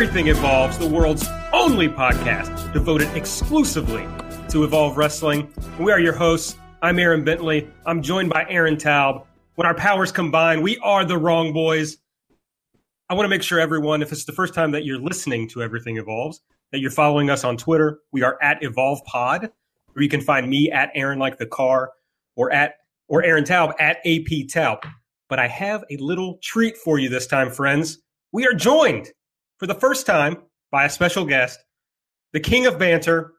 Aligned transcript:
Everything 0.00 0.28
Evolves, 0.28 0.78
the 0.78 0.86
world's 0.86 1.28
only 1.52 1.86
podcast 1.86 2.72
devoted 2.72 3.14
exclusively 3.14 4.08
to 4.48 4.64
Evolve 4.64 4.96
Wrestling. 4.96 5.52
We 5.78 5.92
are 5.92 6.00
your 6.00 6.14
hosts. 6.14 6.56
I'm 6.80 6.98
Aaron 6.98 7.22
Bentley. 7.22 7.68
I'm 7.84 8.00
joined 8.00 8.30
by 8.30 8.46
Aaron 8.48 8.76
Taub. 8.76 9.26
When 9.56 9.66
our 9.66 9.74
powers 9.74 10.10
combine, 10.10 10.62
we 10.62 10.78
are 10.78 11.04
the 11.04 11.18
wrong 11.18 11.52
boys. 11.52 11.98
I 13.10 13.14
want 13.14 13.26
to 13.26 13.28
make 13.28 13.42
sure 13.42 13.60
everyone, 13.60 14.00
if 14.00 14.10
it's 14.10 14.24
the 14.24 14.32
first 14.32 14.54
time 14.54 14.70
that 14.70 14.86
you're 14.86 14.98
listening 14.98 15.46
to 15.50 15.62
Everything 15.62 15.98
Evolves, 15.98 16.40
that 16.72 16.78
you're 16.78 16.90
following 16.90 17.28
us 17.28 17.44
on 17.44 17.58
Twitter. 17.58 17.98
We 18.10 18.22
are 18.22 18.38
at 18.40 18.62
Evolve 18.62 19.04
Pod, 19.04 19.50
or 19.94 20.02
you 20.02 20.08
can 20.08 20.22
find 20.22 20.48
me 20.48 20.70
at 20.70 20.88
Aaron 20.94 21.18
like 21.18 21.36
the 21.36 21.44
car, 21.44 21.90
or 22.36 22.50
at 22.50 22.76
or 23.08 23.22
Aaron 23.22 23.44
Taub 23.44 23.74
at 23.78 23.98
AP 23.98 24.48
Taub. 24.48 24.82
But 25.28 25.38
I 25.38 25.46
have 25.48 25.84
a 25.90 25.98
little 25.98 26.38
treat 26.42 26.78
for 26.78 26.98
you 26.98 27.10
this 27.10 27.26
time, 27.26 27.50
friends. 27.50 27.98
We 28.32 28.46
are 28.46 28.54
joined 28.54 29.10
for 29.60 29.66
the 29.66 29.74
first 29.74 30.06
time 30.06 30.38
by 30.72 30.86
a 30.86 30.90
special 30.90 31.24
guest, 31.26 31.60
the 32.32 32.40
king 32.40 32.66
of 32.66 32.78
banter, 32.78 33.34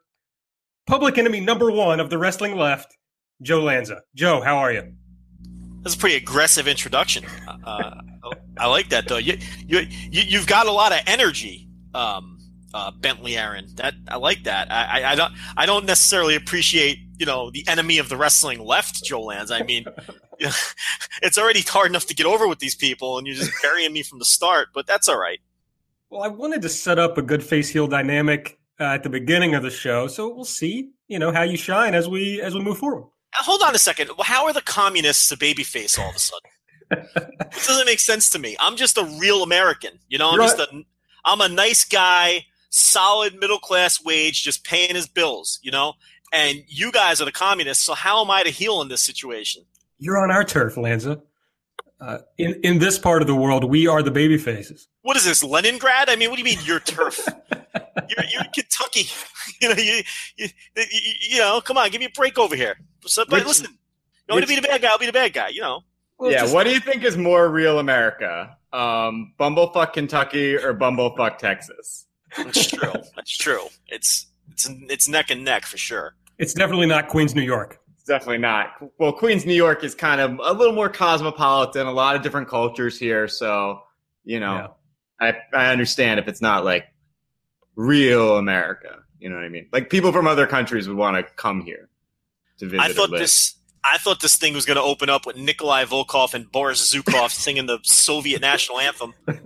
public 0.86 1.18
enemy 1.18 1.42
number 1.42 1.72
one 1.72 2.00
of 2.00 2.12
the 2.12 2.18
wrestling 2.18 2.56
left, 2.56 2.96
Joe 3.42 3.62
Lanza. 3.62 4.04
Joe, 4.16 4.40
how 4.40 4.58
are 4.58 4.72
you? 4.72 4.94
That's 5.82 5.96
a 5.96 5.98
pretty 5.98 6.16
aggressive 6.16 6.68
introduction. 6.68 7.26
Uh, 7.66 8.02
I 8.58 8.68
like 8.68 8.90
that 8.90 9.08
though. 9.08 9.18
You, 9.18 9.40
you, 9.66 9.80
you, 9.80 10.22
you've 10.28 10.46
got 10.46 10.68
a 10.68 10.72
lot 10.72 10.92
of 10.92 11.00
energy, 11.08 11.68
um, 11.96 12.38
uh, 12.72 12.92
Bentley 12.92 13.36
Aaron. 13.36 13.68
That 13.76 13.96
I 14.08 14.18
like 14.18 14.44
that. 14.44 14.72
I, 14.72 15.02
I, 15.02 15.12
I 15.12 15.16
don't, 15.16 15.34
I 15.58 15.66
don't 15.66 15.86
necessarily 15.86 16.36
appreciate, 16.36 17.00
you 17.18 17.26
know, 17.26 17.50
the 17.50 17.68
enemy 17.68 17.98
of 17.98 18.10
the 18.10 18.18
wrestling 18.18 18.64
left, 18.64 19.04
Joe 19.04 19.22
Lanza. 19.22 19.56
I 19.56 19.64
mean, 19.64 19.86
it's 21.24 21.40
already 21.40 21.62
hard 21.62 21.90
enough 21.90 22.06
to 22.08 22.14
get 22.14 22.28
over 22.28 22.48
with 22.48 22.60
these 22.60 22.76
people, 22.76 23.18
and 23.18 23.26
you're 23.26 23.36
just 23.36 23.52
burying 23.64 23.92
me 23.92 24.04
from 24.04 24.20
the 24.20 24.26
start. 24.26 24.68
But 24.74 24.86
that's 24.86 25.10
all 25.10 25.20
right. 25.20 25.40
Well, 26.12 26.24
I 26.24 26.28
wanted 26.28 26.62
to 26.64 26.70
set 26.70 27.00
up 27.00 27.18
a 27.18 27.22
good 27.22 27.42
face 27.42 27.70
heel 27.70 27.88
dynamic 27.88 28.60
uh, 28.78 28.84
at 28.84 29.04
the 29.04 29.10
beginning 29.10 29.56
of 29.56 29.64
the 29.64 29.70
show, 29.70 30.08
so 30.08 30.28
we'll 30.28 30.44
see, 30.44 30.92
you 31.08 31.18
know, 31.18 31.32
how 31.32 31.44
you 31.44 31.56
shine 31.56 31.96
as 31.96 32.10
we 32.10 32.42
as 32.42 32.54
we 32.54 32.62
move 32.62 32.80
forward. 32.80 33.04
Now, 33.04 33.46
hold 33.46 33.62
on 33.62 33.74
a 33.74 33.80
second. 33.80 34.10
How 34.20 34.46
are 34.46 34.52
the 34.52 34.62
communists 34.62 35.32
a 35.32 35.38
babyface 35.38 35.98
all 35.98 36.10
of 36.10 36.16
a 36.16 36.20
sudden? 36.20 36.50
This 37.54 37.68
doesn't 37.68 37.86
make 37.86 38.02
sense 38.02 38.30
to 38.32 38.40
me. 38.40 38.58
I'm 38.60 38.76
just 38.76 38.98
a 38.98 39.06
real 39.20 39.44
American. 39.44 40.00
You 40.10 40.18
know, 40.18 40.30
I'm 40.30 40.36
You're 40.36 40.44
just 40.44 40.60
a 40.60 40.84
I'm 41.24 41.40
a 41.40 41.48
nice 41.48 41.86
guy, 41.86 42.46
solid 42.70 43.40
middle 43.40 43.60
class 43.60 44.04
wage, 44.04 44.44
just 44.44 44.66
paying 44.66 44.96
his 44.96 45.08
bills, 45.08 45.60
you 45.62 45.72
know? 45.72 45.94
And 46.34 46.64
you 46.68 46.92
guys 46.92 47.22
are 47.22 47.26
the 47.26 47.32
communists, 47.32 47.86
so 47.86 47.94
how 47.94 48.22
am 48.22 48.30
I 48.30 48.44
to 48.44 48.50
heel 48.50 48.82
in 48.82 48.90
this 48.90 49.02
situation? 49.02 49.64
You're 50.00 50.18
on 50.18 50.32
our 50.32 50.44
turf, 50.44 50.76
Lanza. 50.76 51.22
Uh, 52.02 52.18
in 52.40 52.60
in 52.64 52.80
this 52.80 52.98
part 52.98 53.22
of 53.22 53.28
the 53.28 53.36
world, 53.36 53.64
we 53.64 53.86
are 53.86 54.02
the 54.02 54.10
baby 54.10 54.36
faces. 54.36 54.88
What 55.04 55.18
is 55.18 55.24
this, 55.24 55.44
Leningrad? 55.44 56.10
I 56.10 56.16
mean, 56.16 56.32
what 56.32 56.38
do 56.38 56.42
you 56.42 56.56
mean 56.56 56.66
your 56.66 56.80
turf? 56.80 57.28
you're, 58.10 58.26
you're 58.26 58.44
Kentucky. 58.54 59.06
You 59.60 59.70
know, 59.70 59.76
you, 59.76 60.02
you, 60.38 60.48
you, 60.76 61.14
you 61.30 61.38
know, 61.38 61.62
come 61.62 61.78
on, 61.78 61.92
give 61.92 62.00
me 62.00 62.06
a 62.06 62.10
break 62.10 62.40
over 62.40 62.56
here. 62.56 62.80
So, 63.06 63.24
but 63.26 63.40
Which- 63.40 63.48
listen, 63.48 63.68
you 63.68 64.34
want 64.34 64.42
me 64.42 64.56
to 64.56 64.62
be 64.62 64.68
the 64.68 64.68
bad 64.68 64.82
guy? 64.82 64.88
I'll 64.92 64.98
be 64.98 65.06
the 65.06 65.12
bad 65.12 65.34
guy, 65.34 65.50
you 65.50 65.62
know? 65.62 65.82
Well, 66.18 66.32
yeah, 66.32 66.42
just- 66.42 66.54
what 66.54 66.64
do 66.64 66.72
you 66.72 66.80
think 66.80 67.04
is 67.04 67.16
more 67.16 67.48
real 67.50 67.78
America? 67.78 68.58
Um, 68.74 69.34
Bumblefuck 69.40 69.94
Kentucky 69.94 70.56
or 70.56 70.74
Bumblefuck 70.74 71.38
Texas? 71.38 72.08
That's 72.38 72.66
true. 72.72 72.94
That's 73.16 73.38
true. 73.38 73.68
It's, 73.88 74.28
it's, 74.52 74.68
it's 74.90 75.08
neck 75.08 75.30
and 75.30 75.44
neck 75.44 75.66
for 75.66 75.78
sure. 75.78 76.16
It's 76.40 76.56
definitely 76.56 76.88
not 76.88 77.08
Queens, 77.08 77.36
New 77.36 77.44
York. 77.44 77.80
It's 78.02 78.08
definitely 78.08 78.40
not. 78.40 78.72
Well, 78.98 79.14
Queens, 79.14 79.46
New 79.46 79.54
York 79.54 79.84
is 79.84 79.94
kind 79.94 80.20
of 80.20 80.40
a 80.44 80.58
little 80.58 80.74
more 80.74 80.90
cosmopolitan, 80.90 81.86
a 81.86 81.92
lot 81.92 82.16
of 82.16 82.24
different 82.24 82.48
cultures 82.48 82.98
here. 82.98 83.28
So, 83.28 83.84
you 84.24 84.40
know, 84.40 84.74
I, 85.20 85.36
I 85.54 85.68
understand 85.68 86.20
if 86.20 86.28
it's 86.28 86.42
not 86.42 86.66
like 86.66 86.86
real 87.76 88.38
America. 88.38 89.04
You 89.20 89.30
know 89.30 89.36
what 89.36 89.46
I 89.46 89.50
mean? 89.50 89.68
Like 89.72 89.92
people 89.92 90.12
from 90.12 90.26
other 90.26 90.48
countries 90.48 90.88
would 90.88 90.98
want 90.98 91.16
to 91.16 91.32
come 91.36 91.62
here 91.62 91.90
to 92.58 92.66
visit. 92.66 92.82
I 92.82 92.92
thought 92.92 93.12
this. 93.12 93.54
I 93.84 94.00
thought 94.00 94.20
this 94.20 94.36
thing 94.36 94.56
was 94.56 94.66
going 94.66 94.78
to 94.78 94.84
open 94.84 95.08
up 95.12 95.28
with 95.28 95.38
Nikolai 95.38 95.86
Volkov 95.86 96.34
and 96.34 96.52
Boris 96.52 96.92
Zhukov 96.92 97.30
singing 97.30 97.68
the 97.68 97.78
Soviet 97.84 98.42
national 98.42 98.80
anthem. 98.80 99.14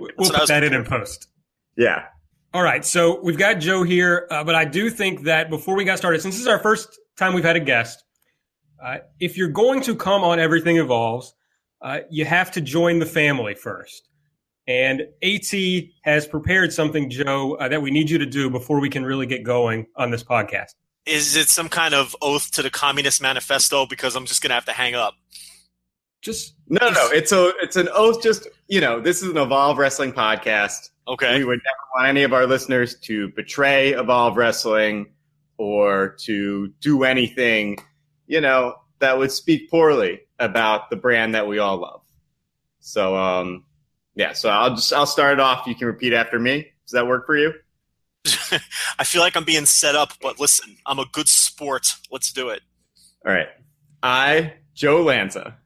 We'll 0.00 0.10
what 0.16 0.34
I 0.34 0.38
put 0.40 0.48
that 0.48 0.64
in 0.64 0.74
in 0.74 0.84
post. 0.84 1.28
Yeah. 1.76 2.06
All 2.52 2.62
right, 2.62 2.84
so 2.84 3.20
we've 3.22 3.38
got 3.38 3.60
Joe 3.60 3.84
here, 3.84 4.26
uh, 4.28 4.42
but 4.42 4.56
I 4.56 4.64
do 4.64 4.90
think 4.90 5.22
that 5.22 5.48
before 5.48 5.76
we 5.76 5.84
got 5.84 5.98
started, 5.98 6.20
since 6.20 6.34
this 6.34 6.42
is 6.42 6.48
our 6.48 6.58
first 6.58 6.98
time 7.20 7.34
we've 7.34 7.44
had 7.44 7.56
a 7.56 7.60
guest, 7.60 8.02
uh, 8.82 8.98
if 9.20 9.36
you're 9.36 9.48
going 9.48 9.82
to 9.82 9.94
come 9.94 10.24
on 10.24 10.40
Everything 10.40 10.78
Evolves, 10.78 11.34
uh, 11.82 12.00
you 12.10 12.24
have 12.24 12.50
to 12.52 12.60
join 12.60 12.98
the 12.98 13.06
family 13.06 13.54
first. 13.54 14.08
And 14.66 15.02
AT 15.22 15.54
has 16.02 16.26
prepared 16.26 16.72
something, 16.72 17.10
Joe, 17.10 17.54
uh, 17.54 17.68
that 17.68 17.82
we 17.82 17.90
need 17.90 18.10
you 18.10 18.18
to 18.18 18.26
do 18.26 18.50
before 18.50 18.80
we 18.80 18.88
can 18.88 19.04
really 19.04 19.26
get 19.26 19.42
going 19.42 19.86
on 19.96 20.10
this 20.10 20.22
podcast. 20.22 20.74
Is 21.06 21.36
it 21.36 21.48
some 21.48 21.68
kind 21.68 21.94
of 21.94 22.14
oath 22.22 22.50
to 22.52 22.62
the 22.62 22.70
Communist 22.70 23.22
Manifesto? 23.22 23.86
Because 23.86 24.16
I'm 24.16 24.26
just 24.26 24.42
going 24.42 24.50
to 24.50 24.54
have 24.54 24.66
to 24.66 24.72
hang 24.72 24.94
up. 24.94 25.14
Just 26.22 26.54
No, 26.68 26.90
no, 26.90 27.08
it's 27.08 27.32
a 27.32 27.52
it's 27.62 27.76
an 27.76 27.88
oath. 27.94 28.22
Just 28.22 28.46
you 28.68 28.82
know, 28.82 29.00
this 29.00 29.22
is 29.22 29.30
an 29.30 29.38
Evolve 29.38 29.78
Wrestling 29.78 30.12
podcast. 30.12 30.90
Okay. 31.08 31.38
We 31.38 31.44
would 31.46 31.60
never 31.64 31.78
want 31.96 32.08
any 32.08 32.22
of 32.22 32.34
our 32.34 32.46
listeners 32.46 32.94
to 33.00 33.28
betray 33.30 33.92
Evolve 33.94 34.36
Wrestling 34.36 35.06
or 35.60 36.16
to 36.20 36.68
do 36.80 37.04
anything, 37.04 37.78
you 38.26 38.40
know, 38.40 38.74
that 38.98 39.18
would 39.18 39.30
speak 39.30 39.70
poorly 39.70 40.20
about 40.38 40.90
the 40.90 40.96
brand 40.96 41.34
that 41.34 41.46
we 41.46 41.58
all 41.58 41.76
love. 41.76 42.00
So, 42.80 43.16
um, 43.16 43.64
yeah. 44.14 44.32
So 44.32 44.48
I'll 44.48 44.74
just 44.74 44.92
I'll 44.92 45.06
start 45.06 45.34
it 45.34 45.40
off. 45.40 45.66
You 45.66 45.74
can 45.74 45.86
repeat 45.86 46.12
after 46.12 46.38
me. 46.38 46.72
Does 46.86 46.92
that 46.92 47.06
work 47.06 47.26
for 47.26 47.36
you? 47.36 47.52
I 48.98 49.04
feel 49.04 49.20
like 49.20 49.36
I'm 49.36 49.44
being 49.44 49.66
set 49.66 49.94
up, 49.94 50.12
but 50.20 50.40
listen, 50.40 50.76
I'm 50.86 50.98
a 50.98 51.06
good 51.12 51.28
sport. 51.28 51.96
Let's 52.10 52.32
do 52.32 52.48
it. 52.48 52.62
All 53.26 53.32
right. 53.32 53.48
I, 54.02 54.54
Joe 54.74 55.02
Lanza, 55.02 55.58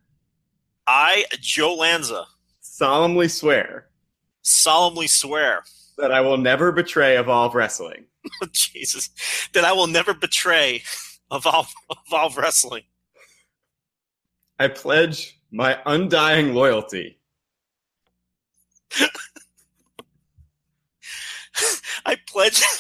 I, 0.86 1.24
Joe 1.40 1.76
Lanza, 1.76 2.26
solemnly 2.60 3.28
swear 3.28 3.86
solemnly 4.44 5.06
swear, 5.08 5.64
that 5.98 6.12
I 6.12 6.20
will 6.20 6.36
never 6.36 6.70
betray 6.70 7.16
Evolve 7.16 7.54
Wrestling. 7.54 8.04
Jesus, 8.52 9.10
that 9.52 9.64
I 9.64 9.72
will 9.72 9.86
never 9.86 10.14
betray 10.14 10.82
Evolve, 11.32 11.72
Evolve 12.06 12.36
Wrestling. 12.36 12.84
I 14.58 14.68
pledge 14.68 15.38
my 15.50 15.78
undying 15.86 16.54
loyalty 16.54 17.18
I 22.06 22.16
pledge. 22.28 22.62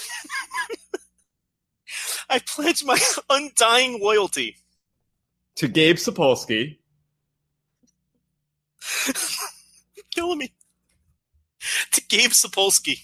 I 2.30 2.38
pledge 2.40 2.84
my 2.84 2.98
undying 3.30 4.00
loyalty 4.00 4.56
to 5.56 5.68
Gabe 5.68 5.96
Sapolsky 5.96 6.78
killing 10.14 10.38
me. 10.38 10.52
To 11.92 12.02
Gabe 12.08 12.30
Sapolsky. 12.30 12.98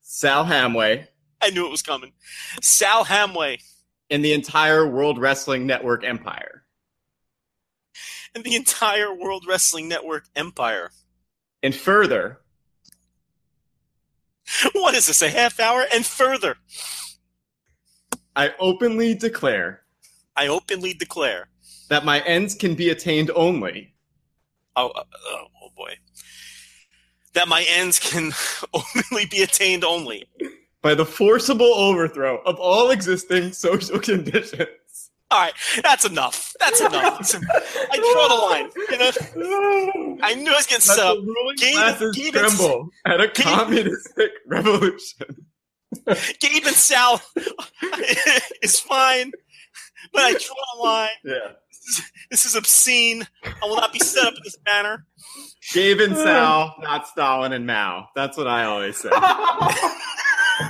Sal 0.00 0.44
Hamaoui, 0.44 1.06
I 1.44 1.50
knew 1.50 1.66
it 1.66 1.70
was 1.70 1.82
coming. 1.82 2.12
Sal 2.62 3.04
Hamaoui 3.04 3.60
and 4.10 4.24
the 4.24 4.32
entire 4.32 4.86
World 4.88 5.18
Wrestling 5.18 5.66
Network 5.66 6.04
empire. 6.04 6.64
and 8.34 8.42
the 8.44 8.56
entire 8.56 9.12
World 9.14 9.44
Wrestling 9.46 9.88
Network 9.88 10.24
empire. 10.34 10.90
And 11.62 11.74
further, 11.74 12.40
What 14.72 14.94
is 14.94 15.06
this, 15.06 15.22
a 15.22 15.28
half 15.30 15.58
hour? 15.60 15.84
And 15.92 16.04
further, 16.04 16.56
I 18.36 18.52
openly 18.58 19.14
declare 19.14 19.82
I 20.36 20.48
openly 20.48 20.94
declare. 20.94 21.48
that 21.88 22.04
my 22.04 22.20
ends 22.20 22.54
can 22.54 22.74
be 22.74 22.88
attained 22.90 23.30
only 23.34 23.94
Oh, 24.76 24.88
uh, 24.88 25.04
oh, 25.28 25.44
oh 25.62 25.68
boy. 25.76 25.94
That 27.34 27.46
my 27.48 27.64
ends 27.68 28.00
can 28.00 28.32
openly 28.74 29.26
be 29.26 29.42
attained 29.42 29.84
only. 29.84 30.26
By 30.84 30.94
the 30.94 31.04
forcible 31.06 31.74
overthrow 31.74 32.40
of 32.46 32.56
all 32.60 32.90
existing 32.90 33.52
social 33.52 33.98
conditions. 34.10 34.68
All 35.30 35.40
right, 35.40 35.54
that's 35.82 36.04
enough. 36.04 36.52
That's 36.60 36.80
enough. 36.80 37.34
I 37.90 37.96
draw 37.96 38.28
the 38.28 38.34
line. 38.50 38.70
You 38.90 38.98
know, 38.98 40.18
I 40.22 40.34
knew 40.34 40.52
I 40.52 40.54
was 40.56 40.66
getting 40.66 40.82
set 40.82 40.98
up. 41.00 41.16
the 41.16 41.22
ruling 41.22 41.56
Gabe- 41.56 41.74
classes 41.74 42.16
Gabe 42.16 42.36
and- 42.36 42.46
tremble 42.56 42.88
at 43.06 43.20
a 43.20 43.26
Gabe- 43.28 43.34
communistic 43.46 44.30
revolution. 44.46 45.46
Gabe 46.40 46.64
and 46.66 46.76
Sal 46.76 47.20
is 48.62 48.78
fine, 48.80 49.32
but 50.12 50.22
I 50.22 50.32
draw 50.32 50.54
the 50.76 50.82
line. 50.82 51.08
Yeah. 51.24 51.52
This 52.30 52.44
is 52.46 52.54
obscene. 52.56 53.26
I 53.44 53.66
will 53.66 53.76
not 53.76 53.92
be 53.92 53.98
set 54.00 54.24
up 54.26 54.34
in 54.34 54.40
this 54.44 54.56
manner. 54.66 55.06
Gabe 55.72 56.00
and 56.00 56.16
Sal, 56.16 56.74
not 56.80 57.06
Stalin 57.08 57.52
and 57.52 57.66
Mao. 57.66 58.08
That's 58.14 58.36
what 58.36 58.46
I 58.48 58.64
always 58.64 58.96
say. 58.98 59.10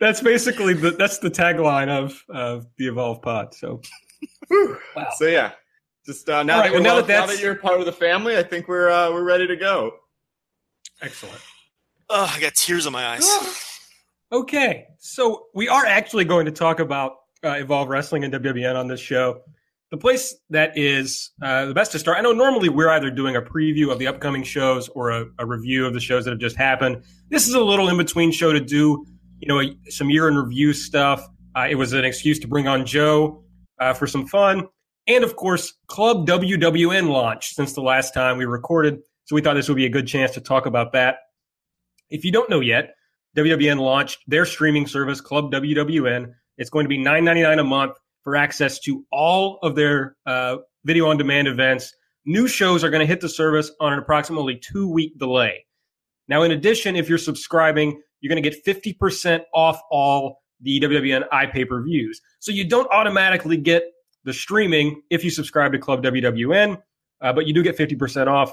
That's 0.00 0.22
basically 0.22 0.72
the 0.72 0.92
that's 0.92 1.18
the 1.18 1.30
tagline 1.30 1.88
of 1.88 2.24
of 2.30 2.66
the 2.78 2.88
Evolve 2.88 3.20
Pod. 3.20 3.54
So 3.54 3.82
wow. 4.50 5.08
So 5.16 5.26
yeah, 5.26 5.52
just 6.06 6.28
uh, 6.28 6.42
now, 6.42 6.54
All 6.54 6.60
right, 6.60 6.72
that 6.72 6.74
well, 6.74 6.82
now 6.82 7.02
that 7.02 7.08
now 7.08 7.26
that 7.26 7.40
you're 7.40 7.54
part 7.54 7.80
of 7.80 7.86
the 7.86 7.92
family, 7.92 8.36
I 8.36 8.42
think 8.42 8.66
we're 8.66 8.90
uh, 8.90 9.10
we're 9.10 9.24
ready 9.24 9.46
to 9.46 9.56
go. 9.56 9.92
Excellent. 11.02 11.40
Oh, 12.08 12.32
I 12.34 12.40
got 12.40 12.54
tears 12.54 12.86
in 12.86 12.92
my 12.92 13.06
eyes. 13.06 13.26
Okay, 14.32 14.86
so 15.00 15.46
we 15.56 15.68
are 15.68 15.84
actually 15.84 16.24
going 16.24 16.46
to 16.46 16.52
talk 16.52 16.78
about 16.78 17.16
uh, 17.42 17.54
Evolve 17.54 17.88
Wrestling 17.88 18.22
and 18.22 18.32
WWN 18.32 18.76
on 18.76 18.86
this 18.86 19.00
show. 19.00 19.40
The 19.90 19.96
place 19.96 20.36
that 20.50 20.78
is 20.78 21.32
uh, 21.42 21.66
the 21.66 21.74
best 21.74 21.90
to 21.92 21.98
start. 21.98 22.16
I 22.16 22.20
know 22.20 22.32
normally 22.32 22.68
we're 22.68 22.90
either 22.90 23.10
doing 23.10 23.34
a 23.34 23.42
preview 23.42 23.90
of 23.90 23.98
the 23.98 24.06
upcoming 24.06 24.44
shows 24.44 24.88
or 24.90 25.10
a, 25.10 25.26
a 25.40 25.46
review 25.46 25.84
of 25.84 25.94
the 25.94 26.00
shows 26.00 26.24
that 26.24 26.30
have 26.30 26.38
just 26.38 26.56
happened. 26.56 27.02
This 27.28 27.48
is 27.48 27.54
a 27.54 27.60
little 27.60 27.88
in 27.88 27.96
between 27.96 28.30
show 28.30 28.52
to 28.52 28.60
do, 28.60 29.04
you 29.40 29.48
know, 29.48 29.60
some 29.88 30.08
year 30.08 30.28
in 30.28 30.36
review 30.36 30.72
stuff. 30.72 31.26
Uh, 31.56 31.66
it 31.68 31.74
was 31.74 31.92
an 31.92 32.04
excuse 32.04 32.38
to 32.38 32.46
bring 32.46 32.68
on 32.68 32.86
Joe 32.86 33.42
uh, 33.80 33.92
for 33.92 34.06
some 34.06 34.28
fun, 34.28 34.68
and 35.08 35.24
of 35.24 35.34
course, 35.34 35.74
Club 35.88 36.24
WWN 36.24 37.08
launched 37.08 37.56
since 37.56 37.72
the 37.72 37.82
last 37.82 38.14
time 38.14 38.38
we 38.38 38.44
recorded. 38.44 39.00
So 39.24 39.34
we 39.34 39.40
thought 39.40 39.54
this 39.54 39.68
would 39.68 39.76
be 39.76 39.86
a 39.86 39.90
good 39.90 40.06
chance 40.06 40.30
to 40.32 40.40
talk 40.40 40.66
about 40.66 40.92
that. 40.92 41.16
If 42.10 42.24
you 42.24 42.30
don't 42.30 42.48
know 42.48 42.60
yet, 42.60 42.94
WWN 43.36 43.80
launched 43.80 44.18
their 44.28 44.46
streaming 44.46 44.86
service, 44.86 45.20
Club 45.20 45.50
WWN. 45.52 46.32
It's 46.58 46.70
going 46.70 46.84
to 46.84 46.88
be 46.88 46.98
$9.99 46.98 47.60
a 47.60 47.64
month 47.64 47.92
for 48.22 48.36
access 48.36 48.78
to 48.80 49.04
all 49.10 49.58
of 49.62 49.74
their 49.74 50.16
uh, 50.26 50.56
video 50.84 51.08
on 51.08 51.16
demand 51.16 51.48
events. 51.48 51.94
New 52.26 52.46
shows 52.46 52.84
are 52.84 52.90
going 52.90 53.00
to 53.00 53.06
hit 53.06 53.20
the 53.20 53.28
service 53.28 53.70
on 53.80 53.92
an 53.92 53.98
approximately 53.98 54.56
two 54.56 54.88
week 54.88 55.18
delay. 55.18 55.64
Now, 56.28 56.42
in 56.42 56.52
addition, 56.52 56.96
if 56.96 57.08
you're 57.08 57.18
subscribing, 57.18 58.00
you're 58.20 58.28
going 58.32 58.42
to 58.42 58.48
get 58.48 58.64
50% 58.64 59.42
off 59.54 59.80
all 59.90 60.42
the 60.60 60.80
WWN 60.80 61.28
iPay 61.30 61.68
per 61.68 61.82
views. 61.82 62.20
So 62.38 62.52
you 62.52 62.64
don't 62.64 62.90
automatically 62.92 63.56
get 63.56 63.84
the 64.24 64.32
streaming 64.32 65.02
if 65.10 65.24
you 65.24 65.30
subscribe 65.30 65.72
to 65.72 65.78
Club 65.78 66.02
WWN, 66.02 66.80
uh, 67.20 67.32
but 67.32 67.46
you 67.46 67.54
do 67.54 67.62
get 67.62 67.76
50% 67.76 68.26
off. 68.26 68.52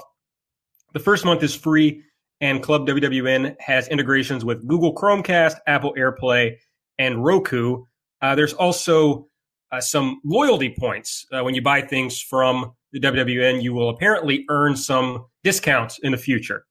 The 0.94 0.98
first 0.98 1.24
month 1.24 1.42
is 1.42 1.54
free, 1.54 2.02
and 2.40 2.62
Club 2.62 2.86
WWN 2.86 3.56
has 3.60 3.88
integrations 3.88 4.44
with 4.44 4.66
Google 4.66 4.94
Chromecast, 4.94 5.56
Apple 5.66 5.94
AirPlay, 5.98 6.56
and 6.98 7.22
Roku. 7.22 7.84
Uh, 8.22 8.34
there's 8.34 8.54
also 8.54 9.28
uh, 9.70 9.80
some 9.80 10.20
loyalty 10.24 10.74
points 10.78 11.26
uh, 11.32 11.42
when 11.42 11.54
you 11.54 11.62
buy 11.62 11.80
things 11.80 12.20
from 12.20 12.72
the 12.92 13.00
WWN. 13.00 13.62
You 13.62 13.74
will 13.74 13.90
apparently 13.90 14.44
earn 14.48 14.76
some 14.76 15.26
discounts 15.44 15.98
in 16.02 16.12
the 16.12 16.18
future. 16.18 16.64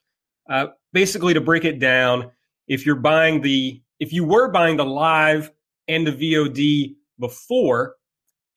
Uh, 0.50 0.68
basically, 0.94 1.34
to 1.34 1.42
break 1.42 1.66
it 1.66 1.80
down, 1.80 2.32
if 2.68 2.86
you're 2.86 2.96
buying 2.96 3.42
the 3.42 3.82
if 4.00 4.14
you 4.14 4.24
were 4.24 4.50
buying 4.50 4.78
the 4.78 4.86
live 4.86 5.52
and 5.88 6.06
the 6.06 6.12
VOD 6.12 6.96
before, 7.20 7.96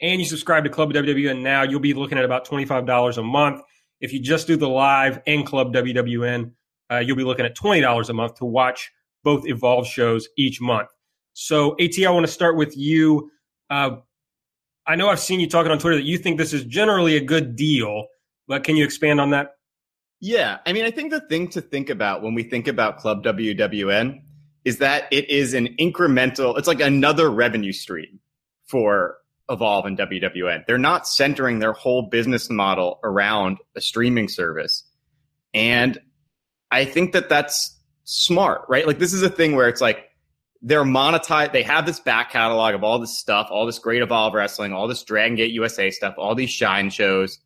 and 0.00 0.20
you 0.20 0.26
subscribe 0.26 0.64
to 0.64 0.70
Club 0.70 0.92
WWN 0.92 1.40
now, 1.40 1.62
you'll 1.62 1.80
be 1.80 1.94
looking 1.94 2.18
at 2.18 2.24
about 2.24 2.44
twenty 2.44 2.64
five 2.64 2.86
dollars 2.86 3.18
a 3.18 3.22
month. 3.22 3.62
If 4.00 4.12
you 4.12 4.20
just 4.20 4.46
do 4.46 4.56
the 4.56 4.68
live 4.68 5.20
and 5.26 5.44
Club 5.44 5.74
WWN, 5.74 6.52
uh, 6.90 6.98
you'll 6.98 7.16
be 7.16 7.24
looking 7.24 7.44
at 7.44 7.54
twenty 7.54 7.80
dollars 7.80 8.08
a 8.08 8.14
month 8.14 8.36
to 8.36 8.44
watch 8.44 8.90
both 9.22 9.46
Evolve 9.46 9.86
shows 9.86 10.28
each 10.36 10.60
month. 10.60 10.88
So, 11.32 11.76
At, 11.78 12.06
I 12.06 12.10
want 12.10 12.26
to 12.26 12.32
start 12.32 12.56
with 12.56 12.76
you. 12.76 13.30
Uh, 13.68 13.96
I 14.90 14.96
know 14.96 15.08
I've 15.08 15.20
seen 15.20 15.38
you 15.38 15.48
talking 15.48 15.70
on 15.70 15.78
Twitter 15.78 15.94
that 15.98 16.04
you 16.04 16.18
think 16.18 16.36
this 16.36 16.52
is 16.52 16.64
generally 16.64 17.16
a 17.16 17.20
good 17.20 17.54
deal, 17.54 18.08
but 18.48 18.64
can 18.64 18.74
you 18.74 18.82
expand 18.82 19.20
on 19.20 19.30
that? 19.30 19.54
Yeah, 20.18 20.58
I 20.66 20.72
mean, 20.72 20.84
I 20.84 20.90
think 20.90 21.12
the 21.12 21.20
thing 21.20 21.46
to 21.50 21.60
think 21.60 21.90
about 21.90 22.22
when 22.24 22.34
we 22.34 22.42
think 22.42 22.66
about 22.66 22.98
Club 22.98 23.22
WWN 23.22 24.20
is 24.64 24.78
that 24.78 25.04
it 25.12 25.30
is 25.30 25.54
an 25.54 25.76
incremental. 25.78 26.58
It's 26.58 26.66
like 26.66 26.80
another 26.80 27.30
revenue 27.30 27.70
stream 27.70 28.18
for 28.66 29.18
Evolve 29.48 29.86
and 29.86 29.96
WWN. 29.96 30.66
They're 30.66 30.76
not 30.76 31.06
centering 31.06 31.60
their 31.60 31.72
whole 31.72 32.02
business 32.02 32.50
model 32.50 32.98
around 33.04 33.58
a 33.76 33.80
streaming 33.80 34.26
service, 34.26 34.82
and 35.54 36.00
I 36.72 36.84
think 36.84 37.12
that 37.12 37.28
that's 37.28 37.78
smart, 38.02 38.62
right? 38.68 38.88
Like 38.88 38.98
this 38.98 39.12
is 39.12 39.22
a 39.22 39.30
thing 39.30 39.54
where 39.54 39.68
it's 39.68 39.80
like 39.80 40.09
they're 40.62 40.84
monetized. 40.84 41.52
They 41.52 41.62
have 41.62 41.86
this 41.86 42.00
back 42.00 42.30
catalog 42.30 42.74
of 42.74 42.84
all 42.84 42.98
this 42.98 43.18
stuff, 43.18 43.48
all 43.50 43.66
this 43.66 43.78
great 43.78 44.02
Evolve 44.02 44.34
wrestling, 44.34 44.72
all 44.72 44.88
this 44.88 45.02
Dragon 45.02 45.36
Gate 45.36 45.52
USA 45.52 45.90
stuff, 45.90 46.14
all 46.18 46.34
these 46.34 46.50
Shine 46.50 46.90
shows, 46.90 47.38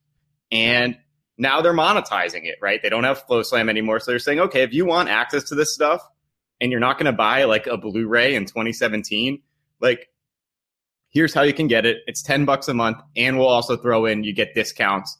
and 0.51 0.97
now 1.39 1.61
they're 1.61 1.73
monetizing 1.73 2.45
it, 2.45 2.57
right? 2.61 2.81
They 2.83 2.89
don't 2.89 3.05
have 3.05 3.27
FloSlam 3.27 3.69
anymore, 3.69 4.01
so 4.01 4.11
they're 4.11 4.19
saying, 4.19 4.41
okay, 4.41 4.63
if 4.63 4.73
you 4.73 4.85
want 4.85 5.09
access 5.09 5.45
to 5.45 5.55
this 5.55 5.75
stuff, 5.75 6.03
and 6.61 6.71
you're 6.71 6.81
not 6.81 6.99
going 6.99 7.07
to 7.07 7.13
buy 7.13 7.45
like 7.45 7.67
a 7.67 7.77
Blu-ray 7.77 8.35
in 8.35 8.47
2017, 8.47 9.43
like 9.81 10.09
here's 11.11 11.35
how 11.35 11.43
you 11.43 11.53
can 11.53 11.69
get 11.69 11.85
it. 11.87 11.99
It's 12.07 12.23
10 12.23 12.45
bucks 12.45 12.69
a 12.69 12.75
month, 12.75 12.99
and 13.17 13.39
we'll 13.39 13.49
also 13.49 13.77
throw 13.77 14.07
in 14.07 14.25
you 14.25 14.33
get 14.33 14.55
discounts 14.55 15.19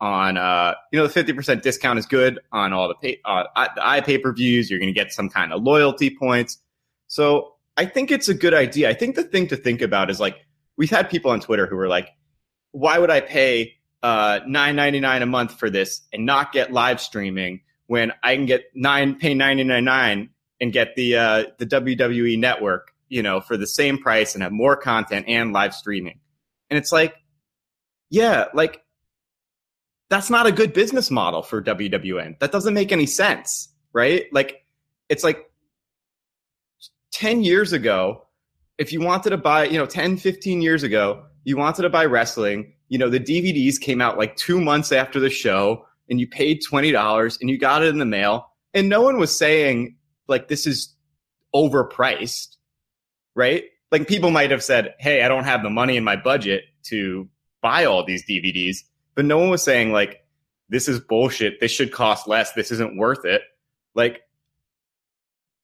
on 0.00 0.36
uh 0.36 0.74
you 0.92 0.98
know 0.98 1.08
the 1.08 1.24
50% 1.24 1.60
discount 1.60 1.98
is 1.98 2.06
good 2.06 2.38
on 2.52 2.72
all 2.72 2.86
the 2.86 2.94
pay 2.94 3.20
uh 3.24 3.42
the 3.74 3.80
iPay 3.80 4.22
per 4.22 4.32
views. 4.32 4.70
You're 4.70 4.78
going 4.78 4.92
to 4.92 4.98
get 4.98 5.12
some 5.12 5.28
kind 5.28 5.52
of 5.52 5.62
loyalty 5.62 6.14
points. 6.16 6.58
So 7.08 7.54
I 7.76 7.86
think 7.86 8.10
it's 8.10 8.28
a 8.28 8.34
good 8.34 8.54
idea. 8.54 8.88
I 8.88 8.94
think 8.94 9.16
the 9.16 9.24
thing 9.24 9.48
to 9.48 9.56
think 9.56 9.82
about 9.82 10.10
is 10.10 10.20
like 10.20 10.36
we've 10.76 10.90
had 10.90 11.10
people 11.10 11.30
on 11.30 11.40
Twitter 11.40 11.66
who 11.66 11.76
were 11.76 11.88
like, 11.88 12.10
why 12.70 12.98
would 12.98 13.10
I 13.10 13.20
pay 13.20 13.74
uh 14.02 14.38
nine 14.46 14.76
ninety 14.76 15.00
nine 15.00 15.22
a 15.22 15.26
month 15.26 15.58
for 15.58 15.68
this 15.68 16.02
and 16.12 16.24
not 16.24 16.52
get 16.52 16.72
live 16.72 17.00
streaming 17.00 17.62
when 17.88 18.12
I 18.22 18.36
can 18.36 18.46
get 18.46 18.66
nine 18.74 19.16
pay 19.16 19.34
ninety 19.34 19.64
nine 19.64 19.84
nine 19.84 20.30
and 20.60 20.72
get 20.72 20.94
the 20.94 21.16
uh 21.16 21.44
the 21.58 21.66
WWE 21.66 22.38
network, 22.38 22.92
you 23.08 23.22
know, 23.22 23.40
for 23.40 23.56
the 23.56 23.66
same 23.66 23.98
price 23.98 24.34
and 24.34 24.42
have 24.42 24.52
more 24.52 24.76
content 24.76 25.26
and 25.28 25.52
live 25.52 25.74
streaming. 25.74 26.20
And 26.70 26.78
it's 26.78 26.92
like, 26.92 27.14
yeah, 28.10 28.46
like 28.54 28.82
that's 30.10 30.30
not 30.30 30.46
a 30.46 30.52
good 30.52 30.72
business 30.72 31.10
model 31.10 31.42
for 31.42 31.62
WWN. 31.62 32.38
That 32.38 32.52
doesn't 32.52 32.74
make 32.74 32.92
any 32.92 33.06
sense, 33.06 33.68
right? 33.92 34.26
Like 34.32 34.64
it's 35.08 35.24
like 35.24 35.47
10 37.18 37.42
years 37.42 37.72
ago, 37.72 38.22
if 38.78 38.92
you 38.92 39.00
wanted 39.00 39.30
to 39.30 39.36
buy, 39.36 39.64
you 39.64 39.76
know, 39.76 39.86
10, 39.86 40.18
15 40.18 40.62
years 40.62 40.84
ago, 40.84 41.24
you 41.42 41.56
wanted 41.56 41.82
to 41.82 41.90
buy 41.90 42.04
wrestling, 42.04 42.72
you 42.90 42.96
know, 42.96 43.10
the 43.10 43.18
DVDs 43.18 43.80
came 43.80 44.00
out 44.00 44.16
like 44.16 44.36
two 44.36 44.60
months 44.60 44.92
after 44.92 45.18
the 45.18 45.28
show 45.28 45.84
and 46.08 46.20
you 46.20 46.28
paid 46.28 46.62
$20 46.62 47.40
and 47.40 47.50
you 47.50 47.58
got 47.58 47.82
it 47.82 47.88
in 47.88 47.98
the 47.98 48.04
mail. 48.04 48.46
And 48.72 48.88
no 48.88 49.02
one 49.02 49.18
was 49.18 49.36
saying, 49.36 49.96
like, 50.28 50.46
this 50.46 50.64
is 50.64 50.94
overpriced, 51.52 52.54
right? 53.34 53.64
Like, 53.90 54.06
people 54.06 54.30
might 54.30 54.52
have 54.52 54.62
said, 54.62 54.94
hey, 55.00 55.24
I 55.24 55.28
don't 55.28 55.42
have 55.42 55.64
the 55.64 55.70
money 55.70 55.96
in 55.96 56.04
my 56.04 56.14
budget 56.14 56.66
to 56.84 57.28
buy 57.62 57.84
all 57.84 58.04
these 58.04 58.24
DVDs. 58.30 58.84
But 59.16 59.24
no 59.24 59.38
one 59.38 59.50
was 59.50 59.64
saying, 59.64 59.90
like, 59.90 60.24
this 60.68 60.86
is 60.86 61.00
bullshit. 61.00 61.58
This 61.58 61.72
should 61.72 61.90
cost 61.90 62.28
less. 62.28 62.52
This 62.52 62.70
isn't 62.70 62.96
worth 62.96 63.24
it. 63.24 63.42
Like, 63.96 64.20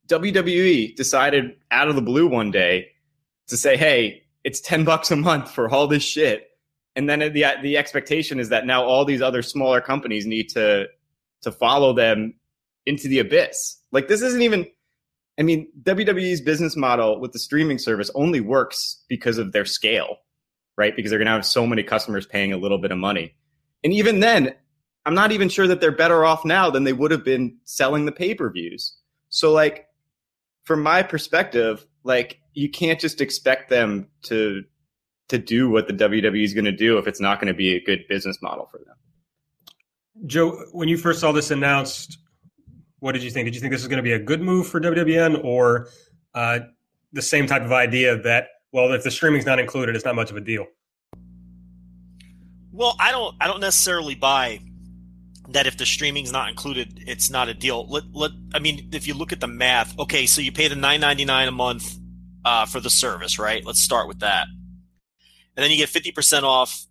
WWE 0.08 0.94
decided 0.96 1.56
out 1.70 1.88
of 1.88 1.96
the 1.96 2.02
blue 2.02 2.26
one 2.26 2.50
day 2.50 2.88
to 3.48 3.56
say, 3.56 3.76
"Hey, 3.76 4.22
it's 4.44 4.60
ten 4.60 4.84
bucks 4.84 5.10
a 5.10 5.16
month 5.16 5.50
for 5.50 5.68
all 5.68 5.86
this 5.86 6.02
shit," 6.02 6.48
and 6.96 7.08
then 7.08 7.20
the 7.20 7.44
the 7.62 7.76
expectation 7.76 8.38
is 8.38 8.50
that 8.50 8.66
now 8.66 8.84
all 8.84 9.04
these 9.04 9.22
other 9.22 9.42
smaller 9.42 9.80
companies 9.80 10.26
need 10.26 10.48
to 10.50 10.86
to 11.42 11.52
follow 11.52 11.92
them 11.92 12.34
into 12.86 13.08
the 13.08 13.18
abyss. 13.18 13.78
Like 13.92 14.08
this 14.08 14.22
isn't 14.22 14.42
even 14.42 14.66
I 15.38 15.42
mean, 15.42 15.68
WWE's 15.82 16.40
business 16.40 16.76
model 16.76 17.20
with 17.20 17.32
the 17.32 17.38
streaming 17.38 17.78
service 17.78 18.10
only 18.14 18.40
works 18.40 19.02
because 19.08 19.38
of 19.38 19.52
their 19.52 19.64
scale, 19.64 20.18
right? 20.76 20.94
Because 20.94 21.10
they're 21.10 21.18
going 21.18 21.26
to 21.26 21.32
have 21.32 21.46
so 21.46 21.66
many 21.66 21.82
customers 21.82 22.26
paying 22.26 22.52
a 22.52 22.56
little 22.56 22.78
bit 22.78 22.92
of 22.92 22.98
money. 22.98 23.34
And 23.82 23.92
even 23.92 24.20
then, 24.20 24.54
I'm 25.04 25.14
not 25.14 25.32
even 25.32 25.48
sure 25.48 25.66
that 25.66 25.80
they're 25.80 25.92
better 25.92 26.24
off 26.24 26.44
now 26.44 26.70
than 26.70 26.84
they 26.84 26.92
would 26.92 27.10
have 27.10 27.24
been 27.24 27.58
selling 27.64 28.06
the 28.06 28.12
pay-per-views. 28.12 28.94
So 29.28 29.52
like 29.52 29.86
from 30.64 30.82
my 30.82 31.02
perspective, 31.02 31.86
like 32.02 32.40
you 32.54 32.68
can't 32.68 32.98
just 33.00 33.20
expect 33.20 33.70
them 33.70 34.08
to 34.22 34.62
to 35.28 35.38
do 35.38 35.70
what 35.70 35.86
the 35.86 35.94
WWE 35.94 36.44
is 36.44 36.52
going 36.52 36.66
to 36.66 36.72
do 36.72 36.98
if 36.98 37.06
it's 37.06 37.20
not 37.20 37.40
going 37.40 37.48
to 37.48 37.56
be 37.56 37.74
a 37.74 37.82
good 37.82 38.04
business 38.08 38.42
model 38.42 38.66
for 38.70 38.78
them. 38.78 38.94
Joe, 40.26 40.66
when 40.72 40.86
you 40.88 40.98
first 40.98 41.18
saw 41.18 41.32
this 41.32 41.50
announced, 41.50 42.18
what 42.98 43.12
did 43.12 43.22
you 43.22 43.30
think? 43.30 43.46
Did 43.46 43.54
you 43.54 43.60
think 43.60 43.72
this 43.72 43.80
was 43.80 43.88
going 43.88 43.98
to 43.98 44.02
be 44.02 44.12
a 44.12 44.18
good 44.18 44.42
move 44.42 44.66
for 44.66 44.80
WWN 44.80 45.42
or 45.42 45.88
uh, 46.34 46.60
the 47.12 47.22
same 47.22 47.46
type 47.46 47.62
of 47.62 47.72
idea 47.72 48.16
that, 48.18 48.48
well, 48.72 48.92
if 48.92 49.02
the 49.02 49.10
streaming's 49.10 49.46
not 49.46 49.58
included, 49.58 49.96
it's 49.96 50.04
not 50.04 50.14
much 50.14 50.30
of 50.30 50.36
a 50.36 50.40
deal? 50.40 50.66
Well, 52.70 52.96
I 52.98 53.10
don't. 53.12 53.36
I 53.40 53.46
don't 53.46 53.60
necessarily 53.60 54.14
buy 54.14 54.60
that 55.48 55.66
if 55.66 55.76
the 55.76 55.86
streaming's 55.86 56.32
not 56.32 56.48
included, 56.48 57.04
it's 57.06 57.30
not 57.30 57.48
a 57.48 57.54
deal. 57.54 57.86
Let, 57.88 58.04
let 58.12 58.30
I 58.54 58.58
mean, 58.58 58.88
if 58.92 59.06
you 59.06 59.14
look 59.14 59.32
at 59.32 59.40
the 59.40 59.46
math, 59.46 59.98
okay, 59.98 60.26
so 60.26 60.40
you 60.40 60.52
pay 60.52 60.68
the 60.68 60.76
nine 60.76 61.00
ninety 61.00 61.24
nine 61.24 61.48
a 61.48 61.52
month 61.52 61.96
uh, 62.44 62.66
for 62.66 62.80
the 62.80 62.90
service, 62.90 63.38
right? 63.38 63.64
Let's 63.64 63.80
start 63.80 64.08
with 64.08 64.20
that, 64.20 64.46
and 65.56 65.62
then 65.62 65.70
you 65.70 65.76
get 65.76 65.88
fifty 65.88 66.12
percent 66.12 66.44
off 66.44 66.86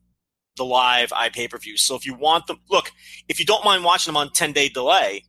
the 0.55 0.65
live 0.65 1.10
iPay 1.10 1.50
per 1.50 1.57
view. 1.57 1.77
So 1.77 1.95
if 1.95 2.05
you 2.05 2.13
want 2.13 2.48
them, 2.48 2.60
look, 2.69 2.91
if 3.27 3.39
you 3.39 3.45
don't 3.45 3.65
mind 3.65 3.83
watching 3.83 4.13
them 4.13 4.17
on 4.17 4.31
ten 4.31 4.51
day 4.51 4.69
delay, 4.69 5.24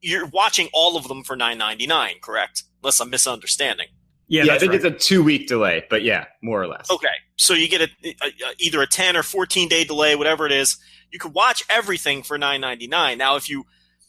you're 0.00 0.26
watching 0.26 0.68
all 0.72 0.96
of 0.96 1.08
them 1.08 1.24
for 1.24 1.36
nine 1.36 1.58
ninety 1.58 1.86
nine, 1.86 2.16
correct? 2.22 2.64
Unless 2.82 3.00
I'm 3.00 3.10
misunderstanding. 3.10 3.86
Yeah, 4.28 4.44
yeah 4.44 4.54
I 4.54 4.58
think 4.58 4.72
right. 4.72 4.84
it's 4.84 4.84
a 4.84 4.90
two 4.90 5.22
week 5.22 5.46
delay, 5.46 5.84
but 5.88 6.02
yeah, 6.02 6.26
more 6.42 6.62
or 6.62 6.66
less. 6.66 6.90
Okay, 6.90 7.08
so 7.36 7.54
you 7.54 7.68
get 7.68 7.80
a, 7.82 7.88
a, 8.04 8.26
a, 8.26 8.54
either 8.58 8.82
a 8.82 8.86
ten 8.86 9.16
or 9.16 9.22
fourteen 9.22 9.68
day 9.68 9.84
delay, 9.84 10.14
whatever 10.14 10.44
it 10.46 10.52
is 10.52 10.76
you 11.12 11.18
can 11.18 11.32
watch 11.32 11.62
everything 11.68 12.22
for 12.22 12.38
9.99 12.38 13.18
now 13.18 13.36
if 13.36 13.48
you 13.48 13.64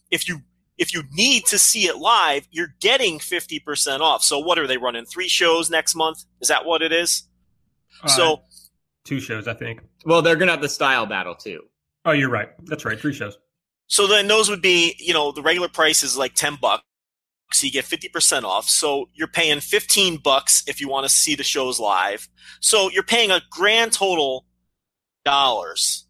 if 0.09 0.27
you 0.27 0.41
if 0.77 0.93
you 0.93 1.03
need 1.11 1.45
to 1.45 1.59
see 1.59 1.85
it 1.85 1.97
live 1.97 2.47
you're 2.49 2.73
getting 2.79 3.19
50% 3.19 3.99
off. 3.99 4.23
So 4.23 4.39
what 4.39 4.57
are 4.57 4.65
they 4.65 4.77
running 4.77 5.05
three 5.05 5.27
shows 5.27 5.69
next 5.69 5.95
month? 5.95 6.23
Is 6.41 6.47
that 6.47 6.65
what 6.65 6.81
it 6.81 6.91
is? 6.91 7.23
Uh, 8.01 8.07
so 8.07 8.41
two 9.03 9.19
shows 9.19 9.47
i 9.47 9.53
think. 9.53 9.81
Well 10.05 10.21
they're 10.21 10.35
gonna 10.35 10.51
have 10.51 10.61
the 10.61 10.69
style 10.69 11.05
battle 11.05 11.35
too. 11.35 11.61
Oh 12.05 12.11
you're 12.11 12.29
right. 12.29 12.49
That's 12.65 12.85
right 12.85 12.99
three 12.99 13.13
shows. 13.13 13.37
So 13.87 14.07
then 14.07 14.27
those 14.27 14.49
would 14.49 14.61
be 14.61 14.95
you 14.99 15.13
know 15.13 15.31
the 15.31 15.41
regular 15.41 15.69
price 15.69 16.03
is 16.03 16.17
like 16.17 16.33
10 16.33 16.57
bucks. 16.61 16.83
So 17.51 17.67
you 17.67 17.71
get 17.71 17.85
50% 17.85 18.45
off. 18.45 18.67
So 18.67 19.09
you're 19.13 19.27
paying 19.27 19.59
15 19.59 20.17
bucks 20.17 20.63
if 20.65 20.81
you 20.81 20.89
want 20.89 21.05
to 21.05 21.09
see 21.09 21.35
the 21.35 21.43
shows 21.43 21.79
live. 21.79 22.27
So 22.61 22.89
you're 22.89 23.03
paying 23.03 23.29
a 23.29 23.41
grand 23.51 23.91
total 23.91 24.47
dollars 25.23 26.02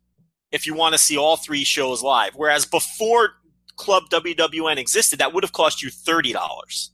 if 0.54 0.66
you 0.68 0.74
want 0.74 0.94
to 0.94 1.00
see 1.00 1.18
all 1.18 1.36
three 1.36 1.66
shows 1.66 2.02
live. 2.02 2.34
Whereas 2.36 2.66
before 2.66 3.32
Club 3.76 4.04
WWN 4.10 4.78
existed, 4.78 5.20
that 5.20 5.34
would 5.34 5.44
have 5.44 5.52
cost 5.52 5.84
you 5.84 5.90
thirty 5.90 6.32
dollars. 6.32 6.92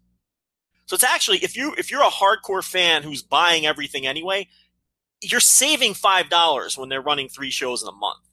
So 0.85 0.95
it's 0.95 1.03
actually 1.03 1.39
if 1.39 1.55
you 1.55 1.75
if 1.77 1.91
you're 1.91 2.01
a 2.01 2.05
hardcore 2.09 2.63
fan 2.63 3.03
who's 3.03 3.21
buying 3.21 3.67
everything 3.67 4.07
anyway, 4.07 4.47
you're 5.21 5.41
saving 5.41 5.93
five 5.93 6.29
dollars 6.29 6.77
when 6.77 6.89
they're 6.89 7.01
running 7.01 7.27
three 7.27 7.51
shows 7.51 7.83
in 7.83 7.89
a 7.89 7.91
month. 7.91 8.25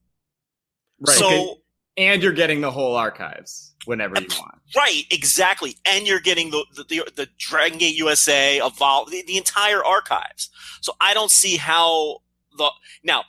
Right. 1.01 1.17
So 1.17 1.59
and 1.99 2.23
you're 2.23 2.33
getting 2.33 2.61
the 2.61 2.71
whole 2.71 2.95
archives 2.95 3.75
whenever 3.85 4.21
you 4.21 4.29
want. 4.39 4.55
Right, 4.77 5.05
exactly. 5.11 5.77
And 5.85 6.07
you're 6.07 6.21
getting 6.21 6.51
the 6.51 6.65
the, 6.77 6.85
the, 6.85 7.13
the 7.17 7.29
Dragon 7.37 7.79
Gate 7.79 7.97
USA, 7.97 8.59
Evolve, 8.59 9.11
the, 9.11 9.25
the 9.27 9.37
entire 9.37 9.85
archives. 9.85 10.51
So 10.81 10.93
I 11.01 11.15
don't 11.15 11.31
see 11.31 11.57
how 11.57 12.19
the 12.57 12.71
now 13.03 13.25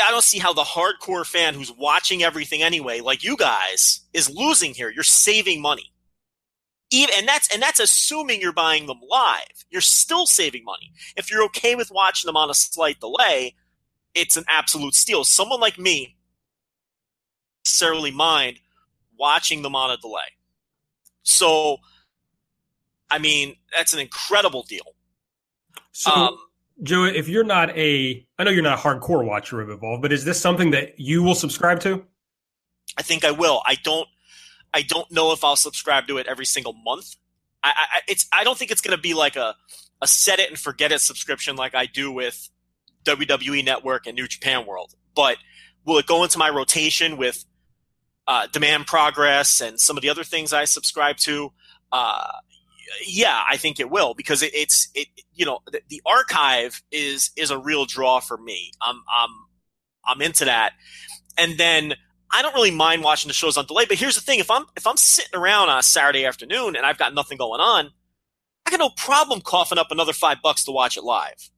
I 0.00 0.10
don't 0.10 0.24
see 0.24 0.38
how 0.38 0.52
the 0.52 0.62
hardcore 0.62 1.26
fan 1.26 1.54
who's 1.54 1.70
watching 1.70 2.22
everything 2.22 2.62
anyway, 2.62 3.00
like 3.00 3.22
you 3.22 3.36
guys, 3.36 4.00
is 4.14 4.30
losing 4.30 4.72
here. 4.72 4.90
You're 4.90 5.04
saving 5.04 5.60
money. 5.60 5.92
Even, 6.90 7.14
and 7.18 7.28
that's 7.28 7.52
and 7.52 7.62
that's 7.62 7.80
assuming 7.80 8.40
you're 8.40 8.52
buying 8.52 8.86
them 8.86 9.00
live. 9.08 9.64
You're 9.70 9.80
still 9.80 10.26
saving 10.26 10.64
money. 10.64 10.92
If 11.16 11.30
you're 11.30 11.44
okay 11.44 11.74
with 11.74 11.90
watching 11.90 12.28
them 12.28 12.36
on 12.36 12.50
a 12.50 12.54
slight 12.54 13.00
delay, 13.00 13.54
it's 14.14 14.36
an 14.36 14.44
absolute 14.48 14.94
steal. 14.94 15.24
Someone 15.24 15.60
like 15.60 15.78
me 15.78 16.16
necessarily 17.64 18.10
mind 18.10 18.58
watching 19.18 19.62
them 19.62 19.74
on 19.74 19.90
a 19.90 19.96
delay. 19.96 20.20
So, 21.22 21.78
I 23.10 23.18
mean, 23.18 23.56
that's 23.76 23.92
an 23.92 24.00
incredible 24.00 24.62
deal. 24.62 24.94
So, 25.92 26.10
um, 26.10 26.38
Joe, 26.82 27.04
if 27.04 27.28
you're 27.28 27.44
not 27.44 27.70
a, 27.76 28.26
I 28.38 28.44
know 28.44 28.50
you're 28.50 28.62
not 28.62 28.78
a 28.78 28.82
hardcore 28.82 29.24
watcher 29.24 29.60
of 29.60 29.70
Evolve, 29.70 30.02
but 30.02 30.12
is 30.12 30.24
this 30.24 30.40
something 30.40 30.72
that 30.72 30.98
you 30.98 31.22
will 31.22 31.34
subscribe 31.34 31.80
to? 31.80 32.04
I 32.96 33.02
think 33.02 33.24
I 33.24 33.30
will. 33.30 33.62
I 33.64 33.76
don't. 33.76 34.08
I 34.74 34.82
don't 34.82 35.10
know 35.10 35.32
if 35.32 35.44
I'll 35.44 35.56
subscribe 35.56 36.06
to 36.08 36.18
it 36.18 36.26
every 36.26 36.46
single 36.46 36.72
month. 36.72 37.16
I, 37.62 37.70
I 37.70 38.00
it's. 38.08 38.26
I 38.32 38.44
don't 38.44 38.58
think 38.58 38.70
it's 38.70 38.80
going 38.80 38.96
to 38.96 39.00
be 39.00 39.14
like 39.14 39.36
a 39.36 39.54
a 40.00 40.06
set 40.06 40.40
it 40.40 40.50
and 40.50 40.58
forget 40.58 40.92
it 40.92 41.00
subscription 41.00 41.56
like 41.56 41.74
I 41.74 41.86
do 41.86 42.10
with 42.10 42.50
WWE 43.04 43.64
Network 43.64 44.06
and 44.06 44.16
New 44.16 44.26
Japan 44.26 44.66
World. 44.66 44.94
But 45.14 45.36
will 45.84 45.98
it 45.98 46.06
go 46.06 46.24
into 46.24 46.38
my 46.38 46.50
rotation 46.50 47.16
with 47.16 47.44
uh, 48.26 48.48
Demand 48.52 48.86
Progress 48.86 49.60
and 49.60 49.78
some 49.80 49.96
of 49.96 50.02
the 50.02 50.08
other 50.08 50.24
things 50.24 50.52
I 50.52 50.64
subscribe 50.64 51.16
to? 51.18 51.52
Uh, 51.92 52.32
yeah, 53.06 53.42
I 53.48 53.56
think 53.56 53.80
it 53.80 53.90
will 53.90 54.14
because 54.14 54.42
it, 54.42 54.54
it's 54.54 54.88
it 54.94 55.08
you 55.34 55.44
know 55.44 55.60
the, 55.70 55.80
the, 55.88 56.02
archive 56.06 56.82
is 56.90 57.30
is 57.36 57.50
a 57.50 57.58
real 57.58 57.84
draw 57.84 58.20
for 58.20 58.36
me. 58.36 58.72
I'm 58.80 59.02
I'm 59.14 59.30
I'm 60.04 60.22
into 60.22 60.44
that, 60.44 60.72
and 61.38 61.58
then 61.58 61.94
I 62.30 62.42
don't 62.42 62.54
really 62.54 62.70
mind 62.70 63.02
watching 63.02 63.28
the 63.28 63.34
shows 63.34 63.56
on 63.56 63.66
delay. 63.66 63.84
But 63.86 63.98
here's 63.98 64.14
the 64.14 64.20
thing: 64.20 64.38
if 64.38 64.50
I'm 64.50 64.64
if 64.76 64.86
I'm 64.86 64.96
sitting 64.96 65.38
around 65.38 65.68
on 65.68 65.78
a 65.78 65.82
Saturday 65.82 66.24
afternoon 66.26 66.76
and 66.76 66.84
I've 66.84 66.98
got 66.98 67.14
nothing 67.14 67.38
going 67.38 67.60
on, 67.60 67.90
I 68.66 68.70
got 68.70 68.80
no 68.80 68.90
problem 68.90 69.40
coughing 69.40 69.78
up 69.78 69.90
another 69.90 70.12
five 70.12 70.38
bucks 70.42 70.64
to 70.64 70.72
watch 70.72 70.96
it 70.96 71.04
live. 71.04 71.50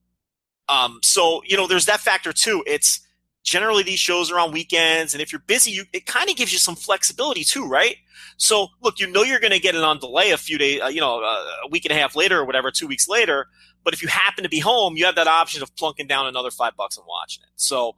Um, 0.69 1.01
so 1.03 1.43
you 1.45 1.57
know, 1.57 1.67
there's 1.67 1.87
that 1.87 2.01
factor 2.01 2.33
too. 2.33 2.63
It's 2.67 3.01
generally 3.45 3.85
these 3.85 4.01
shows 4.01 4.33
are 4.33 4.41
on 4.41 4.51
weekends 4.51 5.15
and 5.15 5.23
if 5.23 5.31
you're 5.31 5.43
busy 5.47 5.71
you, 5.71 5.85
it 5.93 6.07
kind 6.07 6.29
of 6.29 6.37
gives 6.37 6.53
you 6.53 6.59
some 6.59 6.75
flexibility 6.75 7.45
too 7.45 7.67
right? 7.69 7.97
So 8.37 8.69
look 8.81 8.99
you 8.99 9.07
know 9.07 9.23
you're 9.23 9.41
going 9.41 9.53
to 9.53 9.61
get 9.61 9.77
it 9.77 9.85
on 9.85 9.99
delay 9.99 10.33
a 10.33 10.37
few 10.37 10.59
days 10.59 10.81
uh, 10.83 10.87
you 10.87 11.01
know 11.01 11.23
uh, 11.23 11.45
a 11.65 11.69
week 11.71 11.85
and 11.85 11.93
a 11.93 12.01
half 12.01 12.17
later 12.17 12.41
or 12.41 12.45
whatever 12.45 12.71
two 12.73 12.89
weeks 12.89 13.09
later 13.09 13.47
but 13.85 13.95
if 13.95 14.03
you 14.03 14.09
happen 14.09 14.43
to 14.43 14.51
be 14.51 14.59
home 14.59 14.97
you 14.97 15.05
have 15.05 15.15
that 15.15 15.29
option 15.29 15.63
of 15.63 15.75
plunking 15.77 16.09
down 16.09 16.27
another 16.27 16.51
five 16.51 16.75
bucks 16.77 16.97
and 16.97 17.07
watching 17.07 17.45
it. 17.45 17.51
So 17.57 17.97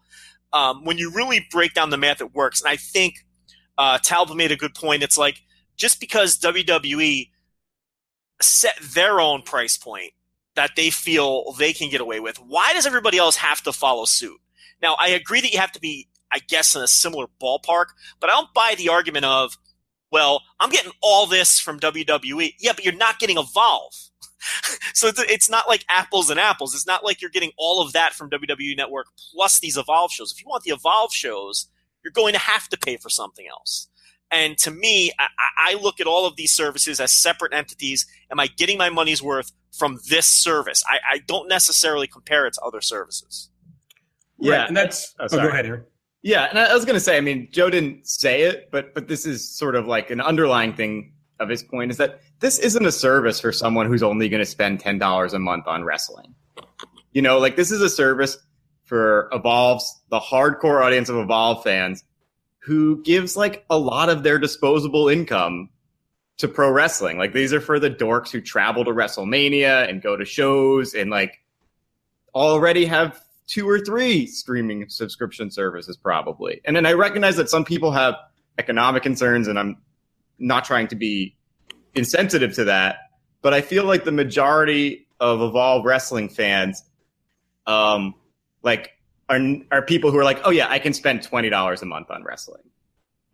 um, 0.52 0.84
when 0.84 0.98
you 0.98 1.10
really 1.10 1.46
break 1.50 1.72
down 1.74 1.90
the 1.90 1.96
math 1.96 2.20
it 2.20 2.34
works 2.34 2.60
and 2.60 2.68
i 2.68 2.76
think 2.76 3.24
uh, 3.78 3.98
talbot 3.98 4.36
made 4.36 4.52
a 4.52 4.56
good 4.56 4.74
point. 4.74 5.02
It's 5.02 5.18
like 5.18 5.42
just 5.76 6.00
because 6.00 6.38
wwe 6.38 7.30
set 8.40 8.76
their 8.80 9.20
own 9.20 9.42
price 9.42 9.76
point 9.76 10.12
that 10.54 10.76
they 10.76 10.90
feel 10.90 11.52
they 11.52 11.72
can 11.72 11.90
get 11.90 12.00
away 12.00 12.20
with 12.20 12.36
why 12.38 12.72
does 12.74 12.86
everybody 12.86 13.18
else 13.18 13.36
have 13.36 13.62
to 13.62 13.72
follow 13.72 14.04
suit 14.04 14.38
now, 14.86 14.94
I 15.00 15.08
agree 15.08 15.40
that 15.40 15.52
you 15.52 15.58
have 15.58 15.72
to 15.72 15.80
be, 15.80 16.06
I 16.32 16.38
guess, 16.38 16.76
in 16.76 16.82
a 16.82 16.86
similar 16.86 17.26
ballpark, 17.42 17.86
but 18.20 18.30
I 18.30 18.34
don't 18.34 18.54
buy 18.54 18.76
the 18.78 18.88
argument 18.88 19.24
of, 19.24 19.58
well, 20.12 20.42
I'm 20.60 20.70
getting 20.70 20.92
all 21.02 21.26
this 21.26 21.58
from 21.58 21.80
WWE. 21.80 22.54
Yeah, 22.60 22.72
but 22.72 22.84
you're 22.84 22.94
not 22.94 23.18
getting 23.18 23.36
Evolve. 23.36 23.92
so 24.94 25.10
it's 25.16 25.50
not 25.50 25.66
like 25.66 25.84
apples 25.88 26.30
and 26.30 26.38
apples. 26.38 26.72
It's 26.72 26.86
not 26.86 27.04
like 27.04 27.20
you're 27.20 27.32
getting 27.32 27.50
all 27.58 27.82
of 27.82 27.94
that 27.94 28.14
from 28.14 28.30
WWE 28.30 28.76
Network 28.76 29.08
plus 29.32 29.58
these 29.58 29.76
Evolve 29.76 30.12
shows. 30.12 30.30
If 30.30 30.40
you 30.40 30.48
want 30.48 30.62
the 30.62 30.70
Evolve 30.70 31.12
shows, 31.12 31.66
you're 32.04 32.12
going 32.12 32.34
to 32.34 32.38
have 32.38 32.68
to 32.68 32.78
pay 32.78 32.96
for 32.96 33.10
something 33.10 33.48
else. 33.50 33.88
And 34.30 34.56
to 34.58 34.70
me, 34.70 35.10
I, 35.18 35.26
I, 35.70 35.74
look 35.74 36.00
at 36.00 36.06
all 36.06 36.26
of 36.26 36.36
these 36.36 36.52
services 36.52 37.00
as 37.00 37.12
separate 37.12 37.52
entities. 37.52 38.06
Am 38.30 38.40
I 38.40 38.46
getting 38.48 38.78
my 38.78 38.90
money's 38.90 39.22
worth 39.22 39.52
from 39.72 39.98
this 40.08 40.26
service? 40.26 40.82
I, 40.88 40.98
I 41.14 41.18
don't 41.18 41.48
necessarily 41.48 42.06
compare 42.08 42.46
it 42.46 42.54
to 42.54 42.60
other 42.62 42.80
services. 42.80 43.50
Yeah, 44.38 44.56
right, 44.58 44.68
and 44.68 44.76
that's. 44.76 45.14
Oh, 45.18 45.26
oh, 45.30 45.36
go 45.36 45.48
ahead, 45.48 45.66
Aaron. 45.66 45.84
Yeah, 46.22 46.46
and 46.50 46.58
I 46.58 46.74
was 46.74 46.84
going 46.84 46.94
to 46.96 47.00
say, 47.00 47.16
I 47.16 47.20
mean, 47.20 47.48
Joe 47.52 47.70
didn't 47.70 48.06
say 48.06 48.42
it, 48.42 48.68
but 48.70 48.94
but 48.94 49.08
this 49.08 49.26
is 49.26 49.48
sort 49.48 49.74
of 49.76 49.86
like 49.86 50.10
an 50.10 50.20
underlying 50.20 50.74
thing 50.74 51.12
of 51.38 51.48
his 51.48 51.62
point 51.62 51.90
is 51.90 51.98
that 51.98 52.20
this 52.40 52.58
isn't 52.58 52.84
a 52.84 52.92
service 52.92 53.40
for 53.40 53.52
someone 53.52 53.86
who's 53.86 54.02
only 54.02 54.28
going 54.28 54.40
to 54.42 54.46
spend 54.46 54.80
ten 54.80 54.98
dollars 54.98 55.32
a 55.34 55.38
month 55.38 55.66
on 55.66 55.84
wrestling. 55.84 56.34
You 57.12 57.22
know, 57.22 57.38
like 57.38 57.56
this 57.56 57.70
is 57.70 57.80
a 57.80 57.88
service 57.88 58.38
for 58.84 59.28
Evolve's 59.32 60.02
the 60.10 60.20
hardcore 60.20 60.84
audience 60.84 61.08
of 61.08 61.16
Evolve 61.16 61.62
fans 61.62 62.04
who 62.58 63.02
gives 63.02 63.36
like 63.36 63.64
a 63.70 63.78
lot 63.78 64.08
of 64.08 64.22
their 64.22 64.38
disposable 64.38 65.08
income 65.08 65.68
to 66.38 66.48
pro 66.48 66.70
wrestling. 66.70 67.18
Like 67.18 67.32
these 67.32 67.52
are 67.52 67.60
for 67.60 67.78
the 67.78 67.90
dorks 67.90 68.30
who 68.30 68.40
travel 68.40 68.84
to 68.84 68.90
WrestleMania 68.90 69.88
and 69.88 70.02
go 70.02 70.16
to 70.16 70.24
shows 70.24 70.94
and 70.94 71.10
like 71.10 71.38
already 72.34 72.84
have 72.86 73.20
two 73.46 73.68
or 73.68 73.78
three 73.78 74.26
streaming 74.26 74.88
subscription 74.88 75.50
services 75.50 75.96
probably. 75.96 76.60
And 76.64 76.76
then 76.76 76.86
I 76.86 76.92
recognize 76.92 77.36
that 77.36 77.48
some 77.48 77.64
people 77.64 77.92
have 77.92 78.14
economic 78.58 79.02
concerns, 79.02 79.48
and 79.48 79.58
I'm 79.58 79.76
not 80.38 80.64
trying 80.64 80.88
to 80.88 80.96
be 80.96 81.36
insensitive 81.94 82.54
to 82.54 82.64
that. 82.64 82.98
But 83.42 83.54
I 83.54 83.60
feel 83.60 83.84
like 83.84 84.04
the 84.04 84.12
majority 84.12 85.06
of 85.20 85.40
Evolve 85.40 85.84
Wrestling 85.84 86.28
fans, 86.28 86.82
um, 87.66 88.14
like 88.62 88.92
are 89.28 89.40
are 89.70 89.82
people 89.82 90.10
who 90.10 90.18
are 90.18 90.24
like, 90.24 90.40
oh 90.44 90.50
yeah, 90.50 90.68
I 90.68 90.78
can 90.78 90.92
spend 90.92 91.22
twenty 91.22 91.48
dollars 91.48 91.82
a 91.82 91.86
month 91.86 92.10
on 92.10 92.24
wrestling, 92.24 92.62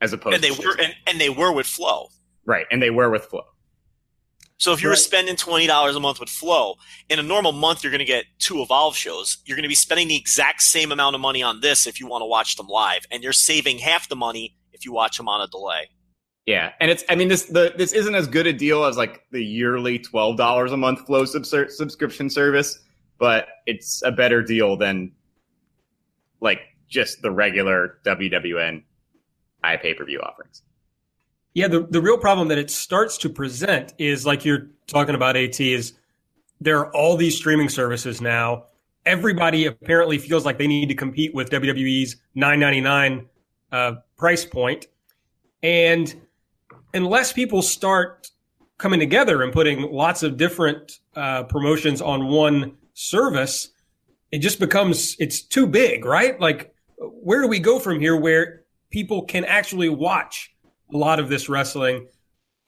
as 0.00 0.12
opposed 0.12 0.34
and 0.34 0.44
they 0.44 0.50
to 0.50 0.66
were 0.66 0.76
and, 0.80 0.94
and 1.06 1.20
they 1.20 1.30
were 1.30 1.52
with 1.52 1.66
Flo. 1.66 2.08
right, 2.44 2.66
and 2.70 2.82
they 2.82 2.90
were 2.90 3.10
with 3.10 3.24
Flo. 3.24 3.42
So 4.62 4.72
if 4.72 4.80
you 4.80 4.88
were 4.88 4.94
spending 4.94 5.34
twenty 5.34 5.66
dollars 5.66 5.96
a 5.96 6.00
month 6.00 6.20
with 6.20 6.28
Flo, 6.28 6.76
in 7.08 7.18
a 7.18 7.22
normal 7.22 7.50
month 7.50 7.82
you're 7.82 7.90
going 7.90 7.98
to 7.98 8.04
get 8.04 8.26
two 8.38 8.62
Evolve 8.62 8.94
shows. 8.94 9.38
You're 9.44 9.56
going 9.56 9.64
to 9.64 9.68
be 9.68 9.74
spending 9.74 10.06
the 10.06 10.14
exact 10.14 10.62
same 10.62 10.92
amount 10.92 11.16
of 11.16 11.20
money 11.20 11.42
on 11.42 11.58
this 11.58 11.84
if 11.88 11.98
you 11.98 12.06
want 12.06 12.22
to 12.22 12.26
watch 12.26 12.54
them 12.54 12.68
live, 12.68 13.04
and 13.10 13.24
you're 13.24 13.32
saving 13.32 13.78
half 13.78 14.08
the 14.08 14.14
money 14.14 14.54
if 14.72 14.84
you 14.84 14.92
watch 14.92 15.16
them 15.16 15.28
on 15.28 15.40
a 15.40 15.48
delay. 15.48 15.90
Yeah, 16.46 16.70
and 16.80 16.92
it's 16.92 17.02
I 17.08 17.16
mean 17.16 17.26
this 17.26 17.46
the 17.46 17.74
this 17.76 17.92
isn't 17.92 18.14
as 18.14 18.28
good 18.28 18.46
a 18.46 18.52
deal 18.52 18.84
as 18.84 18.96
like 18.96 19.24
the 19.32 19.44
yearly 19.44 19.98
twelve 19.98 20.36
dollars 20.36 20.70
a 20.70 20.76
month 20.76 21.06
Flo 21.06 21.24
subscription 21.24 22.30
service, 22.30 22.78
but 23.18 23.48
it's 23.66 24.00
a 24.04 24.12
better 24.12 24.44
deal 24.44 24.76
than 24.76 25.10
like 26.40 26.60
just 26.88 27.20
the 27.20 27.32
regular 27.32 27.98
WWN 28.06 28.84
i 29.64 29.76
pay 29.76 29.92
per 29.92 30.04
view 30.04 30.20
offerings. 30.20 30.62
Yeah, 31.54 31.68
the, 31.68 31.86
the 31.86 32.00
real 32.00 32.16
problem 32.16 32.48
that 32.48 32.58
it 32.58 32.70
starts 32.70 33.18
to 33.18 33.28
present 33.28 33.92
is 33.98 34.24
like 34.24 34.44
you're 34.44 34.68
talking 34.86 35.14
about 35.14 35.36
AT 35.36 35.60
is 35.60 35.92
there 36.60 36.78
are 36.78 36.94
all 36.94 37.16
these 37.16 37.36
streaming 37.36 37.68
services 37.68 38.20
now. 38.20 38.64
Everybody 39.04 39.66
apparently 39.66 40.16
feels 40.16 40.46
like 40.46 40.58
they 40.58 40.66
need 40.66 40.88
to 40.88 40.94
compete 40.94 41.34
with 41.34 41.50
WWE's 41.50 42.16
9.99 42.36 43.26
uh, 43.72 43.94
price 44.16 44.44
point, 44.44 44.86
and 45.62 46.14
unless 46.94 47.32
people 47.32 47.62
start 47.62 48.30
coming 48.78 49.00
together 49.00 49.42
and 49.42 49.52
putting 49.52 49.90
lots 49.92 50.22
of 50.22 50.36
different 50.36 51.00
uh, 51.16 51.42
promotions 51.44 52.00
on 52.00 52.28
one 52.28 52.76
service, 52.94 53.70
it 54.30 54.38
just 54.38 54.60
becomes 54.60 55.16
it's 55.18 55.42
too 55.42 55.66
big, 55.66 56.04
right? 56.04 56.40
Like, 56.40 56.74
where 56.96 57.42
do 57.42 57.48
we 57.48 57.58
go 57.58 57.78
from 57.78 58.00
here 58.00 58.16
where 58.16 58.62
people 58.90 59.22
can 59.22 59.44
actually 59.44 59.88
watch 59.88 60.51
a 60.92 60.96
lot 60.96 61.18
of 61.18 61.28
this 61.28 61.48
wrestling 61.48 62.06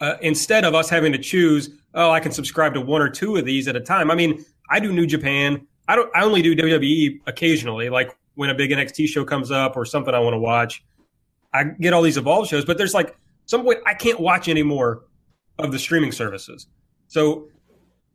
uh, 0.01 0.17
instead 0.23 0.65
of 0.65 0.75
us 0.75 0.89
having 0.89 1.13
to 1.13 1.19
choose? 1.19 1.71
Oh, 1.95 2.11
I 2.11 2.21
can 2.21 2.33
subscribe 2.33 2.75
to 2.75 2.81
one 2.81 3.01
or 3.01 3.09
two 3.09 3.37
of 3.37 3.45
these 3.45 3.69
at 3.69 3.77
a 3.77 3.81
time. 3.81 4.11
I 4.11 4.15
mean, 4.15 4.45
I 4.71 4.81
do 4.81 4.93
New 4.93 5.07
Japan. 5.07 5.67
I 5.89 5.97
don't. 5.97 6.11
I 6.15 6.25
only 6.25 6.43
do 6.43 6.57
WWE 6.57 7.21
occasionally, 7.27 7.91
like 7.91 8.17
when 8.35 8.51
a 8.51 8.55
big 8.55 8.71
NXT 8.71 9.07
show 9.09 9.25
comes 9.25 9.51
up 9.51 9.77
or 9.77 9.85
something 9.85 10.15
I 10.15 10.19
want 10.19 10.35
to 10.35 10.39
watch. 10.39 10.85
I 11.53 11.65
get 11.65 11.93
all 11.93 12.03
these 12.03 12.17
Evolve 12.17 12.49
shows, 12.49 12.65
but 12.65 12.79
there's 12.79 12.95
like 12.95 13.17
some 13.47 13.63
point 13.63 13.81
I 13.87 13.95
can't 13.95 14.19
watch 14.19 14.49
any 14.49 14.63
more 14.63 15.05
of 15.59 15.73
the 15.73 15.79
streaming 15.79 16.13
services. 16.13 16.67
So, 17.07 17.49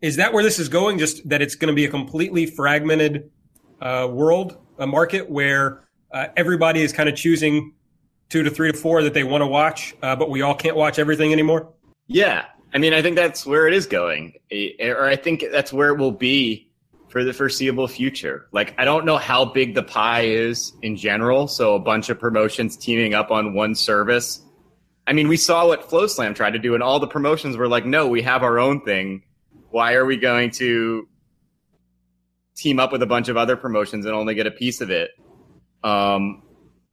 is 0.02 0.16
that 0.18 0.34
where 0.34 0.44
this 0.44 0.60
is 0.60 0.68
going? 0.68 0.98
Just 0.98 1.28
that 1.30 1.42
it's 1.42 1.56
going 1.56 1.70
to 1.70 1.76
be 1.76 1.86
a 1.86 1.90
completely 1.90 2.46
fragmented 2.46 3.30
uh, 3.82 4.08
world, 4.12 4.58
a 4.78 4.88
market 4.88 5.30
where 5.30 5.88
uh, 6.12 6.28
everybody 6.36 6.82
is 6.82 6.92
kind 6.92 7.08
of 7.08 7.16
choosing 7.16 7.74
two 8.30 8.44
to 8.44 8.50
three 8.50 8.72
to 8.72 8.78
four 8.78 9.04
that 9.04 9.14
they 9.14 9.24
want 9.24 9.42
to 9.42 9.48
watch, 9.48 9.96
uh, 10.02 10.16
but 10.16 10.30
we 10.30 10.42
all 10.42 10.56
can't 10.56 10.76
watch 10.76 11.00
everything 11.00 11.34
anymore. 11.34 11.74
Yeah, 12.08 12.46
I 12.74 12.78
mean 12.78 12.94
I 12.94 13.02
think 13.02 13.16
that's 13.16 13.46
where 13.46 13.68
it 13.68 13.74
is 13.74 13.86
going, 13.86 14.34
or 14.80 15.06
I 15.06 15.16
think 15.16 15.46
that's 15.52 15.74
where 15.74 15.90
it 15.90 15.98
will 15.98 16.12
be 16.12 16.70
for 17.10 17.24
the 17.24 17.34
foreseeable 17.34 17.88
future. 17.88 18.48
Like 18.52 18.74
I 18.78 18.86
don't 18.86 19.06
know 19.06 19.18
how 19.18 19.46
big 19.46 19.76
the 19.76 19.84
pie 19.84 20.26
is 20.26 20.74
in 20.82 20.96
general, 20.96 21.48
so 21.48 21.76
a 21.76 21.80
bunch 21.80 22.10
of 22.10 22.20
promotions 22.20 22.78
teaming 22.78 23.14
up 23.14 23.32
on 23.32 23.54
one 23.54 23.76
service. 23.76 24.42
I 25.08 25.14
mean, 25.14 25.28
we 25.28 25.38
saw 25.38 25.68
what 25.68 25.90
FloSlam 25.90 26.36
tried 26.36 26.52
to 26.52 26.60
do, 26.60 26.76
and 26.76 26.84
all 26.84 27.00
the 27.00 27.08
promotions 27.08 27.58
were 27.58 27.68
like, 27.68 27.86
"No, 27.86 28.08
we 28.08 28.22
have 28.22 28.44
our 28.44 28.60
own 28.60 28.82
thing. 28.82 29.24
Why 29.72 29.94
are 29.94 30.06
we 30.06 30.18
going 30.18 30.52
to 30.52 31.08
team 32.56 32.80
up 32.80 32.92
with 32.92 33.02
a 33.02 33.08
bunch 33.08 33.28
of 33.28 33.38
other 33.38 33.56
promotions 33.56 34.06
and 34.06 34.14
only 34.14 34.36
get 34.36 34.46
a 34.46 34.52
piece 34.52 34.82
of 34.82 34.92
it?" 34.92 35.12
Um, 35.84 36.44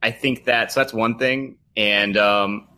I 0.02 0.10
think 0.10 0.44
that 0.44 0.72
so 0.72 0.80
that's 0.80 0.92
one 0.92 1.18
thing, 1.18 1.58
and 1.76 2.16
um, 2.16 2.68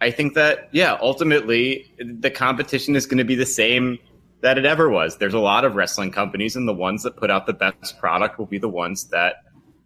I 0.00 0.10
think 0.10 0.34
that 0.34 0.68
yeah, 0.72 0.98
ultimately 1.00 1.94
the 1.98 2.30
competition 2.30 2.96
is 2.96 3.06
going 3.06 3.18
to 3.18 3.24
be 3.24 3.34
the 3.34 3.46
same 3.46 3.98
that 4.42 4.56
it 4.58 4.64
ever 4.64 4.88
was. 4.88 5.18
There's 5.18 5.34
a 5.34 5.40
lot 5.40 5.64
of 5.64 5.74
wrestling 5.74 6.10
companies, 6.10 6.56
and 6.56 6.66
the 6.66 6.74
ones 6.74 7.02
that 7.02 7.16
put 7.16 7.30
out 7.30 7.46
the 7.46 7.52
best 7.52 7.98
product 7.98 8.38
will 8.38 8.46
be 8.46 8.58
the 8.58 8.68
ones 8.68 9.08
that 9.08 9.36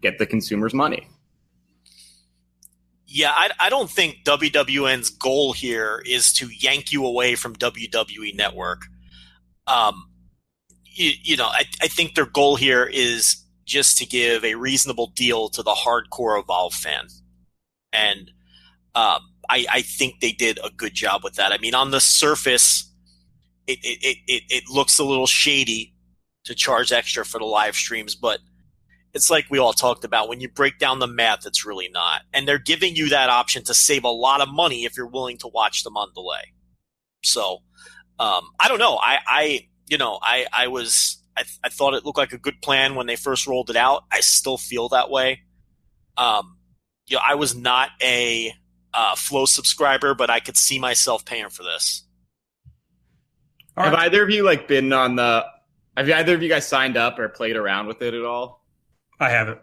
get 0.00 0.18
the 0.18 0.26
consumers' 0.26 0.74
money. 0.74 1.08
Yeah, 3.06 3.30
I, 3.32 3.50
I 3.60 3.70
don't 3.70 3.90
think 3.90 4.24
WWN's 4.24 5.10
goal 5.10 5.52
here 5.52 6.02
is 6.04 6.32
to 6.34 6.48
yank 6.48 6.90
you 6.90 7.06
away 7.06 7.37
from 7.37 7.54
WWE 7.54 8.34
Network. 8.34 8.87
Um, 9.66 10.10
you, 10.84 11.12
you 11.22 11.37
know, 11.37 11.46
I, 11.46 11.64
I 11.80 11.88
think 11.88 12.14
their 12.14 12.26
goal 12.26 12.56
here 12.56 12.84
is 12.84 13.43
just 13.64 13.98
to 13.98 14.07
give 14.07 14.44
a 14.44 14.55
reasonable 14.55 15.09
deal 15.09 15.48
to 15.50 15.62
the 15.62 15.72
hardcore 15.72 16.40
Evolve 16.40 16.74
fan. 16.74 17.07
And 17.92 18.31
um, 18.94 19.20
I, 19.48 19.66
I 19.70 19.83
think 19.83 20.20
they 20.20 20.33
did 20.33 20.59
a 20.62 20.70
good 20.70 20.94
job 20.94 21.24
with 21.24 21.35
that. 21.35 21.53
I 21.53 21.59
mean, 21.59 21.74
on 21.74 21.90
the 21.90 22.00
surface, 22.00 22.90
it, 23.66 23.79
it, 23.83 24.18
it, 24.27 24.42
it, 24.48 24.64
looks 24.68 24.98
a 24.98 25.05
little 25.05 25.27
shady 25.27 25.94
to 26.44 26.55
charge 26.55 26.92
extra 26.92 27.24
for 27.24 27.38
the 27.38 27.46
live 27.46 27.74
streams, 27.74 28.14
but 28.14 28.40
it's 29.14 29.31
like 29.31 29.46
we 29.48 29.59
all 29.59 29.72
talked 29.72 30.05
about 30.05 30.29
when 30.29 30.40
you 30.40 30.48
break 30.48 30.79
down 30.79 30.98
the 30.98 31.07
math 31.07 31.46
it's 31.46 31.64
really 31.64 31.88
not 31.88 32.22
and 32.33 32.46
they're 32.46 32.59
giving 32.59 32.96
you 32.96 33.09
that 33.09 33.31
option 33.31 33.62
to 33.62 33.72
save 33.72 34.05
a 34.05 34.09
lot 34.09 34.40
of 34.40 34.48
money 34.48 34.85
if 34.85 34.96
you're 34.96 35.07
willing 35.07 35.38
to 35.38 35.48
watch 35.48 35.85
them 35.85 35.96
on 35.96 36.12
delay 36.14 36.53
so 37.22 37.62
um, 38.18 38.42
i 38.61 38.68
don't 38.68 38.79
know 38.79 38.98
i 39.00 39.18
i 39.27 39.68
you 39.88 39.96
know 39.96 40.18
i 40.20 40.46
i 40.53 40.66
was 40.66 41.22
I, 41.37 41.44
I 41.64 41.68
thought 41.68 41.94
it 41.94 42.05
looked 42.05 42.18
like 42.18 42.33
a 42.33 42.38
good 42.38 42.62
plan 42.62 42.94
when 42.94 43.07
they 43.07 43.16
first 43.16 43.47
rolled 43.47 43.70
it 43.70 43.77
out 43.77 44.05
i 44.11 44.20
still 44.20 44.57
feel 44.59 44.88
that 44.90 45.11
way 45.11 45.40
um 46.16 46.57
you 47.07 47.16
know 47.16 47.23
i 47.27 47.35
was 47.35 47.55
not 47.57 47.90
a 48.03 48.53
uh, 48.92 49.16
Flo 49.16 49.44
subscriber 49.44 50.14
but 50.14 50.31
i 50.31 50.40
could 50.40 50.57
see 50.57 50.79
myself 50.79 51.25
paying 51.25 51.49
for 51.51 51.64
this 51.64 52.05
All 53.77 53.85
have 53.85 53.94
either 53.94 54.23
of 54.23 54.31
you 54.31 54.44
like 54.44 54.68
been 54.68 54.92
on 54.92 55.16
the? 55.16 55.44
Have 55.97 56.09
either 56.11 56.35
of 56.35 56.42
you 56.42 56.49
guys 56.49 56.66
signed 56.66 56.97
up 56.97 57.18
or 57.18 57.29
played 57.29 57.57
around 57.57 57.87
with 57.87 58.03
it 58.03 58.14
at 58.14 58.25
all? 58.25 58.64
I 59.20 59.31
haven't. 59.31 59.59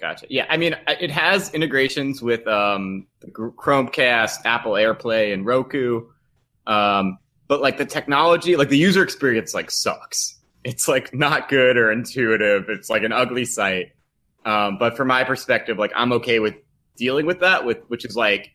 Gotcha. 0.00 0.26
Yeah, 0.28 0.46
I 0.48 0.56
mean, 0.56 0.76
it 0.88 1.10
has 1.10 1.52
integrations 1.54 2.20
with 2.20 2.46
um, 2.46 3.06
the 3.20 3.28
Gr- 3.28 3.48
Chromecast, 3.50 4.44
Apple 4.44 4.72
AirPlay, 4.72 5.32
and 5.32 5.46
Roku. 5.46 6.06
Um, 6.66 7.18
but 7.48 7.60
like 7.60 7.78
the 7.78 7.84
technology, 7.86 8.56
like 8.56 8.70
the 8.70 8.78
user 8.78 9.02
experience, 9.02 9.54
like 9.54 9.70
sucks. 9.70 10.33
It's 10.64 10.88
like 10.88 11.14
not 11.14 11.48
good 11.48 11.76
or 11.76 11.92
intuitive. 11.92 12.68
It's 12.68 12.88
like 12.88 13.02
an 13.02 13.12
ugly 13.12 13.44
site. 13.44 13.92
Um, 14.44 14.78
but 14.78 14.96
from 14.96 15.08
my 15.08 15.24
perspective, 15.24 15.78
like 15.78 15.92
I'm 15.94 16.12
okay 16.14 16.38
with 16.38 16.54
dealing 16.96 17.26
with 17.26 17.40
that. 17.40 17.64
With 17.64 17.78
which 17.88 18.04
is 18.04 18.16
like, 18.16 18.50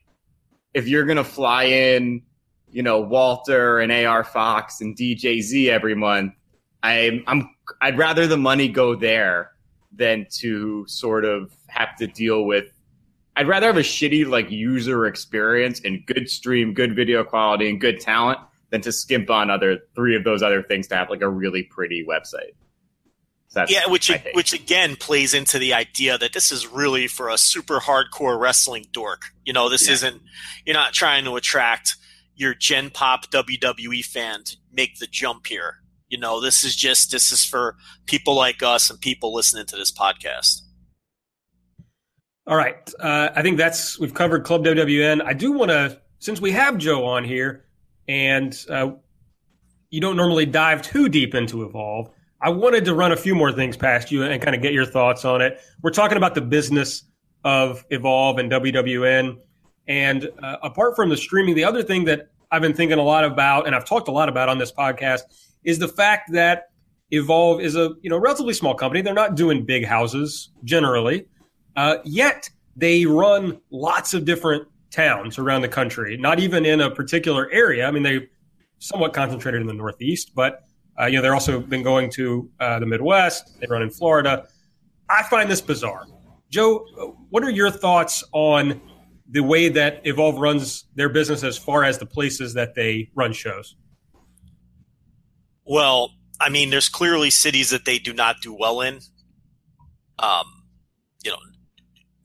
if 0.74 0.88
you're 0.88 1.06
gonna 1.06 1.24
fly 1.24 1.66
in, 1.66 2.24
you 2.72 2.84
know, 2.84 3.00
Walter 3.00 3.80
and 3.80 3.92
AR 3.92 4.24
Fox 4.24 4.82
and 4.82 4.96
DJZ 4.98 5.70
every 5.70 5.96
month, 5.96 6.34
I'm 6.84 7.24
I'm 7.28 7.50
I'd 7.82 7.98
rather 7.98 8.28
the 8.28 8.38
money 8.38 8.68
go 8.68 8.96
there 8.96 9.52
than 9.92 10.28
to 10.32 10.86
sort 10.88 11.26
of 11.26 11.52
have 11.68 11.96
to 11.98 12.08
deal 12.08 12.46
with 12.46 12.72
I'd 13.40 13.48
rather 13.48 13.68
have 13.68 13.78
a 13.78 13.82
shitty 13.82 14.28
like 14.28 14.52
user 14.52 15.06
experience 15.06 15.80
and 15.86 16.06
good 16.06 16.30
stream, 16.30 16.74
good 16.74 16.94
video 16.94 17.24
quality 17.24 17.70
and 17.70 17.80
good 17.80 18.02
talent 18.02 18.40
than 18.72 18.82
to 18.82 18.92
skimp 18.92 19.30
on 19.30 19.50
other 19.50 19.80
three 19.96 20.16
of 20.16 20.24
those 20.24 20.42
other 20.44 20.62
things 20.64 20.88
to 20.88 20.96
have 20.96 21.10
like 21.10 21.22
a 21.22 21.30
really 21.30 21.64
pretty 21.64 22.06
website. 22.08 22.54
So 23.48 23.62
that's 23.62 23.72
yeah 23.72 23.88
which 23.88 24.12
which 24.34 24.54
again 24.54 24.96
plays 24.96 25.34
into 25.34 25.58
the 25.58 25.74
idea 25.74 26.20
that 26.20 26.34
this 26.34 26.52
is 26.52 26.68
really 26.68 27.08
for 27.08 27.30
a 27.30 27.38
super 27.38 27.80
hardcore 27.80 28.40
wrestling 28.40 28.86
dork 28.92 29.24
you 29.44 29.54
know 29.54 29.70
this 29.70 29.88
Yeah. 29.88 29.94
isn't 29.96 30.22
you're 30.68 30.76
not 30.76 30.94
trying 30.94 31.24
to 31.26 31.36
attract 31.36 31.96
your 32.36 32.54
gen 32.54 32.92
pop 32.92 33.32
wwe 33.32 34.06
fan 34.06 34.44
to 34.44 34.56
make 34.72 35.00
the 35.00 35.08
jump 35.08 35.48
here 35.48 35.78
you 36.10 36.20
know 36.20 36.40
this 36.40 36.64
is 36.64 36.76
just 36.76 37.10
this 37.10 37.32
is 37.32 37.44
for 37.44 37.76
people 38.06 38.36
like 38.36 38.62
us 38.62 38.92
and 38.92 39.02
people 39.02 39.34
listening 39.34 39.66
to 39.66 39.76
this 39.76 39.92
podcast 39.92 40.62
All 42.46 42.56
right. 42.56 42.78
Uh, 43.00 43.30
I 43.36 43.42
think 43.42 43.58
that's 43.58 44.00
we've 44.00 44.14
covered 44.14 44.44
Club 44.44 44.64
WWN. 44.64 45.24
I 45.24 45.34
do 45.34 45.52
want 45.52 45.70
to, 45.70 46.00
since 46.20 46.40
we 46.42 46.52
have 46.52 46.78
Joe 46.78 47.06
on 47.06 47.24
here, 47.24 47.66
and 48.10 48.66
uh, 48.70 48.92
you 49.92 50.02
don't 50.02 50.18
normally 50.18 50.48
dive 50.48 50.82
too 50.82 51.08
deep 51.08 51.36
into 51.36 51.64
Evolve, 51.64 52.10
I 52.42 52.50
wanted 52.50 52.84
to 52.86 52.96
run 52.96 53.12
a 53.12 53.16
few 53.16 53.36
more 53.36 53.52
things 53.52 53.78
past 53.78 54.12
you 54.12 54.24
and 54.24 54.42
kind 54.42 54.56
of 54.56 54.64
get 54.64 54.74
your 54.74 54.86
thoughts 54.86 55.26
on 55.26 55.42
it. 55.42 55.62
We're 55.84 55.92
talking 55.92 56.18
about 56.18 56.34
the 56.34 56.42
business 56.42 57.04
of 57.44 57.86
Evolve 57.92 58.40
and 58.40 58.52
WWN, 58.52 59.38
and 59.88 60.30
uh, 60.42 60.58
apart 60.64 60.96
from 60.96 61.10
the 61.10 61.18
streaming, 61.18 61.54
the 61.54 61.64
other 61.64 61.84
thing 61.84 62.06
that 62.06 62.30
I've 62.52 62.64
been 62.64 62.74
thinking 62.74 62.98
a 62.98 63.04
lot 63.04 63.26
about, 63.26 63.68
and 63.68 63.76
I've 63.76 63.86
talked 63.86 64.08
a 64.08 64.12
lot 64.12 64.28
about 64.28 64.50
on 64.50 64.58
this 64.58 64.72
podcast, 64.72 65.22
is 65.64 65.78
the 65.78 65.88
fact 65.88 66.32
that 66.34 66.72
Evolve 67.12 67.62
is 67.62 67.76
a 67.76 67.92
you 68.02 68.10
know 68.10 68.18
relatively 68.18 68.54
small 68.54 68.74
company. 68.74 69.04
They're 69.04 69.14
not 69.14 69.36
doing 69.36 69.66
big 69.66 69.86
houses 69.86 70.50
generally. 70.64 71.28
Uh, 71.76 71.98
yet 72.06 72.50
they 72.76 73.06
run 73.06 73.60
lots 73.70 74.16
of 74.16 74.26
different 74.26 74.68
towns 74.92 75.38
around 75.38 75.62
the 75.62 75.68
country, 75.68 76.18
not 76.18 76.40
even 76.40 76.66
in 76.66 76.82
a 76.82 76.90
particular 76.90 77.50
area. 77.52 77.88
I 77.88 77.92
mean, 77.92 78.04
they 78.04 78.28
somewhat 78.80 79.14
concentrated 79.14 79.62
in 79.62 79.68
the 79.68 79.74
Northeast, 79.74 80.32
but 80.36 80.64
uh, 81.00 81.06
you 81.06 81.18
know 81.18 81.22
they're 81.22 81.34
also 81.34 81.60
been 81.60 81.84
going 81.84 82.10
to 82.12 82.50
uh, 82.60 82.80
the 82.80 82.86
Midwest. 82.86 83.60
They 83.60 83.68
run 83.68 83.82
in 83.82 83.90
Florida. 83.90 84.48
I 85.10 85.24
find 85.24 85.50
this 85.50 85.62
bizarre. 85.62 86.06
Joe, 86.50 87.16
what 87.30 87.44
are 87.44 87.50
your 87.50 87.70
thoughts 87.70 88.24
on 88.32 88.82
the 89.30 89.42
way 89.42 89.70
that 89.70 90.02
Evolve 90.06 90.40
runs 90.40 90.86
their 90.96 91.10
business 91.10 91.44
as 91.44 91.58
far 91.58 91.84
as 91.84 92.00
the 92.00 92.06
places 92.06 92.54
that 92.56 92.74
they 92.74 93.10
run 93.14 93.32
shows? 93.32 93.76
Well, 95.66 96.12
I 96.42 96.50
mean, 96.50 96.72
there's 96.72 96.90
clearly 96.90 97.30
cities 97.30 97.70
that 97.70 97.86
they 97.86 98.00
do 98.00 98.14
not 98.14 98.38
do 98.42 98.54
well 98.54 98.82
in. 98.82 99.00
Um, 100.18 100.46
you 101.24 101.32
know, 101.32 101.38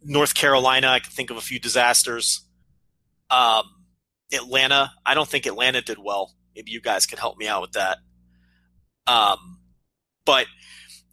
North 0.02 0.34
Carolina, 0.34 0.88
I 0.88 1.00
can 1.00 1.12
think 1.12 1.30
of 1.30 1.36
a 1.36 1.42
few 1.42 1.58
disasters. 1.58 2.43
Um, 3.30 3.64
Atlanta, 4.32 4.92
I 5.04 5.14
don't 5.14 5.28
think 5.28 5.46
Atlanta 5.46 5.80
did 5.80 5.98
well. 5.98 6.34
Maybe 6.54 6.70
you 6.70 6.80
guys 6.80 7.06
could 7.06 7.18
help 7.18 7.36
me 7.36 7.48
out 7.48 7.62
with 7.62 7.72
that. 7.72 7.98
Um, 9.06 9.58
but 10.24 10.46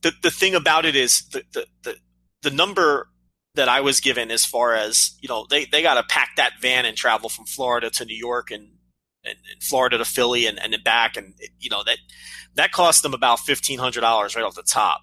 the 0.02 0.14
the 0.22 0.32
thing 0.32 0.56
about 0.56 0.86
it 0.86 0.96
is 0.96 1.28
the 1.30 1.44
the 1.54 1.66
the, 1.84 1.96
the 2.44 2.52
number 2.52 3.08
that 3.56 3.68
I 3.68 3.82
was 3.82 4.00
given 4.00 4.32
as 4.32 4.46
far 4.46 4.74
as 4.76 5.18
you 5.22 5.28
know 5.28 5.46
they 5.50 5.66
they 5.66 5.82
got 5.82 5.96
to 5.96 6.04
pack 6.04 6.32
that 6.38 6.54
van 6.62 6.86
and 6.86 6.96
travel 6.96 7.30
from 7.30 7.46
Florida 7.46 7.90
to 7.92 8.06
New 8.06 8.16
York 8.16 8.52
and 8.52 8.70
and, 9.24 9.38
and 9.52 9.62
Florida 9.62 9.98
to 9.98 10.06
Philly 10.06 10.46
and 10.46 10.60
and 10.60 10.76
back 10.84 11.18
and 11.18 11.34
you 11.60 11.70
know 11.70 11.84
that 11.84 11.98
that 12.56 12.72
cost 12.72 13.04
them 13.04 13.14
about 13.14 13.40
fifteen 13.40 13.80
hundred 13.80 14.02
dollars 14.02 14.36
right 14.36 14.46
off 14.46 14.56
the 14.56 14.64
top. 14.64 15.02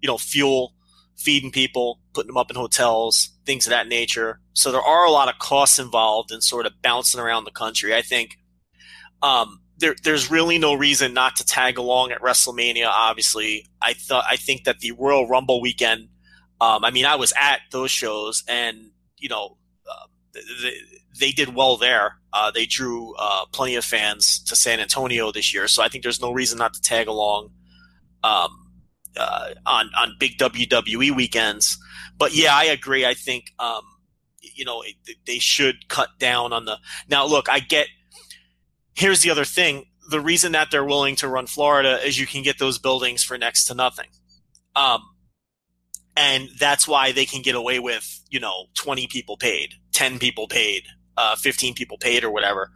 You 0.00 0.08
know, 0.08 0.18
fuel, 0.18 0.74
feeding 1.22 1.50
people, 1.50 2.00
putting 2.14 2.28
them 2.28 2.36
up 2.36 2.50
in 2.50 2.56
hotels, 2.56 3.30
things 3.46 3.66
of 3.66 3.70
that 3.70 3.88
nature. 3.88 4.40
So 4.54 4.72
there 4.72 4.82
are 4.82 5.06
a 5.06 5.10
lot 5.10 5.28
of 5.28 5.38
costs 5.38 5.78
involved 5.78 6.32
in 6.32 6.40
sort 6.40 6.66
of 6.66 6.72
bouncing 6.82 7.20
around 7.20 7.44
the 7.44 7.50
country. 7.50 7.94
I 7.94 8.02
think 8.02 8.38
um, 9.22 9.60
there, 9.78 9.94
there's 10.02 10.30
really 10.30 10.58
no 10.58 10.74
reason 10.74 11.14
not 11.14 11.36
to 11.36 11.44
tag 11.44 11.78
along 11.78 12.12
at 12.12 12.20
WrestleMania. 12.20 12.86
Obviously, 12.86 13.66
I 13.80 13.94
thought 13.94 14.24
I 14.28 14.36
think 14.36 14.64
that 14.64 14.80
the 14.80 14.92
Royal 14.92 15.28
Rumble 15.28 15.60
weekend. 15.60 16.08
Um, 16.60 16.84
I 16.84 16.92
mean, 16.92 17.06
I 17.06 17.16
was 17.16 17.32
at 17.40 17.60
those 17.72 17.90
shows, 17.90 18.44
and 18.46 18.90
you 19.18 19.28
know, 19.28 19.56
uh, 19.90 20.06
they, 20.62 20.74
they, 21.18 21.32
did 21.32 21.56
well 21.56 21.76
there. 21.76 22.18
Uh, 22.32 22.52
they 22.52 22.66
drew 22.66 23.14
uh, 23.18 23.46
plenty 23.52 23.74
of 23.74 23.84
fans 23.84 24.38
to 24.44 24.54
San 24.54 24.78
Antonio 24.78 25.32
this 25.32 25.52
year, 25.52 25.66
so 25.66 25.82
I 25.82 25.88
think 25.88 26.04
there's 26.04 26.20
no 26.20 26.30
reason 26.30 26.58
not 26.58 26.74
to 26.74 26.80
tag 26.80 27.08
along. 27.08 27.50
Um, 28.22 28.61
uh, 29.16 29.50
on 29.66 29.90
on 29.98 30.16
big 30.18 30.38
WWE 30.38 31.14
weekends. 31.14 31.78
But 32.18 32.34
yeah, 32.34 32.54
I 32.54 32.64
agree. 32.64 33.06
I 33.06 33.14
think 33.14 33.52
um, 33.58 33.82
you 34.40 34.64
know 34.64 34.82
they 35.26 35.38
should 35.38 35.88
cut 35.88 36.10
down 36.18 36.52
on 36.52 36.64
the. 36.64 36.78
Now, 37.08 37.26
look, 37.26 37.48
I 37.48 37.60
get. 37.60 37.88
Here's 38.94 39.20
the 39.20 39.30
other 39.30 39.44
thing: 39.44 39.86
the 40.10 40.20
reason 40.20 40.52
that 40.52 40.70
they're 40.70 40.84
willing 40.84 41.16
to 41.16 41.28
run 41.28 41.46
Florida 41.46 41.98
is 42.04 42.18
you 42.18 42.26
can 42.26 42.42
get 42.42 42.58
those 42.58 42.78
buildings 42.78 43.22
for 43.24 43.38
next 43.38 43.66
to 43.66 43.74
nothing. 43.74 44.08
Um, 44.74 45.02
and 46.16 46.48
that's 46.58 46.86
why 46.86 47.12
they 47.12 47.24
can 47.24 47.42
get 47.42 47.54
away 47.54 47.78
with 47.78 48.20
you 48.30 48.40
know 48.40 48.66
20 48.74 49.06
people 49.06 49.36
paid 49.36 49.74
10 49.92 50.18
people 50.18 50.48
paid 50.48 50.84
uh, 51.16 51.36
15 51.36 51.74
people 51.74 51.98
paid 51.98 52.24
or 52.24 52.30
whatever 52.30 52.70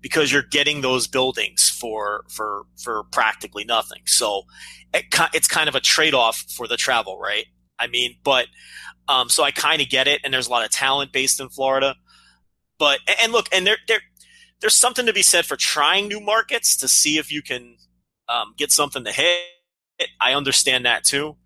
because 0.00 0.32
you're 0.32 0.42
getting 0.42 0.80
those 0.80 1.06
buildings 1.06 1.68
for 1.68 2.24
for 2.28 2.64
for 2.82 3.04
practically 3.04 3.64
nothing 3.64 4.02
so 4.06 4.42
it, 4.92 5.04
it's 5.32 5.48
kind 5.48 5.68
of 5.68 5.74
a 5.74 5.80
trade-off 5.80 6.44
for 6.48 6.66
the 6.66 6.76
travel, 6.76 7.18
right? 7.18 7.46
I 7.78 7.86
mean, 7.86 8.16
but 8.22 8.46
um, 9.08 9.28
so 9.28 9.42
I 9.42 9.50
kind 9.50 9.80
of 9.80 9.88
get 9.88 10.06
it, 10.06 10.20
and 10.22 10.32
there's 10.32 10.48
a 10.48 10.50
lot 10.50 10.64
of 10.64 10.70
talent 10.70 11.12
based 11.12 11.40
in 11.40 11.48
Florida. 11.48 11.96
But 12.78 13.00
and 13.22 13.32
look, 13.32 13.48
and 13.52 13.66
there 13.66 13.78
there 13.88 14.00
there's 14.60 14.76
something 14.76 15.06
to 15.06 15.12
be 15.12 15.22
said 15.22 15.46
for 15.46 15.56
trying 15.56 16.08
new 16.08 16.20
markets 16.20 16.76
to 16.78 16.88
see 16.88 17.18
if 17.18 17.32
you 17.32 17.42
can 17.42 17.76
um, 18.28 18.54
get 18.56 18.70
something 18.70 19.04
to 19.04 19.12
hit. 19.12 19.38
I 20.20 20.34
understand 20.34 20.86
that 20.86 21.04
too. 21.04 21.36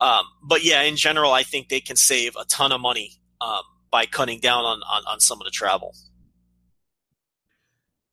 Um, 0.00 0.24
but 0.42 0.64
yeah, 0.64 0.82
in 0.82 0.96
general, 0.96 1.32
I 1.32 1.42
think 1.42 1.68
they 1.68 1.80
can 1.80 1.96
save 1.96 2.36
a 2.36 2.44
ton 2.44 2.72
of 2.72 2.80
money 2.80 3.12
um, 3.40 3.62
by 3.90 4.06
cutting 4.06 4.40
down 4.40 4.64
on, 4.64 4.80
on, 4.82 5.02
on 5.08 5.20
some 5.20 5.40
of 5.40 5.44
the 5.44 5.50
travel. 5.50 5.94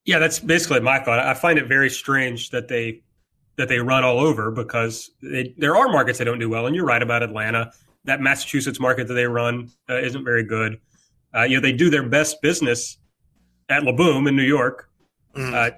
Yeah, 0.04 0.18
that's 0.18 0.38
basically 0.38 0.80
my 0.80 0.98
thought. 0.98 1.18
I 1.18 1.34
find 1.34 1.58
it 1.58 1.66
very 1.66 1.90
strange 1.90 2.50
that 2.50 2.68
they 2.68 3.02
that 3.56 3.68
they 3.68 3.78
run 3.78 4.04
all 4.04 4.18
over 4.18 4.50
because 4.50 5.10
they, 5.22 5.54
there 5.56 5.76
are 5.76 5.88
markets 5.88 6.18
that 6.18 6.24
don't 6.24 6.40
do 6.40 6.48
well. 6.48 6.66
And 6.66 6.74
you're 6.74 6.84
right 6.84 7.02
about 7.02 7.22
Atlanta. 7.22 7.72
That 8.04 8.20
Massachusetts 8.20 8.80
market 8.80 9.06
that 9.08 9.14
they 9.14 9.26
run 9.26 9.70
uh, 9.88 9.98
isn't 9.98 10.24
very 10.24 10.42
good. 10.42 10.80
Uh, 11.34 11.42
you 11.42 11.56
know, 11.56 11.60
they 11.60 11.72
do 11.72 11.88
their 11.88 12.02
best 12.02 12.42
business 12.42 12.98
at 13.68 13.84
La 13.84 13.92
Boom 13.92 14.26
in 14.26 14.36
New 14.36 14.42
York. 14.42 14.90
Mm. 15.36 15.54
Uh, 15.54 15.70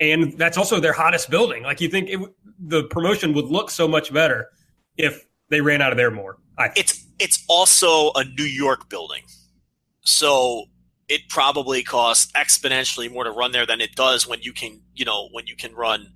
and 0.00 0.36
that's 0.38 0.58
also 0.58 0.80
their 0.80 0.92
hottest 0.92 1.30
building. 1.30 1.62
Like 1.62 1.80
you 1.80 1.88
think 1.88 2.08
it, 2.10 2.20
the 2.58 2.84
promotion 2.84 3.32
would 3.34 3.46
look 3.46 3.70
so 3.70 3.86
much 3.86 4.12
better 4.12 4.48
if 4.96 5.26
they 5.48 5.60
ran 5.60 5.80
out 5.80 5.92
of 5.92 5.98
there 5.98 6.10
more. 6.10 6.38
It's 6.76 7.06
it's 7.18 7.44
also 7.48 8.12
a 8.14 8.24
New 8.24 8.44
York 8.44 8.90
building, 8.90 9.22
so 10.02 10.66
it 11.10 11.28
probably 11.28 11.82
costs 11.82 12.30
exponentially 12.32 13.12
more 13.12 13.24
to 13.24 13.30
run 13.30 13.52
there 13.52 13.66
than 13.66 13.80
it 13.80 13.94
does 13.96 14.26
when 14.26 14.40
you 14.40 14.52
can 14.52 14.80
you 14.94 15.04
know 15.04 15.28
when 15.32 15.46
you 15.46 15.56
can 15.56 15.74
run 15.74 16.12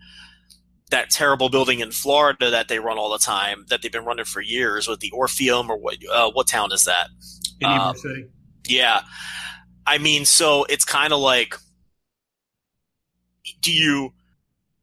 that 0.90 1.11
terrible 1.11 1.48
building 1.48 1.80
in 1.80 1.90
Florida 1.90 2.50
that 2.50 2.68
they 2.68 2.78
run 2.78 2.98
all 2.98 3.11
the 3.11 3.18
time, 3.18 3.64
that 3.68 3.83
they've 3.83 3.90
been 3.92 4.04
running 4.04 4.24
for 4.24 4.40
years 4.40 4.87
with 4.87 5.00
the 5.00 5.11
Orpheum 5.11 5.70
or 5.70 5.76
what? 5.76 5.96
Uh, 6.11 6.30
what 6.30 6.46
town 6.46 6.72
is 6.72 6.85
that? 6.85 7.09
In 7.61 7.68
um, 7.68 7.96
City. 7.96 8.26
Yeah, 8.66 9.00
I 9.87 9.98
mean, 9.98 10.24
so 10.24 10.64
it's 10.64 10.85
kind 10.85 11.12
of 11.12 11.18
like, 11.18 11.57
do 13.61 13.72
you 13.72 14.12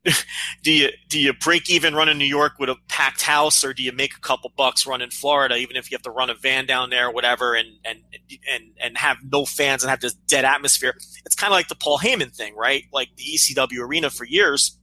do 0.64 0.72
you 0.72 0.90
do 1.10 1.20
you 1.20 1.32
break 1.32 1.70
even 1.70 1.94
running 1.94 2.18
New 2.18 2.26
York 2.26 2.54
with 2.60 2.70
a 2.70 2.76
packed 2.88 3.22
house, 3.22 3.64
or 3.64 3.74
do 3.74 3.84
you 3.84 3.92
make 3.92 4.16
a 4.16 4.20
couple 4.20 4.52
bucks 4.58 4.88
running 4.88 5.12
Florida, 5.12 5.56
even 5.58 5.76
if 5.76 5.92
you 5.92 5.96
have 5.96 6.02
to 6.02 6.12
run 6.12 6.30
a 6.30 6.34
van 6.34 6.66
down 6.66 6.90
there 6.90 7.08
or 7.08 7.12
whatever, 7.14 7.54
and 7.54 7.70
and 7.86 8.00
and 8.52 8.64
and 8.80 8.98
have 8.98 9.18
no 9.32 9.46
fans 9.46 9.84
and 9.84 9.92
have 9.92 10.00
this 10.02 10.14
dead 10.14 10.44
atmosphere? 10.44 10.96
It's 11.26 11.36
kind 11.36 11.52
of 11.52 11.56
like 11.56 11.68
the 11.68 11.76
Paul 11.76 12.00
Heyman 12.00 12.36
thing, 12.36 12.56
right? 12.56 12.86
Like 12.92 13.10
the 13.16 13.24
ECW 13.24 13.80
arena 13.80 14.10
for 14.10 14.26
years 14.26 14.78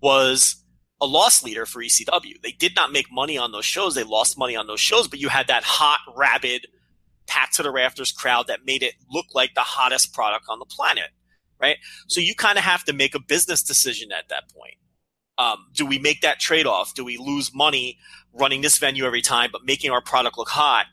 was 0.00 0.64
a 1.00 1.06
loss 1.06 1.42
leader 1.42 1.66
for 1.66 1.82
ECW. 1.82 2.40
They 2.42 2.52
did 2.52 2.74
not 2.74 2.92
make 2.92 3.10
money 3.10 3.36
on 3.36 3.52
those 3.52 3.64
shows. 3.64 3.94
They 3.94 4.04
lost 4.04 4.38
money 4.38 4.56
on 4.56 4.66
those 4.66 4.80
shows, 4.80 5.08
but 5.08 5.18
you 5.18 5.28
had 5.28 5.46
that 5.48 5.64
hot, 5.64 6.00
rabid, 6.16 6.66
packed 7.26 7.54
to 7.56 7.62
the 7.62 7.70
rafters 7.70 8.12
crowd 8.12 8.48
that 8.48 8.64
made 8.64 8.82
it 8.82 8.94
look 9.10 9.26
like 9.34 9.54
the 9.54 9.60
hottest 9.60 10.12
product 10.12 10.46
on 10.48 10.58
the 10.58 10.64
planet, 10.64 11.10
right? 11.60 11.76
So 12.08 12.20
you 12.20 12.34
kind 12.34 12.58
of 12.58 12.64
have 12.64 12.84
to 12.84 12.92
make 12.92 13.14
a 13.14 13.20
business 13.20 13.62
decision 13.62 14.10
at 14.12 14.28
that 14.28 14.44
point. 14.52 14.74
Um, 15.38 15.66
do 15.74 15.86
we 15.86 15.98
make 15.98 16.20
that 16.20 16.38
trade 16.38 16.66
off? 16.66 16.94
Do 16.94 17.04
we 17.04 17.16
lose 17.16 17.54
money 17.54 17.98
running 18.32 18.60
this 18.60 18.78
venue 18.78 19.04
every 19.04 19.22
time, 19.22 19.50
but 19.52 19.64
making 19.64 19.90
our 19.90 20.02
product 20.02 20.36
look 20.38 20.48
hot? 20.48 20.86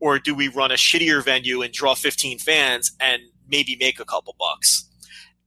Or 0.00 0.18
do 0.18 0.34
we 0.34 0.48
run 0.48 0.70
a 0.70 0.74
shittier 0.74 1.22
venue 1.22 1.62
and 1.62 1.72
draw 1.72 1.94
15 1.94 2.38
fans 2.38 2.92
and 2.98 3.22
maybe 3.48 3.76
make 3.78 4.00
a 4.00 4.04
couple 4.04 4.34
bucks? 4.38 4.88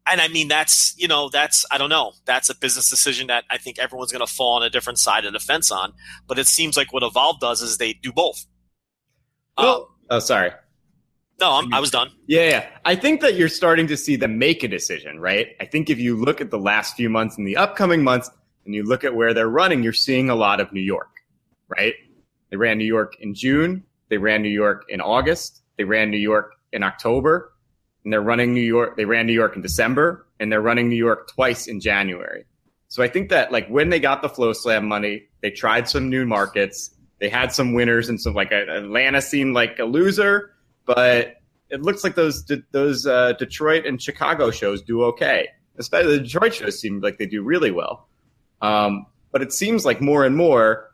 and 0.07 0.21
I 0.21 0.27
mean 0.27 0.47
that's 0.47 0.93
you 0.97 1.07
know 1.07 1.29
that's 1.29 1.65
I 1.71 1.77
don't 1.77 1.89
know 1.89 2.13
that's 2.25 2.49
a 2.49 2.55
business 2.55 2.89
decision 2.89 3.27
that 3.27 3.43
I 3.49 3.57
think 3.57 3.79
everyone's 3.79 4.11
going 4.11 4.25
to 4.25 4.31
fall 4.31 4.53
on 4.53 4.63
a 4.63 4.69
different 4.69 4.99
side 4.99 5.25
of 5.25 5.33
the 5.33 5.39
fence 5.39 5.71
on. 5.71 5.93
But 6.27 6.39
it 6.39 6.47
seems 6.47 6.77
like 6.77 6.93
what 6.93 7.03
Evolve 7.03 7.39
does 7.39 7.61
is 7.61 7.77
they 7.77 7.93
do 7.93 8.11
both. 8.11 8.45
Well, 9.57 9.75
um, 9.75 9.85
oh, 10.09 10.19
sorry. 10.19 10.51
No, 11.39 11.51
I'm, 11.51 11.73
i 11.73 11.79
was 11.79 11.91
done. 11.91 12.11
Yeah, 12.27 12.49
yeah, 12.49 12.69
I 12.85 12.95
think 12.95 13.21
that 13.21 13.35
you're 13.35 13.49
starting 13.49 13.87
to 13.87 13.97
see 13.97 14.15
them 14.15 14.37
make 14.37 14.63
a 14.63 14.67
decision, 14.67 15.19
right? 15.19 15.49
I 15.59 15.65
think 15.65 15.89
if 15.89 15.99
you 15.99 16.15
look 16.15 16.39
at 16.39 16.49
the 16.49 16.59
last 16.59 16.95
few 16.95 17.09
months 17.09 17.37
and 17.37 17.45
the 17.45 17.57
upcoming 17.57 18.03
months, 18.03 18.29
and 18.65 18.73
you 18.73 18.83
look 18.83 19.03
at 19.03 19.13
where 19.13 19.33
they're 19.33 19.49
running, 19.49 19.83
you're 19.83 19.93
seeing 19.93 20.29
a 20.29 20.35
lot 20.35 20.59
of 20.59 20.71
New 20.71 20.81
York, 20.81 21.09
right? 21.67 21.93
They 22.49 22.57
ran 22.57 22.77
New 22.77 22.85
York 22.85 23.17
in 23.19 23.35
June. 23.35 23.83
They 24.09 24.17
ran 24.17 24.41
New 24.41 24.49
York 24.49 24.85
in 24.89 25.01
August. 25.01 25.61
They 25.77 25.83
ran 25.83 26.09
New 26.09 26.17
York 26.17 26.55
in 26.71 26.81
October 26.83 27.51
and 28.05 28.13
they're 28.13 28.21
running 28.21 28.53
New 28.53 28.61
York. 28.61 28.95
They 28.95 29.05
ran 29.05 29.25
New 29.25 29.33
York 29.33 29.55
in 29.55 29.61
December, 29.61 30.27
and 30.39 30.51
they're 30.51 30.61
running 30.61 30.87
New 30.87 30.95
York 30.95 31.27
twice 31.27 31.67
in 31.67 31.81
January. 31.81 32.45
So 32.87 33.03
I 33.03 33.09
think 33.09 33.29
that 33.29 33.51
like 33.51 33.67
when 33.67 33.89
they 33.89 33.99
got 33.99 34.21
the 34.21 34.29
FloSlam 34.29 34.85
money, 34.85 35.23
they 35.41 35.49
tried 35.49 35.89
some 35.89 36.09
new 36.09 36.25
markets. 36.25 36.91
They 37.19 37.29
had 37.29 37.51
some 37.51 37.73
winners 37.73 38.07
and 38.07 38.21
some 38.21 38.33
like 38.33 38.51
Atlanta 38.51 39.21
seemed 39.21 39.55
like 39.55 39.79
a 39.79 39.85
loser, 39.85 40.53
but 40.85 41.35
it 41.69 41.81
looks 41.81 42.03
like 42.03 42.15
those 42.15 42.45
those 42.71 43.05
uh, 43.05 43.33
Detroit 43.33 43.85
and 43.85 44.01
Chicago 44.01 44.51
shows 44.51 44.81
do 44.81 45.03
okay. 45.03 45.47
Especially 45.77 46.17
the 46.17 46.23
Detroit 46.23 46.53
shows 46.53 46.79
seem 46.79 47.01
like 47.01 47.17
they 47.17 47.25
do 47.25 47.43
really 47.43 47.71
well. 47.71 48.07
Um, 48.61 49.05
but 49.31 49.41
it 49.41 49.51
seems 49.51 49.83
like 49.83 49.99
more 49.99 50.23
and 50.25 50.37
more 50.37 50.91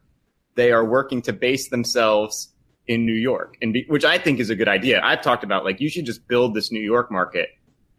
they 0.55 0.71
are 0.71 0.83
working 0.83 1.21
to 1.23 1.33
base 1.33 1.69
themselves 1.69 2.49
in 2.87 3.05
New 3.05 3.13
York, 3.13 3.57
and 3.61 3.73
be, 3.73 3.85
which 3.87 4.03
I 4.03 4.17
think 4.17 4.39
is 4.39 4.49
a 4.49 4.55
good 4.55 4.67
idea. 4.67 5.01
I've 5.03 5.21
talked 5.21 5.43
about 5.43 5.63
like 5.63 5.79
you 5.79 5.89
should 5.89 6.05
just 6.05 6.27
build 6.27 6.55
this 6.55 6.71
New 6.71 6.81
York 6.81 7.11
market 7.11 7.49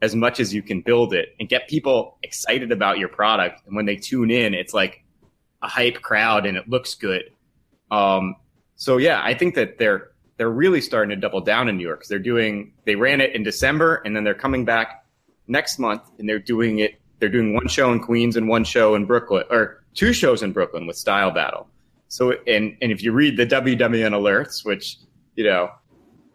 as 0.03 0.17
much 0.17 0.41
as 0.41 0.53
you 0.53 0.63
can 0.63 0.81
build 0.81 1.15
it 1.15 1.37
and 1.39 1.49
get 1.49 1.69
people 1.69 2.19
excited 2.25 2.73
about 2.73 2.99
your 2.99 3.09
product. 3.09 3.65
And 3.67 3.77
when 3.77 3.87
they 3.87 3.97
tune 3.97 4.31
in, 4.33 4.53
it's 4.53 4.75
like 4.75 5.05
a 5.63 5.69
hype 5.69 6.03
crowd 6.03 6.45
and 6.45 6.57
it 6.57 6.69
looks 6.69 6.97
good. 6.97 7.23
Um, 7.93 8.35
so 8.75 8.97
yeah, 8.97 9.23
I 9.23 9.35
think 9.35 9.55
that 9.55 9.79
they're 9.79 10.11
they're 10.43 10.51
really 10.51 10.81
starting 10.81 11.11
to 11.11 11.15
double 11.15 11.41
down 11.41 11.69
in 11.69 11.77
New 11.77 11.85
York. 11.85 12.05
They're 12.09 12.19
doing 12.19 12.73
they 12.85 12.97
ran 12.97 13.21
it 13.21 13.33
in 13.33 13.45
December, 13.45 14.03
and 14.05 14.17
then 14.17 14.25
they're 14.25 14.35
coming 14.35 14.65
back 14.65 15.07
next 15.47 15.79
month, 15.79 16.03
and 16.19 16.29
they're 16.29 16.41
doing 16.41 16.81
it. 16.81 17.01
They're 17.21 17.29
doing 17.29 17.55
one 17.55 17.69
show 17.69 17.93
in 17.93 18.01
Queens 18.01 18.37
and 18.37 18.49
one 18.49 18.65
show 18.65 18.97
in 18.97 19.07
Brooklyn, 19.07 19.45
or 19.51 19.85
two 19.95 20.13
shows 20.13 20.43
in 20.43 20.51
Brooklyn 20.51 20.89
with 20.89 20.97
Style 20.97 21.31
Battle. 21.31 21.69
So, 22.09 22.33
and 22.49 22.77
and 22.83 22.91
if 22.91 23.05
you 23.05 23.13
read 23.13 23.37
the 23.37 23.47
WWN 23.47 24.11
alerts, 24.11 24.65
which 24.65 24.97
you 25.37 25.45
know, 25.45 25.71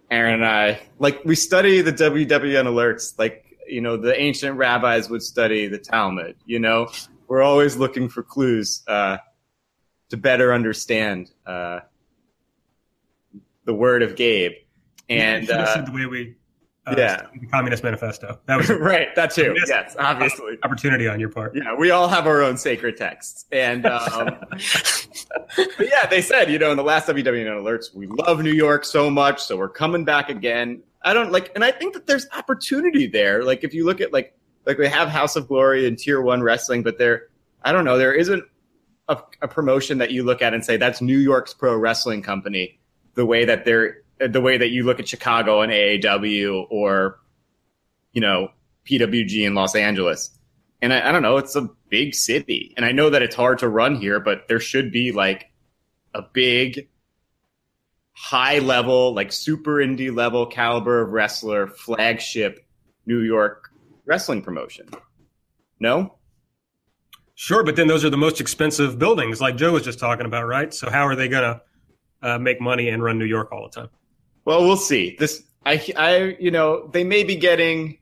Aaron 0.10 0.36
and 0.36 0.46
I 0.46 0.80
like, 1.00 1.20
we 1.26 1.36
study 1.36 1.82
the 1.82 1.92
WWN 1.92 2.64
alerts 2.64 3.20
like 3.20 3.58
you 3.68 3.82
know 3.82 3.98
the 3.98 4.18
ancient 4.18 4.56
rabbis 4.56 5.10
would 5.10 5.22
study 5.22 5.68
the 5.68 5.80
Talmud. 5.80 6.38
You 6.46 6.60
know, 6.60 6.94
we're 7.28 7.42
always 7.42 7.76
looking 7.76 8.08
for 8.08 8.24
clues 8.24 8.84
uh, 8.88 9.18
to 10.12 10.16
better 10.16 10.54
understand 10.54 11.30
uh, 11.46 11.82
the 13.68 13.74
word 13.74 14.02
of 14.02 14.16
Gabe. 14.16 14.54
And 15.10 15.48
yeah, 15.48 15.60
uh, 15.60 15.86
the 15.86 15.92
way 15.92 16.06
we 16.08 16.36
uh, 16.88 16.96
yeah. 16.98 17.28
the 17.40 17.46
Communist 17.48 17.84
Manifesto. 17.84 18.40
That 18.46 18.58
was 18.58 18.70
right. 18.80 19.14
That 19.16 19.32
too. 19.32 19.56
Yes. 19.68 19.96
Obviously. 20.00 20.58
opportunity 20.64 21.08
on 21.08 21.20
your 21.20 21.30
part. 21.30 21.56
Yeah, 21.56 21.76
we 21.76 21.92
all 21.92 22.08
have 22.08 22.26
our 22.26 22.42
own 22.42 22.58
sacred 22.58 22.98
texts, 22.98 23.46
and 23.52 23.86
um, 23.86 24.38
but 24.50 25.80
yeah, 25.80 26.08
they 26.10 26.22
said 26.22 26.50
you 26.50 26.58
know 26.58 26.72
in 26.72 26.78
the 26.78 26.84
last 26.84 27.08
WWN 27.08 27.46
alerts, 27.46 27.94
we 27.94 28.08
love 28.08 28.42
New 28.42 28.54
York 28.54 28.86
so 28.86 29.10
much, 29.10 29.44
so 29.44 29.58
we're 29.58 29.70
coming 29.70 30.04
back 30.04 30.30
again. 30.30 30.82
I 31.04 31.14
don't 31.14 31.32
like, 31.32 31.52
and 31.56 31.64
I 31.64 31.72
think 31.72 31.94
that 31.94 32.08
there's 32.08 32.28
opportunity 32.36 33.06
there. 33.06 33.44
Like 33.44 33.64
if 33.64 33.74
you 33.74 33.86
look 33.86 34.02
at 34.02 34.12
like 34.14 34.34
like 34.66 34.78
we 34.78 34.88
have 34.88 35.10
House 35.10 35.36
of 35.36 35.48
Glory 35.48 35.88
and 35.88 35.98
Tier 35.98 36.22
One 36.22 36.42
Wrestling, 36.42 36.84
but 36.84 36.98
there, 36.98 37.28
I 37.64 37.72
don't 37.72 37.86
know, 37.86 37.98
there 37.98 38.14
isn't 38.14 38.44
a, 39.10 39.18
a 39.42 39.48
promotion 39.48 39.98
that 39.98 40.12
you 40.12 40.24
look 40.24 40.42
at 40.42 40.54
and 40.54 40.64
say 40.64 40.78
that's 40.78 41.02
New 41.02 41.18
York's 41.18 41.54
pro 41.54 41.76
wrestling 41.78 42.22
company. 42.22 42.77
The 43.18 43.26
way 43.26 43.44
that 43.44 43.66
they're 43.66 43.98
the 44.20 44.42
way 44.42 44.58
that 44.58 44.70
you 44.70 44.84
look 44.84 45.00
at 45.00 45.08
Chicago 45.08 45.62
and 45.62 45.72
AAW 45.72 46.68
or 46.70 47.20
you 48.14 48.22
know 48.22 48.50
PWG 48.86 49.46
in 49.46 49.56
Los 49.56 49.76
Angeles. 49.76 50.32
And 50.82 50.94
I, 50.94 51.10
I 51.10 51.12
don't 51.12 51.24
know, 51.24 51.38
it's 51.38 51.56
a 51.56 51.68
big 51.90 52.14
city, 52.14 52.74
and 52.78 52.86
I 52.86 52.92
know 52.92 53.10
that 53.10 53.22
it's 53.24 53.36
hard 53.36 53.58
to 53.60 53.68
run 53.68 53.96
here, 53.96 54.20
but 54.20 54.48
there 54.48 54.60
should 54.60 54.92
be 54.92 55.12
like 55.12 55.52
a 56.14 56.22
big 56.22 56.88
high 58.14 58.60
level, 58.60 59.14
like 59.14 59.32
super 59.32 59.76
indie 59.76 60.16
level 60.16 60.46
caliber 60.46 61.02
of 61.02 61.12
wrestler 61.12 61.68
flagship 61.68 62.66
New 63.06 63.22
York 63.22 63.72
wrestling 64.06 64.42
promotion. 64.42 64.88
No? 65.80 66.16
Sure, 67.36 67.64
but 67.64 67.76
then 67.76 67.88
those 67.88 68.04
are 68.04 68.10
the 68.10 68.18
most 68.18 68.42
expensive 68.42 68.98
buildings, 68.98 69.40
like 69.40 69.58
Joe 69.58 69.74
was 69.74 69.84
just 69.84 70.00
talking 70.00 70.26
about, 70.26 70.48
right? 70.48 70.74
So 70.74 70.90
how 70.90 71.06
are 71.06 71.16
they 71.16 71.28
to 71.42 71.62
uh, 72.22 72.38
make 72.38 72.60
money 72.62 72.90
and 72.90 73.04
run 73.04 73.18
New 73.18 73.26
York 73.26 73.52
all 73.52 73.64
the 73.64 73.82
time? 73.82 73.90
Well, 74.46 74.64
we'll 74.66 74.78
see. 74.78 75.16
This, 75.20 75.44
I, 75.66 75.82
I, 75.98 76.38
you 76.40 76.52
know, 76.52 76.88
they 76.88 77.04
may 77.04 77.24
be 77.24 77.36
getting. 77.36 77.98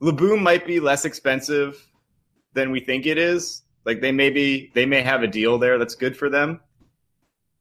La 0.00 0.12
Boom 0.12 0.42
might 0.42 0.66
be 0.66 0.80
less 0.80 1.04
expensive 1.04 1.86
than 2.52 2.70
we 2.70 2.80
think 2.80 3.06
it 3.06 3.18
is. 3.18 3.62
Like 3.84 4.00
they 4.00 4.12
may 4.12 4.30
be, 4.30 4.70
they 4.74 4.86
may 4.86 5.02
have 5.02 5.22
a 5.22 5.26
deal 5.26 5.58
there 5.58 5.78
that's 5.78 5.94
good 5.94 6.16
for 6.16 6.28
them. 6.28 6.60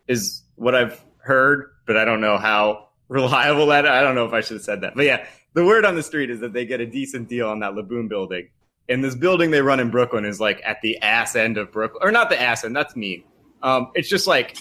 Is 0.07 0.43
what 0.55 0.75
I've 0.75 1.03
heard, 1.17 1.71
but 1.87 1.97
I 1.97 2.05
don't 2.05 2.21
know 2.21 2.37
how 2.37 2.89
reliable 3.07 3.67
that. 3.67 3.87
I 3.87 4.01
don't 4.01 4.15
know 4.15 4.25
if 4.25 4.33
I 4.33 4.41
should 4.41 4.57
have 4.57 4.63
said 4.63 4.81
that, 4.81 4.95
but 4.95 5.05
yeah, 5.05 5.25
the 5.53 5.65
word 5.65 5.85
on 5.85 5.95
the 5.95 6.03
street 6.03 6.29
is 6.29 6.39
that 6.41 6.53
they 6.53 6.65
get 6.65 6.81
a 6.81 6.85
decent 6.85 7.29
deal 7.29 7.49
on 7.49 7.59
that 7.59 7.75
La 7.75 7.81
Boom 7.81 8.07
building. 8.07 8.49
And 8.87 9.03
this 9.03 9.15
building 9.15 9.51
they 9.51 9.61
run 9.61 9.79
in 9.79 9.89
Brooklyn 9.89 10.25
is 10.25 10.39
like 10.39 10.61
at 10.63 10.81
the 10.81 10.97
ass 11.01 11.35
end 11.35 11.57
of 11.57 11.71
Brooklyn, 11.71 12.01
or 12.03 12.11
not 12.11 12.29
the 12.29 12.39
ass 12.39 12.63
end. 12.63 12.75
That's 12.75 12.95
mean. 12.95 13.23
Um, 13.63 13.91
it's 13.95 14.09
just 14.09 14.27
like 14.27 14.57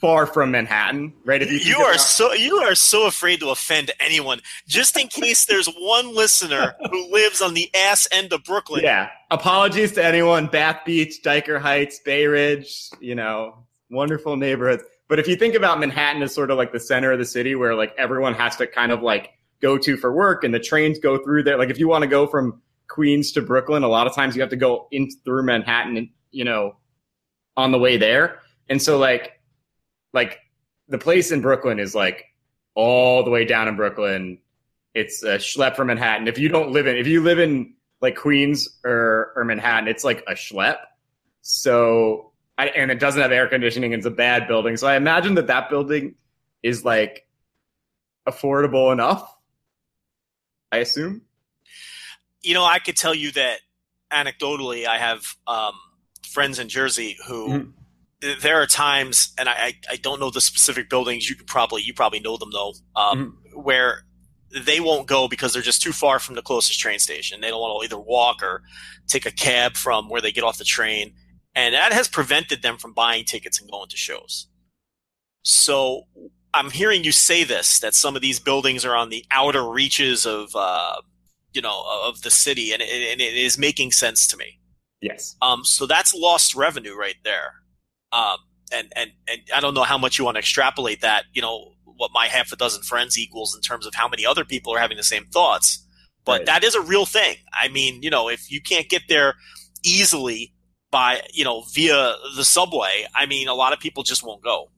far 0.00 0.26
from 0.26 0.50
Manhattan, 0.50 1.12
right? 1.24 1.42
If 1.42 1.50
you, 1.50 1.58
you 1.58 1.78
are 1.78 1.98
so 1.98 2.32
you 2.32 2.56
are 2.56 2.74
so 2.74 3.06
afraid 3.06 3.40
to 3.40 3.50
offend 3.50 3.90
anyone, 4.00 4.40
just 4.66 4.98
in 4.98 5.08
case 5.08 5.44
there's 5.44 5.66
one 5.66 6.14
listener 6.14 6.74
who 6.90 7.12
lives 7.12 7.42
on 7.42 7.54
the 7.54 7.70
ass 7.74 8.08
end 8.10 8.32
of 8.32 8.44
Brooklyn. 8.44 8.82
Yeah. 8.82 9.10
Apologies 9.30 9.92
to 9.92 10.04
anyone. 10.04 10.46
Bath 10.46 10.80
Beach, 10.84 11.20
Dyker 11.22 11.60
Heights, 11.60 12.00
Bay 12.04 12.26
Ridge, 12.26 12.90
you 13.00 13.14
know, 13.14 13.66
wonderful 13.90 14.36
neighborhoods. 14.36 14.82
But 15.08 15.18
if 15.18 15.28
you 15.28 15.36
think 15.36 15.54
about 15.54 15.80
Manhattan 15.80 16.22
as 16.22 16.34
sort 16.34 16.50
of 16.50 16.56
like 16.56 16.72
the 16.72 16.80
center 16.80 17.12
of 17.12 17.18
the 17.18 17.24
city 17.24 17.54
where 17.54 17.74
like 17.74 17.94
everyone 17.98 18.34
has 18.34 18.56
to 18.56 18.66
kind 18.66 18.92
of 18.92 19.02
like 19.02 19.30
go 19.60 19.76
to 19.76 19.96
for 19.96 20.12
work 20.12 20.44
and 20.44 20.54
the 20.54 20.60
trains 20.60 20.98
go 20.98 21.22
through 21.22 21.42
there. 21.42 21.58
Like 21.58 21.70
if 21.70 21.78
you 21.78 21.88
want 21.88 22.02
to 22.02 22.08
go 22.08 22.26
from 22.26 22.62
Queens 22.88 23.32
to 23.32 23.42
Brooklyn, 23.42 23.82
a 23.82 23.88
lot 23.88 24.06
of 24.06 24.14
times 24.14 24.34
you 24.34 24.40
have 24.40 24.50
to 24.50 24.56
go 24.56 24.88
in 24.90 25.08
through 25.24 25.42
Manhattan 25.42 25.96
and, 25.96 26.08
you 26.30 26.44
know, 26.44 26.76
on 27.56 27.72
the 27.72 27.78
way 27.78 27.96
there. 27.96 28.40
And 28.68 28.80
so 28.80 28.98
like 28.98 29.39
like 30.12 30.40
the 30.88 30.98
place 30.98 31.30
in 31.30 31.40
Brooklyn 31.40 31.78
is 31.78 31.94
like 31.94 32.26
all 32.74 33.22
the 33.22 33.30
way 33.30 33.44
down 33.44 33.68
in 33.68 33.76
Brooklyn. 33.76 34.38
It's 34.94 35.22
a 35.22 35.36
schlep 35.36 35.76
from 35.76 35.86
Manhattan. 35.86 36.28
If 36.28 36.38
you 36.38 36.48
don't 36.48 36.72
live 36.72 36.86
in, 36.86 36.96
if 36.96 37.06
you 37.06 37.22
live 37.22 37.38
in 37.38 37.74
like 38.00 38.16
Queens 38.16 38.68
or, 38.84 39.32
or 39.36 39.44
Manhattan, 39.44 39.88
it's 39.88 40.04
like 40.04 40.24
a 40.26 40.32
schlep. 40.32 40.78
So, 41.42 42.32
I, 42.58 42.68
and 42.68 42.90
it 42.90 42.98
doesn't 42.98 43.20
have 43.20 43.32
air 43.32 43.48
conditioning. 43.48 43.92
It's 43.92 44.06
a 44.06 44.10
bad 44.10 44.48
building. 44.48 44.76
So 44.76 44.86
I 44.86 44.96
imagine 44.96 45.34
that 45.36 45.46
that 45.46 45.70
building 45.70 46.16
is 46.62 46.84
like 46.84 47.26
affordable 48.28 48.92
enough. 48.92 49.36
I 50.72 50.78
assume. 50.78 51.22
You 52.42 52.54
know, 52.54 52.64
I 52.64 52.78
could 52.78 52.96
tell 52.96 53.14
you 53.14 53.32
that 53.32 53.60
anecdotally, 54.12 54.86
I 54.86 54.98
have 54.98 55.36
um, 55.46 55.74
friends 56.26 56.58
in 56.58 56.68
Jersey 56.68 57.16
who 57.26 57.48
mm-hmm 57.48 57.79
there 58.20 58.60
are 58.60 58.66
times, 58.66 59.32
and 59.38 59.48
I, 59.48 59.74
I 59.88 59.96
don't 59.96 60.20
know 60.20 60.30
the 60.30 60.40
specific 60.40 60.90
buildings. 60.90 61.28
You 61.28 61.36
could 61.36 61.46
probably 61.46 61.82
you 61.82 61.94
probably 61.94 62.20
know 62.20 62.36
them 62.36 62.50
though, 62.52 62.74
um, 62.94 63.38
mm-hmm. 63.48 63.60
where 63.60 64.04
they 64.52 64.80
won't 64.80 65.06
go 65.06 65.28
because 65.28 65.52
they're 65.52 65.62
just 65.62 65.82
too 65.82 65.92
far 65.92 66.18
from 66.18 66.34
the 66.34 66.42
closest 66.42 66.78
train 66.78 66.98
station. 66.98 67.40
They 67.40 67.48
don't 67.48 67.60
want 67.60 67.80
to 67.80 67.84
either 67.86 68.00
walk 68.00 68.42
or 68.42 68.62
take 69.06 69.24
a 69.24 69.30
cab 69.30 69.76
from 69.76 70.08
where 70.08 70.20
they 70.20 70.32
get 70.32 70.44
off 70.44 70.58
the 70.58 70.64
train, 70.64 71.14
and 71.54 71.74
that 71.74 71.92
has 71.92 72.08
prevented 72.08 72.62
them 72.62 72.76
from 72.76 72.92
buying 72.92 73.24
tickets 73.24 73.60
and 73.60 73.70
going 73.70 73.88
to 73.88 73.96
shows. 73.96 74.48
So 75.42 76.06
I'm 76.52 76.70
hearing 76.70 77.04
you 77.04 77.12
say 77.12 77.44
this 77.44 77.80
that 77.80 77.94
some 77.94 78.16
of 78.16 78.22
these 78.22 78.40
buildings 78.40 78.84
are 78.84 78.94
on 78.94 79.08
the 79.08 79.24
outer 79.30 79.68
reaches 79.68 80.26
of 80.26 80.50
uh, 80.54 80.96
you 81.52 81.62
know 81.62 81.82
of 82.04 82.22
the 82.22 82.30
city, 82.30 82.72
and 82.72 82.82
it, 82.82 83.12
and 83.12 83.20
it 83.20 83.34
is 83.34 83.56
making 83.56 83.92
sense 83.92 84.26
to 84.28 84.36
me. 84.36 84.58
Yes. 85.00 85.36
Um. 85.40 85.64
So 85.64 85.86
that's 85.86 86.12
lost 86.14 86.54
revenue 86.54 86.94
right 86.94 87.16
there. 87.24 87.54
Um, 88.12 88.38
and, 88.72 88.92
and, 88.96 89.10
and 89.28 89.40
I 89.54 89.60
don't 89.60 89.74
know 89.74 89.82
how 89.82 89.98
much 89.98 90.18
you 90.18 90.24
want 90.24 90.36
to 90.36 90.40
extrapolate 90.40 91.00
that, 91.00 91.24
you 91.32 91.42
know, 91.42 91.72
what 91.84 92.10
my 92.14 92.26
half 92.26 92.52
a 92.52 92.56
dozen 92.56 92.82
friends 92.82 93.18
equals 93.18 93.54
in 93.54 93.60
terms 93.60 93.86
of 93.86 93.94
how 93.94 94.08
many 94.08 94.24
other 94.24 94.44
people 94.44 94.74
are 94.74 94.78
having 94.78 94.96
the 94.96 95.02
same 95.02 95.26
thoughts. 95.26 95.86
But 96.24 96.40
right. 96.40 96.46
that 96.46 96.64
is 96.64 96.74
a 96.74 96.80
real 96.80 97.06
thing. 97.06 97.36
I 97.52 97.68
mean, 97.68 98.02
you 98.02 98.10
know, 98.10 98.28
if 98.28 98.50
you 98.50 98.60
can't 98.60 98.88
get 98.88 99.02
there 99.08 99.34
easily 99.84 100.54
by, 100.90 101.22
you 101.32 101.44
know, 101.44 101.64
via 101.72 102.14
the 102.36 102.44
subway, 102.44 103.06
I 103.14 103.26
mean, 103.26 103.48
a 103.48 103.54
lot 103.54 103.72
of 103.72 103.80
people 103.80 104.02
just 104.02 104.24
won't 104.24 104.42
go. 104.42 104.70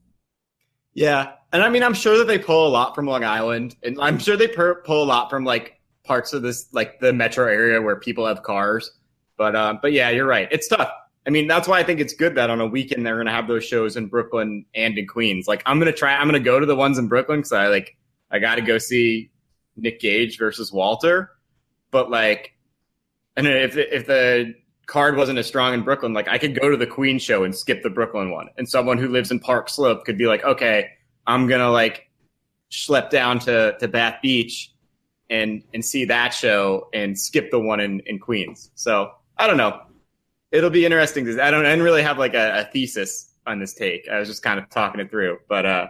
Yeah. 0.93 1.33
And 1.51 1.63
I 1.63 1.69
mean, 1.69 1.83
I'm 1.83 1.93
sure 1.93 2.17
that 2.17 2.25
they 2.25 2.37
pull 2.37 2.67
a 2.67 2.69
lot 2.69 2.93
from 2.93 3.07
Long 3.07 3.23
Island 3.23 3.75
and 3.83 3.99
I'm 3.99 4.19
sure 4.19 4.37
they 4.37 4.47
per- 4.47 4.81
pull 4.83 5.03
a 5.03 5.05
lot 5.05 5.29
from 5.29 5.43
like 5.43 5.79
parts 6.03 6.33
of 6.33 6.41
this, 6.41 6.67
like 6.71 6.99
the 6.99 7.13
metro 7.13 7.45
area 7.45 7.81
where 7.81 7.95
people 7.95 8.25
have 8.27 8.43
cars. 8.43 8.91
But, 9.37 9.55
um, 9.55 9.79
but 9.81 9.91
yeah, 9.91 10.09
you're 10.09 10.27
right. 10.27 10.47
It's 10.51 10.67
tough. 10.67 10.91
I 11.25 11.29
mean, 11.29 11.47
that's 11.47 11.67
why 11.67 11.79
I 11.79 11.83
think 11.83 11.99
it's 11.99 12.13
good 12.13 12.35
that 12.35 12.49
on 12.49 12.59
a 12.59 12.67
weekend 12.67 13.05
they're 13.05 13.15
going 13.15 13.27
to 13.27 13.31
have 13.31 13.47
those 13.47 13.63
shows 13.63 13.95
in 13.95 14.07
Brooklyn 14.07 14.65
and 14.75 14.97
in 14.97 15.07
Queens. 15.07 15.47
Like, 15.47 15.63
I'm 15.65 15.79
going 15.79 15.91
to 15.91 15.97
try, 15.97 16.15
I'm 16.15 16.27
going 16.27 16.41
to 16.41 16.45
go 16.45 16.59
to 16.59 16.65
the 16.65 16.75
ones 16.75 16.97
in 16.97 17.07
Brooklyn 17.07 17.39
because 17.39 17.53
I 17.53 17.67
like, 17.67 17.95
I 18.29 18.39
got 18.39 18.55
to 18.55 18.61
go 18.61 18.77
see 18.77 19.31
Nick 19.75 19.99
Gage 19.99 20.37
versus 20.37 20.71
Walter. 20.71 21.31
But 21.91 22.09
like, 22.09 22.53
and 23.35 23.47
if 23.47 23.77
if 23.77 24.05
the 24.05 24.53
card 24.85 25.15
wasn't 25.15 25.39
as 25.39 25.47
strong 25.47 25.73
in 25.73 25.83
Brooklyn, 25.83 26.13
like 26.13 26.27
I 26.27 26.37
could 26.37 26.59
go 26.59 26.69
to 26.69 26.77
the 26.77 26.87
Queen 26.87 27.19
show 27.19 27.43
and 27.43 27.55
skip 27.55 27.83
the 27.83 27.89
Brooklyn 27.89 28.31
one, 28.31 28.49
and 28.57 28.67
someone 28.67 28.97
who 28.97 29.07
lives 29.07 29.31
in 29.31 29.39
Park 29.39 29.69
Slope 29.69 30.05
could 30.05 30.17
be 30.17 30.25
like, 30.25 30.43
okay, 30.43 30.89
I'm 31.25 31.47
gonna 31.47 31.71
like 31.71 32.09
schlep 32.71 33.09
down 33.09 33.39
to 33.39 33.77
to 33.79 33.87
Bath 33.87 34.19
Beach 34.21 34.71
and 35.29 35.63
and 35.73 35.83
see 35.83 36.05
that 36.05 36.33
show 36.33 36.89
and 36.93 37.17
skip 37.17 37.49
the 37.51 37.59
one 37.59 37.79
in 37.79 38.01
in 38.05 38.19
Queens. 38.19 38.71
So 38.75 39.11
I 39.37 39.47
don't 39.47 39.57
know 39.57 39.81
it'll 40.53 40.69
be 40.69 40.85
interesting. 40.85 41.25
Because 41.25 41.39
I 41.39 41.51
don't, 41.51 41.65
I 41.65 41.71
didn't 41.71 41.83
really 41.83 42.03
have 42.03 42.17
like 42.17 42.35
a, 42.35 42.61
a, 42.61 42.71
thesis 42.71 43.33
on 43.45 43.59
this 43.59 43.73
take. 43.73 44.07
I 44.07 44.19
was 44.19 44.29
just 44.29 44.43
kind 44.43 44.59
of 44.59 44.69
talking 44.69 45.01
it 45.01 45.09
through, 45.09 45.39
but 45.49 45.65
uh, 45.65 45.87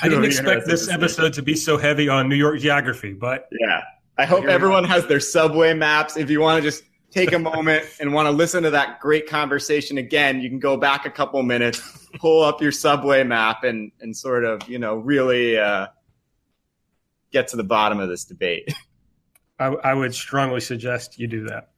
I 0.00 0.08
didn't 0.08 0.24
expect 0.32 0.66
this 0.66 0.88
episode 0.88 1.34
to 1.34 1.42
be 1.42 1.54
so 1.54 1.76
heavy 1.76 2.08
on 2.08 2.28
New 2.28 2.36
York 2.36 2.60
geography, 2.60 3.12
but 3.12 3.48
yeah, 3.60 3.82
I 4.16 4.24
hope 4.24 4.44
everyone 4.44 4.84
has 4.84 5.06
their 5.06 5.20
subway 5.20 5.74
maps. 5.74 6.16
If 6.16 6.30
you 6.30 6.40
want 6.40 6.62
to 6.62 6.68
just 6.68 6.84
take 7.10 7.32
a 7.32 7.38
moment 7.38 7.84
and 8.00 8.14
want 8.14 8.26
to 8.26 8.30
listen 8.30 8.62
to 8.62 8.70
that 8.70 9.00
great 9.00 9.28
conversation 9.28 9.98
again, 9.98 10.40
you 10.40 10.48
can 10.48 10.58
go 10.58 10.76
back 10.76 11.04
a 11.04 11.10
couple 11.10 11.42
minutes, 11.42 12.08
pull 12.14 12.42
up 12.42 12.62
your 12.62 12.72
subway 12.72 13.24
map, 13.24 13.64
and 13.64 13.92
and 14.00 14.16
sort 14.16 14.44
of 14.44 14.66
you 14.68 14.78
know 14.78 14.96
really 14.96 15.58
uh, 15.58 15.88
get 17.32 17.48
to 17.48 17.56
the 17.56 17.64
bottom 17.64 18.00
of 18.00 18.08
this 18.08 18.24
debate. 18.24 18.72
I, 19.58 19.66
I 19.66 19.94
would 19.94 20.14
strongly 20.14 20.60
suggest 20.60 21.18
you 21.18 21.26
do 21.26 21.48
that. 21.48 21.70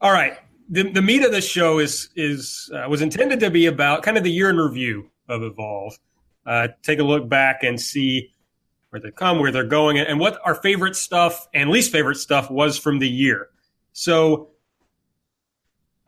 All 0.00 0.12
right, 0.12 0.38
the, 0.68 0.90
the 0.90 1.02
meat 1.02 1.24
of 1.24 1.32
the 1.32 1.40
show 1.40 1.78
is 1.78 2.10
is 2.14 2.70
uh, 2.74 2.88
was 2.88 3.00
intended 3.00 3.40
to 3.40 3.50
be 3.50 3.66
about 3.66 4.02
kind 4.02 4.16
of 4.16 4.24
the 4.24 4.30
year 4.30 4.50
in 4.50 4.56
review 4.56 5.10
of 5.28 5.42
Evolve. 5.42 5.98
Uh, 6.46 6.68
take 6.82 6.98
a 6.98 7.04
look 7.04 7.28
back 7.28 7.62
and 7.62 7.80
see 7.80 8.32
where 8.90 9.00
they 9.00 9.10
come, 9.10 9.38
where 9.38 9.50
they're 9.50 9.64
going, 9.64 9.98
and 9.98 10.18
what 10.18 10.38
our 10.44 10.54
favorite 10.54 10.96
stuff 10.96 11.48
and 11.52 11.70
least 11.70 11.92
favorite 11.92 12.16
stuff 12.16 12.50
was 12.50 12.78
from 12.78 12.98
the 12.98 13.08
year. 13.08 13.48
So, 13.92 14.50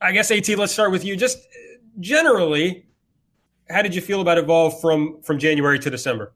I 0.01 0.13
guess 0.13 0.31
At, 0.31 0.49
let's 0.57 0.73
start 0.73 0.91
with 0.91 1.05
you. 1.05 1.17
Just 1.17 1.39
generally, 1.99 2.87
how 3.69 3.83
did 3.83 3.95
you 3.95 4.01
feel 4.01 4.21
about 4.21 4.39
Evolve 4.39 4.81
from 4.81 5.23
from 5.23 5.39
January 5.39 5.79
to 5.79 5.91
December? 5.91 6.33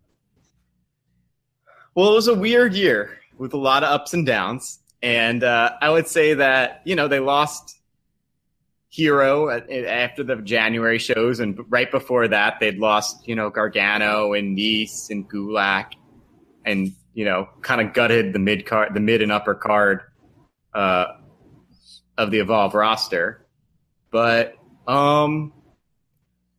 Well, 1.94 2.10
it 2.10 2.14
was 2.14 2.28
a 2.28 2.34
weird 2.34 2.74
year 2.74 3.18
with 3.38 3.52
a 3.52 3.58
lot 3.58 3.84
of 3.84 3.90
ups 3.90 4.14
and 4.14 4.26
downs, 4.26 4.80
and 5.02 5.44
uh, 5.44 5.72
I 5.80 5.90
would 5.90 6.08
say 6.08 6.34
that 6.34 6.82
you 6.84 6.96
know 6.96 7.06
they 7.06 7.20
lost 7.20 7.80
Hero 8.94 9.50
after 9.50 10.22
the 10.22 10.37
January 10.37 11.00
shows, 11.00 11.40
and 11.40 11.59
right 11.68 11.90
before 11.90 12.28
that, 12.28 12.61
they'd 12.61 12.78
lost 12.78 13.26
you 13.26 13.35
know 13.35 13.50
Gargano 13.50 14.35
and 14.35 14.54
Nice 14.54 15.09
and 15.11 15.28
Gulak, 15.28 15.94
and 16.64 16.92
you 17.12 17.24
know 17.24 17.48
kind 17.61 17.80
of 17.80 17.92
gutted 17.92 18.33
the 18.33 18.38
mid 18.38 18.66
card, 18.66 18.94
the 18.94 19.00
mid 19.00 19.20
and 19.20 19.33
upper 19.33 19.57
card 19.57 20.02
uh, 20.74 21.07
of 22.16 22.30
the 22.30 22.38
Evolve 22.38 22.74
roster. 22.74 23.44
But 24.12 24.54
um, 24.87 25.52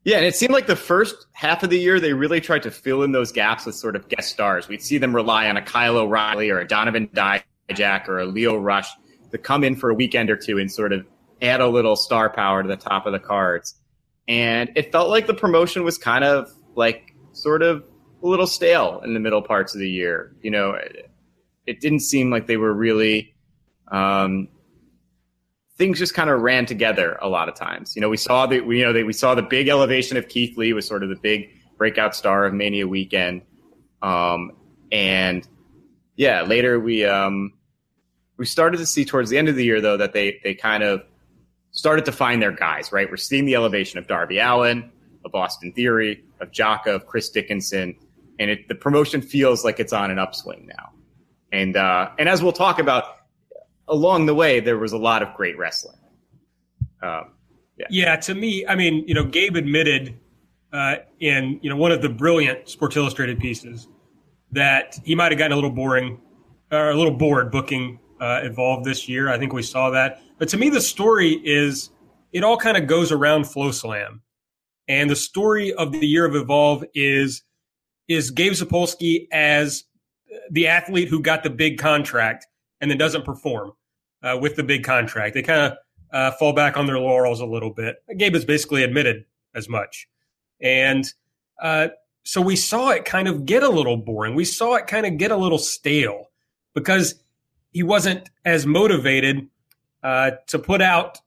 yeah, 0.04 0.18
and 0.18 0.26
it 0.26 0.36
seemed 0.36 0.52
like 0.52 0.68
the 0.68 0.76
first 0.76 1.28
half 1.32 1.64
of 1.64 1.70
the 1.70 1.80
year 1.80 2.02
they 2.02 2.12
really 2.12 2.42
tried 2.42 2.64
to 2.64 2.72
fill 2.72 3.04
in 3.04 3.14
those 3.14 3.32
gaps 3.32 3.66
with 3.66 3.76
sort 3.76 3.96
of 3.96 4.10
guest 4.10 4.28
stars. 4.28 4.68
We'd 4.68 4.84
see 4.84 4.98
them 4.98 5.16
rely 5.16 5.48
on 5.48 5.56
a 5.56 5.62
Kyle 5.62 5.96
O'Reilly 5.96 6.50
or 6.50 6.60
a 6.60 6.68
Donovan 6.68 7.08
Dijak 7.14 8.10
or 8.10 8.20
a 8.20 8.26
Leo 8.26 8.58
Rush 8.58 8.90
to 9.32 9.38
come 9.38 9.64
in 9.64 9.78
for 9.78 9.90
a 9.90 9.94
weekend 9.94 10.30
or 10.30 10.36
two 10.36 10.58
and 10.58 10.70
sort 10.70 10.92
of 10.92 11.06
add 11.42 11.62
a 11.62 11.68
little 11.68 11.96
star 11.96 12.30
power 12.30 12.64
to 12.64 12.68
the 12.68 12.78
top 12.78 13.06
of 13.06 13.14
the 13.14 13.20
cards. 13.20 13.76
And 14.28 14.72
it 14.76 14.92
felt 14.92 15.10
like 15.10 15.28
the 15.28 15.34
promotion 15.34 15.84
was 15.84 15.98
kind 15.98 16.24
of 16.24 16.52
like 16.76 17.14
sort 17.34 17.62
of 17.62 17.84
a 18.24 18.28
little 18.28 18.48
stale 18.48 19.02
in 19.04 19.14
the 19.14 19.20
middle 19.20 19.42
parts 19.42 19.74
of 19.74 19.80
the 19.80 19.90
year. 19.90 20.36
You 20.42 20.52
know, 20.52 20.72
it, 20.72 21.12
it 21.68 21.80
didn't 21.80 22.00
seem 22.00 22.32
like 22.32 22.48
they 22.48 22.58
were 22.58 22.74
really, 22.74 23.36
um, 23.92 24.48
things 25.78 26.00
just 26.00 26.14
kind 26.14 26.30
of 26.30 26.42
ran 26.42 26.66
together 26.66 27.18
a 27.22 27.28
lot 27.28 27.50
of 27.50 27.56
times. 27.56 27.96
You 27.96 28.02
know, 28.02 28.10
we 28.10 28.18
saw 28.18 28.46
the, 28.46 28.62
we, 28.62 28.80
you 28.80 28.86
know, 28.86 28.94
they, 28.94 29.04
we 29.04 29.14
saw 29.14 29.36
the 29.36 29.42
big 29.42 29.68
elevation 29.68 30.18
of 30.18 30.28
Keith 30.28 30.58
Lee 30.58 30.74
was 30.74 30.88
sort 30.88 31.04
of 31.04 31.10
the 31.10 31.16
big 31.16 31.50
breakout 31.78 32.16
star 32.16 32.46
of 32.46 32.54
Mania 32.54 32.88
weekend. 32.88 33.42
Um, 34.02 34.54
and 34.92 35.48
yeah, 36.16 36.44
later 36.44 36.80
we, 36.80 37.06
um, 37.06 37.54
we 38.38 38.46
started 38.46 38.78
to 38.78 38.86
see 38.86 39.06
towards 39.06 39.30
the 39.30 39.38
end 39.38 39.50
of 39.50 39.56
the 39.56 39.66
year 39.66 39.82
though 39.82 39.98
that 39.98 40.14
they, 40.14 40.40
they 40.44 40.56
kind 40.56 40.84
of 40.84 41.04
started 41.76 42.06
to 42.06 42.12
find 42.12 42.42
their 42.42 42.52
guys, 42.52 42.92
right? 42.92 43.08
We're 43.10 43.18
seeing 43.18 43.46
the 43.46 43.54
elevation 43.54 44.00
of 44.00 44.08
Darby 44.08 44.40
Allin, 44.40 44.90
of 45.24 45.36
Austin 45.36 45.72
Theory, 45.74 46.24
of 46.40 46.52
Jaka, 46.52 46.88
of 46.88 47.06
Chris 47.06 47.30
Dickinson, 47.30 47.96
and 48.40 48.50
it, 48.50 48.68
the 48.68 48.76
promotion 48.76 49.22
feels 49.22 49.64
like 49.64 49.80
it's 49.80 49.94
on 49.94 50.10
an 50.10 50.18
upswing 50.18 50.68
now. 50.68 50.92
And 51.52 51.78
uh, 51.78 52.10
and 52.18 52.28
as 52.28 52.42
we'll 52.42 52.54
talk 52.54 52.80
about 52.80 53.18
along 53.88 54.26
the 54.26 54.34
way, 54.34 54.60
there 54.60 54.78
was 54.78 54.94
a 54.94 54.98
lot 54.98 55.22
of 55.22 55.34
great 55.36 55.58
wrestling. 55.58 55.98
Um, 57.04 57.32
yeah. 57.78 57.86
yeah, 57.90 58.16
to 58.16 58.34
me, 58.34 58.66
I 58.66 58.76
mean, 58.76 59.04
you 59.06 59.14
know, 59.14 59.26
Gabe 59.26 59.58
admitted 59.58 60.18
uh, 60.72 60.96
in 61.20 61.60
you 61.62 61.70
know 61.70 61.76
one 61.76 61.92
of 61.92 62.02
the 62.02 62.10
brilliant 62.10 62.70
Sports 62.70 62.96
Illustrated 62.96 63.40
pieces 63.40 63.88
that 64.52 64.98
he 65.04 65.14
might 65.14 65.32
have 65.32 65.40
gotten 65.40 65.52
a 65.52 65.56
little 65.56 65.70
boring 65.70 66.20
or 66.72 66.90
a 66.90 66.96
little 66.96 67.16
bored 67.16 67.52
booking 67.52 68.00
uh, 68.22 68.40
Evolve 68.44 68.86
this 68.86 69.10
year. 69.10 69.30
I 69.30 69.38
think 69.38 69.52
we 69.52 69.62
saw 69.62 69.90
that 69.90 70.22
but 70.38 70.50
to 70.50 70.58
me, 70.58 70.70
the 70.70 70.82
story 70.82 71.34
is 71.44 71.90
it 72.32 72.44
all 72.44 72.58
kind 72.58 72.78
of 72.78 72.88
goes 72.88 73.12
around 73.12 73.44
FloSlam. 73.46 74.20
And 74.88 75.10
the 75.10 75.16
story 75.16 75.74
of 75.74 75.92
the 75.92 76.06
year 76.06 76.26
of 76.26 76.36
Evolve 76.36 76.84
is 76.94 77.44
is 78.08 78.30
Gabe 78.30 78.54
Sapolsky 78.54 79.28
as 79.32 79.86
the 80.52 80.68
athlete 80.68 81.08
who 81.08 81.22
got 81.22 81.44
the 81.44 81.50
big 81.50 81.80
contract 81.80 82.46
and 82.82 82.92
then 82.92 82.98
doesn't 82.98 83.26
perform 83.26 83.72
uh, 84.22 84.38
with 84.40 84.56
the 84.56 84.64
big 84.64 84.84
contract. 84.84 85.34
They 85.34 85.42
kind 85.42 85.74
of 85.74 85.78
uh, 86.12 86.32
fall 86.38 86.54
back 86.54 86.78
on 86.78 86.86
their 86.86 87.00
laurels 87.00 87.40
a 87.40 87.46
little 87.46 87.72
bit. 87.72 87.98
Gabe 88.18 88.34
has 88.34 88.46
basically 88.46 88.84
admitted 88.84 89.26
as 89.56 89.68
much. 89.68 90.08
And 90.62 91.12
uh, 91.62 91.88
so 92.24 92.42
we 92.42 92.56
saw 92.56 92.90
it 92.90 93.06
kind 93.06 93.28
of 93.28 93.46
get 93.46 93.64
a 93.64 93.70
little 93.70 93.98
boring. 93.98 94.36
We 94.36 94.46
saw 94.46 94.76
it 94.76 94.88
kind 94.88 95.06
of 95.06 95.18
get 95.18 95.32
a 95.32 95.38
little 95.38 95.58
stale 95.58 96.30
because 96.74 97.16
he 97.72 97.82
wasn't 97.82 98.30
as 98.44 98.66
motivated 98.66 99.48
uh, 100.06 100.38
to 100.46 100.60
put 100.60 100.84
out 100.84 101.18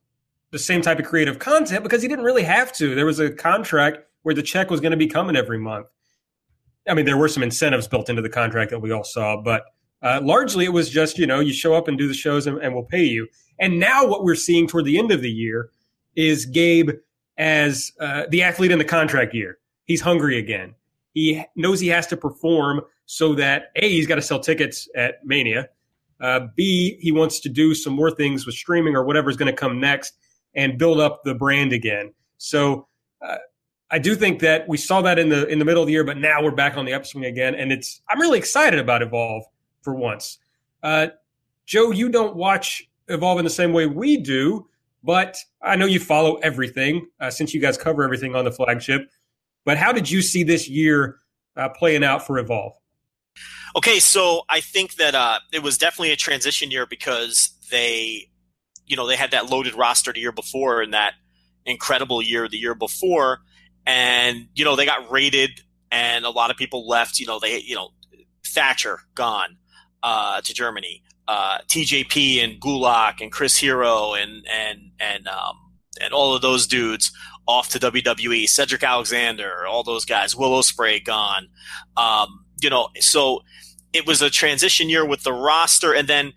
the 0.52 0.58
same 0.58 0.80
type 0.80 1.00
of 1.00 1.04
creative 1.04 1.40
content 1.40 1.82
because 1.82 2.00
he 2.00 2.06
didn't 2.06 2.24
really 2.24 2.44
have 2.44 2.72
to. 2.72 2.94
There 2.94 3.06
was 3.06 3.18
a 3.18 3.28
contract 3.28 3.98
where 4.22 4.36
the 4.36 4.42
check 4.42 4.70
was 4.70 4.80
going 4.80 4.92
to 4.92 4.96
be 4.96 5.08
coming 5.08 5.34
every 5.34 5.58
month. 5.58 5.88
I 6.88 6.94
mean, 6.94 7.04
there 7.04 7.16
were 7.16 7.26
some 7.26 7.42
incentives 7.42 7.88
built 7.88 8.08
into 8.08 8.22
the 8.22 8.28
contract 8.28 8.70
that 8.70 8.78
we 8.78 8.92
all 8.92 9.02
saw, 9.02 9.42
but 9.42 9.64
uh, 10.00 10.20
largely 10.22 10.64
it 10.64 10.72
was 10.72 10.88
just, 10.88 11.18
you 11.18 11.26
know, 11.26 11.40
you 11.40 11.52
show 11.52 11.74
up 11.74 11.88
and 11.88 11.98
do 11.98 12.06
the 12.06 12.14
shows 12.14 12.46
and, 12.46 12.56
and 12.58 12.72
we'll 12.72 12.84
pay 12.84 13.02
you. 13.02 13.26
And 13.58 13.80
now 13.80 14.06
what 14.06 14.22
we're 14.22 14.36
seeing 14.36 14.68
toward 14.68 14.84
the 14.84 14.96
end 14.96 15.10
of 15.10 15.22
the 15.22 15.30
year 15.30 15.70
is 16.14 16.46
Gabe 16.46 16.90
as 17.36 17.90
uh, 18.00 18.26
the 18.30 18.44
athlete 18.44 18.70
in 18.70 18.78
the 18.78 18.84
contract 18.84 19.34
year. 19.34 19.58
He's 19.86 20.00
hungry 20.00 20.38
again. 20.38 20.76
He 21.14 21.44
knows 21.56 21.80
he 21.80 21.88
has 21.88 22.06
to 22.06 22.16
perform 22.16 22.82
so 23.06 23.34
that 23.34 23.72
A, 23.74 23.88
he's 23.88 24.06
got 24.06 24.14
to 24.14 24.22
sell 24.22 24.38
tickets 24.38 24.88
at 24.94 25.16
Mania. 25.24 25.68
Uh, 26.20 26.40
B, 26.56 26.98
he 27.00 27.12
wants 27.12 27.40
to 27.40 27.48
do 27.48 27.74
some 27.74 27.92
more 27.92 28.10
things 28.10 28.44
with 28.44 28.54
streaming 28.54 28.96
or 28.96 29.04
whatever 29.04 29.30
is 29.30 29.36
going 29.36 29.50
to 29.50 29.56
come 29.56 29.80
next 29.80 30.18
and 30.54 30.78
build 30.78 31.00
up 31.00 31.22
the 31.24 31.34
brand 31.34 31.72
again. 31.72 32.12
So 32.38 32.88
uh, 33.22 33.36
I 33.90 33.98
do 33.98 34.14
think 34.14 34.40
that 34.40 34.68
we 34.68 34.76
saw 34.76 35.00
that 35.02 35.18
in 35.18 35.28
the 35.28 35.46
in 35.46 35.58
the 35.58 35.64
middle 35.64 35.82
of 35.82 35.86
the 35.86 35.92
year, 35.92 36.04
but 36.04 36.18
now 36.18 36.42
we're 36.42 36.50
back 36.50 36.76
on 36.76 36.84
the 36.84 36.92
upswing 36.92 37.24
again, 37.24 37.54
and 37.54 37.72
it's 37.72 38.02
I'm 38.08 38.20
really 38.20 38.38
excited 38.38 38.78
about 38.78 39.02
Evolve 39.02 39.44
for 39.82 39.94
once. 39.94 40.38
Uh, 40.82 41.08
Joe, 41.66 41.90
you 41.90 42.08
don't 42.08 42.36
watch 42.36 42.88
Evolve 43.08 43.38
in 43.38 43.44
the 43.44 43.50
same 43.50 43.72
way 43.72 43.86
we 43.86 44.18
do, 44.18 44.66
but 45.02 45.36
I 45.62 45.76
know 45.76 45.86
you 45.86 46.00
follow 46.00 46.36
everything 46.36 47.08
uh, 47.20 47.30
since 47.30 47.54
you 47.54 47.60
guys 47.60 47.78
cover 47.78 48.02
everything 48.04 48.34
on 48.34 48.44
the 48.44 48.52
flagship. 48.52 49.10
But 49.64 49.78
how 49.78 49.92
did 49.92 50.10
you 50.10 50.22
see 50.22 50.42
this 50.42 50.68
year 50.68 51.18
uh, 51.56 51.68
playing 51.70 52.04
out 52.04 52.26
for 52.26 52.38
Evolve? 52.38 52.74
Okay, 53.76 53.98
so 53.98 54.42
I 54.48 54.60
think 54.60 54.94
that 54.94 55.14
uh, 55.14 55.38
it 55.52 55.62
was 55.62 55.78
definitely 55.78 56.12
a 56.12 56.16
transition 56.16 56.70
year 56.70 56.86
because 56.86 57.50
they, 57.70 58.28
you 58.86 58.96
know, 58.96 59.06
they 59.06 59.16
had 59.16 59.32
that 59.32 59.50
loaded 59.50 59.74
roster 59.74 60.12
the 60.12 60.20
year 60.20 60.32
before 60.32 60.80
and 60.80 60.94
that 60.94 61.14
incredible 61.66 62.22
year 62.22 62.48
the 62.48 62.56
year 62.56 62.74
before, 62.74 63.40
and 63.86 64.48
you 64.54 64.64
know 64.64 64.76
they 64.76 64.86
got 64.86 65.10
raided 65.10 65.60
and 65.90 66.24
a 66.24 66.30
lot 66.30 66.50
of 66.50 66.56
people 66.56 66.88
left. 66.88 67.18
You 67.18 67.26
know, 67.26 67.38
they, 67.38 67.60
you 67.60 67.74
know, 67.74 67.90
Thatcher 68.46 69.00
gone 69.14 69.56
uh, 70.02 70.40
to 70.40 70.54
Germany, 70.54 71.02
uh, 71.26 71.58
TJP 71.68 72.42
and 72.42 72.60
Gulak 72.60 73.20
and 73.20 73.30
Chris 73.30 73.56
Hero 73.56 74.14
and 74.14 74.46
and 74.48 74.90
and 74.98 75.28
um, 75.28 75.56
and 76.00 76.12
all 76.12 76.34
of 76.34 76.42
those 76.42 76.66
dudes 76.66 77.12
off 77.46 77.70
to 77.70 77.78
WWE. 77.78 78.48
Cedric 78.48 78.82
Alexander, 78.82 79.66
all 79.66 79.82
those 79.82 80.04
guys. 80.04 80.34
Will 80.34 80.50
Ospreay 80.60 81.04
gone. 81.04 81.48
Um, 81.96 82.44
you 82.60 82.70
know, 82.70 82.88
so 83.00 83.42
it 83.92 84.06
was 84.06 84.22
a 84.22 84.30
transition 84.30 84.88
year 84.88 85.04
with 85.04 85.22
the 85.22 85.32
roster, 85.32 85.94
and 85.94 86.08
then 86.08 86.32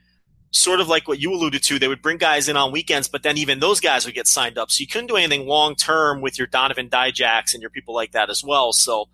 sort 0.52 0.82
of 0.82 0.88
like 0.88 1.08
what 1.08 1.20
you 1.20 1.34
alluded 1.34 1.64
to, 1.64 1.80
they 1.80 1.88
would 1.88 2.02
bring 2.02 2.18
guys 2.18 2.50
in 2.50 2.58
on 2.58 2.72
weekends, 2.72 3.08
but 3.08 3.24
then 3.24 3.38
even 3.38 3.60
those 3.60 3.80
guys 3.80 4.06
would 4.06 4.14
get 4.14 4.28
signed 4.28 4.58
up. 4.58 4.70
So 4.70 4.82
you 4.82 4.88
couldn't 4.88 5.08
do 5.08 5.16
anything 5.16 5.48
long 5.48 5.76
term 5.76 6.22
with 6.22 6.38
your 6.38 6.48
Donovan 6.48 6.90
Dijaks 6.90 7.54
and 7.54 7.62
your 7.62 7.70
people 7.70 7.96
like 7.96 8.12
that 8.12 8.30
as 8.30 8.44
well. 8.44 8.74
So 8.74 9.08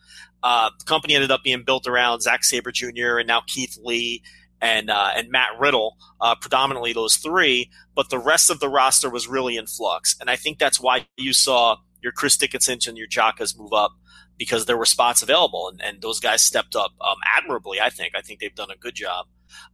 uh, 0.44 0.72
the 0.78 0.86
company 0.86 1.14
ended 1.14 1.32
up 1.32 1.44
being 1.44 1.64
built 1.64 1.88
around 1.88 2.22
Zack 2.22 2.44
Sabre 2.44 2.72
Jr. 2.72 3.18
and 3.20 3.28
now 3.28 3.42
Keith 3.46 3.78
Lee 3.82 4.24
and 4.60 4.90
uh, 4.90 5.12
and 5.16 5.30
Matt 5.30 5.50
Riddle, 5.60 5.98
uh, 6.20 6.34
predominantly 6.36 6.92
those 6.92 7.18
three. 7.18 7.70
But 7.96 8.10
the 8.10 8.20
rest 8.20 8.50
of 8.50 8.60
the 8.60 8.70
roster 8.70 9.10
was 9.10 9.28
really 9.28 9.58
in 9.58 9.68
flux, 9.68 10.16
and 10.20 10.30
I 10.30 10.36
think 10.36 10.58
that's 10.58 10.80
why 10.80 11.08
you 11.18 11.34
saw 11.34 11.78
your 12.02 12.12
Chris 12.12 12.38
Dickinson 12.38 12.80
and 12.88 12.98
your 12.98 13.08
Jakas 13.08 13.58
move 13.58 13.74
up 13.74 13.92
because 14.38 14.66
there 14.66 14.78
were 14.78 14.86
spots 14.86 15.22
available, 15.22 15.70
and, 15.70 15.82
and 15.82 16.02
those 16.02 16.20
guys 16.20 16.42
stepped 16.42 16.76
up 16.76 16.92
um, 17.02 17.18
admirably. 17.38 17.80
I 17.82 17.90
think. 17.90 18.14
I 18.16 18.22
think 18.22 18.40
they've 18.40 18.54
done 18.54 18.72
a 18.72 18.78
good 18.78 18.96
job. 18.96 19.28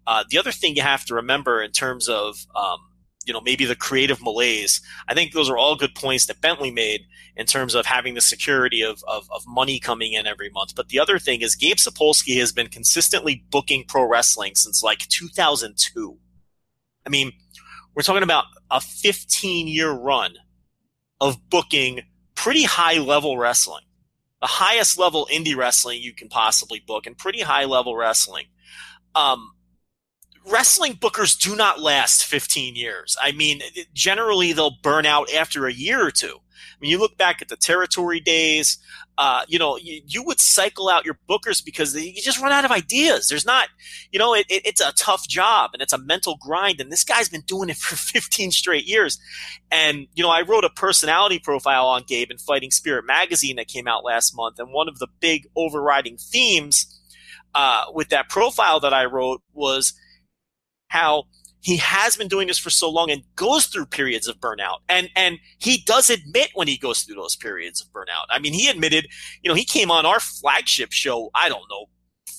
Uh, 0.06 0.24
the 0.30 0.38
other 0.38 0.52
thing 0.52 0.76
you 0.76 0.82
have 0.82 1.06
to 1.06 1.16
remember 1.16 1.62
in 1.62 1.72
terms 1.72 2.08
of 2.08 2.46
um, 2.56 2.80
you 3.26 3.34
know 3.34 3.42
maybe 3.42 3.66
the 3.66 3.76
creative 3.76 4.22
malaise, 4.22 4.82
I 5.08 5.14
think 5.14 5.34
those 5.34 5.50
are 5.50 5.58
all 5.58 5.76
good 5.76 5.96
points 5.96 6.26
that 6.28 6.42
Bentley 6.42 6.72
made 6.72 7.02
in 7.36 7.46
terms 7.46 7.76
of 7.76 7.86
having 7.86 8.14
the 8.14 8.22
security 8.22 8.82
of, 8.82 9.04
of, 9.08 9.28
of 9.34 9.42
money 9.48 9.80
coming 9.80 10.14
in 10.14 10.28
every 10.28 10.50
month. 10.50 10.76
But 10.76 10.90
the 10.90 11.00
other 11.00 11.18
thing 11.18 11.42
is 11.42 11.56
Gabe 11.56 11.78
Sapolsky 11.78 12.38
has 12.40 12.52
been 12.52 12.68
consistently 12.68 13.44
booking 13.50 13.86
pro 13.88 14.08
wrestling 14.08 14.56
since 14.56 14.84
like 14.84 15.00
2002. 15.08 16.18
I 17.06 17.10
mean, 17.10 17.32
we're 17.96 18.04
talking 18.04 18.24
about 18.24 18.46
a 18.70 18.80
15 18.80 19.68
year 19.68 19.92
run 19.92 20.36
of 21.20 21.50
booking 21.50 22.02
pretty 22.36 22.64
high 22.64 22.98
level 23.00 23.38
wrestling 23.38 23.84
the 24.44 24.48
highest 24.48 25.00
level 25.00 25.26
indie 25.32 25.56
wrestling 25.56 26.02
you 26.02 26.14
can 26.14 26.28
possibly 26.28 26.82
book 26.86 27.08
and 27.08 27.18
pretty 27.18 27.40
high 27.40 27.64
level 27.64 27.96
wrestling. 27.96 28.48
Um, 29.16 29.54
wrestling 30.46 30.96
bookers 30.96 31.40
do 31.40 31.56
not 31.56 31.80
last 31.80 32.26
15 32.26 32.76
years. 32.76 33.16
I 33.22 33.32
mean, 33.32 33.62
generally 33.94 34.52
they'll 34.52 34.76
burn 34.84 35.06
out 35.06 35.34
after 35.34 35.66
a 35.66 35.72
year 35.72 36.06
or 36.06 36.12
two. 36.12 36.40
When 36.80 36.90
you 36.90 36.98
look 37.00 37.18
back 37.18 37.42
at 37.42 37.48
the 37.50 37.56
territory 37.56 38.20
days, 38.20 38.78
uh, 39.18 39.44
you 39.48 39.60
know, 39.60 39.78
you, 39.78 40.02
you, 40.06 40.24
would 40.24 40.40
cycle 40.40 40.90
out 40.90 41.06
your 41.06 41.20
bookers 41.30 41.64
because 41.64 41.96
you 41.96 42.22
just 42.22 42.42
run 42.42 42.52
out 42.52 42.66
of 42.66 42.72
ideas. 42.72 43.28
There's 43.28 43.46
not, 43.46 43.70
you 44.12 44.18
know, 44.18 44.34
it, 44.34 44.46
it, 44.50 44.66
it's 44.66 44.82
a 44.82 44.92
tough 44.94 45.28
job 45.28 45.72
and 45.74 45.82
it's 45.82 45.94
a 45.94 46.00
mental 46.00 46.38
grind. 46.42 46.82
And 46.82 46.92
this 46.92 47.04
guy's 47.04 47.30
been 47.30 47.42
doing 47.42 47.70
it 47.70 47.78
for 47.78 47.96
15 47.98 48.52
straight 48.52 48.86
years. 48.86 49.20
And, 49.70 50.08
you 50.16 50.24
know, 50.24 50.32
I 50.32 50.42
wrote 50.42 50.64
a 50.64 50.70
personality 50.70 51.38
profile 51.38 51.86
on 51.88 52.04
Gabe 52.08 52.32
in 52.32 52.38
Fighting 52.40 52.72
Spirit 52.72 53.06
magazine 53.06 53.58
that 53.58 53.68
came 53.68 53.88
out 53.88 54.04
last 54.04 54.36
month. 54.36 54.58
And 54.58 54.72
one 54.72 54.88
of 54.88 54.98
the 55.00 55.08
big 55.20 55.48
overriding 55.56 56.18
themes, 56.18 56.88
uh, 57.56 57.86
with 57.94 58.10
that 58.10 58.30
profile 58.30 58.80
that 58.80 58.94
I 58.94 59.06
wrote 59.06 59.42
was 59.54 59.94
how 60.88 61.26
he 61.64 61.78
has 61.78 62.18
been 62.18 62.28
doing 62.28 62.50
this 62.50 62.60
for 62.60 62.70
so 62.70 62.90
long 62.90 63.10
and 63.10 63.24
goes 63.38 63.68
through 63.68 63.86
periods 63.86 64.28
of 64.28 64.38
burnout. 64.40 64.80
And 64.90 65.10
and 65.16 65.40
he 65.60 65.82
does 65.86 66.10
admit 66.10 66.50
when 66.54 66.68
he 66.68 66.78
goes 66.78 67.02
through 67.04 67.16
those 67.16 67.38
periods 67.38 67.82
of 67.82 67.88
burnout. 67.88 68.26
I 68.30 68.40
mean, 68.40 68.54
he 68.54 68.68
admitted, 68.68 69.08
you 69.42 69.50
know, 69.50 69.56
he 69.56 69.64
came 69.64 69.90
on 69.90 70.06
our 70.06 70.20
flagship 70.20 70.92
show, 70.92 71.32
I 71.34 71.48
don't 71.48 71.64
know, 71.72 71.86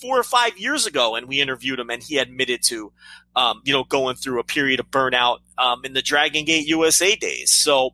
four 0.01 0.19
or 0.19 0.25
five 0.25 0.59
years 0.59 0.87
ago, 0.87 1.17
and 1.17 1.27
we 1.27 1.41
interviewed 1.41 1.81
him, 1.81 1.89
and 1.89 2.03
he 2.03 2.19
admitted 2.19 2.63
to, 2.65 2.93
um, 3.35 3.63
you 3.65 3.73
know, 3.73 3.85
going 3.85 4.17
through 4.17 4.41
a 4.41 4.45
period 4.45 4.79
of 4.79 4.91
burnout 4.91 5.39
um, 5.57 5.87
in 5.87 5.95
the 5.95 6.03
Dragon 6.03 6.45
Gate 6.45 6.67
USA 6.67 7.17
days. 7.17 7.51
So 7.51 7.93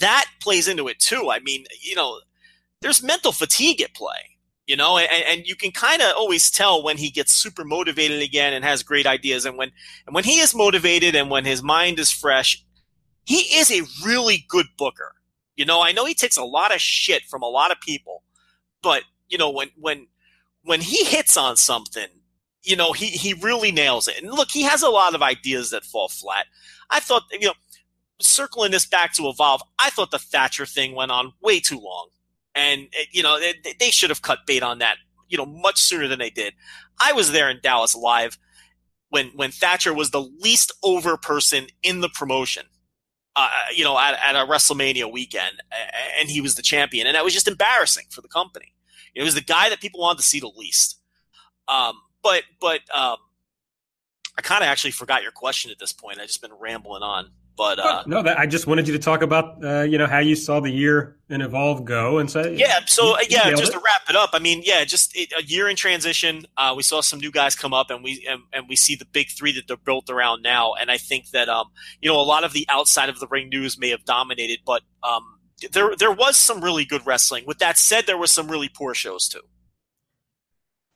that 0.00 0.26
plays 0.42 0.66
into 0.66 0.88
it 0.88 0.98
too. 0.98 1.30
I 1.30 1.38
mean, 1.38 1.66
you 1.80 1.94
know, 1.94 2.18
there's 2.82 3.00
mental 3.00 3.30
fatigue 3.30 3.80
at 3.80 3.94
play 3.94 4.35
you 4.66 4.76
know 4.76 4.98
and, 4.98 5.24
and 5.24 5.46
you 5.46 5.56
can 5.56 5.70
kind 5.70 6.02
of 6.02 6.12
always 6.16 6.50
tell 6.50 6.82
when 6.82 6.96
he 6.96 7.10
gets 7.10 7.34
super 7.34 7.64
motivated 7.64 8.22
again 8.22 8.52
and 8.52 8.64
has 8.64 8.82
great 8.82 9.06
ideas 9.06 9.44
and 9.44 9.56
when 9.56 9.70
and 10.06 10.14
when 10.14 10.24
he 10.24 10.40
is 10.40 10.54
motivated 10.54 11.14
and 11.14 11.30
when 11.30 11.44
his 11.44 11.62
mind 11.62 11.98
is 11.98 12.10
fresh 12.10 12.62
he 13.24 13.58
is 13.58 13.72
a 13.72 13.82
really 14.06 14.44
good 14.48 14.66
booker. 14.78 15.12
You 15.56 15.64
know 15.64 15.82
i 15.82 15.92
know 15.92 16.04
he 16.04 16.14
takes 16.14 16.36
a 16.36 16.44
lot 16.44 16.74
of 16.74 16.80
shit 16.80 17.22
from 17.24 17.42
a 17.42 17.48
lot 17.48 17.70
of 17.70 17.80
people 17.80 18.22
but 18.82 19.02
you 19.28 19.38
know 19.38 19.50
when 19.50 19.70
when 19.78 20.06
when 20.62 20.80
he 20.80 21.04
hits 21.04 21.36
on 21.36 21.56
something 21.56 22.08
you 22.62 22.76
know 22.76 22.92
he 22.92 23.06
he 23.06 23.32
really 23.34 23.72
nails 23.72 24.08
it. 24.08 24.20
And 24.20 24.30
look 24.32 24.50
he 24.50 24.62
has 24.62 24.82
a 24.82 24.90
lot 24.90 25.14
of 25.14 25.22
ideas 25.22 25.70
that 25.70 25.84
fall 25.84 26.08
flat. 26.08 26.46
I 26.90 27.00
thought 27.00 27.22
you 27.30 27.46
know 27.46 27.54
circling 28.20 28.70
this 28.70 28.86
back 28.86 29.12
to 29.12 29.28
evolve 29.28 29.62
i 29.78 29.90
thought 29.90 30.10
the 30.10 30.18
thatcher 30.18 30.64
thing 30.64 30.94
went 30.94 31.10
on 31.10 31.32
way 31.42 31.60
too 31.60 31.78
long 31.78 32.08
and 32.56 32.88
eh, 32.98 33.04
you 33.12 33.22
know 33.22 33.38
they, 33.38 33.74
they 33.78 33.90
should 33.90 34.10
have 34.10 34.22
cut 34.22 34.40
bait 34.46 34.62
on 34.62 34.78
that 34.80 34.96
you 35.28 35.38
know 35.38 35.46
much 35.46 35.78
sooner 35.80 36.08
than 36.08 36.18
they 36.18 36.30
did. 36.30 36.54
I 37.00 37.12
was 37.12 37.32
there 37.32 37.50
in 37.50 37.60
Dallas 37.62 37.94
live 37.94 38.38
when 39.10 39.28
when 39.36 39.50
Thatcher 39.52 39.94
was 39.94 40.10
the 40.10 40.22
least 40.22 40.72
over 40.82 41.16
person 41.16 41.66
in 41.82 42.00
the 42.00 42.08
promotion. 42.08 42.64
Uh, 43.38 43.50
you 43.74 43.84
know, 43.84 43.98
at, 43.98 44.18
at 44.26 44.34
a 44.34 44.48
WrestleMania 44.48 45.12
weekend, 45.12 45.62
and 46.18 46.30
he 46.30 46.40
was 46.40 46.54
the 46.54 46.62
champion, 46.62 47.06
and 47.06 47.14
that 47.14 47.22
was 47.22 47.34
just 47.34 47.46
embarrassing 47.46 48.06
for 48.08 48.22
the 48.22 48.28
company. 48.28 48.72
It 49.14 49.22
was 49.22 49.34
the 49.34 49.42
guy 49.42 49.68
that 49.68 49.78
people 49.78 50.00
wanted 50.00 50.20
to 50.20 50.24
see 50.24 50.40
the 50.40 50.50
least. 50.56 50.98
Um, 51.68 52.00
but 52.22 52.44
but 52.60 52.80
um, 52.94 53.16
I 54.38 54.42
kind 54.42 54.62
of 54.62 54.68
actually 54.68 54.92
forgot 54.92 55.22
your 55.22 55.32
question 55.32 55.70
at 55.70 55.78
this 55.78 55.92
point. 55.92 56.18
I've 56.18 56.28
just 56.28 56.40
been 56.40 56.54
rambling 56.58 57.02
on. 57.02 57.30
But 57.56 57.78
uh, 57.78 58.02
no, 58.06 58.22
that, 58.22 58.38
I 58.38 58.46
just 58.46 58.66
wanted 58.66 58.86
you 58.86 58.92
to 58.92 58.98
talk 58.98 59.22
about 59.22 59.64
uh, 59.64 59.82
you 59.82 59.96
know 59.96 60.06
how 60.06 60.18
you 60.18 60.36
saw 60.36 60.60
the 60.60 60.70
year 60.70 61.16
in 61.30 61.40
Evolve 61.40 61.86
go 61.86 62.18
and 62.18 62.30
say 62.30 62.54
yeah. 62.54 62.80
So 62.86 63.14
uh, 63.14 63.20
yeah, 63.30 63.50
just 63.50 63.72
it. 63.72 63.76
to 63.76 63.78
wrap 63.78 64.02
it 64.10 64.16
up, 64.16 64.30
I 64.34 64.38
mean 64.38 64.60
yeah, 64.62 64.84
just 64.84 65.16
it, 65.16 65.32
a 65.36 65.42
year 65.42 65.66
in 65.68 65.74
transition. 65.74 66.46
Uh, 66.58 66.74
we 66.76 66.82
saw 66.82 67.00
some 67.00 67.18
new 67.18 67.30
guys 67.30 67.54
come 67.54 67.72
up, 67.72 67.90
and 67.90 68.04
we 68.04 68.26
and, 68.28 68.42
and, 68.52 68.68
we 68.68 68.76
see 68.76 68.94
the 68.94 69.06
big 69.06 69.28
three 69.30 69.52
that 69.52 69.68
they're 69.68 69.78
built 69.78 70.10
around 70.10 70.42
now. 70.42 70.74
And 70.74 70.90
I 70.90 70.98
think 70.98 71.30
that 71.30 71.48
um 71.48 71.68
you 72.02 72.10
know 72.10 72.20
a 72.20 72.22
lot 72.22 72.44
of 72.44 72.52
the 72.52 72.66
outside 72.68 73.08
of 73.08 73.20
the 73.20 73.26
ring 73.28 73.48
news 73.48 73.78
may 73.78 73.88
have 73.88 74.04
dominated, 74.04 74.58
but 74.66 74.82
um 75.02 75.22
there 75.72 75.96
there 75.96 76.12
was 76.12 76.36
some 76.36 76.62
really 76.62 76.84
good 76.84 77.06
wrestling. 77.06 77.44
With 77.46 77.58
that 77.60 77.78
said, 77.78 78.06
there 78.06 78.18
was 78.18 78.30
some 78.30 78.48
really 78.48 78.68
poor 78.68 78.92
shows 78.92 79.28
too. 79.28 79.40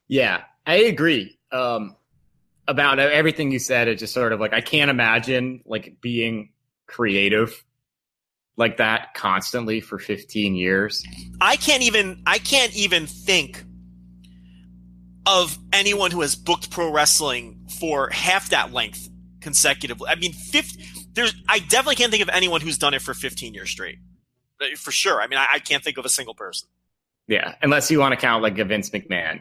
Yeah, 0.09 0.43
I 0.67 0.75
agree. 0.75 1.39
Um, 1.53 1.97
about 2.69 2.99
everything 2.99 3.51
you 3.51 3.59
said. 3.59 3.89
It 3.89 3.97
just 3.97 4.15
sort 4.15 4.33
of 4.33 4.41
like 4.41 4.53
I 4.53 4.61
can't 4.61 4.91
imagine 4.91 5.63
like 5.65 5.97
being 6.01 6.51
creative 6.87 7.65
like 8.57 8.77
that 8.77 9.15
constantly 9.15 9.81
for 9.81 9.99
15 9.99 10.55
years. 10.55 11.05
I 11.41 11.57
can't 11.57 11.83
even 11.83 12.23
I 12.27 12.39
can't 12.39 12.75
even 12.77 13.07
think 13.07 13.65
of 15.27 15.59
anyone 15.73 16.11
who 16.11 16.21
has 16.21 16.37
booked 16.37 16.71
pro 16.71 16.93
wrestling 16.93 17.67
for 17.79 18.11
half 18.11 18.51
that 18.51 18.73
length 18.73 19.09
consecutively. 19.41 20.09
I 20.09 20.15
mean, 20.15 20.33
50, 20.33 20.85
there's 21.15 21.35
I 21.49 21.61
definitely 21.61 21.97
can't 21.97 22.11
think 22.11 22.23
of 22.23 22.29
anyone 22.29 22.61
who's 22.61 22.79
done 22.79 22.95
it 22.95 23.03
for 23.03 23.15
15 23.15 23.55
years 23.55 23.71
straight. 23.71 23.99
Uh, 24.61 24.67
for 24.77 24.91
sure. 24.91 25.21
I 25.21 25.27
mean, 25.27 25.39
I, 25.39 25.47
I 25.55 25.59
can't 25.59 25.83
think 25.83 25.99
of 25.99 26.05
a 26.05 26.09
single 26.11 26.35
person. 26.35 26.69
Yeah, 27.27 27.55
unless 27.63 27.91
you 27.91 28.01
want 28.01 28.13
to 28.13 28.21
count 28.21 28.43
like 28.43 28.59
a 28.59 28.65
Vince 28.65 28.91
McMahon 28.91 29.41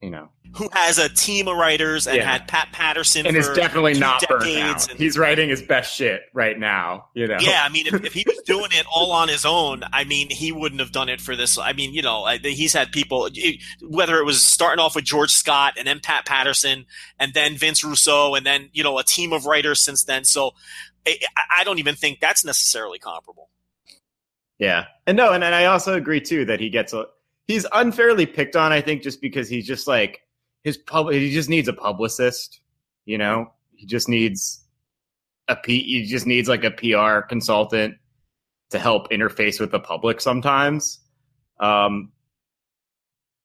you 0.00 0.10
know, 0.10 0.28
who 0.56 0.68
has 0.72 0.98
a 0.98 1.08
team 1.08 1.48
of 1.48 1.56
writers 1.56 2.06
and 2.06 2.18
yeah. 2.18 2.30
had 2.30 2.46
Pat 2.46 2.68
Patterson 2.72 3.26
and 3.26 3.36
is 3.36 3.48
definitely 3.50 3.98
not 3.98 4.22
burnt 4.28 4.44
out. 4.58 4.90
And, 4.90 4.98
He's 4.98 5.18
writing 5.18 5.48
his 5.48 5.62
best 5.62 5.94
shit 5.94 6.20
right 6.32 6.58
now. 6.58 7.06
You 7.14 7.26
know. 7.26 7.38
Yeah, 7.40 7.62
I 7.64 7.70
mean, 7.70 7.86
if, 7.86 7.94
if, 8.04 8.12
he 8.12 8.24
was 8.26 8.38
doing 8.44 8.68
it 8.72 8.86
all 8.94 9.12
on 9.12 9.28
his 9.28 9.44
own, 9.44 9.82
I 9.92 10.04
mean, 10.04 10.30
he 10.30 10.52
wouldn't 10.52 10.80
have 10.80 10.92
done 10.92 11.08
it 11.08 11.20
for 11.20 11.34
this. 11.34 11.58
I 11.58 11.72
mean, 11.72 11.94
you 11.94 12.02
know, 12.02 12.26
he's 12.42 12.72
had 12.72 12.92
people, 12.92 13.28
whether 13.82 14.18
it 14.18 14.24
was 14.24 14.42
starting 14.42 14.82
off 14.82 14.94
with 14.94 15.04
George 15.04 15.30
Scott 15.30 15.74
and 15.78 15.86
then 15.86 16.00
Pat 16.00 16.26
Patterson 16.26 16.84
and 17.18 17.32
then 17.34 17.56
Vince 17.56 17.82
Russo 17.82 18.34
and 18.34 18.44
then 18.44 18.68
you 18.72 18.84
know 18.84 18.98
a 18.98 19.04
team 19.04 19.32
of 19.32 19.46
writers 19.46 19.80
since 19.80 20.04
then. 20.04 20.24
So 20.24 20.52
I 21.06 21.64
don't 21.64 21.78
even 21.78 21.94
think 21.94 22.20
that's 22.20 22.44
necessarily 22.44 22.98
comparable. 22.98 23.50
Yeah, 24.58 24.84
and 25.06 25.16
no, 25.16 25.32
and, 25.32 25.42
and 25.42 25.54
I 25.54 25.64
also 25.64 25.94
agree 25.94 26.20
too 26.20 26.44
that 26.44 26.60
he 26.60 26.70
gets 26.70 26.92
a 26.92 27.06
he's 27.46 27.66
unfairly 27.72 28.26
picked 28.26 28.56
on, 28.56 28.72
I 28.72 28.80
think, 28.80 29.02
just 29.02 29.20
because 29.20 29.48
he's 29.48 29.66
just 29.66 29.86
like 29.86 30.20
his 30.62 30.76
pub. 30.76 31.10
He 31.10 31.32
just 31.32 31.48
needs 31.48 31.68
a 31.68 31.72
publicist. 31.72 32.60
You 33.04 33.18
know, 33.18 33.52
he 33.74 33.86
just 33.86 34.08
needs 34.08 34.64
a 35.48 35.56
P. 35.56 35.82
He 35.82 36.06
just 36.06 36.26
needs 36.26 36.48
like 36.48 36.64
a 36.64 36.70
PR 36.70 37.26
consultant 37.26 37.96
to 38.70 38.78
help 38.78 39.10
interface 39.10 39.60
with 39.60 39.70
the 39.70 39.80
public 39.80 40.20
sometimes. 40.20 41.00
Um, 41.60 42.12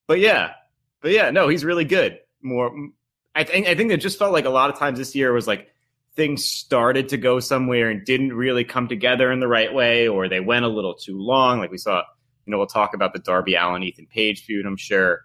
but 0.08 0.20
yeah, 0.20 0.52
but 1.02 1.12
yeah, 1.12 1.30
no, 1.32 1.48
he's 1.48 1.66
really 1.66 1.86
good. 1.86 2.20
More, 2.42 2.72
I 3.36 3.44
think 3.44 3.68
I 3.68 3.76
think 3.76 3.92
it 3.92 3.98
just 3.98 4.18
felt 4.18 4.34
like 4.34 4.46
a 4.46 4.50
lot 4.50 4.70
of 4.70 4.80
times 4.80 4.98
this 4.98 5.14
year 5.14 5.32
was 5.34 5.48
like 5.48 5.68
things 6.16 6.46
started 6.46 7.10
to 7.10 7.18
go 7.18 7.40
somewhere 7.40 7.90
and 7.90 8.06
didn't 8.06 8.34
really 8.34 8.64
come 8.64 8.88
together 8.88 9.32
in 9.32 9.40
the 9.40 9.48
right 9.48 9.74
way, 9.74 10.08
or 10.08 10.28
they 10.28 10.40
went 10.40 10.66
a 10.66 10.70
little 10.70 10.96
too 10.96 11.20
long. 11.20 11.60
Like 11.60 11.72
we 11.72 11.78
saw 11.78 12.04
you 12.50 12.52
know, 12.52 12.58
we'll 12.58 12.66
talk 12.66 12.96
about 12.96 13.14
the 13.14 13.20
Darby 13.20 13.54
Allin 13.54 13.84
Ethan 13.84 14.08
Page 14.08 14.44
feud, 14.44 14.66
I'm 14.66 14.76
sure. 14.76 15.22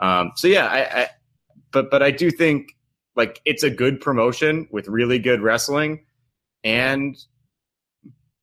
Um, 0.00 0.32
so 0.34 0.48
yeah, 0.48 0.66
I, 0.66 1.02
I, 1.02 1.08
but 1.70 1.88
but 1.88 2.02
I 2.02 2.10
do 2.10 2.32
think 2.32 2.76
like 3.14 3.40
it's 3.44 3.62
a 3.62 3.70
good 3.70 4.00
promotion 4.00 4.66
with 4.72 4.88
really 4.88 5.20
good 5.20 5.40
wrestling, 5.40 6.04
and 6.64 7.16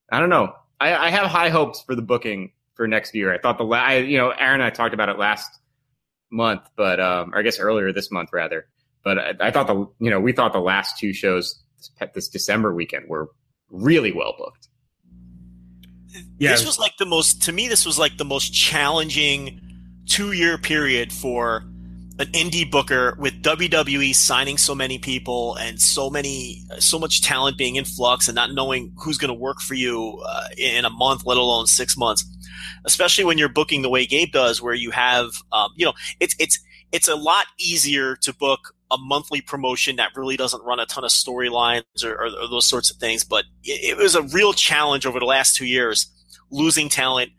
I 0.10 0.22
don't 0.22 0.30
know. 0.30 0.54
I, 0.80 0.96
I 0.96 1.10
have 1.10 1.28
high 1.28 1.50
hopes 1.50 1.82
for 1.82 1.94
the 1.94 2.02
booking 2.02 2.54
for 2.76 2.88
next 2.88 3.14
year. 3.14 3.34
I 3.34 3.38
thought 3.38 3.58
the 3.58 3.66
la- 3.66 3.84
I, 3.84 3.98
you 3.98 4.18
know 4.18 4.30
Aaron 4.30 4.62
and 4.62 4.64
I 4.64 4.70
talked 4.70 4.94
about 4.94 5.10
it 5.10 5.20
last 5.20 5.50
month, 6.32 6.62
but 6.78 7.02
um, 7.02 7.34
or 7.34 7.40
I 7.40 7.42
guess 7.42 7.60
earlier 7.60 7.92
this 7.92 8.12
month 8.12 8.30
rather. 8.32 8.66
But 9.04 9.20
I, 9.20 9.34
I 9.42 9.52
thought 9.52 9.68
the 9.68 9.76
you 10.00 10.10
know 10.10 10.22
we 10.22 10.32
thought 10.32 10.54
the 10.54 10.60
last 10.60 10.98
two 10.98 11.12
shows 11.12 11.62
this 12.14 12.30
December 12.30 12.74
weekend 12.74 13.10
were 13.10 13.28
really 13.70 14.14
well 14.14 14.36
booked 14.38 14.70
yeah. 16.38 16.52
this 16.52 16.66
was 16.66 16.80
like 16.80 16.98
the 16.98 17.06
most 17.06 17.42
to 17.44 17.52
me 17.52 17.68
this 17.68 17.86
was 17.86 17.98
like 18.00 18.18
the 18.18 18.26
most 18.26 18.54
challenging 18.54 19.60
two 20.06 20.32
year 20.32 20.58
period 20.58 21.12
for 21.12 21.64
an 22.20 22.28
indie 22.34 22.70
booker 22.70 23.16
with 23.18 23.42
WWE 23.42 24.14
signing 24.14 24.58
so 24.58 24.76
many 24.76 25.00
people 25.00 25.56
and 25.56 25.82
so 25.82 26.10
many 26.10 26.64
so 26.80 27.00
much 27.00 27.22
talent 27.22 27.58
being 27.58 27.78
in 27.78 27.86
flux 27.86 28.28
and 28.28 28.36
not 28.36 28.54
knowing 28.54 28.92
who's 28.98 29.18
going 29.18 29.30
to 29.30 29.40
work 29.40 29.60
for 29.60 29.74
you 29.74 30.22
uh, 30.28 30.48
in 30.58 30.86
a 30.86 30.90
month 30.90 31.26
let 31.26 31.38
alone 31.38 31.68
6 31.68 31.98
months 31.98 32.26
especially 32.86 33.24
when 33.24 33.38
you're 33.38 33.50
booking 33.50 33.82
the 33.82 33.90
way 33.90 34.06
Gabe 34.06 34.32
does 34.32 34.62
where 34.62 34.74
you 34.74 34.92
have 34.92 35.30
um, 35.52 35.70
you 35.76 35.86
know 35.86 35.94
it's 36.20 36.36
it's 36.40 36.60
it's 36.92 37.08
a 37.08 37.16
lot 37.16 37.46
easier 37.58 38.16
to 38.18 38.34
book 38.34 38.76
a 38.92 38.98
monthly 38.98 39.42
promotion 39.42 39.96
that 39.96 40.10
really 40.16 40.36
doesn't 40.36 40.64
run 40.64 40.80
a 40.80 40.86
ton 40.86 41.04
of 41.04 41.12
storylines 41.12 41.84
or, 42.04 42.14
or, 42.14 42.26
or, 42.26 42.48
those 42.50 42.68
sorts 42.68 42.92
of 42.92 42.98
things. 42.98 43.24
But 43.24 43.46
it, 43.64 43.98
it, 43.98 43.98
was 43.98 44.16
a 44.16 44.22
real 44.22 44.52
challenge 44.52 45.06
over 45.06 45.20
the 45.20 45.26
last 45.26 45.56
two 45.56 45.66
years, 45.66 46.08
losing 46.52 46.90
talent 46.90 47.32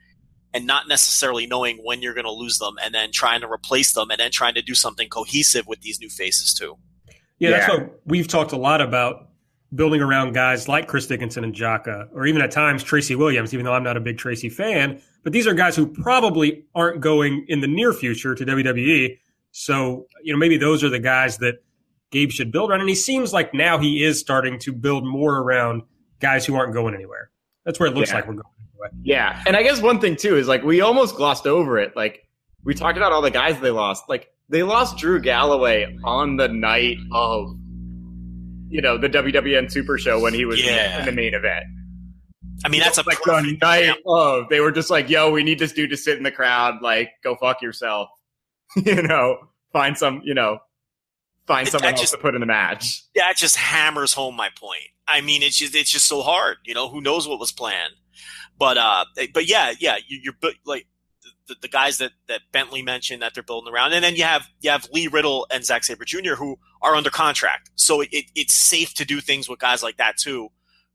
and 0.55 0.67
not 0.67 0.89
necessarily 0.89 1.47
knowing 1.47 1.79
when 1.83 2.01
you're 2.01 2.15
going 2.15 2.25
to 2.25 2.33
lose 2.33 2.59
them, 2.59 2.75
and 2.83 2.95
then 2.95 3.11
trying 3.11 3.41
to 3.41 3.51
replace 3.51 3.95
them, 3.95 4.11
and 4.11 4.21
then 4.21 4.31
trying 4.31 4.55
to 4.55 4.63
do 4.63 4.75
something 4.75 5.09
cohesive 5.09 5.67
with 5.67 5.81
these 5.81 5.99
new 5.99 6.11
faces 6.11 6.53
too. 6.53 6.77
Yeah, 7.39 7.51
yeah. 7.51 7.51
that's 7.51 7.69
what 7.73 8.01
we've 8.07 8.29
talked 8.29 8.53
a 8.53 8.59
lot 8.59 8.81
about 8.81 9.29
building 9.75 10.03
around 10.03 10.35
guys 10.35 10.69
like 10.69 10.87
Chris 10.89 11.07
Dickinson 11.07 11.45
and 11.45 11.55
Jaka, 11.55 12.09
or 12.13 12.27
even 12.27 12.43
at 12.43 12.51
times 12.51 12.83
Tracy 12.83 13.15
Williams, 13.15 13.55
even 13.55 13.65
though 13.65 13.73
I'm 13.73 13.83
not 13.83 13.97
a 13.97 14.01
big 14.01 14.19
Tracy 14.19 14.51
fan. 14.51 15.01
But 15.23 15.33
these 15.33 15.47
are 15.47 15.55
guys 15.55 15.75
who 15.75 15.87
probably 15.87 16.65
aren't 16.75 17.01
going 17.01 17.47
in 17.49 17.61
the 17.61 17.69
near 17.69 17.93
future 17.93 18.35
to 18.35 18.45
WWE 18.45 19.19
so, 19.53 20.07
you 20.23 20.33
know, 20.33 20.39
maybe 20.39 20.57
those 20.57 20.83
are 20.83 20.89
the 20.89 20.99
guys 20.99 21.39
that 21.39 21.63
Gabe 22.11 22.31
should 22.31 22.51
build 22.51 22.71
around. 22.71 22.81
And 22.81 22.89
he 22.89 22.95
seems 22.95 23.33
like 23.33 23.55
now 23.55 23.79
he 23.79 24.03
is 24.03 24.19
starting 24.19 24.59
to 24.61 24.73
build 24.73 25.07
more 25.07 25.39
around 25.39 25.83
guys 26.21 26.45
who 26.45 26.55
aren't 26.57 26.73
going 26.75 26.95
anywhere. 26.95 27.31
That's 27.65 27.79
where 27.79 27.89
it 27.89 27.95
looks 27.95 28.11
Yeah. 28.11 28.17
like 28.17 28.27
we're 28.27 28.35
going. 28.35 28.45
Anyway. 28.85 29.03
Yeah, 29.05 29.43
and 29.47 29.57
I 29.57 29.63
guess 29.63 29.81
one 29.81 30.01
thing 30.01 30.17
too 30.17 30.37
is 30.37 30.49
like 30.49 30.63
we 30.65 30.81
almost 30.81 31.15
glossed 31.17 31.47
over 31.47 31.79
it. 31.79 31.95
Like 31.95 32.27
we 32.65 32.75
talked 32.75 32.97
about 32.97 33.13
all 33.13 33.23
the 33.23 33.31
guys 33.31 33.61
they 33.61 33.71
lost. 33.71 34.09
Like 34.09 34.29
they 34.49 34.63
lost 34.65 34.99
Drew 34.99 35.21
Galloway 35.21 35.97
on 36.05 36.37
the 36.37 36.49
night 36.49 36.97
of, 37.13 37.55
you 38.69 38.81
know, 38.81 38.99
the 38.99 39.09
WWN 39.09 39.71
Super 39.71 39.99
Show 39.99 40.21
when 40.21 40.35
he 40.35 40.45
was 40.45 40.59
in- 40.61 40.67
Yeah. 40.67 40.99
in 41.01 41.07
the 41.07 41.13
main 41.13 41.35
event. 41.35 41.65
I 42.65 42.69
mean, 42.69 42.81
that's 42.81 42.99
a 42.99 43.03
like 43.07 43.21
perfect 43.21 43.61
the 43.61 43.67
night 43.67 43.97
of. 44.07 44.49
They 44.49 44.61
were 44.61 44.71
just 44.73 44.89
like, 44.91 45.09
"Yo, 45.11 45.31
we 45.31 45.43
need 45.43 45.59
this 45.59 45.73
dude 45.73 45.91
to 45.91 45.97
sit 45.97 46.17
in 46.17 46.23
the 46.23 46.31
crowd. 46.31 46.81
Like, 46.83 47.11
go 47.25 47.35
fuck 47.37 47.61
yourself. 47.63 48.09
you 48.85 49.03
know, 49.03 49.39
find 49.73 49.97
some. 49.97 50.23
You 50.25 50.35
know, 50.35 50.59
find 51.47 51.69
someone 51.69 51.87
that 51.87 51.93
else 51.95 52.01
just- 52.03 52.13
to 52.13 52.19
put 52.19 52.35
in 52.35 52.41
the 52.41 52.47
match." 52.47 53.03
that 53.15 53.37
just 53.37 53.57
hammers 53.57 54.13
home 54.15 54.37
my 54.37 54.49
point. 54.59 54.83
I 55.09 55.21
mean, 55.21 55.43
it's 55.43 55.57
just 55.57 55.75
it's 55.75 55.91
just 55.91 56.07
so 56.07 56.23
hard. 56.23 56.59
You 56.65 56.75
know, 56.75 56.89
who 56.89 57.01
knows 57.01 57.27
what 57.29 57.39
was 57.39 57.53
planned? 57.53 57.95
But 58.59 58.79
uh, 58.79 59.05
but 59.35 59.47
yeah, 59.49 59.73
yeah, 59.79 59.97
you, 60.07 60.21
you're 60.23 60.37
bu- 60.41 60.53
like 60.65 60.87
the, 61.49 61.57
the 61.63 61.69
guys 61.69 61.99
that 61.99 62.13
that 62.29 62.43
Bentley 62.53 62.83
mentioned 62.83 63.23
that 63.23 63.35
they're 63.35 63.43
building 63.43 63.73
around, 63.73 63.93
and 63.93 64.05
then 64.05 64.15
you 64.15 64.23
have 64.25 64.49
you 64.61 64.71
have 64.71 64.89
Lee 64.93 65.09
Riddle 65.09 65.47
and 65.51 65.65
Zack 65.65 65.85
Sabre 65.85 66.05
Jr. 66.05 66.35
who 66.35 66.57
are 66.81 66.95
under 66.95 67.11
contract, 67.11 67.71
so 67.75 68.01
it, 68.01 68.09
it, 68.13 68.27
it's 68.35 68.55
safe 68.55 68.95
to 68.95 69.05
do 69.05 69.21
things 69.21 69.49
with 69.49 69.59
guys 69.59 69.83
like 69.83 69.97
that 69.97 70.17
too. 70.17 70.49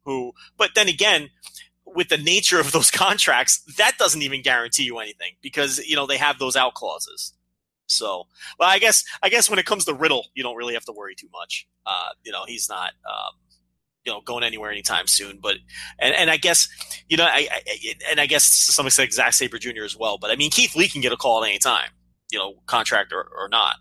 Who, 0.06 0.32
but 0.58 0.70
then 0.74 0.88
again, 0.88 1.30
with 1.86 2.08
the 2.08 2.18
nature 2.18 2.60
of 2.62 2.72
those 2.72 2.90
contracts, 3.06 3.62
that 3.78 3.98
doesn't 3.98 4.22
even 4.22 4.42
guarantee 4.42 4.84
you 4.84 5.00
anything 5.00 5.34
because 5.42 5.80
you 5.86 5.96
know 5.98 6.06
they 6.08 6.18
have 6.18 6.40
those 6.40 6.56
out 6.56 6.74
clauses. 6.76 7.34
So, 7.88 8.28
well, 8.60 8.70
I 8.70 8.80
guess 8.80 9.04
I 9.24 9.30
guess 9.30 9.50
when 9.50 9.60
it 9.60 9.66
comes 9.66 9.86
to 9.86 9.94
Riddle, 9.94 10.26
you 10.36 10.44
don't 10.44 10.56
really 10.56 10.74
have 10.74 10.86
to 10.86 10.92
worry 10.92 11.16
too 11.16 11.30
much. 11.34 11.68
Uh, 11.86 12.10
you 12.24 12.32
know, 12.32 12.44
he's 12.46 12.70
not 12.70 12.92
um, 13.10 13.34
you 14.06 14.12
know 14.12 14.22
going 14.22 14.44
anywhere 14.44 14.72
anytime 14.72 15.08
soon. 15.08 15.40
But 15.42 15.58
and 16.00 16.14
and 16.14 16.30
I 16.30 16.38
guess 16.38 16.68
you 17.10 17.18
know, 17.18 17.26
I, 17.26 17.48
I 17.52 17.62
and 18.10 18.20
I 18.20 18.26
guess 18.26 18.66
to 18.68 18.72
some 18.72 18.86
extent 18.86 19.14
Zack 19.14 19.34
Sabre 19.34 19.58
Jr. 19.58 19.84
as 19.84 19.98
well. 19.98 20.18
But 20.18 20.32
I 20.32 20.36
mean, 20.36 20.52
Keith 20.52 20.76
Lee 20.76 20.88
can 20.88 21.02
get 21.02 21.12
a 21.12 21.18
call 21.18 21.44
at 21.44 21.50
any 21.50 21.60
time. 21.60 21.90
You 22.32 22.40
know, 22.40 22.56
contract 22.66 23.14
or, 23.14 23.22
or 23.22 23.48
not. 23.50 23.76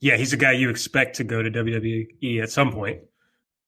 Yeah, 0.00 0.16
he's 0.16 0.32
a 0.32 0.36
guy 0.36 0.52
you 0.52 0.70
expect 0.70 1.16
to 1.16 1.24
go 1.24 1.42
to 1.42 1.50
WWE 1.50 2.42
at 2.42 2.50
some 2.50 2.72
point. 2.72 3.00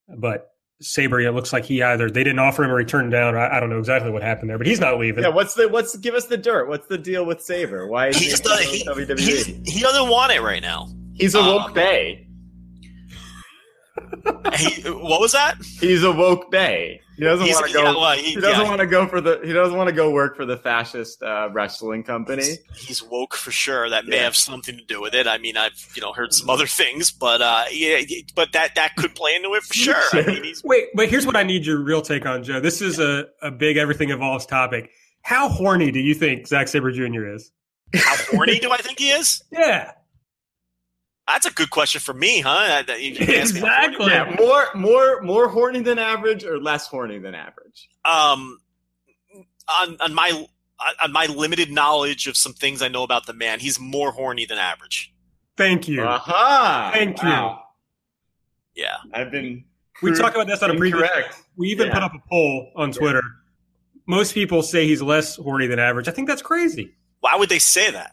But 0.08 0.51
Sabre, 0.82 1.20
it 1.20 1.32
looks 1.32 1.52
like 1.52 1.64
he 1.64 1.82
either 1.82 2.10
they 2.10 2.24
didn't 2.24 2.38
offer 2.38 2.64
him 2.64 2.70
or 2.70 2.78
he 2.78 2.84
turned 2.84 3.10
down. 3.10 3.36
I, 3.36 3.56
I 3.56 3.60
don't 3.60 3.70
know 3.70 3.78
exactly 3.78 4.10
what 4.10 4.22
happened 4.22 4.50
there, 4.50 4.58
but 4.58 4.66
he's 4.66 4.80
not 4.80 4.98
leaving. 4.98 5.24
Yeah, 5.24 5.30
what's 5.30 5.54
the 5.54 5.68
what's 5.68 5.96
give 5.96 6.14
us 6.14 6.26
the 6.26 6.36
dirt? 6.36 6.68
What's 6.68 6.86
the 6.86 6.98
deal 6.98 7.24
with 7.24 7.40
Sabre? 7.40 7.86
Why 7.86 8.08
is 8.08 8.16
He 8.16 8.24
he, 8.24 8.30
just 8.30 8.44
doesn't, 8.44 8.66
he, 8.68 8.84
WWE? 8.84 9.68
he 9.68 9.80
doesn't 9.80 10.08
want 10.08 10.32
it 10.32 10.42
right 10.42 10.62
now. 10.62 10.88
He's 11.14 11.34
a 11.34 11.40
woke 11.40 11.68
um, 11.68 11.72
bay. 11.74 12.26
He, 14.56 14.82
what 14.90 15.20
was 15.20 15.32
that? 15.32 15.56
He's 15.80 16.02
a 16.02 16.12
woke 16.12 16.50
bay. 16.50 17.00
He 17.16 17.24
doesn't 17.24 17.46
want 17.48 17.66
to 17.66 17.72
go. 17.72 17.82
yeah, 17.82 17.90
well, 17.96 18.12
he- 18.16 18.22
he 18.22 18.34
doesn't 18.34 18.62
yeah. 18.62 18.68
want 18.68 18.80
to 18.80 18.86
go 18.86 19.06
for 19.06 19.20
the. 19.20 19.40
He 19.44 19.52
doesn't 19.52 19.76
want 19.76 19.88
to 19.88 19.94
go 19.94 20.10
work 20.10 20.36
for 20.36 20.44
the 20.44 20.56
fascist 20.56 21.22
uh, 21.22 21.48
wrestling 21.52 22.02
company. 22.04 22.58
he's 22.76 23.02
woke 23.02 23.34
for 23.34 23.50
sure. 23.50 23.88
That 23.90 24.06
may 24.06 24.16
Yeah. 24.16 24.24
have 24.24 24.36
something 24.36 24.76
to 24.76 24.84
do 24.84 25.00
with 25.00 25.14
it. 25.14 25.26
I 25.26 25.38
mean, 25.38 25.56
I've 25.56 25.92
you 25.94 26.02
know 26.02 26.12
heard 26.12 26.32
some 26.32 26.50
other 26.50 26.66
things, 26.66 27.10
but 27.12 27.40
uh, 27.42 27.64
yeah, 27.70 28.00
but 28.34 28.52
that 28.52 28.74
that 28.74 28.96
could 28.96 29.14
play 29.14 29.34
into 29.34 29.54
it 29.54 29.62
for 29.62 29.74
sure. 29.74 29.94
I 30.12 30.26
mean, 30.26 30.44
he's 30.44 30.62
Wait, 30.64 30.86
but 30.94 31.08
here's 31.08 31.26
what 31.26 31.36
I 31.36 31.42
need 31.42 31.64
your 31.66 31.82
real 31.82 32.02
take 32.02 32.26
on, 32.26 32.42
Joe. 32.44 32.60
This 32.60 32.80
is 32.82 32.98
a, 32.98 33.26
a 33.40 33.50
big 33.50 33.76
everything 33.76 34.10
evolves 34.10 34.46
topic. 34.46 34.90
How 35.22 35.48
horny 35.48 35.90
do 35.92 36.00
you 36.00 36.14
think 36.14 36.46
Zack 36.48 36.68
Sabre 36.68 36.90
Jr. 36.92 37.28
is? 37.34 37.52
how 37.94 38.16
horny 38.30 38.58
do 38.58 38.70
I 38.72 38.78
think 38.78 38.98
he 38.98 39.10
is? 39.10 39.42
Yeah, 39.52 39.92
That's 41.32 41.46
a 41.46 41.52
good 41.52 41.70
question 41.70 42.00
for 42.00 42.12
me, 42.14 42.40
huh? 42.40 42.82
That- 42.86 43.00
you 43.02 43.14
can 43.16 43.26
me 43.26 43.34
exactly. 43.36 44.06
Yeah, 44.06 44.34
more 44.38 44.66
more 44.74 45.22
more 45.22 45.48
horny 45.48 45.80
than 45.80 45.98
average 45.98 46.44
or 46.44 46.60
less 46.60 46.86
horny 46.86 47.18
than 47.18 47.34
average. 47.34 47.88
Um, 48.04 48.58
on 49.80 49.96
on 50.00 50.14
my 50.14 50.46
on 51.02 51.12
my 51.12 51.26
limited 51.26 51.70
knowledge 51.70 52.26
of 52.26 52.36
some 52.36 52.52
things 52.52 52.82
I 52.82 52.88
know 52.88 53.02
about 53.02 53.26
the 53.26 53.32
man, 53.32 53.60
he's 53.60 53.78
more 53.80 54.10
horny 54.12 54.44
than 54.46 54.58
average. 54.58 55.12
Thank 55.56 55.88
you. 55.88 56.02
Aha! 56.02 56.90
Thank 56.92 57.22
you. 57.22 57.56
Yeah, 58.74 58.96
I've 59.12 59.30
been. 59.30 59.64
we 60.02 60.12
talked 60.14 60.34
about 60.34 60.46
this 60.46 60.62
on 60.62 60.70
a 60.70 60.74
previous. 60.76 61.02
incorrect. 61.02 61.36
We 61.56 61.68
even 61.68 61.88
Yeah. 61.88 61.94
put 61.94 62.02
up 62.02 62.12
a 62.14 62.18
poll 62.28 62.72
on 62.76 62.90
Twitter. 62.92 63.22
Most 64.06 64.34
people 64.34 64.62
say 64.62 64.86
he's 64.86 65.00
less 65.02 65.36
horny 65.36 65.66
than 65.66 65.78
average. 65.78 66.08
I 66.08 66.10
think 66.10 66.26
that's 66.28 66.42
crazy. 66.42 66.94
why 67.20 67.36
would 67.36 67.48
they 67.48 67.58
say 67.60 67.90
that? 67.90 68.12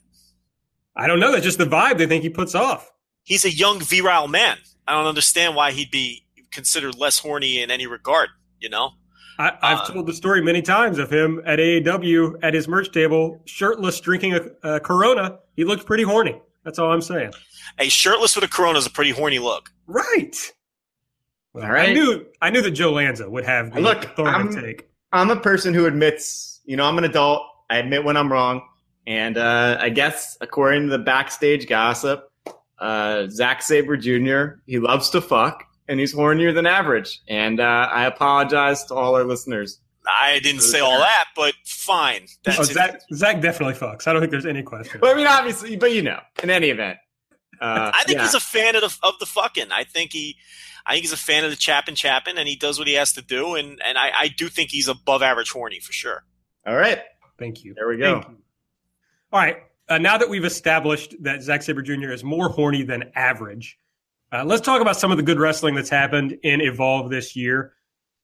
I 0.95 1.07
don't 1.07 1.19
know. 1.19 1.31
That's 1.31 1.43
just 1.43 1.57
the 1.57 1.65
vibe 1.65 1.97
they 1.97 2.05
think 2.05 2.21
he 2.23 2.29
puts 2.29 2.53
off. 2.55 2.91
He's 3.29 3.45
a 3.45 3.51
young 3.51 3.79
virile 3.79 4.27
man. 4.27 4.57
I 4.87 4.93
don't 4.93 5.05
understand 5.05 5.55
why 5.55 5.71
he'd 5.71 5.91
be 5.91 6.25
considered 6.51 6.97
less 6.97 7.19
horny 7.19 7.61
in 7.61 7.69
any 7.71 7.85
regard. 7.87 8.29
You 8.59 8.69
know. 8.69 8.91
I, 9.37 9.51
I've 9.61 9.79
Uh, 9.81 9.85
told 9.93 10.07
the 10.07 10.13
story 10.13 10.41
many 10.41 10.61
times 10.61 10.97
of 10.97 11.09
him 11.13 11.41
at 11.45 11.59
AAW 11.59 12.39
at 12.43 12.53
his 12.53 12.67
merch 12.67 12.91
table, 12.91 13.41
shirtless, 13.45 14.01
drinking 14.01 14.33
a, 14.33 14.41
a 14.75 14.79
Corona. 14.81 15.37
He 15.55 15.63
looked 15.63 15.85
pretty 15.85 16.03
horny. 16.03 16.41
That's 16.65 16.77
all 16.79 16.91
I'm 16.91 17.01
saying. 17.01 17.31
A 17.77 17.87
shirtless 17.87 18.35
with 18.35 18.43
a 18.43 18.49
Corona 18.49 18.79
is 18.79 18.85
a 18.85 18.89
pretty 18.89 19.11
horny 19.11 19.39
look. 19.39 19.69
Right. 19.87 20.35
Well, 21.53 21.63
All 21.65 21.71
right. 21.71 21.89
I 21.89 21.93
knew 21.93 22.25
I 22.41 22.49
knew 22.49 22.61
that 22.63 22.71
Joe 22.71 22.91
Lanza 22.93 23.29
would 23.29 23.45
have 23.45 23.73
the 23.73 23.79
Look, 23.79 24.19
I'm- 24.19 24.53
take. 24.53 24.89
I'm 25.13 25.29
a 25.29 25.39
person 25.39 25.73
who 25.73 25.85
admits, 25.85 26.61
you 26.65 26.75
know, 26.77 26.85
I'm 26.85 26.97
an 26.97 27.03
adult. 27.05 27.43
I 27.69 27.77
admit 27.77 28.03
when 28.03 28.17
I'm 28.17 28.31
wrong, 28.31 28.61
and 29.07 29.37
uh, 29.37 29.77
I 29.79 29.89
guess 29.89 30.37
according 30.41 30.83
to 30.87 30.89
the 30.97 31.03
backstage 31.03 31.67
gossip, 31.67 32.28
uh, 32.79 33.27
Zack 33.29 33.61
Sabre 33.61 33.97
Jr. 33.97 34.59
he 34.65 34.79
loves 34.79 35.09
to 35.11 35.21
fuck, 35.21 35.63
and 35.87 35.99
he's 35.99 36.13
hornier 36.13 36.53
than 36.53 36.65
average. 36.65 37.21
And 37.27 37.59
uh, 37.59 37.87
I 37.91 38.05
apologize 38.05 38.83
to 38.85 38.95
all 38.95 39.15
our 39.15 39.23
listeners. 39.23 39.79
I 40.21 40.39
didn't 40.39 40.61
say 40.61 40.79
all 40.79 40.97
that, 40.97 41.25
but 41.35 41.53
fine. 41.65 42.25
That's 42.43 42.59
Oh. 42.59 42.63
Zack, 42.63 43.01
Zack 43.13 43.41
definitely 43.41 43.75
fucks. 43.75 44.07
I 44.07 44.13
don't 44.13 44.21
think 44.21 44.31
there's 44.31 44.45
any 44.45 44.63
question. 44.63 44.99
But 45.01 45.11
I 45.11 45.13
mean, 45.17 45.27
obviously, 45.27 45.75
but 45.75 45.93
you 45.93 46.01
know, 46.01 46.19
in 46.41 46.49
any 46.49 46.69
event, 46.69 46.97
uh, 47.61 47.91
I 47.93 48.03
think 48.05 48.17
yeah. 48.17 48.23
he's 48.23 48.33
a 48.33 48.39
fan 48.39 48.75
of 48.75 48.81
the, 48.81 48.97
of 49.03 49.19
the 49.19 49.25
fucking. 49.25 49.71
I 49.71 49.83
think 49.83 50.13
he, 50.13 50.37
I 50.85 50.93
think 50.93 51.03
he's 51.03 51.11
a 51.13 51.17
fan 51.17 51.43
of 51.43 51.51
the 51.51 51.57
chapping 51.57 51.93
Chapin, 51.95 52.37
and 52.37 52.47
he 52.47 52.55
does 52.55 52.79
what 52.79 52.87
he 52.87 52.95
has 52.95 53.13
to 53.13 53.21
do. 53.21 53.55
And 53.55 53.79
and 53.85 53.97
I, 53.97 54.11
I 54.17 54.27
do 54.29 54.47
think 54.47 54.71
he's 54.71 54.87
above 54.87 55.21
average 55.21 55.51
horny 55.51 55.79
for 55.79 55.91
sure. 55.91 56.23
all 56.65 56.75
right. 56.75 57.01
Thank 57.37 57.63
you. 57.63 57.73
There 57.75 57.87
we 57.87 57.97
go. 57.97 58.21
Thank 58.21 58.29
you. 58.29 58.37
All 59.31 59.39
right. 59.39 59.57
Uh, 59.89 59.97
now 59.97 60.17
that 60.17 60.29
we've 60.29 60.45
established 60.45 61.15
that 61.23 61.41
Zack 61.41 61.63
Sabre 61.63 61.81
Jr. 61.81 62.11
is 62.11 62.23
more 62.23 62.47
horny 62.47 62.83
than 62.83 63.11
average, 63.15 63.77
uh, 64.31 64.43
let's 64.45 64.61
talk 64.61 64.81
about 64.81 64.95
some 64.97 65.09
of 65.09 65.17
the 65.17 65.23
good 65.23 65.39
wrestling 65.39 65.73
that's 65.73 65.89
happened 65.89 66.37
in 66.43 66.61
Evolve 66.61 67.09
this 67.09 67.35
year. 67.35 67.73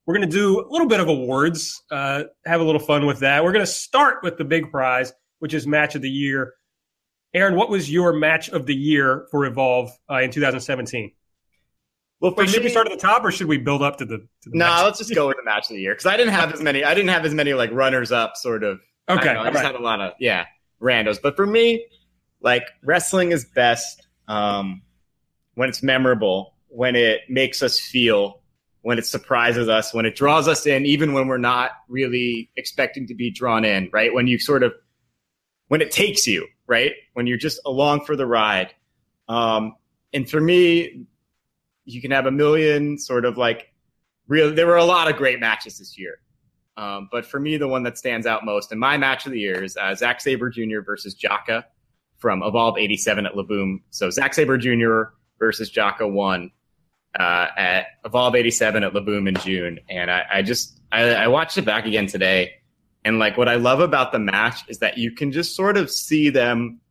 We're 0.06 0.14
going 0.16 0.30
to 0.30 0.36
do 0.38 0.60
a 0.60 0.70
little 0.70 0.88
bit 0.88 1.00
of 1.00 1.08
awards, 1.08 1.82
uh, 1.90 2.26
have 2.46 2.62
a 2.62 2.64
little 2.64 2.80
fun 2.80 3.08
with 3.08 3.20
that. 3.20 3.44
We're 3.44 3.52
going 3.54 3.66
to 3.66 3.72
start 3.72 4.20
with 4.22 4.38
the 4.38 4.46
big 4.46 4.70
prize, 4.70 5.12
which 5.40 5.56
is 5.56 5.66
Match 5.66 5.96
of 5.96 6.04
the 6.04 6.10
Year. 6.10 6.54
Aaron, 7.34 7.56
what 7.56 7.72
was 7.72 7.92
your 7.92 8.14
Match 8.14 8.50
of 8.50 8.68
the 8.68 8.76
Year 8.76 9.28
for 9.32 9.46
Evolve 9.46 9.90
uh, 10.10 10.18
in 10.18 10.30
2017? 10.30 11.12
Well, 12.22 12.36
Wait, 12.38 12.50
should 12.50 12.64
we 12.64 12.70
start 12.70 12.88
at 12.88 12.94
the 12.94 13.00
top 13.00 13.26
or 13.26 13.32
should 13.32 13.48
we 13.48 13.58
build 13.58 13.82
up 13.82 13.98
to 13.98 14.06
the? 14.06 14.20
To 14.20 14.50
the 14.50 14.58
No, 14.58 14.66
match? 14.66 14.84
let's 14.86 15.00
just 15.00 15.16
go 15.16 15.28
with 15.28 15.38
the 15.38 15.44
match 15.44 15.70
of 15.70 15.76
the 15.76 15.82
year 15.82 15.94
because 15.94 16.06
I 16.06 16.16
didn't 16.16 16.34
have 16.34 16.54
as 16.54 16.62
many. 16.62 16.84
I 16.84 16.94
didn't 16.94 17.10
have 17.10 17.26
as 17.26 17.34
many 17.34 17.54
like 17.56 17.72
runners 17.72 18.12
up 18.12 18.38
sort 18.38 18.64
of. 18.64 18.80
Okay, 19.10 19.26
don't 19.26 19.34
know, 19.36 19.42
I 19.42 19.46
just 19.52 19.56
right. 19.56 19.66
had 19.66 19.76
a 19.76 19.84
lot 19.84 20.00
of 20.02 20.14
yeah 20.20 20.46
randos. 20.86 21.18
But 21.22 21.36
for 21.36 21.46
me, 21.46 21.86
like 22.42 22.64
wrestling 22.84 23.32
is 23.32 23.46
best 23.46 24.06
um, 24.28 24.82
when 25.56 25.68
it's 25.68 25.82
memorable, 25.82 26.54
when 26.68 26.96
it 26.96 27.22
makes 27.30 27.64
us 27.64 27.80
feel, 27.80 28.42
when 28.82 29.00
it 29.00 29.06
surprises 29.06 29.68
us, 29.68 29.94
when 29.94 30.06
it 30.06 30.16
draws 30.16 30.48
us 30.48 30.66
in, 30.66 30.86
even 30.86 31.14
when 31.14 31.28
we're 31.28 31.38
not 31.38 31.72
really 31.90 32.50
expecting 32.56 33.08
to 33.08 33.16
be 33.16 33.32
drawn 33.32 33.66
in. 33.66 33.90
Right 33.92 34.14
when 34.14 34.28
you 34.28 34.38
sort 34.40 34.64
of 34.64 34.74
when 35.68 35.82
it 35.82 35.92
takes 35.92 36.28
you 36.28 36.48
right 36.68 36.94
when 37.14 37.28
you're 37.28 37.38
just 37.38 37.60
along 37.66 38.06
for 38.06 38.16
the 38.16 38.26
ride. 38.26 38.74
Um, 39.28 39.76
and 40.14 40.30
for 40.30 40.40
me, 40.40 41.06
you 41.86 42.02
can 42.02 42.12
have 42.12 42.26
a 42.26 42.32
million 42.32 42.98
sort 42.98 43.26
of 43.26 43.38
like 43.38 43.72
real. 44.28 44.54
There 44.54 44.68
were 44.68 44.78
a 44.78 44.86
lot 44.86 45.10
of 45.10 45.18
great 45.18 45.40
matches 45.40 45.78
this 45.78 45.98
year, 45.98 46.20
um, 46.78 47.08
but 47.12 47.26
for 47.26 47.40
me, 47.40 47.58
the 47.58 47.68
one 47.68 47.84
that 47.84 47.98
stands 47.98 48.28
out 48.28 48.44
most 48.44 48.72
in 48.72 48.80
my 48.80 48.98
match 48.98 49.26
of 49.26 49.32
the 49.32 49.40
year 49.40 49.64
is 49.64 49.78
uh, 49.78 49.96
Sabre 49.96 50.50
Jr. 50.50 50.82
versus 50.82 51.16
Jaka 51.16 51.64
from 52.18 52.44
Evolve 52.44 52.78
'87 52.78 53.26
at 53.26 53.36
La 53.36 53.44
Boom. 53.44 53.82
So 53.92 54.10
Zack 54.10 54.34
Sabre 54.34 54.58
Jr. 54.58 55.14
versus 55.40 55.72
Jaka 55.72 56.10
won 56.10 56.52
uh, 57.18 57.48
at 57.58 57.88
Evolve 58.04 58.36
'87 58.36 58.84
at 58.84 58.94
La 58.94 59.02
Boom 59.02 59.28
in 59.28 59.36
June, 59.36 59.80
and 59.90 60.12
I, 60.12 60.24
I 60.30 60.42
just 60.42 60.80
I, 60.92 61.14
I 61.14 61.28
watched 61.28 61.58
it 61.58 61.64
back 61.64 61.86
again 61.86 62.08
today, 62.08 62.56
and 63.06 63.20
like 63.20 63.38
what 63.38 63.48
I 63.48 63.56
love 63.56 63.80
about 63.80 64.12
the 64.12 64.20
match 64.20 64.68
is 64.68 64.80
that 64.80 64.98
you 64.98 65.12
can 65.12 65.32
just 65.32 65.56
sort 65.56 65.78
of 65.78 65.90
see 65.90 66.30
them 66.30 66.82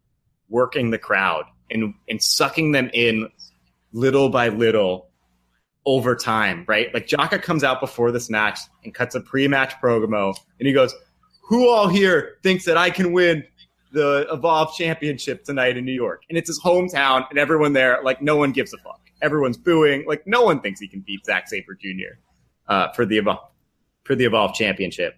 working 0.48 0.90
the 0.90 0.98
crowd 0.98 1.44
and 1.70 1.92
and 2.08 2.22
sucking 2.22 2.72
them 2.72 2.88
in 2.94 3.28
little 3.92 4.30
by 4.30 4.48
little 4.48 5.10
over 5.86 6.16
time, 6.16 6.64
right? 6.66 6.92
Like 6.94 7.06
Jaka 7.06 7.42
comes 7.42 7.62
out 7.64 7.80
before 7.80 8.10
this 8.10 8.30
match 8.30 8.58
and 8.84 8.94
cuts 8.94 9.14
a 9.14 9.20
pre-match 9.20 9.74
promo, 9.82 10.34
and 10.58 10.66
he 10.66 10.72
goes, 10.72 10.94
"Who 11.42 11.68
all 11.68 11.88
here 11.88 12.38
thinks 12.42 12.64
that 12.64 12.76
I 12.76 12.90
can 12.90 13.12
win 13.12 13.44
the 13.92 14.26
Evolve 14.32 14.74
Championship 14.76 15.44
tonight 15.44 15.76
in 15.76 15.84
New 15.84 15.92
York?" 15.92 16.22
And 16.28 16.38
it's 16.38 16.48
his 16.48 16.60
hometown, 16.60 17.26
and 17.30 17.38
everyone 17.38 17.72
there, 17.74 18.00
like, 18.02 18.22
no 18.22 18.36
one 18.36 18.52
gives 18.52 18.72
a 18.72 18.78
fuck. 18.78 19.00
everyone's 19.22 19.56
booing. 19.56 20.04
Like 20.06 20.26
no 20.26 20.42
one 20.42 20.60
thinks 20.60 20.80
he 20.80 20.88
can 20.88 21.00
beat 21.00 21.24
Zack 21.24 21.48
Sabre 21.48 21.74
Jr. 21.74 22.18
Uh, 22.68 22.92
for 22.92 23.06
the 23.06 23.18
Evolve 23.18 23.48
for 24.04 24.14
the 24.14 24.24
Evolve 24.26 24.54
Championship. 24.54 25.16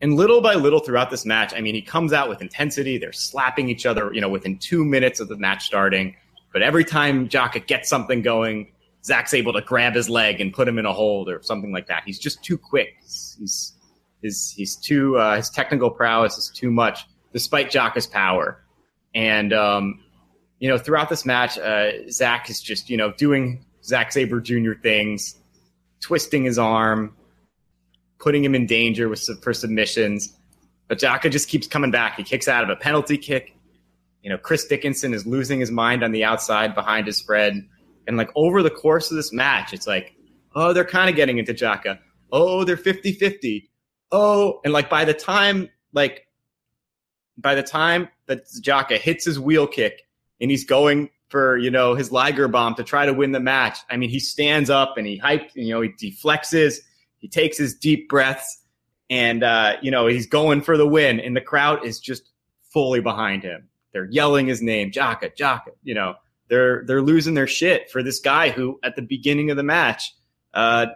And 0.00 0.14
little 0.14 0.40
by 0.40 0.54
little 0.54 0.78
throughout 0.78 1.10
this 1.10 1.26
match, 1.26 1.52
I 1.52 1.60
mean, 1.60 1.74
he 1.74 1.82
comes 1.82 2.12
out 2.12 2.28
with 2.28 2.40
intensity. 2.40 2.98
They're 2.98 3.10
slapping 3.12 3.68
each 3.68 3.84
other, 3.84 4.12
you 4.14 4.20
know, 4.20 4.28
within 4.28 4.56
two 4.58 4.84
minutes 4.84 5.18
of 5.18 5.26
the 5.26 5.36
match 5.36 5.64
starting. 5.64 6.14
But 6.52 6.62
every 6.62 6.84
time 6.84 7.28
Jaka 7.28 7.66
gets 7.66 7.88
something 7.88 8.22
going, 8.22 8.70
Zack's 9.04 9.34
able 9.34 9.52
to 9.52 9.60
grab 9.60 9.94
his 9.94 10.10
leg 10.10 10.40
and 10.40 10.52
put 10.52 10.68
him 10.68 10.78
in 10.78 10.86
a 10.86 10.92
hold 10.92 11.28
or 11.28 11.42
something 11.42 11.72
like 11.72 11.86
that. 11.86 12.02
He's 12.04 12.18
just 12.18 12.42
too 12.42 12.58
quick. 12.58 12.96
He's, 13.00 13.74
he's 14.20 14.50
he's 14.50 14.76
too 14.76 15.16
uh, 15.16 15.36
his 15.36 15.50
technical 15.50 15.90
prowess 15.90 16.36
is 16.36 16.50
too 16.54 16.70
much, 16.70 17.06
despite 17.32 17.70
Jaka's 17.70 18.06
power. 18.06 18.64
And 19.14 19.52
um, 19.52 20.00
you 20.58 20.68
know, 20.68 20.78
throughout 20.78 21.08
this 21.08 21.24
match, 21.24 21.58
uh, 21.58 22.10
Zack 22.10 22.50
is 22.50 22.60
just 22.60 22.90
you 22.90 22.96
know 22.96 23.12
doing 23.12 23.64
Zack 23.84 24.12
Sabre 24.12 24.40
Jr. 24.40 24.72
things, 24.82 25.36
twisting 26.00 26.44
his 26.44 26.58
arm, 26.58 27.16
putting 28.18 28.44
him 28.44 28.54
in 28.54 28.66
danger 28.66 29.08
with 29.08 29.26
for 29.42 29.54
submissions. 29.54 30.34
But 30.88 30.98
Jaka 30.98 31.30
just 31.30 31.48
keeps 31.48 31.66
coming 31.66 31.90
back. 31.90 32.16
He 32.16 32.24
kicks 32.24 32.48
out 32.48 32.64
of 32.64 32.70
a 32.70 32.76
penalty 32.76 33.18
kick. 33.18 33.54
You 34.22 34.30
know, 34.30 34.38
Chris 34.38 34.66
Dickinson 34.66 35.14
is 35.14 35.26
losing 35.26 35.60
his 35.60 35.70
mind 35.70 36.02
on 36.02 36.12
the 36.12 36.24
outside 36.24 36.74
behind 36.74 37.06
his 37.06 37.16
spread. 37.16 37.66
And 38.08 38.16
like 38.16 38.30
over 38.34 38.62
the 38.62 38.70
course 38.70 39.10
of 39.10 39.16
this 39.16 39.32
match, 39.32 39.72
it's 39.72 39.86
like, 39.86 40.14
oh, 40.56 40.72
they're 40.72 40.84
kind 40.84 41.08
of 41.08 41.14
getting 41.14 41.38
into 41.38 41.54
Jaka. 41.54 41.98
Oh, 42.32 42.64
they're 42.64 42.76
50 42.76 43.12
50. 43.12 43.70
Oh, 44.10 44.60
and 44.64 44.72
like 44.72 44.90
by 44.90 45.04
the 45.04 45.14
time, 45.14 45.68
like, 45.92 46.26
by 47.36 47.54
the 47.54 47.62
time 47.62 48.08
that 48.26 48.46
Jaka 48.62 48.98
hits 48.98 49.24
his 49.24 49.38
wheel 49.38 49.66
kick 49.66 50.02
and 50.40 50.50
he's 50.50 50.64
going 50.64 51.10
for, 51.28 51.56
you 51.58 51.70
know, 51.70 51.94
his 51.94 52.10
Liger 52.10 52.48
bomb 52.48 52.74
to 52.74 52.82
try 52.82 53.06
to 53.06 53.12
win 53.12 53.30
the 53.30 53.40
match, 53.40 53.78
I 53.88 53.96
mean, 53.96 54.10
he 54.10 54.18
stands 54.18 54.70
up 54.70 54.96
and 54.96 55.06
he 55.06 55.20
hypes, 55.20 55.50
you 55.54 55.72
know, 55.72 55.82
he 55.82 55.90
deflexes 55.90 56.78
he 57.18 57.28
takes 57.28 57.58
his 57.58 57.74
deep 57.74 58.08
breaths 58.08 58.62
and, 59.10 59.42
uh, 59.42 59.76
you 59.82 59.90
know, 59.90 60.06
he's 60.06 60.26
going 60.26 60.62
for 60.62 60.76
the 60.76 60.86
win. 60.86 61.20
And 61.20 61.36
the 61.36 61.40
crowd 61.40 61.84
is 61.84 62.00
just 62.00 62.30
fully 62.72 63.00
behind 63.00 63.42
him. 63.42 63.68
They're 63.92 64.08
yelling 64.10 64.46
his 64.46 64.62
name, 64.62 64.90
Jaka, 64.90 65.36
Jaka. 65.36 65.70
You 65.82 65.94
know, 65.94 66.14
they're 66.48 66.84
they're 66.86 67.02
losing 67.02 67.34
their 67.34 67.46
shit 67.46 67.90
for 67.90 68.02
this 68.02 68.20
guy 68.20 68.50
who, 68.50 68.78
at 68.82 68.96
the 68.96 69.02
beginning 69.02 69.50
of 69.50 69.56
the 69.56 69.62
match, 69.62 70.14
uh, 70.54 70.86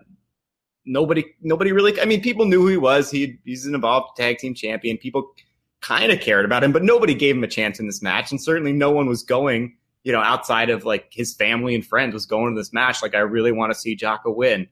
nobody 0.84 1.24
nobody 1.40 1.72
really. 1.72 2.00
I 2.00 2.04
mean, 2.04 2.20
people 2.20 2.46
knew 2.46 2.62
who 2.62 2.68
he 2.68 2.76
was. 2.76 3.10
He 3.10 3.38
he's 3.44 3.66
an 3.66 3.74
evolved 3.74 4.16
tag 4.16 4.38
team 4.38 4.54
champion. 4.54 4.98
People 4.98 5.32
kind 5.80 6.12
of 6.12 6.20
cared 6.20 6.44
about 6.44 6.62
him, 6.62 6.72
but 6.72 6.82
nobody 6.82 7.14
gave 7.14 7.36
him 7.36 7.44
a 7.44 7.48
chance 7.48 7.80
in 7.80 7.86
this 7.86 8.02
match, 8.02 8.30
and 8.30 8.40
certainly 8.40 8.72
no 8.72 8.90
one 8.90 9.06
was 9.06 9.22
going. 9.22 9.76
You 10.04 10.10
know, 10.10 10.20
outside 10.20 10.68
of 10.68 10.84
like 10.84 11.08
his 11.12 11.32
family 11.32 11.74
and 11.74 11.86
friends, 11.86 12.12
was 12.12 12.26
going 12.26 12.54
to 12.54 12.60
this 12.60 12.72
match 12.72 13.02
like 13.02 13.14
I 13.14 13.20
really 13.20 13.52
want 13.52 13.72
to 13.72 13.78
see 13.78 13.96
Jaka 13.96 14.34
win. 14.34 14.66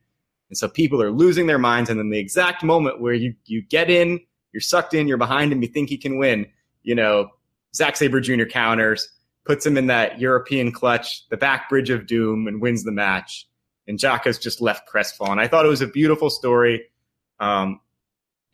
And 0.50 0.58
so 0.58 0.68
people 0.68 1.00
are 1.00 1.12
losing 1.12 1.46
their 1.46 1.58
minds. 1.58 1.88
And 1.88 1.98
then 1.98 2.10
the 2.10 2.18
exact 2.18 2.62
moment 2.62 3.00
where 3.00 3.14
you, 3.14 3.34
you 3.46 3.62
get 3.62 3.88
in, 3.88 4.20
you're 4.52 4.60
sucked 4.60 4.94
in, 4.94 5.08
you're 5.08 5.16
behind 5.16 5.52
him, 5.52 5.62
you 5.62 5.68
think 5.68 5.88
he 5.88 5.96
can 5.96 6.18
win, 6.18 6.46
you 6.82 6.94
know, 6.94 7.30
Zack 7.74 7.96
Sabre 7.96 8.20
Jr. 8.20 8.44
counters, 8.44 9.08
puts 9.50 9.66
him 9.66 9.76
in 9.76 9.88
that 9.88 10.20
European 10.20 10.70
clutch, 10.70 11.28
the 11.28 11.36
back 11.36 11.68
bridge 11.68 11.90
of 11.90 12.06
doom, 12.06 12.46
and 12.46 12.62
wins 12.62 12.84
the 12.84 12.92
match. 12.92 13.48
And 13.88 13.98
Jaka's 13.98 14.38
just 14.38 14.60
left 14.60 14.86
crestfallen. 14.86 15.40
I 15.40 15.48
thought 15.48 15.66
it 15.66 15.68
was 15.68 15.82
a 15.82 15.88
beautiful 15.88 16.30
story. 16.30 16.84
Um, 17.40 17.80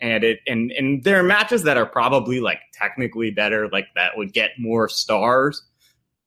and 0.01 0.24
it 0.24 0.38
and 0.47 0.72
and 0.72 1.05
there 1.05 1.20
are 1.20 1.22
matches 1.22 1.64
that 1.64 1.76
are 1.76 1.84
probably 1.84 2.40
like 2.40 2.61
technically 2.72 3.30
better, 3.30 3.68
like 3.68 3.88
that 3.94 4.16
would 4.16 4.32
get 4.32 4.53
more 4.59 4.88
stars, 4.88 5.62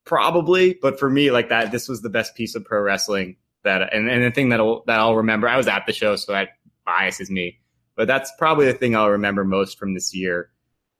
probably. 0.05 0.77
But 0.79 0.99
for 0.99 1.09
me, 1.09 1.31
like 1.31 1.49
that, 1.49 1.71
this 1.71 1.89
was 1.89 2.03
the 2.03 2.09
best 2.09 2.35
piece 2.35 2.53
of 2.53 2.63
pro 2.63 2.79
wrestling 2.81 3.37
that 3.63 3.91
and, 3.91 4.07
and 4.07 4.23
the 4.23 4.29
thing 4.29 4.49
that'll 4.49 4.83
that 4.85 4.99
I'll 4.99 5.15
remember. 5.15 5.49
I 5.49 5.57
was 5.57 5.67
at 5.67 5.87
the 5.87 5.93
show, 5.93 6.15
so 6.15 6.31
that 6.33 6.49
biases 6.85 7.31
me. 7.31 7.59
But 7.95 8.07
that's 8.07 8.31
probably 8.37 8.67
the 8.67 8.73
thing 8.73 8.95
I'll 8.95 9.09
remember 9.09 9.43
most 9.43 9.79
from 9.79 9.95
this 9.95 10.13
year. 10.13 10.51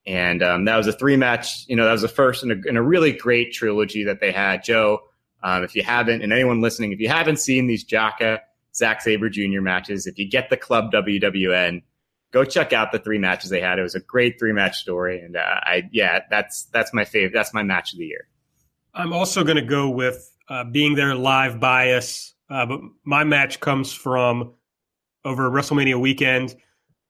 And 0.09 0.41
um, 0.41 0.65
that 0.65 0.75
was 0.75 0.87
a 0.87 0.91
three 0.91 1.17
match. 1.17 1.65
You 1.67 1.75
know, 1.75 1.85
that 1.85 1.91
was 1.91 2.01
the 2.01 2.07
first 2.07 2.43
in 2.43 2.51
a, 2.51 2.67
in 2.67 2.77
a 2.77 2.81
really 2.81 3.11
great 3.11 3.53
trilogy 3.53 4.03
that 4.05 4.19
they 4.19 4.31
had. 4.31 4.63
Joe, 4.63 5.01
um, 5.43 5.63
if 5.63 5.75
you 5.75 5.83
haven't, 5.83 6.21
and 6.21 6.33
anyone 6.33 6.61
listening, 6.61 6.91
if 6.91 6.99
you 6.99 7.09
haven't 7.09 7.37
seen 7.37 7.67
these 7.67 7.85
Jaka 7.85 8.39
Zack 8.73 9.01
Sabre 9.01 9.29
Jr. 9.29 9.61
matches, 9.61 10.07
if 10.07 10.17
you 10.17 10.27
get 10.27 10.49
the 10.49 10.57
Club 10.57 10.91
WWN, 10.91 11.83
go 12.31 12.43
check 12.43 12.73
out 12.73 12.91
the 12.91 12.99
three 12.99 13.19
matches 13.19 13.51
they 13.51 13.61
had. 13.61 13.77
It 13.77 13.83
was 13.83 13.95
a 13.95 13.99
great 13.99 14.39
three 14.39 14.53
match 14.53 14.77
story, 14.77 15.21
and 15.21 15.37
uh, 15.37 15.39
I 15.43 15.87
yeah, 15.91 16.21
that's 16.29 16.63
that's 16.65 16.93
my 16.93 17.05
favorite. 17.05 17.33
That's 17.33 17.53
my 17.53 17.63
match 17.63 17.93
of 17.93 17.99
the 17.99 18.05
year. 18.05 18.27
I'm 18.93 19.13
also 19.13 19.43
going 19.43 19.57
to 19.57 19.61
go 19.61 19.89
with 19.89 20.31
uh, 20.49 20.63
being 20.63 20.95
there 20.95 21.13
live 21.13 21.59
bias 21.59 22.33
uh, 22.49 22.65
but 22.65 22.81
my 23.03 23.23
match 23.23 23.59
comes 23.59 23.93
from 23.93 24.53
over 25.23 25.49
WrestleMania 25.49 25.99
weekend 25.99 26.55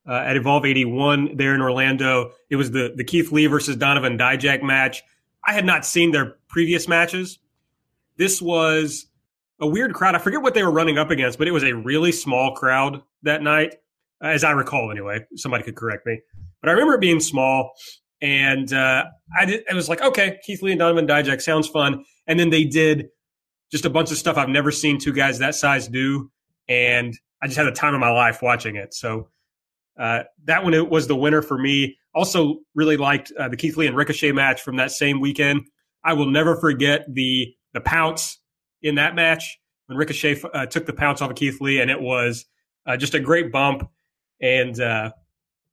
uh, 0.09 0.23
at 0.25 0.35
Evolve 0.35 0.65
81 0.65 1.37
there 1.37 1.53
in 1.53 1.61
Orlando. 1.61 2.31
It 2.49 2.55
was 2.55 2.71
the, 2.71 2.93
the 2.95 3.03
Keith 3.03 3.31
Lee 3.31 3.45
versus 3.47 3.75
Donovan 3.75 4.17
Dijak 4.17 4.63
match. 4.63 5.03
I 5.45 5.53
had 5.53 5.65
not 5.65 5.85
seen 5.85 6.11
their 6.11 6.37
previous 6.47 6.87
matches. 6.87 7.39
This 8.17 8.41
was 8.41 9.05
a 9.61 9.67
weird 9.67 9.93
crowd. 9.93 10.15
I 10.15 10.19
forget 10.19 10.41
what 10.41 10.53
they 10.53 10.63
were 10.63 10.71
running 10.71 10.97
up 10.97 11.11
against, 11.11 11.37
but 11.37 11.47
it 11.47 11.51
was 11.51 11.63
a 11.63 11.73
really 11.73 12.11
small 12.11 12.55
crowd 12.55 13.01
that 13.23 13.43
night, 13.43 13.75
as 14.21 14.43
I 14.43 14.51
recall 14.51 14.91
anyway. 14.91 15.25
Somebody 15.35 15.63
could 15.63 15.75
correct 15.75 16.05
me. 16.05 16.19
But 16.61 16.69
I 16.69 16.73
remember 16.73 16.95
it 16.95 17.01
being 17.01 17.19
small. 17.19 17.71
And 18.21 18.73
uh, 18.73 19.05
I, 19.37 19.45
did, 19.45 19.63
I 19.71 19.73
was 19.73 19.87
like, 19.87 20.01
okay, 20.01 20.39
Keith 20.43 20.61
Lee 20.61 20.71
and 20.71 20.79
Donovan 20.79 21.07
Dijak 21.07 21.41
sounds 21.41 21.67
fun. 21.67 22.03
And 22.27 22.37
then 22.37 22.49
they 22.49 22.65
did 22.65 23.09
just 23.71 23.85
a 23.85 23.89
bunch 23.89 24.11
of 24.11 24.17
stuff 24.17 24.37
I've 24.37 24.49
never 24.49 24.71
seen 24.71 24.97
two 24.97 25.13
guys 25.13 25.39
that 25.39 25.55
size 25.55 25.87
do, 25.87 26.31
and 26.67 27.17
I 27.41 27.47
just 27.47 27.57
had 27.57 27.67
the 27.67 27.71
time 27.71 27.93
of 27.93 27.99
my 27.99 28.09
life 28.09 28.41
watching 28.41 28.75
it. 28.75 28.93
So 28.93 29.29
uh, 29.99 30.23
that 30.45 30.63
one 30.63 30.73
it 30.73 30.89
was 30.89 31.07
the 31.07 31.15
winner 31.15 31.41
for 31.41 31.57
me. 31.57 31.97
Also, 32.15 32.59
really 32.73 32.97
liked 32.97 33.31
uh, 33.37 33.49
the 33.49 33.57
Keith 33.57 33.77
Lee 33.77 33.87
and 33.87 33.95
Ricochet 33.95 34.31
match 34.31 34.61
from 34.61 34.77
that 34.77 34.91
same 34.91 35.19
weekend. 35.19 35.61
I 36.03 36.13
will 36.13 36.29
never 36.29 36.55
forget 36.55 37.05
the 37.13 37.53
the 37.73 37.81
pounce 37.81 38.39
in 38.81 38.95
that 38.95 39.13
match 39.13 39.59
when 39.87 39.97
Ricochet 39.97 40.41
uh, 40.53 40.65
took 40.65 40.85
the 40.85 40.93
pounce 40.93 41.21
off 41.21 41.31
of 41.31 41.35
Keith 41.35 41.59
Lee, 41.61 41.81
and 41.81 41.91
it 41.91 42.01
was 42.01 42.45
uh, 42.85 42.97
just 42.97 43.13
a 43.13 43.19
great 43.19 43.51
bump, 43.51 43.87
and 44.41 44.79
uh, 44.79 45.11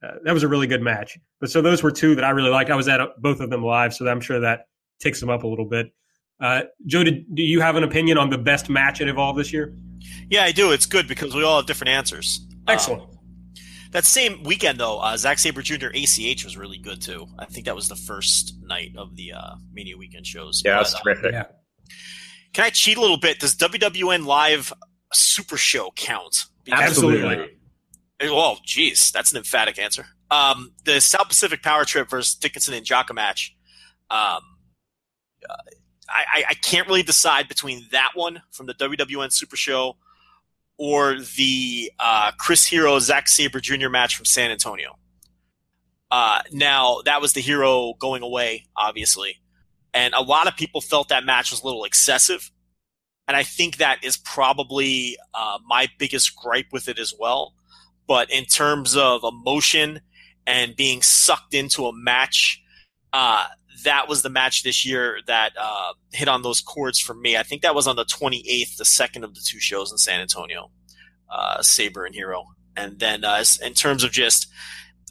uh, 0.02 0.10
that 0.24 0.34
was 0.34 0.42
a 0.42 0.48
really 0.48 0.66
good 0.66 0.82
match. 0.82 1.18
But 1.40 1.50
so 1.50 1.62
those 1.62 1.82
were 1.82 1.90
two 1.90 2.14
that 2.16 2.24
I 2.24 2.30
really 2.30 2.50
liked. 2.50 2.70
I 2.70 2.76
was 2.76 2.88
at 2.88 3.00
both 3.18 3.40
of 3.40 3.50
them 3.50 3.62
live, 3.62 3.94
so 3.94 4.06
I'm 4.08 4.20
sure 4.20 4.40
that 4.40 4.66
takes 5.00 5.20
them 5.20 5.30
up 5.30 5.44
a 5.44 5.46
little 5.46 5.68
bit. 5.68 5.92
Uh, 6.40 6.62
Joe, 6.86 7.04
did, 7.04 7.34
do 7.34 7.42
you 7.42 7.60
have 7.60 7.76
an 7.76 7.84
opinion 7.84 8.18
on 8.18 8.28
the 8.28 8.38
best 8.38 8.68
match 8.68 9.00
at 9.00 9.08
Evolve 9.08 9.36
this 9.36 9.52
year? 9.52 9.74
Yeah, 10.28 10.44
I 10.44 10.52
do. 10.52 10.72
It's 10.72 10.86
good 10.86 11.08
because 11.08 11.34
we 11.34 11.42
all 11.42 11.56
have 11.56 11.66
different 11.66 11.90
answers. 11.90 12.46
Excellent. 12.68 13.02
Um, 13.02 13.15
that 13.92 14.04
same 14.04 14.42
weekend, 14.42 14.78
though, 14.78 14.98
uh, 14.98 15.16
Zack 15.16 15.38
Sabre 15.38 15.62
Jr. 15.62 15.88
ACH 15.94 16.44
was 16.44 16.56
really 16.56 16.78
good 16.78 17.00
too. 17.00 17.26
I 17.38 17.46
think 17.46 17.66
that 17.66 17.74
was 17.74 17.88
the 17.88 17.96
first 17.96 18.56
night 18.62 18.92
of 18.96 19.16
the 19.16 19.32
uh, 19.32 19.54
Mania 19.72 19.96
weekend 19.96 20.26
shows. 20.26 20.62
Yeah, 20.64 20.76
that's 20.76 20.94
uh, 20.94 21.00
terrific. 21.00 21.32
Yeah. 21.32 21.46
Can 22.52 22.64
I 22.64 22.70
cheat 22.70 22.96
a 22.96 23.00
little 23.00 23.18
bit? 23.18 23.38
Does 23.38 23.54
WWN 23.56 24.24
Live 24.26 24.72
Super 25.12 25.56
Show 25.56 25.90
count? 25.94 26.46
Because, 26.64 26.80
Absolutely. 26.80 27.50
Oh, 28.22 28.56
geez, 28.64 29.10
that's 29.12 29.30
an 29.30 29.38
emphatic 29.38 29.78
answer. 29.78 30.06
Um, 30.30 30.72
the 30.84 31.00
South 31.00 31.28
Pacific 31.28 31.62
Power 31.62 31.84
Trip 31.84 32.08
versus 32.08 32.34
Dickinson 32.34 32.74
and 32.74 32.84
Jaka 32.84 33.14
match. 33.14 33.54
Um, 34.10 34.40
uh, 35.48 35.54
I, 36.08 36.44
I 36.50 36.54
can't 36.54 36.86
really 36.86 37.02
decide 37.02 37.48
between 37.48 37.86
that 37.90 38.12
one 38.14 38.42
from 38.52 38.66
the 38.66 38.74
WWN 38.74 39.32
Super 39.32 39.56
Show 39.56 39.96
or 40.78 41.18
the 41.36 41.90
uh, 41.98 42.32
Chris 42.38 42.66
Hero 42.66 42.98
Zack 42.98 43.28
Sabre 43.28 43.60
Jr. 43.60 43.88
match 43.88 44.16
from 44.16 44.24
San 44.24 44.50
Antonio. 44.50 44.98
Uh, 46.10 46.42
now 46.52 47.00
that 47.04 47.20
was 47.20 47.32
the 47.32 47.40
hero 47.40 47.94
going 47.98 48.22
away, 48.22 48.66
obviously, 48.76 49.40
and 49.92 50.14
a 50.14 50.22
lot 50.22 50.46
of 50.46 50.56
people 50.56 50.80
felt 50.80 51.08
that 51.08 51.24
match 51.24 51.50
was 51.50 51.62
a 51.62 51.66
little 51.66 51.84
excessive, 51.84 52.50
and 53.26 53.36
I 53.36 53.42
think 53.42 53.78
that 53.78 54.04
is 54.04 54.16
probably 54.16 55.16
uh, 55.34 55.58
my 55.66 55.88
biggest 55.98 56.36
gripe 56.36 56.66
with 56.72 56.88
it 56.88 56.98
as 56.98 57.12
well. 57.18 57.54
But 58.06 58.30
in 58.30 58.44
terms 58.44 58.96
of 58.96 59.24
emotion 59.24 60.00
and 60.46 60.76
being 60.76 61.02
sucked 61.02 61.54
into 61.54 61.86
a 61.86 61.92
match, 61.92 62.62
uh, 63.12 63.46
that 63.84 64.08
was 64.08 64.22
the 64.22 64.30
match 64.30 64.62
this 64.62 64.84
year 64.86 65.18
that 65.26 65.52
uh, 65.60 65.92
hit 66.12 66.28
on 66.28 66.42
those 66.42 66.60
chords 66.60 66.98
for 66.98 67.14
me. 67.14 67.36
I 67.36 67.42
think 67.42 67.62
that 67.62 67.74
was 67.74 67.86
on 67.86 67.96
the 67.96 68.04
28th, 68.04 68.76
the 68.76 68.84
second 68.84 69.24
of 69.24 69.34
the 69.34 69.40
two 69.44 69.60
shows 69.60 69.92
in 69.92 69.98
San 69.98 70.20
Antonio, 70.20 70.70
uh, 71.30 71.62
Sabre 71.62 72.04
and 72.04 72.14
Hero. 72.14 72.44
And 72.76 72.98
then 72.98 73.24
uh, 73.24 73.44
in 73.64 73.74
terms 73.74 74.04
of 74.04 74.12
just 74.12 74.48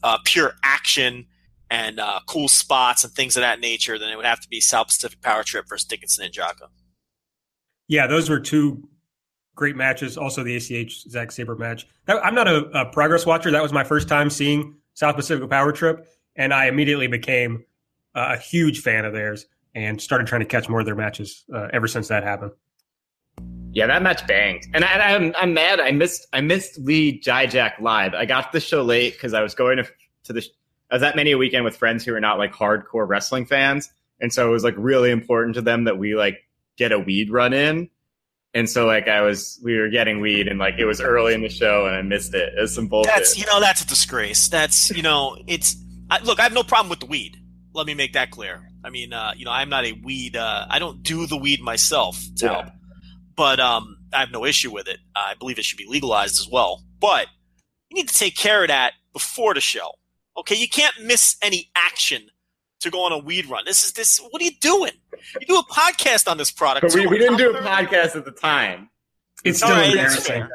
uh, 0.04 0.18
pure 0.24 0.54
action 0.64 1.28
and 1.70 2.00
uh, 2.00 2.20
cool 2.28 2.48
spots 2.48 3.04
and 3.04 3.12
things 3.14 3.36
of 3.36 3.42
that 3.42 3.60
nature, 3.60 3.98
then 3.98 4.10
it 4.10 4.16
would 4.16 4.26
have 4.26 4.42
to 4.42 4.50
be 4.50 4.62
South 4.62 4.88
Pacific 4.88 5.22
Power 5.22 5.44
Trip 5.44 5.66
versus 5.68 5.88
Dickinson 5.88 6.26
and 6.26 6.34
Jaka. 6.34 6.68
Yeah, 7.88 8.08
those 8.08 8.30
were 8.30 8.40
two 8.40 8.88
great 9.56 9.76
matches. 9.76 10.18
Also, 10.18 10.44
the 10.44 10.56
ACH 10.56 11.10
Zack 11.10 11.32
Sabre 11.32 11.56
match. 11.56 11.88
I'm 12.08 12.36
not 12.36 12.48
a, 12.48 12.66
a 12.80 12.86
progress 12.92 13.26
watcher. 13.26 13.52
That 13.52 13.64
was 13.64 13.74
my 13.74 13.84
first 13.84 14.08
time 14.08 14.30
seeing 14.30 14.76
South 14.94 15.16
Pacific 15.16 15.50
Power 15.50 15.72
Trip, 15.72 16.08
and 16.36 16.54
I 16.54 16.68
immediately 16.68 17.08
became 17.08 17.64
a 18.16 18.38
huge 18.38 18.82
fan 18.82 19.06
of 19.06 19.14
theirs 19.14 19.46
and 19.76 20.02
started 20.02 20.26
trying 20.26 20.42
to 20.42 20.48
catch 20.48 20.70
more 20.70 20.80
of 20.80 20.86
their 20.86 20.96
matches 20.96 21.44
uh, 21.54 21.68
ever 21.74 21.88
since 21.88 22.08
that 22.08 22.24
happened. 22.24 22.52
Yeah, 23.74 23.88
that 23.88 24.02
match 24.02 24.26
banged, 24.26 24.68
and, 24.74 24.86
I, 24.86 25.12
am 25.12 25.24
I'm, 25.24 25.34
I'm 25.38 25.54
mad. 25.54 25.82
I 25.82 25.92
missed 25.92 26.28
I 26.32 26.40
missed 26.40 26.80
Lee 26.80 27.20
Dijak 27.20 27.82
live. 27.82 28.14
I 28.14 28.24
got 28.24 28.54
the 28.54 28.62
show 28.62 28.84
late 28.84 29.14
because 29.14 29.34
I 29.34 29.42
was 29.42 29.54
going 29.54 29.78
to 29.78 29.86
to 30.24 30.34
the. 30.34 30.46
I 30.90 30.96
was 30.96 31.04
at 31.04 31.18
Mania 31.18 31.38
weekend 31.38 31.66
with 31.66 31.76
friends 31.76 32.06
who 32.06 32.14
are 32.14 32.22
not 32.22 32.38
like 32.38 32.54
hardcore 32.54 33.06
wrestling 33.06 33.46
fans, 33.46 33.92
and 34.22 34.32
so 34.32 34.48
it 34.48 34.52
was 34.52 34.64
like 34.64 34.76
really 34.78 35.12
important 35.12 35.56
to 35.56 35.62
them 35.62 35.84
that 35.84 35.98
we 35.98 36.16
like 36.16 36.48
get 36.78 36.94
a 36.94 37.00
weed 37.00 37.30
run 37.30 37.52
in. 37.52 37.90
And 38.54 38.70
so 38.70 38.86
like 38.86 39.10
I 39.10 39.22
was, 39.22 39.60
we 39.62 39.78
were 39.78 39.90
getting 39.90 40.22
weed, 40.22 40.48
and 40.48 40.58
like 40.58 40.76
it 40.78 40.86
was 40.86 41.02
early 41.02 41.34
in 41.34 41.42
the 41.42 41.50
show, 41.50 41.86
and 41.86 41.98
I 41.98 42.02
missed 42.02 42.34
it. 42.34 42.54
It's 42.56 42.74
some 42.76 42.88
bullshit. 42.88 43.14
That's 43.14 43.38
you 43.38 43.46
know 43.46 43.60
that's 43.60 43.82
a 43.82 43.88
disgrace. 43.88 44.48
That's 44.48 44.90
you 44.92 45.02
know 45.02 45.38
it's 45.48 45.76
I, 46.10 46.20
look. 46.20 46.40
I 46.40 46.44
have 46.44 46.54
no 46.54 46.64
problem 46.64 46.90
with 46.90 47.02
the 47.02 47.08
weed. 47.08 47.36
Let 47.76 47.86
me 47.88 47.94
make 47.94 48.14
that 48.14 48.32
clear. 48.32 48.70
I 48.84 48.90
mean, 48.90 49.12
uh, 49.14 49.34
you 49.36 49.46
know, 49.46 49.52
I'm 49.52 49.70
not 49.70 49.84
a 49.86 49.92
weed. 49.92 50.36
Uh, 50.36 50.66
I 50.70 50.80
don't 50.80 51.04
do 51.04 51.28
the 51.28 51.38
weed 51.38 51.62
myself 51.62 52.20
to 52.38 52.46
Yeah. 52.46 52.54
help, 52.54 52.66
but 53.36 53.60
um, 53.60 53.98
I 54.14 54.22
have 54.22 54.32
no 54.32 54.46
issue 54.46 54.72
with 54.72 54.88
it. 54.88 55.00
I 55.16 55.34
believe 55.38 55.60
it 55.60 55.66
should 55.66 55.78
be 55.78 55.86
legalized 55.88 56.40
as 56.40 56.48
well. 56.50 56.84
But 57.00 57.28
you 57.90 57.96
need 57.96 58.08
to 58.08 58.18
take 58.18 58.36
care 58.38 58.62
of 58.64 58.70
that 58.70 58.94
before 59.12 59.54
the 59.54 59.62
show. 59.62 59.92
Okay, 60.38 60.56
you 60.56 60.70
can't 60.70 60.96
miss 61.04 61.36
any 61.42 61.70
action 61.76 62.28
to 62.80 62.90
go 62.90 63.04
on 63.04 63.12
a 63.12 63.18
weed 63.18 63.46
run. 63.48 63.64
This 63.66 63.84
is 63.86 63.94
this. 63.94 64.20
What 64.20 64.42
are 64.42 64.46
you 64.46 64.52
doing? 64.62 64.92
You 65.42 65.48
do 65.48 65.56
a 65.58 65.64
podcast 65.66 66.30
on 66.30 66.38
this 66.38 66.52
product. 66.52 66.86
But 66.88 66.94
we, 66.96 67.08
we 67.08 67.18
didn't 67.18 67.38
do 67.38 67.52
a 67.52 67.62
podcast 67.62 68.16
at 68.16 68.26
the 68.26 68.32
time. 68.32 68.90
It's 69.44 69.62
All 69.62 69.70
still 69.70 69.82
right, 69.82 69.96
that's 69.96 70.28
embarrassing. 70.28 70.50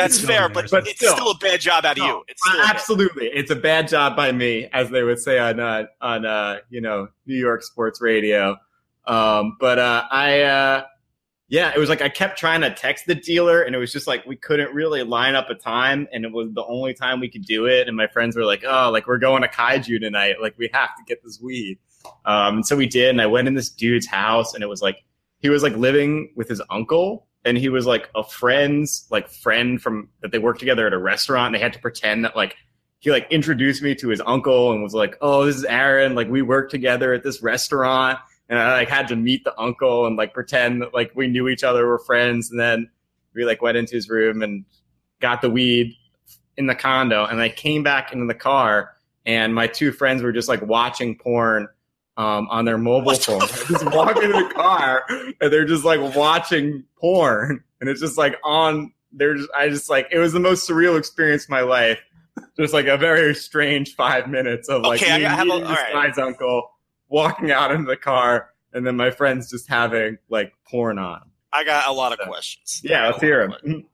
That's 0.00 0.20
fair, 0.20 0.48
but, 0.48 0.70
But 0.70 0.86
it's 0.86 0.96
still. 0.96 1.14
still 1.14 1.30
a 1.32 1.38
bad 1.38 1.60
job 1.60 1.84
out 1.84 1.92
of 1.92 1.98
No, 1.98 2.06
you. 2.06 2.24
It's 2.28 2.42
Absolutely, 2.66 3.26
it's 3.26 3.50
a 3.50 3.56
bad 3.56 3.88
job 3.88 4.16
by 4.16 4.32
me, 4.32 4.68
as 4.72 4.90
they 4.90 5.02
would 5.02 5.18
say 5.18 5.38
on 5.38 5.60
uh, 5.60 5.84
on 6.00 6.24
uh, 6.24 6.58
you 6.70 6.80
know 6.80 7.08
New 7.26 7.36
York 7.36 7.62
sports 7.62 8.00
radio. 8.00 8.56
Um, 9.06 9.56
but 9.58 9.78
uh, 9.78 10.04
I, 10.10 10.42
uh, 10.42 10.84
yeah, 11.48 11.72
it 11.74 11.78
was 11.78 11.88
like 11.88 12.02
I 12.02 12.10
kept 12.10 12.38
trying 12.38 12.60
to 12.60 12.70
text 12.74 13.06
the 13.06 13.14
dealer, 13.14 13.62
and 13.62 13.74
it 13.74 13.78
was 13.78 13.90
just 13.92 14.06
like 14.06 14.26
we 14.26 14.36
couldn't 14.36 14.74
really 14.74 15.02
line 15.02 15.34
up 15.34 15.48
a 15.48 15.54
time, 15.54 16.06
and 16.12 16.24
it 16.24 16.32
was 16.32 16.52
the 16.52 16.64
only 16.64 16.92
time 16.92 17.20
we 17.20 17.30
could 17.30 17.44
do 17.44 17.66
it. 17.66 17.88
And 17.88 17.96
my 17.96 18.06
friends 18.06 18.36
were 18.36 18.44
like, 18.44 18.64
"Oh, 18.66 18.90
like 18.90 19.06
we're 19.06 19.18
going 19.18 19.42
to 19.42 19.48
Kaiju 19.48 20.00
tonight. 20.00 20.36
Like 20.42 20.56
we 20.58 20.68
have 20.74 20.94
to 20.96 21.02
get 21.06 21.22
this 21.24 21.40
weed." 21.40 21.78
Um, 22.26 22.56
and 22.56 22.66
so 22.66 22.76
we 22.76 22.86
did, 22.86 23.10
and 23.10 23.20
I 23.22 23.26
went 23.26 23.48
in 23.48 23.54
this 23.54 23.70
dude's 23.70 24.06
house, 24.06 24.54
and 24.54 24.62
it 24.62 24.66
was 24.66 24.82
like 24.82 24.98
he 25.40 25.48
was 25.48 25.62
like 25.62 25.74
living 25.76 26.32
with 26.36 26.48
his 26.48 26.60
uncle, 26.68 27.27
and 27.48 27.56
he 27.56 27.70
was 27.70 27.86
like 27.86 28.10
a 28.14 28.22
friend's 28.22 29.06
like 29.10 29.28
friend 29.28 29.80
from 29.80 30.10
that 30.20 30.32
they 30.32 30.38
worked 30.38 30.60
together 30.60 30.86
at 30.86 30.92
a 30.92 30.98
restaurant. 30.98 31.46
And 31.46 31.54
they 31.54 31.60
had 31.60 31.72
to 31.72 31.78
pretend 31.78 32.24
that 32.24 32.36
like 32.36 32.56
he 32.98 33.10
like 33.10 33.26
introduced 33.30 33.82
me 33.82 33.94
to 33.96 34.08
his 34.08 34.20
uncle 34.26 34.72
and 34.72 34.82
was 34.82 34.94
like, 34.94 35.16
"Oh, 35.20 35.46
this 35.46 35.56
is 35.56 35.64
Aaron. 35.64 36.14
Like 36.14 36.28
we 36.28 36.42
worked 36.42 36.70
together 36.70 37.12
at 37.12 37.22
this 37.22 37.42
restaurant." 37.42 38.18
And 38.48 38.58
I 38.58 38.72
like 38.72 38.88
had 38.88 39.08
to 39.08 39.16
meet 39.16 39.44
the 39.44 39.58
uncle 39.58 40.06
and 40.06 40.16
like 40.16 40.34
pretend 40.34 40.82
that 40.82 40.94
like 40.94 41.12
we 41.14 41.26
knew 41.26 41.48
each 41.48 41.64
other, 41.64 41.86
were 41.86 41.98
friends. 41.98 42.50
And 42.50 42.60
then 42.60 42.90
we 43.34 43.44
like 43.44 43.62
went 43.62 43.78
into 43.78 43.94
his 43.94 44.08
room 44.08 44.42
and 44.42 44.64
got 45.20 45.42
the 45.42 45.50
weed 45.50 45.94
in 46.56 46.66
the 46.66 46.74
condo. 46.74 47.24
And 47.24 47.40
I 47.40 47.48
came 47.48 47.82
back 47.82 48.12
into 48.12 48.26
the 48.26 48.34
car, 48.34 48.94
and 49.24 49.54
my 49.54 49.66
two 49.66 49.92
friends 49.92 50.22
were 50.22 50.32
just 50.32 50.48
like 50.48 50.62
watching 50.62 51.16
porn 51.16 51.68
um, 52.18 52.46
on 52.50 52.66
their 52.66 52.76
mobile 52.76 53.06
What 53.06 53.20
the 53.20 53.24
phone. 53.24 53.42
I 53.42 53.46
just 53.46 53.84
walk 53.94 54.16
into 54.16 54.28
the 54.46 54.52
car 54.54 55.04
and 55.08 55.50
they're 55.52 55.64
just 55.64 55.84
like 55.84 56.14
watching 56.14 56.84
porn, 56.98 57.64
and 57.80 57.88
it's 57.88 58.00
just 58.00 58.18
like 58.18 58.36
on. 58.44 58.92
They're 59.12 59.36
just, 59.36 59.48
I 59.56 59.70
just 59.70 59.88
like 59.88 60.08
it 60.12 60.18
was 60.18 60.34
the 60.34 60.40
most 60.40 60.68
surreal 60.68 60.98
experience 60.98 61.44
of 61.44 61.50
my 61.50 61.62
life. 61.62 61.98
Just 62.58 62.74
like 62.74 62.86
a 62.86 62.96
very 62.98 63.34
strange 63.34 63.94
five 63.94 64.28
minutes 64.28 64.68
of 64.68 64.82
like 64.82 65.00
Okay, 65.02 65.12
I 65.12 65.18
me 65.18 65.24
have 65.24 65.40
a- 65.40 65.44
meeting 65.46 65.64
all 65.66 65.72
right. 65.74 65.92
guy's 65.92 66.18
uncle, 66.18 66.70
walking 67.08 67.50
out 67.50 67.70
into 67.70 67.86
the 67.86 67.96
car, 67.96 68.50
and 68.72 68.86
then 68.86 68.96
my 68.96 69.10
friends 69.10 69.50
just 69.50 69.68
having 69.68 70.18
like 70.28 70.52
porn 70.68 70.98
on. 70.98 71.22
I 71.52 71.64
got 71.64 71.88
a 71.88 71.92
lot 71.92 72.12
of 72.12 72.18
questions. 72.18 72.82
Yeah, 72.84 73.06
let's 73.06 73.20
hear. 73.20 73.42
All 73.42 73.48
right, 73.48 73.84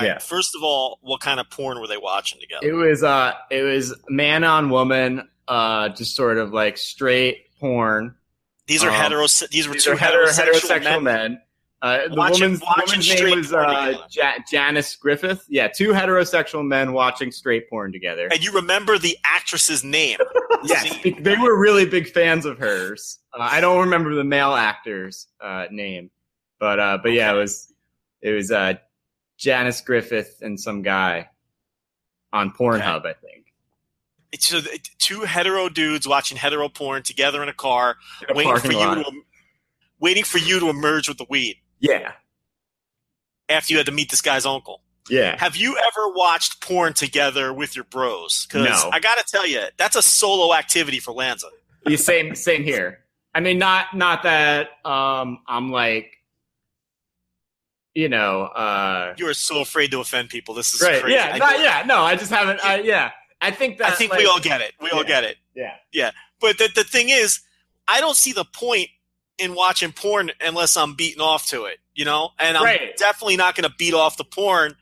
Yeah. 0.00 0.18
First 0.18 0.56
of 0.56 0.62
all, 0.64 0.98
what 1.02 1.20
kind 1.20 1.38
of 1.38 1.48
porn 1.50 1.78
were 1.78 1.86
they 1.86 1.98
watching 1.98 2.40
together? 2.40 2.66
It 2.66 2.72
was 2.72 3.02
uh 3.02 3.34
it 3.50 3.62
was 3.62 3.94
man 4.08 4.42
on 4.44 4.70
woman, 4.70 5.28
uh 5.48 5.88
just 5.90 6.14
sort 6.16 6.38
of 6.38 6.52
like 6.52 6.76
straight 6.78 7.46
porn. 7.60 8.14
these 8.66 8.82
are 8.84 8.90
um, 8.90 8.94
heteros. 8.96 9.48
These 9.50 9.68
were 9.68 9.74
These 9.74 9.84
two 9.84 9.96
hetero- 9.96 10.26
heterosexual, 10.26 10.80
heterosexual 10.80 11.02
men. 11.02 11.32
men. 11.32 11.40
Uh, 11.82 12.08
the 12.08 12.14
Watching- 12.14 12.40
woman's, 12.44 12.62
watching 12.62 12.84
woman's 12.86 13.10
straight 13.10 13.28
name 13.28 13.38
was 13.40 13.52
uh, 13.52 13.92
ja- 14.10 14.38
Janice 14.50 14.96
Griffith. 14.96 15.44
Yeah, 15.50 15.68
two 15.68 15.90
heterosexual 15.90 16.66
men 16.66 16.94
watching 16.94 17.30
straight 17.30 17.68
porn 17.68 17.92
together. 17.92 18.28
And 18.32 18.42
you 18.42 18.52
remember 18.52 18.96
the 18.96 19.18
actress's 19.24 19.84
name? 19.84 20.18
Yes, 20.66 20.96
they 21.02 21.36
were 21.36 21.54
really 21.58 21.84
big 21.84 22.08
fans 22.08 22.46
of 22.46 22.56
hers. 22.58 23.18
Uh, 23.34 23.42
I 23.42 23.60
don't 23.60 23.80
remember 23.80 24.14
the 24.14 24.24
male 24.24 24.54
actor's 24.54 25.26
uh, 25.38 25.66
name, 25.70 26.10
but 26.58 26.80
uh, 26.80 26.98
but 27.02 27.12
yeah, 27.12 27.30
it 27.32 27.36
was 27.36 27.70
it 28.22 28.30
was 28.30 28.50
uh, 28.50 28.72
Janice 29.36 29.82
Griffith 29.82 30.38
and 30.40 30.58
some 30.58 30.80
guy 30.80 31.28
on 32.32 32.50
Pornhub, 32.50 33.04
I 33.04 33.12
think. 33.12 33.43
It's 34.34 34.46
so 34.46 34.60
two 34.98 35.20
hetero 35.22 35.68
dudes 35.68 36.06
watching 36.06 36.36
hetero 36.36 36.68
porn 36.68 37.02
together 37.02 37.42
in 37.42 37.48
a 37.48 37.52
car, 37.54 37.96
In 38.28 38.34
a 38.34 38.34
waiting 38.36 38.56
for 38.58 38.72
you 38.72 38.78
lot. 38.78 38.94
to 39.04 39.12
waiting 40.00 40.24
for 40.24 40.38
you 40.38 40.60
to 40.60 40.68
emerge 40.68 41.08
with 41.08 41.18
the 41.18 41.26
weed 41.30 41.56
Yeah, 41.80 42.12
after 43.48 43.72
you 43.72 43.78
had 43.78 43.86
to 43.86 43.92
meet 43.92 44.10
this 44.10 44.20
guy's 44.20 44.44
uncle. 44.44 44.82
yeah. 45.08 45.36
Have 45.38 45.56
you 45.56 45.76
ever 45.78 46.08
watched 46.14 46.60
porn 46.60 46.92
together 46.94 47.52
with 47.54 47.74
your 47.76 47.84
bros? 47.84 48.46
Because 48.46 48.66
No. 48.84 48.90
I 48.92 49.00
got 49.00 49.16
to 49.18 49.24
tell 49.26 49.46
you, 49.46 49.62
that's 49.76 49.96
a 49.96 50.02
solo 50.02 50.54
activity 50.54 50.98
for 51.00 51.12
Lanza. 51.12 51.48
Yeah, 51.86 51.96
same 51.96 52.34
same 52.34 52.62
here. 52.64 53.00
I 53.34 53.40
mean, 53.40 53.58
not 53.58 53.94
not 53.96 54.22
that 54.24 54.68
um 54.84 55.40
I'm 55.46 55.70
like, 55.70 56.10
you 57.94 58.08
know, 58.08 58.42
uh 58.44 59.14
You 59.18 59.28
are 59.28 59.34
so 59.34 59.60
afraid 59.60 59.90
to 59.92 60.00
offend 60.00 60.28
people. 60.28 60.54
This 60.54 60.74
is 60.74 60.80
right. 60.80 61.00
crazy. 61.02 61.16
Yeah, 61.16 61.36
not, 61.36 61.58
yeah. 61.60 61.82
No, 61.86 61.98
I 62.02 62.16
just 62.16 62.30
haven't. 62.30 62.64
I, 62.64 62.80
yeah, 62.80 63.10
I 63.46 63.50
think 63.50 63.78
that. 63.78 63.92
I 63.92 63.94
think 63.94 64.10
like, 64.10 64.20
we 64.20 64.26
all 64.26 64.40
get 64.40 64.60
it. 64.60 64.72
We 64.80 64.90
all 64.90 65.04
get 65.04 65.24
it. 65.24 65.36
Yeah, 65.54 65.74
Yeah. 65.92 66.10
But 66.40 66.58
the, 66.58 66.68
the 66.74 66.84
thing 66.84 67.08
is, 67.10 67.40
I 67.88 68.00
don't 68.00 68.16
see 68.16 68.32
the 68.32 68.44
point 68.44 68.88
in 69.38 69.54
watching 69.54 69.92
porn 69.92 70.30
unless 70.40 70.76
I'm 70.76 70.94
beating 70.94 71.20
off 71.20 71.46
to 71.48 71.64
it, 71.64 71.78
you 71.94 72.04
know? 72.04 72.30
And 72.38 72.56
I'm 72.56 72.64
Right. 72.64 72.96
definitely 72.96 73.36
not 73.36 73.54
going 73.54 73.68
to 73.68 73.74
beat 73.78 73.94
off 73.94 74.16
the 74.16 74.24
porn 74.24 74.74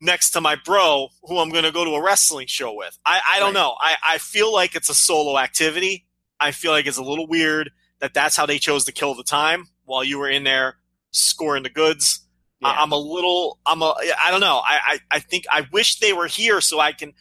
next 0.00 0.30
to 0.30 0.40
my 0.40 0.56
bro 0.64 1.08
who 1.22 1.38
I'm 1.38 1.50
going 1.50 1.64
to 1.64 1.72
go 1.72 1.84
to 1.84 1.92
a 1.92 2.02
wrestling 2.02 2.46
show 2.46 2.74
with. 2.74 2.98
I, 3.06 3.20
I 3.34 3.38
don't 3.38 3.48
Right. 3.48 3.60
know. 3.60 3.76
I, 3.80 3.94
I 4.14 4.18
feel 4.18 4.52
like 4.52 4.74
it's 4.74 4.88
a 4.88 4.94
solo 4.94 5.38
activity. 5.38 6.06
I 6.40 6.50
feel 6.50 6.72
like 6.72 6.86
it's 6.86 6.98
a 6.98 7.02
little 7.02 7.26
weird 7.26 7.70
that 8.00 8.12
that's 8.14 8.36
how 8.36 8.44
they 8.46 8.58
chose 8.58 8.84
to 8.84 8.92
kill 8.92 9.14
the 9.14 9.22
time 9.24 9.68
while 9.84 10.04
you 10.04 10.18
were 10.18 10.28
in 10.28 10.44
there 10.44 10.76
scoring 11.10 11.62
the 11.62 11.70
goods. 11.70 12.20
yeah. 12.60 12.68
I, 12.68 12.82
I'm 12.82 12.92
a 12.92 12.98
little, 12.98 13.58
I'm 13.64 13.80
a, 13.82 13.94
I 14.24 14.30
don't 14.30 14.40
know. 14.40 14.60
I, 14.64 14.78
I, 14.86 14.98
I 15.12 15.18
think 15.20 15.44
I 15.50 15.66
wish 15.72 16.00
they 16.00 16.12
were 16.12 16.26
here 16.26 16.60
so 16.60 16.80
I 16.80 16.92
can 16.92 17.14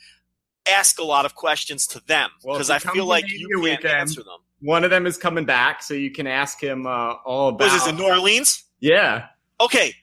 ask 0.68 1.00
a 1.00 1.04
lot 1.04 1.26
of 1.26 1.36
questions 1.36 1.88
to 1.88 2.00
them 2.08 2.30
because 2.42 2.70
if 2.70 2.88
I 2.88 2.92
feel 2.92 3.06
like 3.06 3.26
you 3.30 3.48
can't 3.50 3.62
Weekend- 3.64 3.86
answer 3.86 4.24
them. 4.24 4.40
One 4.62 4.86
of 4.86 4.90
them 4.92 5.06
is 5.06 5.18
coming 5.18 5.44
back, 5.44 5.84
so 5.84 5.94
you 5.94 6.10
can 6.10 6.26
ask 6.26 6.58
him 6.62 6.88
uh, 6.88 7.16
all 7.26 7.50
about. 7.50 7.66
Was 7.66 7.74
this 7.74 7.88
in 7.88 7.98
New 7.98 8.06
Orleans? 8.08 8.64
yeah, 8.80 9.28
Okay, 9.60 9.94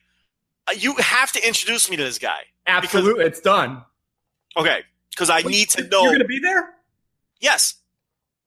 uh, 0.67 0.73
you 0.77 0.93
have 0.97 1.31
to 1.31 1.47
introduce 1.47 1.89
me 1.89 1.97
to 1.97 2.03
this 2.03 2.19
guy. 2.19 2.41
absolutely. 2.67 3.25
It's 3.25 3.41
done. 3.41 3.83
Okay, 4.55 4.83
because 5.09 5.31
I 5.31 5.41
need 5.41 5.69
to 5.71 5.87
know. 5.87 6.01
You're 6.03 6.11
going 6.11 6.19
to 6.19 6.25
be 6.25 6.39
there? 6.39 6.75
Yes, 7.39 7.73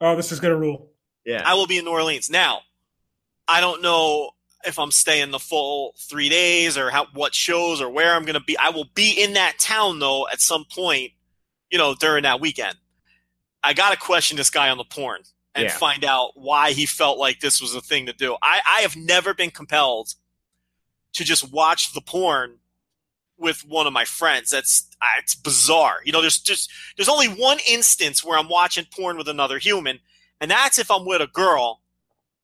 Oh, 0.01 0.15
this 0.15 0.31
is 0.31 0.39
going 0.39 0.53
to 0.55 0.59
rule. 0.59 0.91
Yeah, 1.25 1.43
I 1.45 1.55
will 1.55 1.67
be 1.67 1.79
in 1.79 1.85
New 1.85 1.91
Orleans. 1.91 2.31
Now, 2.31 2.61
I 3.49 3.61
don't 3.61 3.83
know 3.83 4.31
if 4.65 4.79
I'm 4.79 4.91
staying 4.93 5.31
the 5.33 5.39
full 5.41 5.95
three 5.99 6.29
days 6.29 6.79
or 6.79 6.91
how 6.91 7.07
what 7.15 7.35
shows 7.35 7.81
or 7.81 7.91
where 7.91 8.15
I'm 8.15 8.23
going 8.25 8.35
to 8.35 8.41
be. 8.45 8.57
I 8.57 8.71
will 8.71 8.87
be 8.95 9.11
in 9.21 9.33
that 9.33 9.59
town 9.59 9.99
though 9.99 10.29
at 10.33 10.41
some 10.41 10.65
point, 10.71 11.11
you 11.71 11.79
know, 11.79 11.95
during 11.95 12.23
that 12.25 12.41
weekend. 12.41 12.77
I 13.62 13.73
got 13.73 13.93
to 13.93 13.97
question 13.99 14.37
this 14.37 14.51
guy 14.51 14.69
on 14.71 14.79
the 14.79 14.85
porn 14.85 15.23
and 15.55 15.65
Yeah. 15.65 15.77
find 15.77 16.05
out 16.05 16.33
why 16.35 16.73
he 16.73 16.85
felt 16.87 17.19
like 17.19 17.41
this 17.41 17.61
was 17.61 17.75
a 17.75 17.81
thing 17.81 18.07
to 18.07 18.12
do. 18.12 18.37
I, 18.43 18.61
I 18.69 18.81
have 18.83 18.97
never 18.97 19.33
been 19.35 19.51
compelled 19.51 20.15
to 21.15 21.25
just 21.25 21.51
watch 21.51 21.93
the 21.95 22.01
porn 22.01 22.59
with 23.39 23.65
one 23.67 23.87
of 23.87 23.93
my 23.93 24.05
friends. 24.05 24.51
That's 24.51 24.89
it's 25.19 25.35
bizarre. 25.35 25.99
You 26.05 26.12
know, 26.12 26.21
there's 26.21 26.41
just 26.41 26.71
there's 26.97 27.09
only 27.09 27.29
one 27.29 27.59
instance 27.69 28.23
where 28.25 28.39
I'm 28.39 28.49
watching 28.49 28.85
porn 28.95 29.17
with 29.17 29.29
another 29.29 29.59
human, 29.59 30.01
and 30.41 30.51
that's 30.51 30.79
if 30.79 30.91
I'm 30.91 31.05
with 31.07 31.21
a 31.23 31.27
girl 31.27 31.81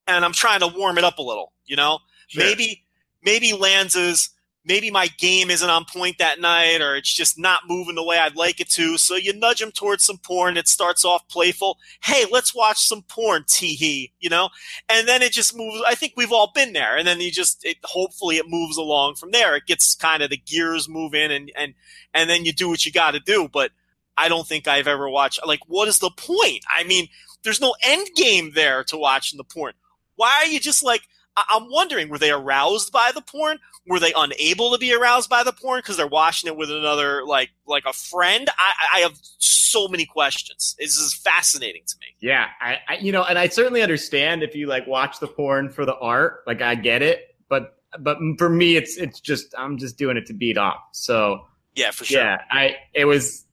and 0.07 0.25
I'm 0.25 0.33
trying 0.33 0.61
to 0.61 0.67
warm 0.69 0.99
it 0.99 1.05
up 1.05 1.19
a 1.19 1.23
little. 1.23 1.53
You 1.67 1.77
know, 1.77 1.99
Sure. 2.29 2.45
maybe 2.45 2.85
maybe 3.23 3.53
Lanza's 3.53 4.31
maybe 4.65 4.91
my 4.91 5.07
game 5.19 5.51
isn't 5.51 5.71
on 5.71 5.85
point 5.87 6.19
that 6.19 6.39
night 6.39 6.81
or 6.83 6.95
it's 6.95 7.13
just 7.13 7.39
not 7.39 7.63
moving 7.67 7.95
the 7.95 8.05
way 8.05 8.19
I'd 8.19 8.37
like 8.37 8.61
it 8.61 8.69
to. 8.71 8.99
So 8.99 9.17
you 9.17 9.33
nudge 9.33 9.63
him 9.63 9.73
towards 9.73 10.05
some 10.05 10.19
porn. 10.19 10.57
It 10.57 10.69
starts 10.69 11.05
off 11.05 11.27
playful. 11.29 11.79
Hey, 12.03 12.25
let's 12.31 12.55
watch 12.55 12.79
some 12.79 13.03
porn, 13.03 13.45
tee 13.47 13.75
hee, 13.75 14.13
you 14.21 14.29
know? 14.29 14.51
And 14.89 15.09
then 15.09 15.23
it 15.23 15.33
just 15.33 15.57
moves. 15.57 15.83
I 15.87 15.95
think 15.95 16.13
we've 16.17 16.33
all 16.33 16.53
been 16.55 16.75
there. 16.75 16.97
And 16.97 17.07
then 17.07 17.21
you 17.21 17.31
just, 17.31 17.65
it, 17.65 17.79
hopefully 17.85 18.37
it 18.37 18.49
moves 18.49 18.77
along 18.77 19.15
from 19.15 19.31
there. 19.31 19.57
It 19.57 19.67
gets 19.67 19.95
kind 19.95 20.23
of 20.23 20.31
the 20.31 20.37
gears 20.37 20.89
move 20.89 21.15
in 21.15 21.31
and, 21.31 21.51
and, 21.57 21.75
and 22.13 22.29
then 22.29 22.45
you 22.45 22.53
do 22.53 22.69
what 22.69 22.85
you 22.85 22.93
got 22.93 23.13
to 23.13 23.21
do. 23.21 23.49
But 23.51 23.71
I 24.19 24.29
don't 24.29 24.47
think 24.47 24.69
I've 24.69 24.89
ever 24.89 25.09
watched, 25.09 25.41
like, 25.47 25.61
what 25.67 25.89
is 25.89 26.01
the 26.01 26.11
point? 26.11 26.65
I 26.77 26.85
mean, 26.85 27.09
there's 27.43 27.63
no 27.63 27.75
end 27.83 28.09
game 28.15 28.53
there 28.55 28.85
to 28.85 28.99
watching 28.99 29.39
the 29.39 29.45
porn. 29.45 29.73
Why 30.17 30.43
are 30.43 30.47
you 30.47 30.61
just 30.61 30.83
like, 30.83 31.09
I- 31.37 31.57
am 31.57 31.69
wondering, 31.71 32.09
were 32.09 32.19
they 32.19 32.31
aroused 32.31 32.93
by 32.93 33.13
the 33.15 33.23
porn? 33.23 33.59
Were 33.87 34.01
they 34.01 34.13
unable 34.17 34.73
to 34.73 34.79
be 34.79 34.93
aroused 34.93 35.31
by 35.31 35.43
the 35.43 35.53
porn 35.53 35.79
because 35.79 35.97
they're 35.97 36.07
watching 36.07 36.49
it 36.49 36.57
with 36.57 36.71
another, 36.71 37.25
like, 37.25 37.51
like 37.67 37.85
a 37.87 37.93
friend? 37.93 38.49
I, 38.59 38.73
I 38.97 39.01
have 39.01 39.19
so 39.39 39.89
many 39.89 40.05
questions. 40.07 40.77
This 40.79 40.97
is 40.97 41.15
fascinating 41.15 41.83
to 41.87 41.97
me. 42.01 42.07
Yeah, 42.21 42.47
I, 42.61 42.79
I, 42.89 42.97
you 42.97 43.13
know, 43.13 43.25
and 43.25 43.39
I 43.39 43.49
certainly 43.49 43.83
understand 43.83 44.43
if 44.43 44.55
you 44.55 44.67
like 44.67 44.87
watch 44.87 45.21
the 45.21 45.29
porn 45.29 45.71
for 45.71 45.87
the 45.87 45.97
art, 45.97 46.43
like 46.47 46.61
I 46.61 46.75
get 46.75 47.03
it, 47.03 47.37
but 47.49 47.77
but 47.99 48.19
for 48.39 48.49
me, 48.49 48.77
it's 48.77 48.97
it's 48.97 49.21
just 49.21 49.55
I'm 49.57 49.79
just 49.79 49.97
doing 49.99 50.17
it 50.17 50.27
to 50.27 50.33
beat 50.33 50.59
off. 50.59 50.81
So 50.93 51.47
yeah, 51.75 51.91
for 51.91 52.05
sure. 52.05 52.21
Yeah, 52.21 52.43
I 52.51 52.77
it 52.95 53.05
was 53.05 53.45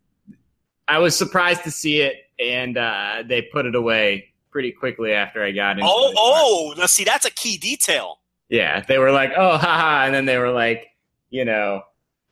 I 0.87 0.99
was 0.99 1.15
surprised 1.15 1.63
to 1.63 1.71
see 1.71 2.01
it, 2.01 2.15
and 2.39 2.77
uh, 2.77 3.23
they 3.27 3.41
put 3.41 3.65
it 3.65 3.75
away 3.75 4.33
pretty 4.57 4.71
quickly 4.71 5.11
after 5.13 5.43
I 5.43 5.51
got 5.51 5.77
in. 5.77 5.83
Oh, 5.85 6.11
oh, 6.17 6.73
now 6.79 6.87
see, 6.87 7.03
that's 7.03 7.27
a 7.27 7.29
key 7.29 7.57
detail. 7.57 8.17
Yeah, 8.49 8.81
they 8.87 8.97
were 8.97 9.11
like, 9.11 9.33
oh, 9.37 9.55
haha, 9.57 10.05
and 10.05 10.15
then 10.15 10.25
they 10.25 10.39
were 10.39 10.49
like, 10.49 10.87
you 11.29 11.45
know, 11.45 11.83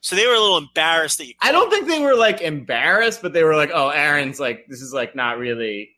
So 0.02 0.16
they 0.16 0.26
were 0.26 0.34
a 0.34 0.40
little 0.40 0.58
embarrassed 0.58 1.20
that 1.20 1.28
you. 1.28 1.36
I 1.40 1.52
don't 1.52 1.70
think 1.70 1.88
they 1.88 2.00
were 2.00 2.16
like 2.16 2.42
embarrassed, 2.42 3.22
but 3.22 3.32
they 3.32 3.44
were 3.44 3.56
like, 3.56 3.70
oh, 3.72 3.90
Aaron's 3.90 4.40
like, 4.40 4.66
this 4.68 4.82
is 4.82 4.92
like 4.92 5.16
not 5.16 5.38
really 5.38 5.92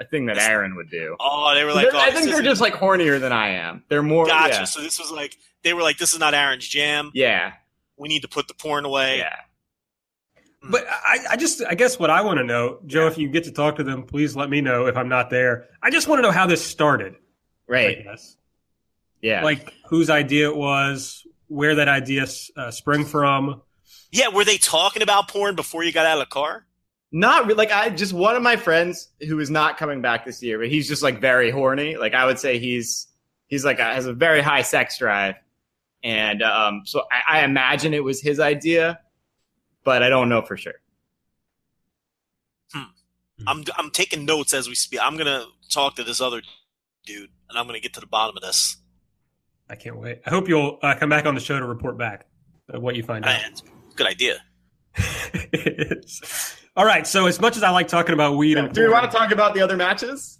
a 0.00 0.04
thing 0.04 0.26
that 0.26 0.36
Aaron 0.36 0.76
would 0.76 0.90
do. 0.90 1.16
Oh, 1.18 1.54
they 1.54 1.64
were 1.64 1.72
like, 1.72 1.88
oh, 1.90 1.98
I 1.98 2.10
think 2.10 2.26
they're 2.26 2.42
just 2.42 2.60
like 2.60 2.74
hornier 2.74 3.18
than 3.18 3.32
I 3.32 3.48
am. 3.54 3.84
They're 3.88 4.02
more, 4.02 4.26
Gotcha. 4.26 4.52
yeah, 4.54 4.64
So 4.64 4.82
this 4.82 4.98
was 4.98 5.10
like 5.10 5.38
they 5.62 5.72
were 5.72 5.80
like, 5.80 5.96
"This 5.96 6.12
is 6.12 6.18
not 6.18 6.34
Aaron's 6.34 6.68
jam. 6.68 7.10
yeah, 7.14 7.52
We 7.96 8.08
need 8.10 8.20
to 8.20 8.28
put 8.28 8.48
the 8.48 8.54
porn 8.54 8.84
away." 8.84 9.16
yeah. 9.16 9.34
But 10.70 10.86
I, 10.88 11.18
I 11.30 11.36
just, 11.36 11.62
I 11.68 11.74
guess 11.74 11.98
what 11.98 12.10
I 12.10 12.22
want 12.22 12.38
to 12.38 12.44
know, 12.44 12.78
Joe, 12.86 13.06
if 13.06 13.18
you 13.18 13.28
get 13.28 13.44
to 13.44 13.52
talk 13.52 13.76
to 13.76 13.84
them, 13.84 14.04
please 14.04 14.34
let 14.34 14.48
me 14.48 14.60
know 14.60 14.86
if 14.86 14.96
I'm 14.96 15.08
not 15.08 15.30
there. 15.30 15.66
I 15.82 15.90
just 15.90 16.08
want 16.08 16.18
to 16.18 16.22
know 16.22 16.30
how 16.32 16.46
this 16.46 16.64
started. 16.64 17.14
I 17.68 17.72
right, 17.72 18.04
guess. 18.04 18.36
yeah. 19.20 19.42
Like 19.42 19.72
whose 19.88 20.10
idea 20.10 20.48
it 20.48 20.56
was, 20.56 21.26
where 21.48 21.74
that 21.76 21.88
idea 21.88 22.26
uh, 22.56 22.70
sprang 22.70 23.04
from. 23.04 23.62
Yeah, 24.10 24.28
were 24.28 24.44
they 24.44 24.58
talking 24.58 25.02
about 25.02 25.28
porn 25.28 25.56
before 25.56 25.84
you 25.84 25.92
got 25.92 26.06
out 26.06 26.18
of 26.18 26.28
the 26.28 26.30
car? 26.30 26.66
Not 27.12 27.44
really. 27.44 27.54
Like 27.54 27.70
I 27.70 27.90
just 27.90 28.12
one 28.12 28.34
of 28.34 28.42
my 28.42 28.56
friends 28.56 29.08
who 29.26 29.38
is 29.38 29.50
not 29.50 29.76
coming 29.76 30.02
back 30.02 30.24
this 30.24 30.42
year, 30.42 30.58
but 30.58 30.68
he's 30.68 30.88
just 30.88 31.02
like 31.02 31.20
very 31.20 31.50
horny. 31.50 31.96
Like 31.96 32.14
I 32.14 32.26
would 32.26 32.38
say 32.38 32.58
he's 32.58 33.06
he's 33.46 33.64
like 33.64 33.78
a, 33.78 33.84
has 33.84 34.06
a 34.06 34.12
very 34.12 34.40
high 34.40 34.62
sex 34.62 34.98
drive, 34.98 35.36
and 36.02 36.42
um, 36.42 36.82
so 36.84 37.04
I, 37.12 37.40
I 37.40 37.44
imagine 37.44 37.94
it 37.94 38.02
was 38.02 38.20
his 38.20 38.40
idea, 38.40 38.98
but 39.84 40.02
I 40.02 40.08
don't 40.08 40.28
know 40.28 40.42
for 40.42 40.56
sure. 40.56 40.74
I'm 43.48 43.64
I'm 43.76 43.90
taking 43.90 44.24
notes 44.24 44.54
as 44.54 44.68
we 44.68 44.76
speak. 44.76 45.00
I'm 45.02 45.16
gonna 45.16 45.44
talk 45.68 45.96
to 45.96 46.04
this 46.04 46.20
other 46.20 46.40
dude, 47.04 47.30
and 47.50 47.58
I'm 47.58 47.66
gonna 47.66 47.80
get 47.80 47.92
to 47.94 48.00
the 48.00 48.06
bottom 48.06 48.36
of 48.36 48.42
this. 48.42 48.76
I 49.68 49.74
can't 49.74 49.98
wait. 49.98 50.20
I 50.24 50.30
hope 50.30 50.48
you'll 50.48 50.78
uh, 50.82 50.94
come 50.94 51.08
back 51.08 51.26
on 51.26 51.34
the 51.34 51.40
show 51.40 51.58
to 51.58 51.66
report 51.66 51.98
back 51.98 52.26
of 52.68 52.80
what 52.80 52.94
you 52.94 53.02
find 53.02 53.24
out. 53.24 53.28
Man, 53.28 53.54
good 53.96 54.06
idea. 54.06 54.36
It 54.96 55.98
is. 56.04 56.56
All 56.76 56.84
right. 56.86 57.06
So 57.06 57.26
as 57.26 57.40
much 57.40 57.56
as 57.56 57.64
I 57.64 57.70
like 57.70 57.88
talking 57.88 58.12
about 58.14 58.36
weed 58.36 58.56
and 58.56 58.72
Do 58.72 58.82
we 58.82 58.88
want 58.88 59.10
to 59.10 59.16
talk 59.16 59.32
about 59.32 59.52
the 59.54 59.60
other 59.62 59.76
matches? 59.76 60.38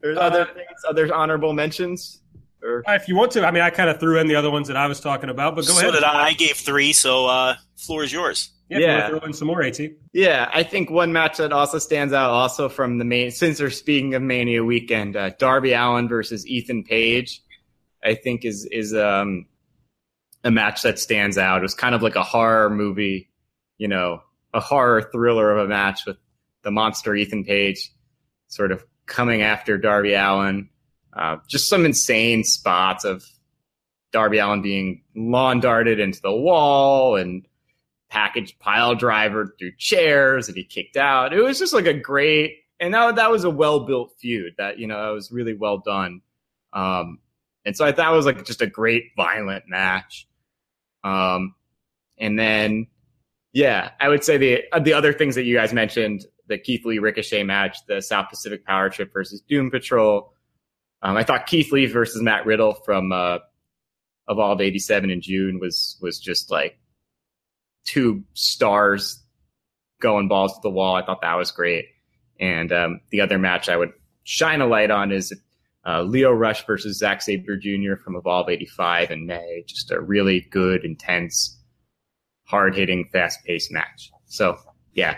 There's 0.00 0.16
Uh, 0.16 0.20
other 0.22 0.44
things, 0.46 0.66
other 0.88 1.12
honorable 1.14 1.52
mentions. 1.52 2.22
Or 2.62 2.82
Uh, 2.88 2.94
if 2.94 3.08
you 3.08 3.16
want 3.16 3.32
to, 3.32 3.46
I 3.46 3.50
mean, 3.50 3.62
I 3.62 3.70
kind 3.70 3.88
of 3.90 4.00
threw 4.00 4.18
in 4.18 4.26
the 4.26 4.34
other 4.36 4.50
ones 4.50 4.68
that 4.68 4.76
I 4.76 4.86
was 4.86 5.00
talking 5.00 5.30
about, 5.30 5.54
but 5.54 5.66
go 5.66 5.72
so 5.72 5.80
ahead. 5.80 5.94
did 5.94 6.04
I. 6.04 6.28
I 6.28 6.32
gave 6.32 6.56
three, 6.56 6.92
so 6.92 7.26
uh, 7.26 7.54
floor 7.76 8.02
is 8.04 8.12
yours. 8.12 8.50
Yeah, 8.68 8.78
Yeah. 8.80 9.08
throw 9.08 9.20
in 9.20 9.32
some 9.32 9.46
more, 9.48 9.62
At. 9.62 9.78
yeah, 10.12 10.50
I 10.52 10.62
think 10.62 10.90
one 10.90 11.12
match 11.12 11.38
that 11.38 11.52
also 11.52 11.78
stands 11.78 12.12
out, 12.12 12.30
also 12.30 12.68
from 12.68 12.98
the 12.98 13.04
main, 13.04 13.30
since 13.30 13.60
we're 13.60 13.70
speaking 13.70 14.14
of 14.14 14.22
Mania 14.22 14.62
weekend, 14.62 15.16
uh, 15.16 15.30
Darby 15.38 15.72
Allin 15.72 16.06
versus 16.08 16.46
Ethan 16.46 16.84
Page, 16.84 17.40
I 18.04 18.14
think 18.14 18.44
is 18.44 18.66
is 18.70 18.94
um 18.94 19.46
a 20.44 20.50
match 20.50 20.82
that 20.82 20.98
stands 20.98 21.38
out. 21.38 21.58
It 21.60 21.62
was 21.62 21.74
kind 21.74 21.94
of 21.94 22.02
like 22.02 22.14
a 22.16 22.22
horror 22.22 22.68
movie, 22.70 23.30
you 23.78 23.88
know, 23.88 24.22
a 24.52 24.60
horror 24.60 25.08
thriller 25.10 25.50
of 25.56 25.64
a 25.64 25.68
match 25.68 26.04
with 26.06 26.16
the 26.62 26.70
monster 26.70 27.14
Ethan 27.14 27.44
Page 27.44 27.90
sort 28.48 28.70
of 28.70 28.84
coming 29.06 29.40
after 29.42 29.78
Darby 29.78 30.12
Allin. 30.14 30.68
Uh, 31.18 31.38
just 31.48 31.68
some 31.68 31.84
insane 31.84 32.44
spots 32.44 33.04
of 33.04 33.24
Darby 34.12 34.38
Allin 34.38 34.62
being 34.62 35.02
lawn 35.16 35.58
darted 35.60 35.98
into 35.98 36.20
the 36.22 36.32
wall 36.32 37.16
and 37.16 37.46
package 38.08 38.58
pile 38.58 38.94
driver 38.94 39.54
through 39.58 39.72
chairs 39.76 40.48
and 40.48 40.56
he 40.56 40.64
kicked 40.64 40.96
out. 40.96 41.32
It 41.32 41.42
was 41.42 41.58
just 41.58 41.74
like 41.74 41.86
a 41.86 41.94
great, 41.94 42.58
and 42.80 42.94
that, 42.94 43.16
that 43.16 43.30
was 43.30 43.44
a 43.44 43.50
well 43.50 43.80
built 43.80 44.14
feud 44.18 44.54
that, 44.58 44.78
you 44.78 44.86
know, 44.86 45.10
it 45.10 45.14
was 45.14 45.32
really 45.32 45.54
well 45.54 45.78
done. 45.78 46.22
Um, 46.72 47.18
and 47.64 47.76
so 47.76 47.84
I 47.84 47.92
thought 47.92 48.12
it 48.12 48.16
was 48.16 48.26
like 48.26 48.44
just 48.44 48.62
a 48.62 48.66
great 48.66 49.10
violent 49.16 49.64
match. 49.68 50.26
Um, 51.04 51.54
and 52.16 52.38
then, 52.38 52.86
yeah, 53.52 53.90
I 54.00 54.08
would 54.08 54.24
say 54.24 54.36
the 54.36 54.64
the 54.80 54.92
other 54.92 55.12
things 55.12 55.34
that 55.34 55.44
you 55.44 55.56
guys 55.56 55.72
mentioned, 55.72 56.26
the 56.46 56.58
Keith 56.58 56.84
Lee 56.84 56.98
Ricochet 56.98 57.42
match, 57.42 57.78
the 57.86 58.00
South 58.00 58.28
Pacific 58.30 58.64
Power 58.64 58.88
Trip 58.88 59.12
versus 59.12 59.40
Doom 59.40 59.70
Patrol. 59.70 60.32
Um, 61.02 61.16
I 61.16 61.22
thought 61.22 61.46
Keith 61.46 61.72
Lee 61.72 61.86
versus 61.86 62.22
Matt 62.22 62.46
Riddle 62.46 62.74
from 62.74 63.12
uh, 63.12 63.38
Evolve 64.28 64.60
'87 64.60 65.10
in 65.10 65.20
June 65.20 65.58
was 65.60 65.96
was 66.00 66.18
just 66.18 66.50
like 66.50 66.78
two 67.84 68.22
stars 68.34 69.22
going 70.00 70.28
balls 70.28 70.54
to 70.54 70.60
the 70.62 70.70
wall. 70.70 70.96
I 70.96 71.04
thought 71.04 71.22
that 71.22 71.34
was 71.34 71.50
great. 71.50 71.86
And 72.38 72.72
um, 72.72 73.00
the 73.10 73.20
other 73.20 73.38
match 73.38 73.68
I 73.68 73.76
would 73.76 73.92
shine 74.24 74.60
a 74.60 74.66
light 74.66 74.90
on 74.90 75.10
is 75.10 75.32
uh, 75.86 76.02
Leo 76.02 76.30
Rush 76.30 76.64
versus 76.66 76.98
Zack 76.98 77.22
Sabre 77.22 77.56
Jr. 77.56 77.96
from 78.02 78.16
Evolve 78.16 78.48
'85 78.48 79.10
in 79.10 79.26
May. 79.26 79.64
Just 79.66 79.90
a 79.90 80.00
really 80.00 80.46
good, 80.50 80.84
intense, 80.84 81.58
hard 82.44 82.76
hitting, 82.76 83.08
fast 83.12 83.44
paced 83.44 83.72
match. 83.72 84.10
So 84.26 84.58
yeah, 84.92 85.16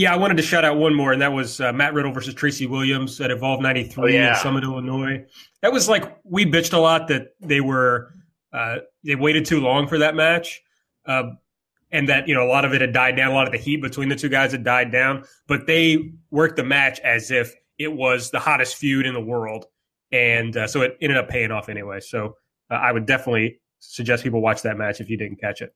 Yeah, 0.00 0.14
I 0.14 0.16
wanted 0.16 0.38
to 0.38 0.42
shout 0.42 0.64
out 0.64 0.78
one 0.78 0.94
more, 0.94 1.12
and 1.12 1.20
that 1.20 1.30
was 1.30 1.60
uh, 1.60 1.74
Matt 1.74 1.92
Riddle 1.92 2.10
versus 2.10 2.32
Tracy 2.32 2.64
Williams 2.66 3.20
at 3.20 3.30
Evolve 3.30 3.60
'93 3.60 4.02
Oh, 4.02 4.06
yeah. 4.06 4.30
in 4.30 4.36
Summit, 4.36 4.64
Illinois. 4.64 5.26
That 5.60 5.74
was 5.74 5.90
like 5.90 6.16
we 6.24 6.46
bitched 6.46 6.72
a 6.72 6.78
lot 6.78 7.06
that 7.08 7.34
they 7.38 7.60
were 7.60 8.14
uh, 8.50 8.76
they 9.04 9.14
waited 9.14 9.44
too 9.44 9.60
long 9.60 9.86
for 9.86 9.98
that 9.98 10.14
match, 10.14 10.62
uh, 11.04 11.24
and 11.92 12.08
that 12.08 12.26
you 12.26 12.32
know 12.34 12.42
a 12.42 12.48
lot 12.48 12.64
of 12.64 12.72
it 12.72 12.80
had 12.80 12.94
died 12.94 13.14
down. 13.14 13.30
A 13.30 13.34
lot 13.34 13.46
of 13.46 13.52
the 13.52 13.58
heat 13.58 13.82
between 13.82 14.08
the 14.08 14.16
two 14.16 14.30
guys 14.30 14.52
had 14.52 14.64
died 14.64 14.90
down, 14.90 15.22
but 15.46 15.66
they 15.66 16.12
worked 16.30 16.56
the 16.56 16.64
match 16.64 16.98
as 17.00 17.30
if 17.30 17.54
it 17.78 17.92
was 17.92 18.30
the 18.30 18.40
hottest 18.40 18.76
feud 18.76 19.04
in 19.04 19.12
the 19.12 19.20
world, 19.20 19.66
and 20.12 20.56
uh, 20.56 20.66
so 20.66 20.80
it 20.80 20.96
ended 21.02 21.18
up 21.18 21.28
paying 21.28 21.50
off 21.50 21.68
anyway. 21.68 22.00
So 22.00 22.36
uh, 22.70 22.74
I 22.76 22.90
would 22.90 23.04
definitely 23.04 23.60
suggest 23.80 24.22
people 24.22 24.40
watch 24.40 24.62
that 24.62 24.78
match 24.78 25.02
if 25.02 25.10
you 25.10 25.18
didn't 25.18 25.42
catch 25.42 25.60
it. 25.60 25.74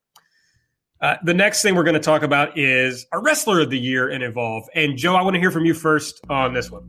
Uh, 1.01 1.17
the 1.25 1.35
next 1.35 1.63
thing 1.63 1.75
we're 1.75 1.85
going 1.85 1.95
to 1.95 2.01
talk 2.01 2.23
about 2.23 2.57
is 2.57 3.07
our 3.13 3.21
wrestler 3.23 3.61
of 3.61 3.71
the 3.71 3.79
year 3.79 4.09
in 4.09 4.23
Evolve. 4.23 4.65
And 4.75 4.97
Joe, 4.97 5.15
I 5.15 5.23
want 5.23 5.35
to 5.35 5.41
hear 5.41 5.51
from 5.51 5.65
you 5.65 5.75
first 5.75 6.21
on 6.31 6.55
this 6.55 6.71
one. 6.71 6.89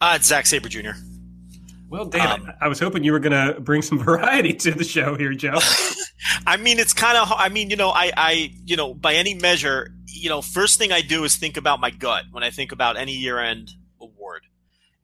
Uh, 0.00 0.14
it's 0.16 0.26
Zack 0.26 0.46
Sabre 0.46 0.68
Jr. 0.68 0.90
Well, 1.88 2.06
damn 2.06 2.42
Um, 2.42 2.48
it. 2.48 2.54
I 2.60 2.68
was 2.68 2.80
hoping 2.80 3.04
you 3.04 3.12
were 3.12 3.18
going 3.20 3.54
to 3.54 3.60
bring 3.60 3.82
some 3.82 3.98
variety 4.04 4.54
to 4.54 4.70
the 4.72 4.84
show 4.84 5.14
here, 5.16 5.34
Joe. 5.34 5.58
I 6.46 6.56
mean, 6.56 6.78
it's 6.78 6.94
kind 6.94 7.18
of. 7.18 7.30
I 7.36 7.48
mean, 7.48 7.68
you 7.68 7.76
know, 7.76 7.90
I, 7.90 8.12
I, 8.16 8.52
you 8.64 8.76
know, 8.76 8.94
by 8.94 9.14
any 9.14 9.34
measure, 9.34 9.90
you 10.06 10.28
know, 10.30 10.40
first 10.40 10.78
thing 10.78 10.92
I 10.92 11.02
do 11.02 11.24
is 11.24 11.36
think 11.36 11.56
about 11.56 11.80
my 11.80 11.90
gut 11.90 12.24
when 12.30 12.42
I 12.42 12.50
think 12.50 12.72
about 12.72 12.96
any 12.96 13.12
year-end 13.12 13.72
award, 14.00 14.44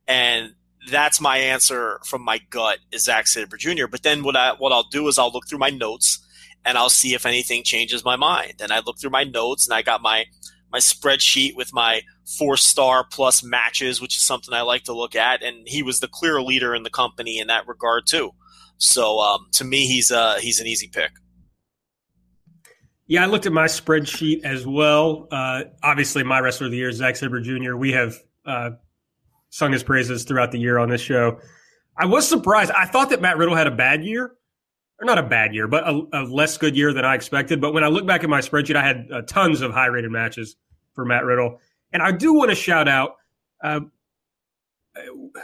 and 0.07 0.55
that's 0.91 1.21
my 1.21 1.37
answer 1.37 2.01
from 2.07 2.23
my 2.23 2.39
gut 2.51 2.79
is 2.93 3.05
Zack 3.05 3.27
Sabre 3.27 3.57
Jr. 3.57 3.87
But 3.91 4.03
then 4.05 4.23
what 4.23 4.37
I 4.37 4.53
what 4.53 4.73
I'll 4.73 4.89
do 4.91 5.09
is 5.09 5.19
I'll 5.19 5.33
look 5.33 5.47
through 5.49 5.59
my 5.59 5.71
notes 5.71 6.25
and 6.65 6.77
I'll 6.79 6.91
see 6.91 7.15
if 7.15 7.27
anything 7.27 7.63
changes 7.65 8.05
my 8.05 8.17
mind. 8.17 8.55
And 8.61 8.73
I 8.73 8.81
look 8.81 8.99
through 9.01 9.11
my 9.11 9.25
notes 9.25 9.67
and 9.67 9.75
I 9.75 9.83
got 9.83 10.03
my 10.03 10.27
my 10.71 10.79
spreadsheet 10.79 11.57
with 11.57 11.73
my 11.73 12.03
four 12.39 12.57
star 12.57 13.05
plus 13.11 13.43
matches, 13.43 14.01
which 14.01 14.17
is 14.17 14.25
something 14.25 14.53
I 14.53 14.61
like 14.63 14.85
to 14.85 14.93
look 14.93 15.17
at. 15.17 15.43
And 15.43 15.67
he 15.67 15.83
was 15.83 16.01
the 16.01 16.09
clear 16.09 16.43
leader 16.43 16.75
in 16.75 16.83
the 16.83 16.91
company 16.91 17.39
in 17.39 17.47
that 17.47 17.67
regard 17.67 18.07
too. 18.07 18.33
So 18.77 19.19
um, 19.19 19.47
to 19.53 19.65
me, 19.65 19.87
he's 19.87 20.11
uh, 20.11 20.39
he's 20.41 20.61
an 20.61 20.67
easy 20.67 20.89
pick. 20.89 21.11
Yeah, 23.07 23.23
I 23.23 23.27
looked 23.27 23.47
at 23.47 23.53
my 23.53 23.65
spreadsheet 23.65 24.45
as 24.45 24.67
well. 24.67 25.29
Uh, 25.31 25.65
obviously, 25.83 26.23
my 26.23 26.41
wrestler 26.41 26.67
of 26.67 26.73
the 26.73 26.79
year 26.79 26.93
Zack 26.93 27.17
Sabre 27.17 27.41
Jr. 27.41 27.75
We 27.75 27.93
have 27.93 28.17
uh, 28.45 28.71
sung 29.49 29.73
his 29.73 29.83
praises 29.83 30.25
throughout 30.25 30.53
the 30.53 30.59
year 30.59 30.79
on 30.79 30.91
this 30.91 31.01
show. 31.01 31.41
I 31.97 32.07
was 32.07 32.29
surprised. 32.29 32.71
I 32.73 32.85
thought 32.85 33.11
that 33.11 33.21
Matt 33.21 33.39
Riddle 33.39 33.57
had 33.57 33.67
a 33.67 33.73
bad 33.73 34.05
year, 34.05 34.37
or 35.01 35.05
not 35.05 35.19
a 35.19 35.23
bad 35.23 35.55
year, 35.55 35.69
but 35.69 35.85
a, 35.87 36.03
a 36.13 36.23
less 36.25 36.59
good 36.59 36.77
year 36.77 36.93
than 36.93 37.05
I 37.05 37.15
expected. 37.15 37.61
But 37.61 37.73
when 37.73 37.85
I 37.85 37.89
look 37.89 38.07
back 38.07 38.25
at 38.25 38.31
my 38.31 38.41
spreadsheet, 38.41 38.77
I 38.77 38.85
had 38.85 39.09
uh, 39.13 39.23
tons 39.23 39.61
of 39.61 39.73
high 39.73 39.87
rated 39.87 40.11
matches 40.11 40.57
for 40.95 41.05
Matt 41.05 41.25
Riddle. 41.25 41.61
And 41.93 42.03
I 42.03 42.13
do 42.13 42.35
want 42.35 42.51
to 42.51 42.57
shout 42.57 42.89
out, 42.89 43.17
uh, 43.63 43.81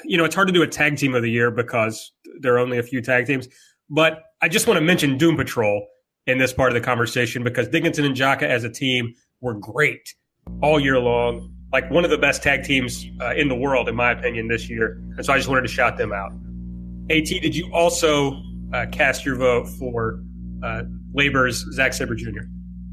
you 0.05 0.19
know, 0.19 0.25
it's 0.25 0.35
hard 0.35 0.49
to 0.49 0.53
do 0.53 0.63
a 0.63 0.67
tag 0.67 0.97
team 0.97 1.15
of 1.15 1.23
the 1.23 1.31
year 1.31 1.51
because 1.51 2.13
there 2.41 2.55
are 2.55 2.59
only 2.59 2.79
a 2.79 2.83
few 2.83 3.01
tag 3.01 3.27
teams. 3.27 3.49
But 3.89 4.25
I 4.43 4.49
just 4.49 4.67
want 4.67 4.79
to 4.79 4.85
mention 4.85 5.17
Doom 5.17 5.37
Patrol 5.37 5.87
in 6.27 6.39
this 6.39 6.53
part 6.53 6.71
of 6.71 6.75
the 6.75 6.81
conversation 6.81 7.45
because 7.45 7.69
Dickinson 7.69 8.05
and 8.05 8.17
Jaka 8.17 8.43
as 8.43 8.65
a 8.65 8.71
team 8.71 9.15
were 9.41 9.55
great 9.55 10.15
all 10.63 10.81
year 10.81 10.99
long. 10.99 11.55
Like 11.73 11.91
one 11.91 12.05
of 12.05 12.11
the 12.11 12.19
best 12.19 12.43
tag 12.43 12.65
teams 12.65 13.07
uh, 13.21 13.35
in 13.35 13.49
the 13.49 13.55
world, 13.55 13.89
in 13.89 13.95
my 13.95 14.13
opinion, 14.13 14.49
this 14.49 14.69
year. 14.69 15.01
And 15.17 15.25
so 15.25 15.33
I 15.33 15.37
just 15.37 15.49
wanted 15.49 15.63
to 15.63 15.69
shout 15.69 15.97
them 15.97 16.13
out. 16.13 16.33
At, 17.11 17.25
did 17.27 17.55
you 17.55 17.71
also 17.73 18.41
uh, 18.75 18.87
cast 18.87 19.25
your 19.25 19.37
vote 19.37 19.68
for 19.68 20.20
uh, 20.62 20.83
Labor's 21.14 21.64
Zack 21.72 21.93
Sabre 21.93 22.16
Jr.? 22.16 22.41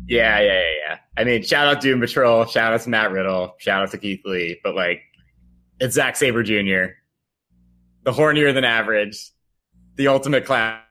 Yeah, 0.08 0.40
yeah, 0.40 0.60
yeah, 0.60 0.74
yeah. 0.88 0.98
I 1.18 1.24
mean, 1.24 1.42
shout 1.42 1.68
out 1.68 1.82
to 1.82 1.88
Doom 1.88 2.00
Patrol, 2.00 2.46
shout 2.46 2.74
out 2.74 2.82
to 2.82 2.90
Matt 2.90 3.12
Riddle, 3.12 3.56
shout 3.58 3.82
out 3.82 3.92
to 3.92 3.98
Keith 3.98 4.22
Lee, 4.24 4.60
but 4.64 4.76
like, 4.76 5.02
it's 5.80 5.96
Zack 5.96 6.16
Sabre 6.16 6.44
Jr., 6.44 6.94
the 8.04 8.12
hornier 8.12 8.54
than 8.54 8.64
average, 8.64 9.32
the 9.96 10.08
ultimate 10.08 10.46
class 10.46 10.84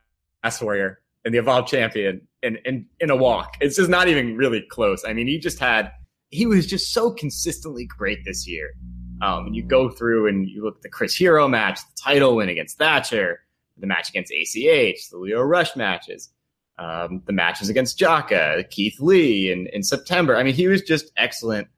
warrior, 0.61 1.01
and 1.25 1.33
the 1.33 1.39
evolved 1.39 1.69
champion 1.69 2.27
in, 2.43 2.59
in, 2.65 2.87
in 2.99 3.11
a 3.11 3.17
walk. 3.17 3.57
It's 3.61 3.77
just 3.77 3.91
not 3.91 4.09
even 4.09 4.37
really 4.37 4.63
close. 4.71 5.05
I 5.07 5.13
mean, 5.13 5.29
he 5.29 5.39
just 5.39 5.61
had, 5.61 5.93
he 6.31 6.47
was 6.47 6.67
just 6.67 6.93
so 6.93 7.13
consistently 7.13 7.87
great 7.87 8.25
this 8.25 8.49
year. 8.49 8.71
Um, 9.23 9.47
and 9.47 9.55
you 9.55 9.63
go 9.63 9.91
through 9.91 10.29
and 10.29 10.49
you 10.49 10.65
look 10.65 10.77
at 10.77 10.83
the 10.83 10.89
Chris 10.89 11.15
Hero 11.15 11.47
match, 11.47 11.79
the 11.79 12.03
title 12.03 12.37
win 12.37 12.49
against 12.49 12.79
Thatcher, 12.79 13.41
the 13.81 13.87
match 13.87 14.09
against 14.09 14.33
ACH, 14.33 15.11
the 15.11 15.19
Lio 15.19 15.43
Rush 15.43 15.77
matches, 15.77 16.31
um, 16.79 17.23
the 17.27 17.33
matches 17.33 17.69
against 17.69 17.99
Jaka, 17.99 18.69
Keith 18.71 19.01
Lee 19.01 19.53
in, 19.53 19.67
in 19.73 19.83
September. 19.83 20.37
I 20.37 20.43
mean, 20.43 20.55
he 20.55 20.69
was 20.69 20.83
just 20.83 21.13
excellent 21.17 21.69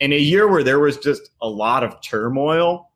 in 0.00 0.12
a 0.12 0.18
year 0.18 0.48
where 0.48 0.62
there 0.62 0.78
was 0.78 0.96
just 0.98 1.30
a 1.40 1.48
lot 1.48 1.82
of 1.82 2.00
turmoil 2.02 2.90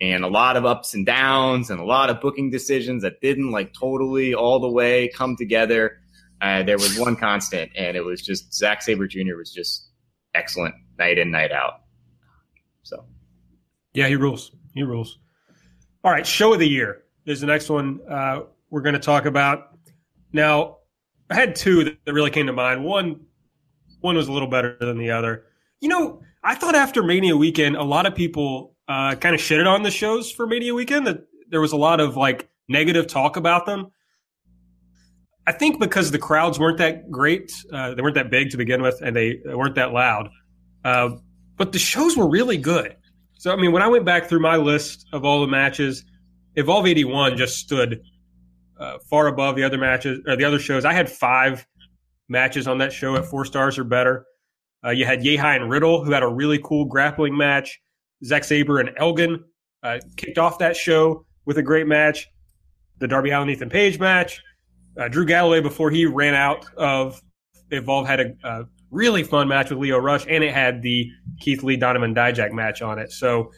and 0.00 0.24
a 0.24 0.28
lot 0.28 0.56
of 0.56 0.64
ups 0.64 0.94
and 0.94 1.06
downs 1.06 1.70
and 1.70 1.80
a 1.80 1.84
lot 1.84 2.10
of 2.10 2.20
booking 2.20 2.50
decisions 2.50 3.02
that 3.02 3.20
didn't 3.20 3.50
like 3.50 3.72
totally 3.72 4.34
all 4.34 4.58
the 4.60 4.68
way 4.68 5.08
come 5.14 5.36
together. 5.36 5.98
Uh, 6.40 6.62
there 6.62 6.76
was 6.76 6.98
one 6.98 7.16
constant, 7.16 7.70
and 7.76 7.96
it 7.96 8.04
was 8.04 8.20
just 8.20 8.52
Zack 8.52 8.82
Sabre 8.82 9.06
Jr. 9.06 9.36
was 9.36 9.52
just 9.52 9.88
excellent 10.34 10.74
night 10.98 11.16
in, 11.16 11.30
night 11.30 11.52
out. 11.52 11.82
So, 12.82 13.04
yeah, 13.94 14.08
he 14.08 14.16
rules. 14.16 14.50
He 14.74 14.82
rules. 14.82 15.18
All 16.02 16.10
right, 16.10 16.26
show 16.26 16.52
of 16.52 16.58
the 16.58 16.68
year 16.68 17.03
is 17.26 17.40
the 17.40 17.46
next 17.46 17.68
one 17.68 18.00
uh, 18.08 18.42
we're 18.70 18.82
going 18.82 18.94
to 18.94 19.00
talk 19.00 19.26
about. 19.26 19.76
Now, 20.32 20.78
I 21.30 21.34
had 21.34 21.56
two 21.56 21.84
that, 21.84 22.12
really 22.12 22.30
came 22.30 22.46
to 22.46 22.52
mind. 22.52 22.84
One, 22.84 23.20
one 24.00 24.16
was 24.16 24.28
a 24.28 24.32
little 24.32 24.48
better 24.48 24.76
than 24.80 24.98
the 24.98 25.10
other. 25.10 25.44
You 25.80 25.88
know, 25.88 26.22
I 26.42 26.54
thought 26.54 26.74
after 26.74 27.02
Mania 27.02 27.36
weekend, 27.36 27.76
a 27.76 27.82
lot 27.82 28.06
of 28.06 28.14
people 28.14 28.74
uh, 28.88 29.14
kind 29.14 29.34
of 29.34 29.40
shitted 29.40 29.66
on 29.66 29.82
the 29.82 29.90
shows 29.90 30.30
for 30.30 30.46
Mania 30.46 30.74
weekend. 30.74 31.06
That 31.06 31.26
there 31.50 31.60
was 31.60 31.72
a 31.72 31.76
lot 31.76 32.00
of 32.00 32.16
like 32.16 32.48
negative 32.68 33.06
talk 33.06 33.36
about 33.36 33.66
them. 33.66 33.90
I 35.46 35.52
think 35.52 35.78
because 35.78 36.10
the 36.10 36.18
crowds 36.18 36.58
weren't 36.58 36.78
that 36.78 37.10
great, 37.10 37.52
uh, 37.72 37.94
they 37.94 38.02
weren't 38.02 38.14
that 38.14 38.30
big 38.30 38.50
to 38.50 38.56
begin 38.56 38.80
with, 38.80 39.00
and 39.02 39.14
they, 39.14 39.40
they 39.44 39.54
weren't 39.54 39.74
that 39.74 39.92
loud. 39.92 40.30
Uh, 40.84 41.10
but 41.56 41.72
the 41.72 41.78
shows 41.78 42.16
were 42.16 42.28
really 42.28 42.56
good. 42.56 42.96
So 43.34 43.52
I 43.52 43.56
mean, 43.56 43.72
when 43.72 43.82
I 43.82 43.88
went 43.88 44.04
back 44.04 44.28
through 44.28 44.40
my 44.40 44.56
list 44.56 45.06
of 45.12 45.24
all 45.24 45.40
the 45.40 45.46
matches, 45.46 46.04
Evolve 46.56 46.86
81 46.86 47.36
just 47.36 47.58
stood 47.58 48.02
uh, 48.78 48.98
far 49.10 49.26
above 49.26 49.56
the 49.56 49.64
other 49.64 49.78
matches 49.78 50.20
or 50.26 50.36
the 50.36 50.44
other 50.44 50.58
shows. 50.58 50.84
I 50.84 50.92
had 50.92 51.10
five 51.10 51.66
matches 52.28 52.66
on 52.66 52.78
that 52.78 52.92
show 52.92 53.16
at 53.16 53.24
four 53.24 53.44
stars 53.44 53.78
or 53.78 53.84
better. 53.84 54.24
Uh, 54.84 54.90
you 54.90 55.04
had 55.04 55.20
Yehi 55.20 55.56
and 55.56 55.70
Riddle, 55.70 56.04
who 56.04 56.12
had 56.12 56.22
a 56.22 56.28
really 56.28 56.58
cool 56.62 56.84
grappling 56.84 57.36
match. 57.36 57.80
Zack 58.24 58.44
Sabre 58.44 58.80
and 58.80 58.90
Elgin 58.96 59.42
uh, 59.82 59.98
kicked 60.16 60.38
off 60.38 60.58
that 60.58 60.76
show 60.76 61.24
with 61.44 61.58
a 61.58 61.62
great 61.62 61.86
match. 61.86 62.28
The 62.98 63.08
Darby 63.08 63.30
Allin 63.30 63.50
Ethan 63.50 63.70
Page 63.70 63.98
match. 63.98 64.40
Uh, 64.98 65.08
Drew 65.08 65.24
Galloway, 65.24 65.60
before 65.60 65.90
he 65.90 66.06
ran 66.06 66.34
out 66.34 66.66
of 66.76 67.20
Evolve, 67.70 68.06
had 68.06 68.20
a, 68.20 68.34
a, 68.44 68.64
really 68.90 69.24
fun 69.24 69.48
match 69.48 69.70
with 69.70 69.80
Lio 69.80 69.98
Rush, 69.98 70.24
and 70.28 70.44
it 70.44 70.54
had 70.54 70.80
the 70.80 71.10
Keith 71.40 71.64
Lee 71.64 71.76
Donovan 71.76 72.14
Dijak 72.14 72.52
match 72.52 72.80
on 72.80 73.00
it. 73.00 73.10
So 73.10 73.50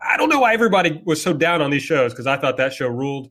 I 0.00 0.16
don't 0.16 0.28
know 0.28 0.40
why 0.40 0.54
everybody 0.54 1.02
was 1.04 1.20
so 1.20 1.32
down 1.32 1.60
on 1.60 1.70
these 1.70 1.82
shows 1.82 2.12
because 2.12 2.26
I 2.26 2.36
thought 2.36 2.56
that 2.56 2.72
show 2.72 2.88
ruled. 2.88 3.30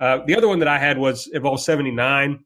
Uh, 0.00 0.18
the 0.26 0.36
other 0.36 0.48
one 0.48 0.58
that 0.58 0.68
I 0.68 0.78
had 0.78 0.98
was 0.98 1.28
Evolve 1.32 1.60
79. 1.60 2.44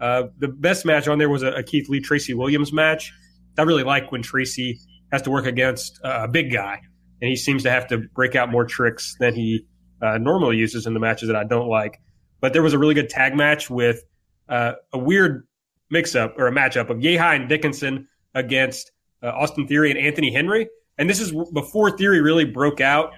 Uh, 0.00 0.24
the 0.38 0.48
best 0.48 0.84
match 0.84 1.08
on 1.08 1.18
there 1.18 1.28
was 1.28 1.42
a, 1.42 1.52
a, 1.52 1.62
Keith 1.62 1.88
Lee 1.88 2.00
Tracy 2.00 2.34
Williams 2.34 2.72
match. 2.72 3.12
I 3.58 3.62
really 3.62 3.84
like 3.84 4.10
when 4.10 4.22
Tracy 4.22 4.78
has 5.12 5.22
to 5.22 5.30
work 5.30 5.46
against 5.46 6.00
uh, 6.04 6.20
a 6.22 6.28
big 6.28 6.52
guy, 6.52 6.80
and 7.20 7.28
he 7.28 7.36
seems 7.36 7.62
to 7.62 7.70
have 7.70 7.86
to 7.88 7.98
break 8.14 8.34
out 8.34 8.50
more 8.50 8.64
tricks 8.64 9.16
than 9.20 9.34
he 9.34 9.66
uh, 10.02 10.18
normally 10.18 10.56
uses 10.56 10.86
in 10.86 10.94
the 10.94 11.00
matches 11.00 11.28
that 11.28 11.36
I 11.36 11.44
don't 11.44 11.68
like. 11.68 12.00
But 12.40 12.52
there 12.52 12.62
was 12.62 12.72
a 12.72 12.78
really 12.78 12.94
good 12.94 13.08
tag 13.08 13.36
match 13.36 13.70
with 13.70 14.02
uh, 14.48 14.72
a 14.92 14.98
weird 14.98 15.46
mix 15.90 16.14
up 16.14 16.34
or 16.38 16.48
a 16.48 16.52
matchup 16.52 16.90
of 16.90 16.98
Yehi 16.98 17.36
and 17.36 17.48
Dickinson 17.48 18.08
against 18.34 18.92
uh, 19.22 19.28
Austin 19.28 19.66
Theory 19.66 19.90
and 19.90 19.98
Anthony 19.98 20.32
Henry. 20.32 20.68
And 20.98 21.08
this 21.10 21.20
is 21.20 21.32
before 21.52 21.90
Theory 21.96 22.20
really 22.20 22.44
broke 22.44 22.80
out. 22.80 23.12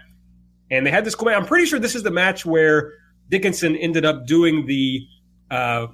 And 0.71 0.85
they 0.85 0.91
had 0.91 1.05
this 1.05 1.15
cool 1.15 1.27
match. 1.27 1.37
I'm 1.37 1.47
pretty 1.47 1.67
sure 1.67 1.79
this 1.79 1.95
is 1.95 2.03
the 2.03 2.11
match 2.11 2.45
where 2.45 2.93
Dickinson 3.29 3.77
ended 3.77 4.05
up 4.05 4.27
doing 4.27 4.67
the 4.67 5.07
uh, 5.51 5.87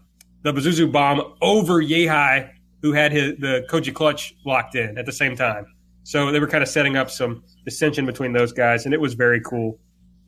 the 0.42 0.52
Pazuzu 0.52 0.90
bomb 0.90 1.34
over 1.40 1.82
Yehi, 1.82 2.50
who 2.80 2.92
had 2.92 3.12
his, 3.12 3.36
the 3.38 3.66
Koji 3.68 3.94
clutch 3.94 4.34
locked 4.44 4.74
in 4.74 4.98
at 4.98 5.06
the 5.06 5.12
same 5.12 5.36
time. 5.36 5.66
So 6.04 6.32
they 6.32 6.40
were 6.40 6.48
kind 6.48 6.62
of 6.62 6.68
setting 6.68 6.96
up 6.96 7.10
some 7.10 7.44
dissension 7.64 8.06
between 8.06 8.32
those 8.32 8.52
guys, 8.52 8.86
and 8.86 8.94
it 8.94 9.00
was 9.00 9.14
very 9.14 9.40
cool. 9.40 9.78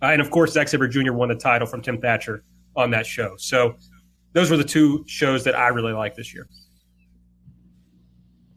Uh, 0.03 0.07
and 0.07 0.21
of 0.21 0.31
course, 0.31 0.53
Zack 0.53 0.69
Sabre 0.69 0.87
Jr. 0.87 1.13
won 1.13 1.31
the 1.31 1.35
title 1.35 1.67
from 1.67 1.83
Tim 1.83 2.01
Thatcher 2.01 2.45
on 2.77 2.91
that 2.91 3.07
show. 3.07 3.35
So 3.39 3.77
those 4.35 4.51
were 4.51 4.57
the 4.57 4.65
two 4.65 5.05
shows 5.07 5.43
that 5.45 5.57
I 5.57 5.69
really 5.69 5.93
liked 5.93 6.17
this 6.17 6.33
year. 6.33 6.49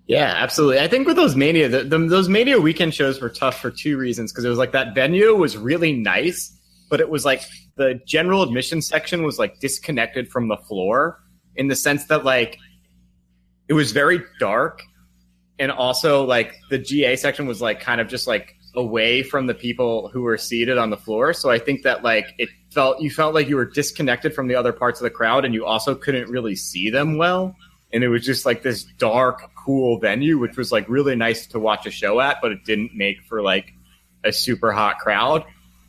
Yeah, 0.08 0.34
absolutely. 0.38 0.80
I 0.80 0.88
think 0.88 1.06
with 1.06 1.18
those 1.18 1.36
Mania, 1.36 1.68
the, 1.68 1.84
the, 1.84 1.98
those 1.98 2.30
Mania 2.30 2.60
weekend 2.62 2.94
shows 2.94 3.22
were 3.22 3.30
tough 3.30 3.60
for 3.60 3.70
two 3.70 3.98
reasons. 3.98 4.32
Because 4.32 4.46
it 4.46 4.50
was 4.50 4.58
like 4.58 4.72
that 4.72 4.96
venue 4.96 5.36
was 5.36 5.58
really 5.58 5.94
nice, 5.94 6.58
but 6.90 7.02
it 7.02 7.10
was 7.10 7.26
like 7.26 7.44
the 7.76 8.00
general 8.06 8.42
admission 8.42 8.82
section 8.82 9.24
was 9.24 9.38
like 9.38 9.60
disconnected 9.60 10.30
from 10.30 10.48
the 10.48 10.58
floor 10.58 11.20
in 11.58 11.68
the 11.68 11.76
sense 11.76 12.06
that 12.06 12.24
like 12.24 12.58
it 13.68 13.74
was 13.74 13.92
very 13.92 14.22
dark, 14.40 14.82
and 15.60 15.72
also 15.72 16.24
like 16.24 16.56
the 16.70 16.78
GA 16.78 17.18
section 17.18 17.46
was 17.46 17.62
like 17.62 17.82
kind 17.82 18.00
of 18.00 18.08
just 18.08 18.28
like 18.28 18.56
away 18.76 19.24
from 19.24 19.48
the 19.48 19.54
people 19.54 20.08
who 20.10 20.22
were 20.22 20.38
seated 20.38 20.78
on 20.78 20.90
the 20.90 20.98
floor. 20.98 21.34
So 21.34 21.50
I 21.50 21.60
think 21.60 21.84
that 21.84 22.02
like 22.04 22.34
it 22.38 22.48
felt 22.72 23.02
you 23.02 23.12
felt 23.12 23.34
like 23.34 23.50
you 23.50 23.58
were 23.58 23.66
disconnected 23.66 24.34
from 24.34 24.48
the 24.48 24.56
other 24.56 24.72
parts 24.72 25.02
of 25.02 25.04
the 25.04 25.10
crowd, 25.10 25.44
and 25.44 25.54
you 25.54 25.66
also 25.66 25.96
couldn't 25.96 26.30
really 26.30 26.56
see 26.56 26.90
them 26.90 27.18
well 27.18 27.54
and 27.94 28.04
it 28.04 28.10
was 28.10 28.26
just 28.26 28.46
like 28.46 28.64
this 28.64 28.84
dark, 28.84 29.50
cool 29.56 30.00
venue, 30.00 30.38
which 30.38 30.58
was 30.58 30.72
like 30.72 30.88
really 30.90 31.16
nice 31.16 31.48
to 31.48 31.60
watch 31.60 31.86
a 31.86 31.92
show 31.92 32.20
at, 32.20 32.42
but 32.42 32.52
it 32.52 32.66
didn't 32.66 32.94
make 32.94 33.22
for 33.24 33.42
like 33.42 33.74
a 34.24 34.34
super 34.34 34.72
hot 34.72 35.00
crowd. 35.00 35.46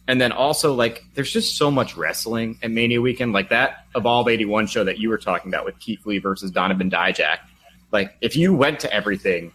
And 0.07 0.21
then 0.21 0.33
also 0.33 0.75
like 0.75 1.03
there's 1.15 1.33
just 1.33 1.57
so 1.57 1.71
much 1.71 1.97
wrestling 1.97 2.59
at 2.63 2.71
Mania 2.71 3.01
Weekend, 3.01 3.33
like 3.33 3.51
that 3.51 3.87
Evolve 3.95 4.29
81 4.29 4.69
show 4.69 4.85
that 4.85 4.99
you 4.99 5.09
were 5.09 5.19
talking 5.19 5.53
about 5.53 5.65
with 5.65 5.79
Keith 5.81 6.07
Lee 6.07 6.19
versus 6.19 6.51
Donovan 6.51 6.91
Dijak. 6.91 7.39
Like 7.93 8.17
if 8.21 8.37
you 8.37 8.55
went 8.55 8.81
to 8.81 8.93
everything, 8.93 9.53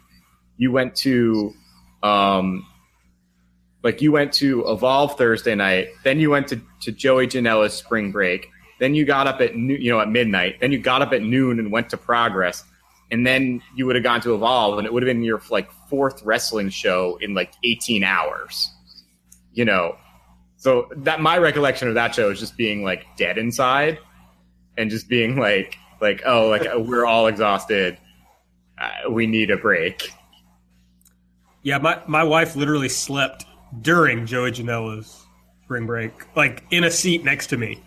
you 0.57 0.71
went 0.71 0.95
to 0.97 1.53
um 2.03 2.65
like 3.83 4.01
you 4.01 4.11
went 4.11 4.33
to 4.33 4.63
Evolve 4.67 5.17
Thursday 5.17 5.55
night, 5.55 5.89
then 6.03 6.19
you 6.19 6.29
went 6.29 6.47
to, 6.49 6.61
to 6.81 6.91
Joey 6.91 7.27
Janela's 7.27 7.73
spring 7.73 8.11
break, 8.11 8.49
then 8.83 8.95
you 8.95 9.05
got 9.05 9.27
up 9.27 9.39
at 9.39 9.55
you 9.55 9.89
know 9.89 10.01
at 10.01 10.09
midnight. 10.09 10.59
Then 10.59 10.73
you 10.73 10.77
got 10.77 11.01
up 11.01 11.13
at 11.13 11.21
noon 11.21 11.57
and 11.57 11.71
went 11.71 11.89
to 11.91 11.97
Progress, 11.97 12.65
and 13.09 13.25
then 13.25 13.61
you 13.73 13.85
would 13.85 13.95
have 13.95 14.03
gone 14.03 14.19
to 14.21 14.35
Evolve, 14.35 14.77
and 14.77 14.85
it 14.85 14.91
would 14.91 15.01
have 15.03 15.07
been 15.07 15.23
your 15.23 15.41
like 15.49 15.71
fourth 15.89 16.21
wrestling 16.23 16.69
show 16.69 17.17
in 17.21 17.33
like 17.33 17.53
18 17.63 18.03
hours. 18.03 18.69
You 19.53 19.63
know, 19.63 19.95
so 20.57 20.89
that 20.97 21.21
my 21.21 21.37
recollection 21.37 21.87
of 21.87 21.93
that 21.93 22.13
show 22.13 22.29
is 22.29 22.41
just 22.41 22.57
being 22.57 22.83
like 22.83 23.05
dead 23.15 23.37
inside, 23.37 23.99
and 24.77 24.89
just 24.89 25.07
being 25.07 25.37
like 25.37 25.77
like 26.01 26.21
oh 26.25 26.49
like 26.49 26.63
we're 26.75 27.05
all 27.05 27.27
exhausted. 27.27 27.97
Uh, 28.77 29.11
we 29.11 29.27
need 29.27 29.49
a 29.49 29.55
break. 29.55 30.11
Yeah, 31.61 31.77
my 31.77 32.01
my 32.05 32.25
wife 32.25 32.57
literally 32.57 32.89
slept 32.89 33.45
during 33.81 34.25
Joey 34.25 34.51
Janela's 34.51 35.25
spring 35.63 35.85
break, 35.85 36.11
like 36.35 36.65
in 36.69 36.83
a 36.83 36.91
seat 36.91 37.23
next 37.23 37.47
to 37.47 37.57
me 37.57 37.81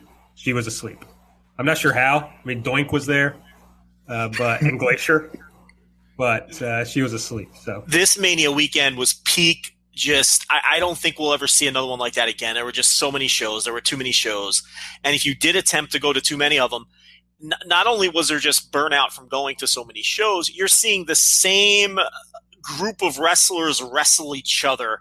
she 0.47 0.53
was 0.53 0.69
asleep. 0.69 1.05
I'm 1.59 1.67
not 1.67 1.77
sure 1.77 1.93
how. 1.93 2.19
I 2.19 2.41
mean, 2.45 2.63
Doink 2.63 2.93
was 2.93 3.05
there, 3.05 3.35
uh, 4.09 4.29
but 4.39 4.63
in 4.63 4.79
Glacier, 4.79 5.33
but 6.17 6.63
uh, 6.63 6.85
she 6.85 7.03
was 7.03 7.13
asleep. 7.13 7.49
So 7.65 7.83
this 7.89 8.17
Mania 8.17 8.53
weekend 8.53 8.97
was 8.97 9.15
peak. 9.25 9.77
Just, 9.93 10.47
I, 10.49 10.75
I, 10.75 10.79
don't 10.79 10.97
think 10.97 11.19
we'll 11.19 11.33
ever 11.33 11.49
see 11.49 11.67
another 11.67 11.89
one 11.89 11.99
like 11.99 12.13
that 12.13 12.29
again. 12.29 12.55
There 12.55 12.65
were 12.65 12.71
just 12.71 12.97
so 12.97 13.11
many 13.11 13.27
shows. 13.27 13.65
There 13.65 13.73
were 13.73 13.81
too 13.81 13.97
many 13.97 14.13
shows, 14.13 14.63
and 15.03 15.17
if 15.17 15.27
you 15.27 15.35
did 15.35 15.57
attempt 15.57 15.91
to 15.93 15.99
go 15.99 16.13
to 16.13 16.21
too 16.21 16.37
many 16.37 16.61
of 16.61 16.71
them, 16.71 16.85
n- 17.43 17.59
not 17.65 17.89
only 17.89 18.09
was 18.09 18.29
there 18.29 18.39
just 18.39 18.71
burnout 18.71 19.11
from 19.11 19.27
going 19.27 19.57
to 19.57 19.67
so 19.67 19.85
many 19.85 20.03
shows, 20.03 20.49
you're 20.49 20.69
seeing 20.69 21.07
the 21.07 21.17
same 21.17 21.99
group 22.63 23.03
of 23.03 23.19
wrestlers 23.19 23.83
wrestle 23.83 24.37
each 24.37 24.65
other 24.65 25.01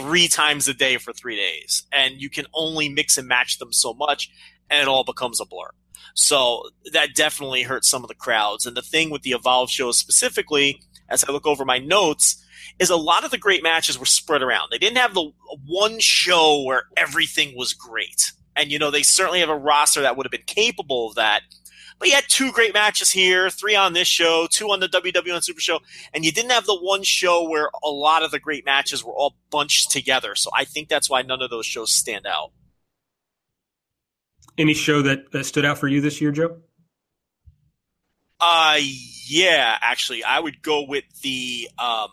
three 0.00 0.28
times 0.28 0.68
a 0.68 0.74
day 0.74 0.96
for 0.96 1.12
three 1.12 1.36
days, 1.36 1.86
and 1.92 2.20
you 2.20 2.30
can 2.30 2.46
only 2.54 2.88
mix 2.88 3.18
and 3.18 3.28
match 3.28 3.58
them 3.58 3.72
so 3.72 3.92
much, 3.94 4.30
and 4.68 4.80
it 4.80 4.88
all 4.88 5.04
becomes 5.04 5.40
a 5.40 5.44
blur. 5.44 5.70
So 6.14 6.64
that 6.92 7.14
definitely 7.14 7.62
hurts 7.62 7.88
some 7.88 8.02
of 8.02 8.08
the 8.08 8.14
crowds. 8.14 8.66
And 8.66 8.76
the 8.76 8.82
thing 8.82 9.10
with 9.10 9.22
the 9.22 9.32
Evolve 9.32 9.70
shows 9.70 9.98
specifically, 9.98 10.80
as 11.08 11.24
I 11.24 11.32
look 11.32 11.46
over 11.46 11.64
my 11.64 11.78
notes, 11.78 12.44
is 12.78 12.90
a 12.90 12.96
lot 12.96 13.24
of 13.24 13.30
the 13.30 13.38
great 13.38 13.62
matches 13.62 13.98
were 13.98 14.06
spread 14.06 14.42
around. 14.42 14.68
They 14.70 14.78
didn't 14.78 14.98
have 14.98 15.14
the 15.14 15.30
one 15.66 15.98
show 16.00 16.62
where 16.64 16.84
everything 16.96 17.54
was 17.56 17.72
great. 17.74 18.32
and 18.56 18.70
you 18.72 18.78
know 18.78 18.90
they 18.90 19.02
certainly 19.02 19.40
have 19.40 19.48
a 19.48 19.56
roster 19.56 20.02
that 20.02 20.16
would 20.16 20.26
have 20.26 20.32
been 20.32 20.42
capable 20.46 21.08
of 21.08 21.14
that. 21.14 21.42
But 22.00 22.08
you 22.08 22.14
had 22.14 22.24
two 22.28 22.50
great 22.50 22.72
matches 22.72 23.10
here, 23.10 23.50
three 23.50 23.76
on 23.76 23.92
this 23.92 24.08
show, 24.08 24.48
two 24.50 24.70
on 24.70 24.80
the 24.80 24.88
WWN 24.88 25.44
Super 25.44 25.60
Show, 25.60 25.80
and 26.14 26.24
you 26.24 26.32
didn't 26.32 26.50
have 26.50 26.64
the 26.64 26.74
one 26.74 27.02
show 27.02 27.46
where 27.46 27.70
a 27.84 27.90
lot 27.90 28.22
of 28.22 28.30
the 28.30 28.38
great 28.40 28.64
matches 28.64 29.04
were 29.04 29.12
all 29.12 29.36
bunched 29.50 29.90
together. 29.90 30.34
So 30.34 30.50
I 30.56 30.64
think 30.64 30.88
that's 30.88 31.10
why 31.10 31.20
none 31.20 31.42
of 31.42 31.50
those 31.50 31.66
shows 31.66 31.92
stand 31.92 32.26
out. 32.26 32.52
Any 34.56 34.72
show 34.72 35.02
that, 35.02 35.30
that 35.32 35.44
stood 35.44 35.66
out 35.66 35.76
for 35.76 35.88
you 35.88 36.00
this 36.00 36.22
year, 36.22 36.32
Joe? 36.32 36.56
Uh, 38.40 38.78
yeah, 39.28 39.76
actually, 39.82 40.24
I 40.24 40.40
would 40.40 40.62
go 40.62 40.86
with 40.86 41.04
the. 41.22 41.68
Um, 41.78 42.08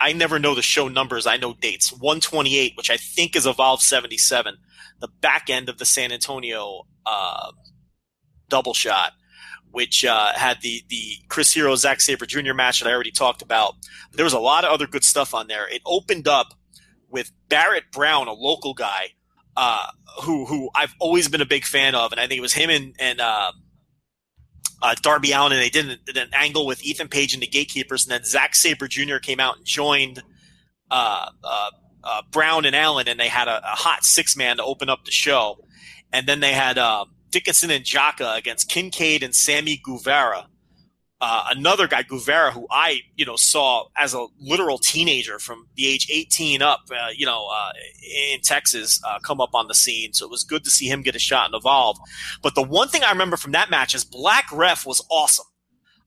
I 0.00 0.12
never 0.14 0.40
know 0.40 0.56
the 0.56 0.62
show 0.62 0.88
numbers. 0.88 1.28
I 1.28 1.36
know 1.36 1.54
dates. 1.54 1.92
128, 1.92 2.72
which 2.76 2.90
I 2.90 2.96
think 2.96 3.36
is 3.36 3.46
Evolve 3.46 3.82
77, 3.82 4.56
the 4.98 5.06
back 5.20 5.48
end 5.48 5.68
of 5.68 5.78
the 5.78 5.84
San 5.84 6.10
Antonio 6.10 6.82
uh, 7.06 7.52
double 8.52 8.74
shot, 8.74 9.12
which 9.70 10.04
uh, 10.04 10.32
had 10.34 10.60
the 10.60 10.82
the 10.88 11.16
Chris 11.28 11.52
Hero 11.54 11.74
Zack 11.74 12.02
Sabre 12.02 12.26
Jr. 12.26 12.52
match 12.52 12.80
that 12.80 12.88
I 12.88 12.92
already 12.92 13.10
talked 13.10 13.40
about. 13.40 13.74
There 14.12 14.24
was 14.24 14.34
a 14.34 14.38
lot 14.38 14.64
of 14.64 14.70
other 14.70 14.86
good 14.86 15.04
stuff 15.04 15.34
on 15.34 15.46
there. 15.48 15.66
It 15.66 15.80
opened 15.86 16.28
up 16.28 16.54
with 17.08 17.32
Barrett 17.48 17.90
Brown, 17.90 18.28
a 18.28 18.34
local 18.34 18.74
guy, 18.74 19.14
uh, 19.56 19.86
who 20.22 20.44
who 20.44 20.68
I've 20.74 20.94
always 21.00 21.28
been 21.28 21.40
a 21.40 21.46
big 21.46 21.64
fan 21.64 21.94
of, 21.94 22.12
and 22.12 22.20
I 22.20 22.26
think 22.26 22.38
it 22.38 22.42
was 22.42 22.52
him 22.52 22.68
and 22.68 22.94
and 22.98 23.20
uh, 23.20 23.52
uh, 24.82 24.94
Darby 25.00 25.32
Allin, 25.32 25.52
and 25.52 25.62
they 25.62 25.70
did 25.70 25.88
an, 25.88 25.98
did 26.04 26.16
an, 26.18 26.28
angle 26.34 26.66
with 26.66 26.84
Ethan 26.84 27.08
Page 27.08 27.32
and 27.32 27.42
the 27.42 27.46
Gatekeepers, 27.46 28.04
and 28.04 28.12
then 28.12 28.24
Zack 28.24 28.54
Sabre 28.54 28.86
Jr. 28.86 29.16
came 29.16 29.40
out 29.40 29.56
and 29.56 29.64
joined 29.64 30.22
uh, 30.90 31.30
uh, 32.04 32.22
Brown 32.30 32.66
and 32.66 32.76
Allin, 32.76 33.08
and 33.08 33.18
they 33.18 33.28
had 33.28 33.48
a, 33.48 33.58
a 33.72 33.74
hot 33.74 34.04
six 34.04 34.36
man 34.36 34.58
to 34.58 34.64
open 34.64 34.90
up 34.90 35.06
the 35.06 35.10
show, 35.10 35.64
and 36.12 36.26
then 36.26 36.40
they 36.40 36.52
had 36.52 36.76
um, 36.76 37.14
Dickinson 37.32 37.70
and 37.70 37.84
Jaka 37.84 38.36
against 38.36 38.68
Kincaid 38.68 39.22
and 39.24 39.34
Sammy 39.34 39.80
Guevara 39.82 40.46
uh, 41.24 41.44
another 41.50 41.86
guy, 41.86 42.02
Guevara, 42.02 42.50
who 42.50 42.66
I, 42.68 42.98
you 43.14 43.24
know, 43.24 43.36
saw 43.36 43.84
as 43.96 44.12
a 44.12 44.26
literal 44.40 44.76
teenager 44.76 45.38
from 45.38 45.68
the 45.76 45.86
age 45.86 46.08
18 46.10 46.62
up, 46.62 46.80
uh, 46.90 47.10
you 47.16 47.24
know, 47.24 47.46
uh, 47.48 47.70
in 48.32 48.40
Texas, 48.40 49.00
uh, 49.06 49.20
come 49.20 49.40
up 49.40 49.50
on 49.54 49.68
the 49.68 49.74
scene. 49.74 50.12
So 50.12 50.24
it 50.24 50.32
was 50.32 50.42
good 50.42 50.64
to 50.64 50.70
see 50.70 50.88
him 50.88 51.00
get 51.00 51.14
a 51.14 51.20
shot 51.20 51.46
and 51.46 51.54
evolve. 51.54 51.96
But 52.42 52.56
the 52.56 52.62
one 52.62 52.88
thing 52.88 53.04
I 53.04 53.12
remember 53.12 53.36
from 53.36 53.52
that 53.52 53.70
match 53.70 53.94
is 53.94 54.04
Black 54.04 54.46
Ref 54.52 54.84
was 54.84 55.00
awesome. 55.12 55.46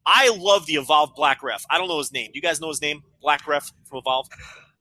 I 0.06 0.36
love 0.38 0.66
the 0.66 0.74
Evolve 0.74 1.16
Black 1.16 1.42
Ref. 1.42 1.66
I 1.70 1.78
don't 1.78 1.88
know 1.88 1.98
his 1.98 2.12
name. 2.12 2.32
Do 2.34 2.38
you 2.38 2.42
guys 2.42 2.60
know 2.60 2.68
his 2.68 2.82
name? 2.82 3.02
Black 3.22 3.48
Ref 3.48 3.72
from 3.90 4.00
Evolve? 4.00 4.28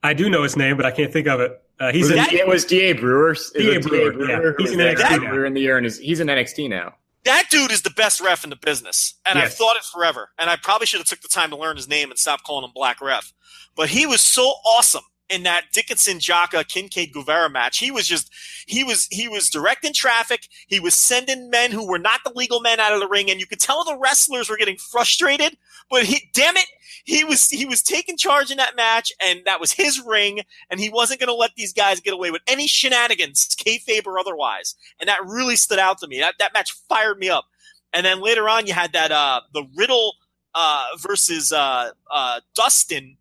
I 0.05 0.15
do 0.15 0.31
know 0.31 0.45
his 0.45 0.57
name, 0.57 0.77
but 0.77 0.87
I 0.87 0.93
can't 0.93 1.13
think 1.13 1.27
of 1.27 1.41
it. 1.41 1.61
Uh, 1.81 1.91
he's 1.91 2.09
was 2.09 2.13
in, 2.13 2.37
it, 2.37 2.47
was 2.47 2.65
Da 2.65 2.93
Brewer. 2.93 3.35
Da 3.35 3.79
Brewer, 3.81 4.13
Brewer, 4.13 4.29
yeah. 4.29 4.53
He's 4.59 4.71
in 4.71 4.79
NXT 4.79 5.23
now. 5.23 5.45
in 5.45 5.55
the 5.55 5.61
year, 5.61 5.77
and 5.77 5.85
he's 5.85 6.21
in 6.21 6.29
NXT 6.29 6.71
now 6.71 6.95
that 7.25 7.47
dude 7.51 7.73
is 7.73 7.83
the 7.83 7.91
best 7.91 8.21
ref 8.21 8.45
in 8.45 8.51
the 8.51 8.57
business, 8.57 9.15
and 9.27 9.39
yes. 9.39 9.47
I've 9.47 9.55
thought 9.55 9.77
it 9.77 9.85
forever. 9.85 10.31
And 10.39 10.49
I 10.49 10.57
probably 10.57 10.87
should 10.87 11.01
have 11.01 11.07
took 11.07 11.23
the 11.23 11.29
time 11.29 11.51
to 11.51 11.57
learn 11.57 11.77
his 11.77 11.89
name 11.89 12.11
and 12.11 12.19
stop 12.19 12.45
calling 12.45 12.65
him 12.65 12.71
Black 12.75 13.01
Ref. 13.01 13.33
But 13.75 13.89
he 13.89 14.07
was 14.07 14.21
so 14.21 14.43
awesome 14.43 15.03
in 15.31 15.43
that 15.45 15.65
Dickinson 15.73 16.19
Jaka 16.19 16.67
Kincaid 16.67 17.13
Guevara 17.13 17.49
match. 17.49 17.79
He 17.79 17.91
was 17.91 18.07
just 18.07 18.31
he 18.67 18.85
was 18.85 19.07
he 19.11 19.29
was 19.29 19.49
directing 19.49 19.93
traffic. 19.93 20.49
He 20.67 20.81
was 20.81 20.95
sending 20.95 21.51
men 21.51 21.71
who 21.71 21.87
were 21.87 21.99
not 21.99 22.21
the 22.25 22.33
legal 22.35 22.61
men 22.61 22.81
out 22.81 22.93
of 22.93 23.01
the 23.01 23.09
ring, 23.09 23.31
and 23.31 23.41
you 23.41 23.47
could 23.47 23.61
tell 23.61 23.85
the 23.85 23.99
wrestlers 23.99 24.49
were 24.49 24.57
getting 24.57 24.77
frustrated. 24.77 25.57
But 25.91 26.05
he, 26.05 26.31
damn 26.33 26.57
it, 26.57 26.67
he 27.05 27.25
was 27.25 27.49
he 27.49 27.67
was 27.67 27.83
taking 27.83 28.17
charge 28.17 28.51
in 28.51 28.57
that 28.59 28.77
match, 28.77 29.13
and 29.25 29.41
that 29.45 29.61
was 29.61 29.73
his 29.73 30.03
ring, 30.05 30.41
and 30.71 30.81
he 30.81 30.91
wasn't 30.91 31.21
going 31.21 31.29
to 31.29 31.35
let 31.35 31.55
these 31.57 31.73
guys 31.73 32.01
get 32.01 32.15
away 32.15 32.31
with 32.31 32.43
any 32.47 32.67
shenanigans, 32.67 33.55
kayfabe 33.57 34.07
or 34.07 34.19
otherwise. 34.19 34.75
And 35.01 35.09
that 35.09 35.25
really 35.25 35.57
stood 35.57 35.79
out 35.79 35.99
to 35.99 36.07
me. 36.07 36.21
That 36.21 36.35
that 36.39 36.55
match 36.55 36.73
fired 36.89 37.19
me 37.19 37.29
up. 37.29 37.47
And 37.93 38.05
then 38.05 38.21
later 38.21 38.49
on, 38.49 38.67
you 38.67 38.73
had 38.73 38.93
that 38.93 39.13
uh, 39.13 39.43
the 39.53 39.67
Riddle 39.77 40.15
uh, 40.55 40.87
versus 40.99 41.53
uh, 41.53 41.91
uh 42.11 42.41
Dustin. 42.55 43.17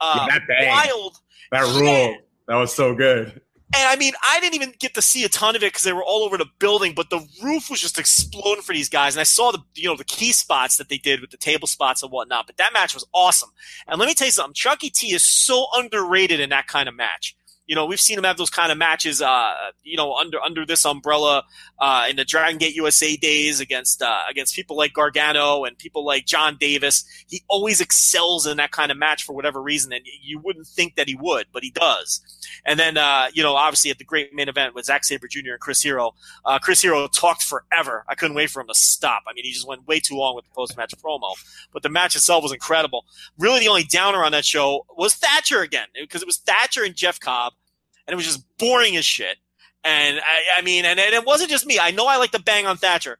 Uh, 0.00 0.28
yeah, 0.48 0.68
wild. 0.68 1.18
That 1.52 1.64
rule. 1.80 2.16
That 2.48 2.56
was 2.56 2.74
so 2.74 2.94
good. 2.94 3.40
And 3.74 3.88
I 3.88 3.96
mean, 3.96 4.12
I 4.22 4.38
didn't 4.38 4.54
even 4.54 4.74
get 4.78 4.94
to 4.94 5.02
see 5.02 5.24
a 5.24 5.28
ton 5.28 5.56
of 5.56 5.62
it 5.62 5.72
because 5.72 5.82
they 5.82 5.92
were 5.92 6.04
all 6.04 6.22
over 6.22 6.38
the 6.38 6.46
building, 6.60 6.92
but 6.94 7.10
the 7.10 7.26
roof 7.42 7.68
was 7.68 7.80
just 7.80 7.98
exploding 7.98 8.62
for 8.62 8.72
these 8.72 8.88
guys. 8.88 9.16
And 9.16 9.20
I 9.20 9.24
saw 9.24 9.50
the, 9.50 9.58
you 9.74 9.88
know, 9.88 9.96
the 9.96 10.04
key 10.04 10.32
spots 10.32 10.76
that 10.76 10.88
they 10.88 10.98
did 10.98 11.20
with 11.20 11.30
the 11.30 11.36
table 11.36 11.66
spots 11.66 12.02
and 12.02 12.12
whatnot. 12.12 12.46
But 12.46 12.58
that 12.58 12.72
match 12.72 12.94
was 12.94 13.04
awesome. 13.12 13.50
And 13.88 13.98
let 13.98 14.06
me 14.06 14.14
tell 14.14 14.28
you 14.28 14.32
something. 14.32 14.54
Chucky 14.54 14.88
T 14.88 15.12
is 15.12 15.24
so 15.24 15.66
underrated 15.74 16.38
in 16.38 16.50
that 16.50 16.68
kind 16.68 16.88
of 16.88 16.94
match. 16.94 17.36
You 17.66 17.74
know, 17.74 17.86
we've 17.86 18.00
seen 18.00 18.16
him 18.16 18.24
have 18.24 18.36
those 18.36 18.50
kind 18.50 18.70
of 18.70 18.78
matches, 18.78 19.20
uh, 19.20 19.54
you 19.82 19.96
know, 19.96 20.14
under 20.14 20.40
under 20.40 20.64
this 20.64 20.84
umbrella 20.84 21.44
uh, 21.78 22.06
in 22.08 22.16
the 22.16 22.24
Dragon 22.24 22.58
Gate 22.58 22.74
USA 22.76 23.16
days 23.16 23.60
against 23.60 24.02
uh, 24.02 24.22
against 24.30 24.54
people 24.54 24.76
like 24.76 24.92
Gargano 24.92 25.64
and 25.64 25.76
people 25.76 26.04
like 26.04 26.26
John 26.26 26.56
Davis. 26.58 27.04
He 27.28 27.42
always 27.48 27.80
excels 27.80 28.46
in 28.46 28.56
that 28.58 28.70
kind 28.70 28.90
of 28.92 28.98
match 28.98 29.24
for 29.24 29.34
whatever 29.34 29.60
reason, 29.60 29.92
and 29.92 30.02
you 30.22 30.38
wouldn't 30.38 30.66
think 30.66 30.94
that 30.94 31.08
he 31.08 31.16
would, 31.16 31.46
but 31.52 31.62
he 31.62 31.70
does. 31.70 32.20
And 32.64 32.78
then, 32.78 32.96
uh, 32.96 33.28
you 33.32 33.42
know, 33.42 33.54
obviously 33.54 33.90
at 33.90 33.98
the 33.98 34.04
great 34.04 34.32
main 34.32 34.48
event 34.48 34.74
with 34.74 34.86
Zack 34.86 35.04
Sabre 35.04 35.28
Jr. 35.28 35.52
and 35.52 35.60
Chris 35.60 35.82
Hero, 35.82 36.14
uh, 36.44 36.58
Chris 36.58 36.82
Hero 36.82 37.08
talked 37.08 37.42
forever. 37.42 38.04
I 38.08 38.14
couldn't 38.14 38.36
wait 38.36 38.50
for 38.50 38.60
him 38.60 38.68
to 38.68 38.74
stop. 38.74 39.22
I 39.28 39.32
mean, 39.34 39.44
he 39.44 39.52
just 39.52 39.66
went 39.66 39.86
way 39.86 40.00
too 40.00 40.16
long 40.16 40.36
with 40.36 40.44
the 40.44 40.50
post 40.54 40.76
match 40.76 40.94
promo, 41.02 41.32
but 41.72 41.82
the 41.82 41.88
match 41.88 42.14
itself 42.14 42.42
was 42.42 42.52
incredible. 42.52 43.04
Really, 43.38 43.60
the 43.60 43.68
only 43.68 43.84
downer 43.84 44.24
on 44.24 44.32
that 44.32 44.44
show 44.44 44.86
was 44.96 45.14
Thatcher 45.14 45.62
again 45.62 45.86
because 46.00 46.22
it 46.22 46.26
was 46.26 46.38
Thatcher 46.38 46.84
and 46.84 46.94
Jeff 46.94 47.18
Cobb 47.20 47.54
and 48.06 48.12
it 48.12 48.16
was 48.16 48.26
just 48.26 48.44
boring 48.58 48.96
as 48.96 49.04
shit. 49.04 49.36
And 49.84 50.18
I, 50.18 50.58
I 50.58 50.62
mean, 50.62 50.84
and, 50.84 50.98
and, 50.98 51.14
it 51.14 51.24
wasn't 51.24 51.50
just 51.50 51.66
me. 51.66 51.78
I 51.78 51.92
know 51.92 52.06
I 52.06 52.16
like 52.16 52.32
to 52.32 52.42
bang 52.42 52.66
on 52.66 52.76
Thatcher, 52.76 53.18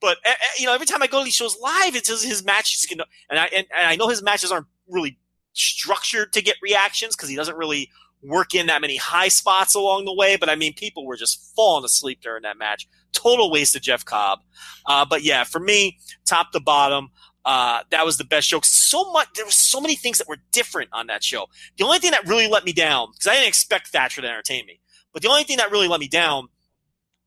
but 0.00 0.18
uh, 0.26 0.32
you 0.58 0.66
know, 0.66 0.74
every 0.74 0.86
time 0.86 1.02
I 1.02 1.06
go 1.06 1.18
to 1.18 1.24
these 1.24 1.34
shows 1.34 1.58
live, 1.60 1.94
it's 1.94 2.08
just 2.08 2.24
his 2.24 2.44
matches. 2.44 2.86
And 2.90 3.38
I 3.38 3.44
and, 3.46 3.66
and 3.76 3.86
I 3.86 3.96
know 3.96 4.08
his 4.08 4.22
matches 4.22 4.50
aren't 4.50 4.66
really 4.88 5.18
structured 5.52 6.32
to 6.34 6.42
get 6.42 6.56
reactions 6.62 7.16
because 7.16 7.28
he 7.28 7.36
doesn't 7.36 7.56
really 7.56 7.90
work 8.22 8.54
in 8.54 8.66
that 8.66 8.80
many 8.80 8.96
high 8.96 9.28
spots 9.28 9.74
along 9.74 10.04
the 10.04 10.14
way. 10.14 10.36
But 10.36 10.48
I 10.48 10.56
mean, 10.56 10.74
people 10.74 11.06
were 11.06 11.16
just 11.16 11.52
falling 11.54 11.84
asleep 11.84 12.20
during 12.22 12.42
that 12.42 12.58
match. 12.58 12.88
Total 13.12 13.50
waste 13.50 13.76
of 13.76 13.82
Jeff 13.82 14.04
Cobb. 14.04 14.40
Uh, 14.86 15.04
but 15.04 15.22
yeah, 15.22 15.44
for 15.44 15.60
me, 15.60 15.98
top 16.24 16.52
to 16.52 16.60
bottom, 16.60 17.10
uh, 17.46 17.84
that 17.90 18.04
was 18.04 18.18
the 18.18 18.24
best 18.24 18.48
show. 18.48 18.60
So 18.62 19.12
much, 19.12 19.28
there 19.36 19.44
were 19.44 19.52
so 19.52 19.80
many 19.80 19.94
things 19.94 20.18
that 20.18 20.28
were 20.28 20.38
different 20.50 20.90
on 20.92 21.06
that 21.06 21.22
show. 21.22 21.46
The 21.78 21.84
only 21.84 22.00
thing 22.00 22.10
that 22.10 22.26
really 22.26 22.48
let 22.48 22.64
me 22.64 22.72
down, 22.72 23.12
because 23.12 23.28
I 23.28 23.34
didn't 23.34 23.48
expect 23.48 23.88
Thatcher 23.88 24.20
to 24.20 24.28
entertain 24.28 24.66
me, 24.66 24.80
but 25.12 25.22
the 25.22 25.28
only 25.28 25.44
thing 25.44 25.58
that 25.58 25.70
really 25.70 25.86
let 25.86 26.00
me 26.00 26.08
down 26.08 26.48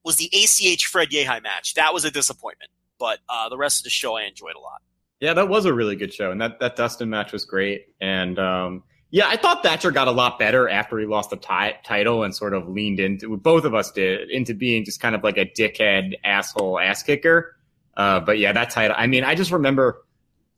was 0.03 0.17
the 0.17 0.29
ACH 0.33 0.85
Fred 0.85 1.09
Yehi 1.09 1.41
match. 1.41 1.73
That 1.75 1.93
was 1.93 2.03
a 2.03 2.11
disappointment, 2.11 2.69
but 2.99 3.19
uh, 3.29 3.47
the 3.47 3.57
rest 3.57 3.79
of 3.79 3.85
the 3.85 3.89
show 3.89 4.17
I 4.17 4.23
enjoyed 4.23 4.55
a 4.55 4.59
lot. 4.59 4.81
Yeah, 5.21 5.33
that 5.33 5.47
was 5.47 5.65
a 5.65 5.73
really 5.73 5.95
good 5.95 6.13
show, 6.13 6.31
and 6.31 6.41
that 6.41 6.59
that 6.59 6.75
Dustin 6.75 7.09
match 7.09 7.31
was 7.31 7.45
great. 7.45 7.87
And 7.99 8.37
um, 8.39 8.83
yeah, 9.11 9.27
I 9.27 9.37
thought 9.37 9.63
Thatcher 9.63 9.91
got 9.91 10.07
a 10.07 10.11
lot 10.11 10.37
better 10.37 10.67
after 10.67 10.99
he 10.99 11.05
lost 11.05 11.29
the 11.29 11.37
t- 11.37 11.77
title 11.83 12.23
and 12.23 12.35
sort 12.35 12.53
of 12.53 12.67
leaned 12.67 12.99
into 12.99 13.37
both 13.37 13.63
of 13.63 13.73
us 13.73 13.91
did 13.91 14.29
into 14.29 14.53
being 14.53 14.83
just 14.83 14.99
kind 14.99 15.15
of 15.15 15.23
like 15.23 15.37
a 15.37 15.45
dickhead 15.45 16.13
asshole 16.23 16.79
ass 16.79 17.03
kicker. 17.03 17.55
Uh, 17.97 18.19
but 18.19 18.37
yeah, 18.37 18.51
that 18.53 18.69
title. 18.69 18.95
I 18.97 19.07
mean, 19.07 19.23
I 19.23 19.35
just 19.35 19.51
remember 19.51 20.03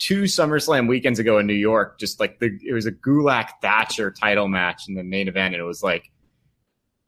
two 0.02 0.24
SummerSlam 0.24 0.88
weekends 0.88 1.20
ago 1.20 1.38
in 1.38 1.46
New 1.46 1.54
York, 1.54 2.00
just 2.00 2.20
like 2.20 2.40
the 2.40 2.60
it 2.66 2.74
was 2.74 2.88
a 2.88 2.92
Gulak 2.92 3.50
Thatcher 3.62 4.10
title 4.12 4.48
match 4.48 4.90
in 4.90 4.96
the 4.96 5.04
main 5.04 5.28
event, 5.28 5.54
and 5.54 5.62
it 5.62 5.66
was 5.66 5.84
like 5.84 6.12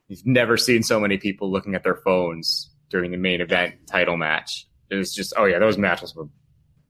you've 0.07 0.26
never 0.26 0.56
seen 0.56 0.84
so 0.84 0.99
many 0.99 1.18
people 1.18 1.52
looking 1.52 1.74
at 1.74 1.84
their 1.84 1.95
phones 1.95 2.70
during 2.90 3.10
the 3.11 3.18
main 3.18 3.41
event 3.41 3.88
title 3.88 4.15
match. 4.15 4.68
It 4.90 4.95
was 4.95 5.14
just 5.14 5.34
oh 5.36 5.45
yeah, 5.45 5.57
those 5.57 5.78
matches 5.78 6.15
were 6.15 6.28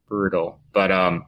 brutal. 0.09 0.59
But 0.73 0.91
um, 0.91 1.25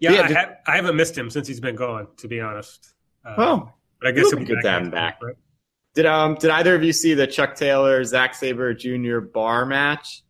yeah, 0.00 0.12
yeah 0.12 0.18
I, 0.18 0.28
just, 0.28 0.34
ha- 0.34 0.54
I, 0.66 0.76
haven't 0.76 0.96
missed 0.96 1.16
him 1.16 1.30
since 1.30 1.46
he's 1.46 1.60
been 1.60 1.76
gone. 1.76 2.08
To 2.18 2.28
be 2.28 2.40
honest. 2.40 2.92
Uh, 3.24 3.34
oh, 3.38 3.72
but 4.00 4.08
I 4.08 4.10
guess 4.10 4.26
it'll 4.26 4.40
be 4.40 4.46
good 4.46 4.62
to 4.62 4.68
have 4.68 4.82
him 4.82 4.90
back. 4.90 5.22
Right? 5.22 5.36
Did 5.94 6.06
um 6.06 6.34
did 6.34 6.50
either 6.50 6.74
of 6.74 6.82
you 6.82 6.92
see 6.92 7.14
the 7.14 7.28
Chuck 7.28 7.54
Taylor 7.54 8.02
Zack 8.02 8.34
Sabre 8.34 8.74
Jr. 8.74 9.20
bar 9.20 9.64
match? 9.64 10.24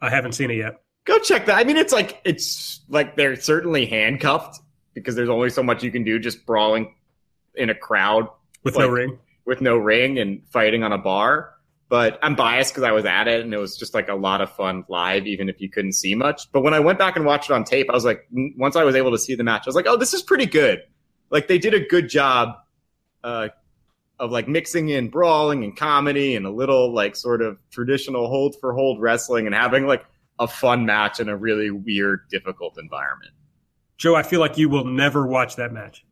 I 0.00 0.10
haven't 0.10 0.32
seen 0.32 0.50
it 0.50 0.56
yet 0.56 0.80
go 1.06 1.18
check 1.18 1.46
that. 1.46 1.56
I 1.56 1.64
mean, 1.64 1.78
it's 1.78 1.92
like 1.92 2.20
it's 2.24 2.80
like 2.90 3.16
they're 3.16 3.36
certainly 3.36 3.86
handcuffed 3.86 4.60
because 4.92 5.14
there's 5.14 5.30
only 5.30 5.48
so 5.48 5.62
much 5.62 5.82
you 5.82 5.90
can 5.90 6.04
do 6.04 6.18
just 6.18 6.44
brawling 6.44 6.94
in 7.54 7.70
a 7.70 7.74
crowd 7.74 8.28
with 8.62 8.76
like, 8.76 8.86
no 8.86 8.92
ring, 8.92 9.18
with 9.46 9.60
no 9.62 9.76
ring, 9.78 10.18
and 10.18 10.46
fighting 10.48 10.82
on 10.82 10.92
a 10.92 10.98
bar. 10.98 11.54
But 11.88 12.18
I'm 12.20 12.34
biased 12.34 12.74
because 12.74 12.82
I 12.82 12.90
was 12.90 13.04
at 13.04 13.28
it 13.28 13.42
and 13.42 13.54
it 13.54 13.58
was 13.58 13.76
just 13.76 13.94
like 13.94 14.08
a 14.08 14.14
lot 14.14 14.40
of 14.40 14.50
fun 14.50 14.84
live, 14.88 15.28
even 15.28 15.48
if 15.48 15.60
you 15.60 15.70
couldn't 15.70 15.92
see 15.92 16.16
much. 16.16 16.50
But 16.50 16.62
when 16.62 16.74
I 16.74 16.80
went 16.80 16.98
back 16.98 17.14
and 17.14 17.24
watched 17.24 17.48
it 17.48 17.52
on 17.52 17.62
tape, 17.62 17.88
I 17.88 17.92
was 17.92 18.04
like, 18.04 18.26
once 18.32 18.74
I 18.74 18.82
was 18.82 18.96
able 18.96 19.12
to 19.12 19.18
see 19.18 19.36
the 19.36 19.44
match, 19.44 19.62
I 19.66 19.68
was 19.68 19.76
like, 19.76 19.86
oh, 19.86 19.96
this 19.96 20.12
is 20.12 20.20
pretty 20.20 20.46
good. 20.46 20.82
Like 21.30 21.46
they 21.46 21.58
did 21.58 21.74
a 21.74 21.80
good 21.86 22.08
job 22.08 22.56
uh, 23.22 23.48
of 24.18 24.32
like 24.32 24.48
mixing 24.48 24.88
in 24.88 25.10
brawling 25.10 25.62
and 25.62 25.76
comedy 25.76 26.34
and 26.34 26.44
a 26.44 26.50
little 26.50 26.92
like 26.92 27.14
sort 27.14 27.40
of 27.40 27.56
traditional 27.70 28.26
hold 28.26 28.56
for 28.58 28.72
hold 28.72 29.00
wrestling 29.00 29.46
and 29.46 29.54
having 29.54 29.86
like 29.86 30.04
a 30.38 30.46
fun 30.46 30.86
match 30.86 31.20
in 31.20 31.28
a 31.28 31.36
really 31.36 31.70
weird, 31.70 32.28
difficult 32.30 32.78
environment. 32.78 33.32
Joe, 33.96 34.14
I 34.14 34.22
feel 34.22 34.40
like 34.40 34.58
you 34.58 34.68
will 34.68 34.84
never 34.84 35.26
watch 35.26 35.56
that 35.56 35.72
match. 35.72 36.04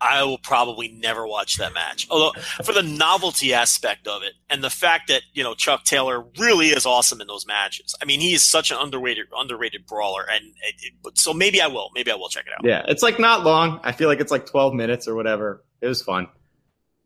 I 0.00 0.22
will 0.24 0.38
probably 0.38 0.88
never 0.88 1.26
watch 1.26 1.56
that 1.56 1.72
match. 1.72 2.06
Although 2.10 2.38
for 2.62 2.72
the 2.72 2.82
novelty 2.82 3.54
aspect 3.54 4.06
of 4.06 4.22
it 4.22 4.34
and 4.50 4.62
the 4.62 4.68
fact 4.68 5.08
that 5.08 5.22
you 5.32 5.42
know 5.42 5.54
Chuck 5.54 5.84
Taylor 5.84 6.22
really 6.38 6.68
is 6.68 6.84
awesome 6.84 7.22
in 7.22 7.26
those 7.26 7.46
matches. 7.46 7.94
I 8.02 8.04
mean, 8.04 8.20
he 8.20 8.34
is 8.34 8.42
such 8.42 8.70
an 8.70 8.76
underrated 8.78 9.26
underrated 9.34 9.86
brawler, 9.86 10.26
and 10.30 10.44
it, 10.44 10.74
it, 11.06 11.18
so 11.18 11.32
maybe 11.32 11.62
I 11.62 11.68
will. 11.68 11.90
Maybe 11.94 12.10
I 12.10 12.16
will 12.16 12.28
check 12.28 12.44
it 12.46 12.52
out. 12.52 12.64
Yeah, 12.64 12.84
it's 12.86 13.02
like 13.02 13.18
not 13.18 13.44
long. 13.44 13.80
I 13.82 13.92
feel 13.92 14.08
like 14.08 14.20
it's 14.20 14.32
like 14.32 14.44
twelve 14.44 14.74
minutes 14.74 15.08
or 15.08 15.14
whatever. 15.14 15.64
It 15.80 15.88
was 15.88 16.02
fun. 16.02 16.28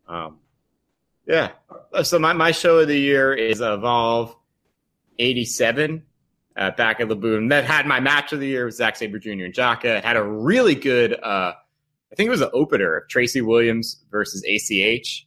Um, 0.07 0.39
yeah. 1.25 1.51
So 2.03 2.19
my 2.19 2.33
my 2.33 2.51
show 2.51 2.79
of 2.79 2.89
the 2.89 2.99
year 2.99 3.33
is 3.33 3.61
Evolve 3.61 4.35
'87 5.19 6.03
uh, 6.59 6.71
back 6.71 6.99
at 6.99 7.07
La 7.07 7.15
Boom. 7.15 7.47
That 7.47 7.63
had 7.63 7.87
my 7.87 7.99
match 7.99 8.33
of 8.33 8.41
the 8.41 8.47
year 8.47 8.65
with 8.65 8.75
Zack 8.75 8.97
Sabre 8.97 9.17
Jr. 9.17 9.29
and 9.29 9.53
Jaka. 9.53 9.97
It 9.97 10.05
had 10.05 10.17
a 10.17 10.23
really 10.23 10.75
good. 10.75 11.13
Uh, 11.13 11.53
I 12.11 12.15
think 12.15 12.27
it 12.27 12.31
was 12.31 12.41
an 12.41 12.49
opener 12.53 13.05
Tracy 13.09 13.41
Williams 13.41 14.03
versus 14.11 14.43
ACH. 14.43 15.25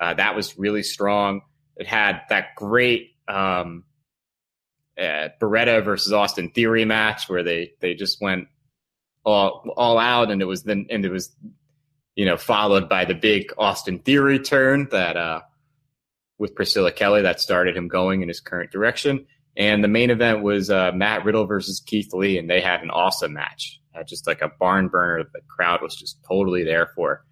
Uh, 0.00 0.14
that 0.14 0.34
was 0.34 0.58
really 0.58 0.82
strong. 0.82 1.42
It 1.76 1.86
had 1.86 2.22
that 2.30 2.54
great 2.56 3.10
um, 3.28 3.84
uh, 4.98 5.28
Beretta 5.40 5.84
versus 5.84 6.12
Austin 6.12 6.50
Theory 6.50 6.86
match 6.86 7.28
where 7.28 7.42
they 7.42 7.74
they 7.80 7.94
just 7.94 8.20
went 8.22 8.48
all 9.24 9.70
all 9.76 9.98
out, 9.98 10.30
and 10.30 10.40
it 10.40 10.46
was 10.46 10.62
then 10.62 10.86
and 10.88 11.04
it 11.04 11.10
was 11.10 11.30
you 12.14 12.24
know 12.24 12.38
followed 12.38 12.88
by 12.88 13.04
the 13.04 13.14
big 13.14 13.52
Austin 13.58 13.98
Theory 13.98 14.38
turn 14.38 14.88
that 14.92 15.18
uh, 15.18 15.42
with 16.38 16.54
Priscilla 16.54 16.90
Kelly 16.90 17.20
that 17.20 17.38
started 17.38 17.76
him 17.76 17.88
going 17.88 18.22
in 18.22 18.28
his 18.28 18.40
current 18.40 18.70
direction. 18.70 19.26
And 19.60 19.84
the 19.84 19.88
main 19.88 20.10
event 20.10 20.42
was 20.42 20.70
uh, 20.70 20.90
Matt 20.92 21.24
Riddle 21.24 21.44
versus 21.44 21.80
Keith 21.84 22.12
Lee, 22.14 22.38
and 22.38 22.48
they 22.48 22.60
had 22.60 22.82
an 22.82 22.90
awesome 22.90 23.34
match 23.34 23.80
had 23.92 24.08
just 24.08 24.26
like 24.26 24.40
a 24.42 24.50
barn 24.58 24.88
burner 24.88 25.24
the 25.32 25.40
crowd 25.48 25.82
was 25.82 25.94
just 25.94 26.18
totally 26.26 26.64
there 26.64 26.90
for. 26.94 27.24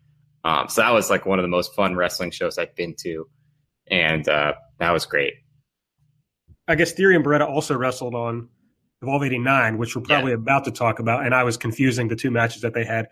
Um, 0.44 0.68
so 0.68 0.80
that 0.80 0.92
was 0.92 1.10
like 1.10 1.26
one 1.26 1.38
of 1.38 1.42
the 1.42 1.48
most 1.48 1.74
fun 1.74 1.96
wrestling 1.96 2.30
shows 2.30 2.58
I've 2.58 2.74
been 2.74 2.94
to, 3.00 3.28
and 3.90 4.28
uh, 4.28 4.54
that 4.78 4.90
was 4.92 5.04
great. 5.04 5.34
I 6.68 6.74
guess 6.74 6.92
Theory 6.92 7.16
and 7.16 7.24
Beretta 7.24 7.48
also 7.48 7.76
wrestled 7.76 8.14
on 8.14 8.48
Evolve 9.02 9.24
'89, 9.24 9.78
which 9.78 9.96
we're 9.96 10.02
probably 10.02 10.32
yeah. 10.32 10.38
about 10.38 10.64
to 10.64 10.70
talk 10.70 10.98
about, 10.98 11.24
and 11.24 11.34
I 11.34 11.44
was 11.44 11.56
confusing 11.56 12.08
the 12.08 12.16
two 12.16 12.30
matches 12.30 12.62
that 12.62 12.74
they 12.74 12.84
had. 12.84 13.08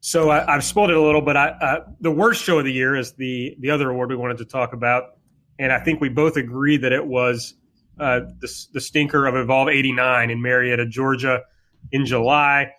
So 0.00 0.30
I, 0.30 0.50
have 0.50 0.64
spoiled 0.64 0.90
it 0.90 0.96
a 0.96 1.00
little, 1.02 1.20
but 1.20 1.36
I, 1.36 1.48
uh, 1.48 1.84
the 2.00 2.10
worst 2.10 2.42
show 2.42 2.58
of 2.58 2.64
the 2.64 2.72
year 2.72 2.96
is 2.96 3.12
the 3.12 3.54
the 3.60 3.70
other 3.70 3.90
award 3.90 4.10
we 4.10 4.16
wanted 4.16 4.38
to 4.38 4.44
talk 4.44 4.72
about, 4.72 5.18
and 5.58 5.72
I 5.72 5.80
think 5.80 6.00
we 6.00 6.08
both 6.08 6.36
agree 6.36 6.78
that 6.78 6.92
it 6.92 7.06
was 7.06 7.54
uh, 7.98 8.20
the, 8.40 8.66
the 8.72 8.80
stinker 8.80 9.26
of 9.26 9.34
Evolve 9.36 9.68
'89 9.68 10.30
in 10.30 10.40
Marietta, 10.42 10.86
Georgia 10.86 11.42
in 11.92 12.06
July. 12.06 12.72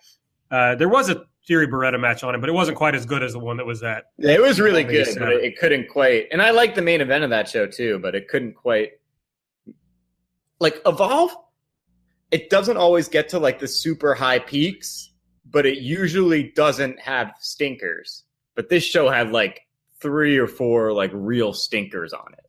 Uh, 0.50 0.74
there 0.74 0.88
was 0.88 1.08
a 1.08 1.24
Theory 1.46 1.66
Beretta 1.66 1.98
match 1.98 2.22
on 2.22 2.34
it, 2.36 2.38
but 2.38 2.48
it 2.48 2.52
wasn't 2.52 2.76
quite 2.76 2.94
as 2.94 3.04
good 3.04 3.22
as 3.22 3.32
the 3.32 3.38
one 3.40 3.56
that 3.56 3.66
was 3.66 3.82
at. 3.82 4.04
It 4.18 4.40
was 4.40 4.60
really 4.60 4.84
good, 4.84 5.08
but 5.18 5.32
it, 5.32 5.44
it 5.44 5.58
couldn't 5.58 5.88
quite. 5.88 6.28
And 6.30 6.40
I 6.40 6.52
like 6.52 6.76
the 6.76 6.82
main 6.82 7.00
event 7.00 7.24
of 7.24 7.30
that 7.30 7.48
show 7.48 7.66
too, 7.66 7.98
but 7.98 8.14
it 8.14 8.28
couldn't 8.28 8.54
quite. 8.54 8.92
Like 10.60 10.80
Evolve, 10.86 11.32
it 12.30 12.48
doesn't 12.48 12.76
always 12.76 13.08
get 13.08 13.28
to 13.30 13.40
like 13.40 13.58
the 13.58 13.66
super 13.66 14.14
high 14.14 14.38
peaks, 14.38 15.10
but 15.50 15.66
it 15.66 15.78
usually 15.78 16.52
doesn't 16.54 17.00
have 17.00 17.32
stinkers. 17.40 18.22
But 18.54 18.68
this 18.68 18.84
show 18.84 19.10
had 19.10 19.32
like 19.32 19.62
three 20.00 20.38
or 20.38 20.46
four 20.46 20.92
like 20.92 21.10
real 21.12 21.52
stinkers 21.52 22.12
on 22.12 22.32
it. 22.34 22.41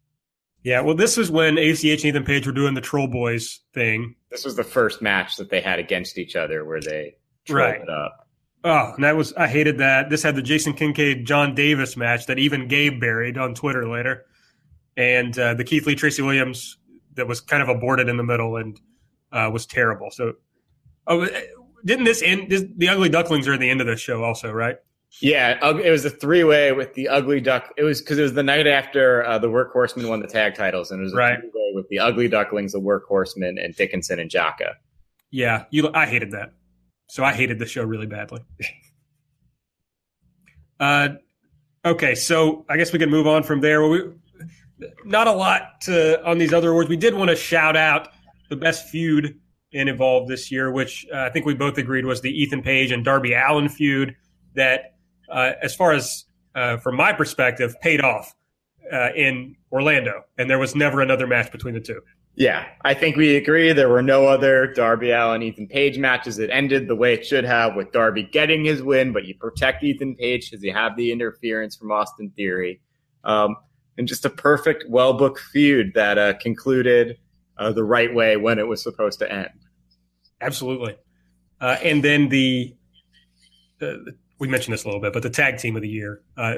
Yeah, 0.63 0.79
well, 0.79 0.95
this 0.95 1.17
was 1.17 1.29
when 1.29 1.57
ACH 1.57 1.83
and 1.83 2.05
Ethan 2.05 2.23
Page 2.23 2.47
were 2.47 2.53
doing 2.53 2.73
the 2.73 2.81
Troll 2.81 3.07
Boys 3.07 3.59
thing. 3.73 4.15
This 4.31 4.45
was 4.45 4.55
the 4.55 4.63
first 4.63 5.01
match 5.01 5.35
that 5.35 5.49
they 5.49 5.59
had 5.59 5.77
against 5.77 6.17
each 6.17 6.35
other 6.35 6.63
where 6.63 6.79
they 6.79 7.17
right. 7.49 7.81
it 7.81 7.89
up. 7.89 8.27
Oh, 8.63 8.93
and 8.95 9.03
that 9.03 9.17
was 9.17 9.33
I 9.33 9.47
hated 9.47 9.77
that. 9.79 10.09
This 10.09 10.23
had 10.23 10.35
the 10.35 10.41
Jason 10.41 10.73
Kincaid 10.73 11.25
John 11.25 11.53
Davis 11.53 11.97
match 11.97 12.27
that 12.27 12.39
even 12.39 12.69
Gabe 12.69 12.99
buried 12.99 13.37
on 13.37 13.53
Twitter 13.53 13.87
later, 13.87 14.25
and 14.95 15.37
uh, 15.37 15.53
the 15.53 15.65
Keith 15.65 15.85
Lee 15.85 15.95
Tracy 15.95 16.21
Williams 16.21 16.77
that 17.15 17.27
was 17.27 17.41
kind 17.41 17.61
of 17.61 17.67
aborted 17.67 18.07
in 18.07 18.15
the 18.15 18.23
middle 18.23 18.55
and 18.55 18.79
uh, 19.33 19.49
was 19.51 19.65
terrible. 19.65 20.11
So, 20.11 20.33
oh, 21.07 21.27
didn't 21.83 22.05
this 22.05 22.21
end? 22.21 22.49
This, 22.49 22.63
the 22.77 22.87
Ugly 22.87 23.09
Ducklings 23.09 23.49
are 23.49 23.53
at 23.53 23.59
the 23.59 23.69
end 23.69 23.81
of 23.81 23.87
the 23.87 23.97
show, 23.97 24.23
also, 24.23 24.49
right? 24.49 24.77
Yeah, 25.21 25.75
it 25.77 25.91
was 25.91 26.05
a 26.05 26.09
three 26.09 26.43
way 26.43 26.71
with 26.71 26.93
the 26.95 27.07
Ugly 27.07 27.41
Duck. 27.41 27.71
It 27.77 27.83
was 27.83 28.01
because 28.01 28.17
it 28.17 28.23
was 28.23 28.33
the 28.33 28.43
night 28.43 28.67
after 28.67 29.23
uh, 29.25 29.37
the 29.37 29.47
Workhorsemen 29.47 30.09
won 30.09 30.19
the 30.19 30.27
tag 30.27 30.55
titles, 30.55 30.91
and 30.91 30.99
it 30.99 31.03
was 31.03 31.13
a 31.13 31.17
right. 31.17 31.39
three 31.39 31.51
way 31.53 31.71
with 31.75 31.87
the 31.89 31.99
Ugly 31.99 32.29
Ducklings, 32.29 32.73
the 32.73 32.79
Workhorsemen, 32.79 33.63
and 33.63 33.75
Dickinson 33.75 34.19
and 34.19 34.29
Jaka. 34.29 34.73
Yeah, 35.29 35.65
you. 35.69 35.89
I 35.93 36.05
hated 36.05 36.31
that. 36.31 36.53
So 37.09 37.23
I 37.23 37.33
hated 37.33 37.59
the 37.59 37.65
show 37.65 37.83
really 37.83 38.07
badly. 38.07 38.41
uh, 40.79 41.09
okay, 41.85 42.15
so 42.15 42.65
I 42.69 42.77
guess 42.77 42.91
we 42.91 42.99
can 42.99 43.09
move 43.09 43.27
on 43.27 43.43
from 43.43 43.61
there. 43.61 43.87
We, 43.87 44.01
not 45.05 45.27
a 45.27 45.31
lot 45.31 45.81
to, 45.81 46.25
on 46.25 46.37
these 46.37 46.53
other 46.53 46.71
awards. 46.71 46.89
We 46.89 46.97
did 46.97 47.13
want 47.13 47.29
to 47.29 47.35
shout 47.35 47.77
out 47.77 48.09
the 48.49 48.55
best 48.55 48.89
feud 48.89 49.39
in 49.71 49.87
Evolve 49.87 50.27
this 50.27 50.51
year, 50.51 50.71
which 50.71 51.05
uh, 51.13 51.19
I 51.19 51.29
think 51.29 51.45
we 51.45 51.53
both 51.53 51.77
agreed 51.77 52.05
was 52.05 52.21
the 52.21 52.31
Ethan 52.31 52.61
Page 52.61 52.91
and 52.91 53.03
Darby 53.03 53.33
Allin 53.33 53.69
feud 53.69 54.15
that 54.55 54.92
as 55.31 55.75
far 55.75 55.93
as 55.93 56.25
uh, 56.55 56.77
from 56.77 56.95
my 56.95 57.13
perspective, 57.13 57.75
paid 57.81 58.01
off 58.01 58.33
uh, 58.91 59.09
in 59.15 59.55
Orlando, 59.71 60.23
and 60.37 60.49
there 60.49 60.59
was 60.59 60.75
never 60.75 61.01
another 61.01 61.27
match 61.27 61.51
between 61.51 61.73
the 61.73 61.79
two. 61.79 62.01
Yeah, 62.35 62.65
I 62.81 62.95
think 62.95 63.15
we 63.15 63.35
agree. 63.35 63.73
There 63.73 63.89
were 63.89 64.01
no 64.01 64.25
other 64.25 64.73
Darby 64.73 65.11
Allin 65.11 65.43
Ethan 65.43 65.67
Page 65.67 65.99
matches. 65.99 66.39
It 66.39 66.49
ended 66.51 66.87
the 66.87 66.95
way 66.95 67.13
it 67.13 67.25
should 67.25 67.43
have, 67.43 67.75
with 67.75 67.91
Darby 67.91 68.23
getting 68.23 68.65
his 68.65 68.81
win, 68.81 69.13
but 69.13 69.25
you 69.25 69.35
protect 69.35 69.83
Ethan 69.83 70.15
Page 70.15 70.49
because 70.49 70.63
you 70.63 70.73
have 70.73 70.95
the 70.97 71.11
interference 71.11 71.75
from 71.75 71.91
Austin 71.91 72.31
Theory, 72.35 72.81
um, 73.23 73.55
and 73.97 74.07
just 74.07 74.25
a 74.25 74.29
perfect, 74.29 74.85
well 74.89 75.13
booked 75.13 75.39
feud 75.39 75.93
that 75.93 76.17
uh, 76.17 76.33
concluded 76.39 77.17
uh, 77.57 77.71
the 77.71 77.83
right 77.83 78.13
way 78.13 78.35
when 78.35 78.57
it 78.57 78.67
was 78.67 78.81
supposed 78.81 79.19
to 79.19 79.31
end. 79.31 79.49
Absolutely, 80.41 80.97
uh, 81.61 81.77
and 81.83 82.03
then 82.03 82.29
the, 82.29 82.75
the 83.79 84.15
we 84.43 84.49
mentioned 84.49 84.73
this 84.73 84.83
a 84.83 84.87
little 84.87 84.99
bit, 84.99 85.13
but 85.13 85.23
the 85.23 85.29
tag 85.29 85.57
team 85.57 85.77
of 85.77 85.81
the 85.81 85.87
year, 85.87 86.21
uh, 86.35 86.55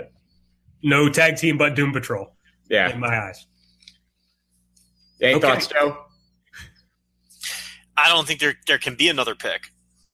no 0.82 1.08
tag 1.08 1.38
team 1.38 1.56
but 1.56 1.76
Doom 1.76 1.94
Patrol. 1.94 2.36
Yeah, 2.68 2.92
in 2.92 3.00
my 3.00 3.16
eyes. 3.16 3.46
Any 5.22 5.36
okay. 5.36 5.48
thoughts, 5.48 5.68
Joe? 5.68 5.98
I 7.96 8.10
don't 8.10 8.26
think 8.28 8.40
there 8.40 8.56
there 8.66 8.80
can 8.80 8.96
be 8.96 9.08
another 9.08 9.36
pick. 9.36 9.68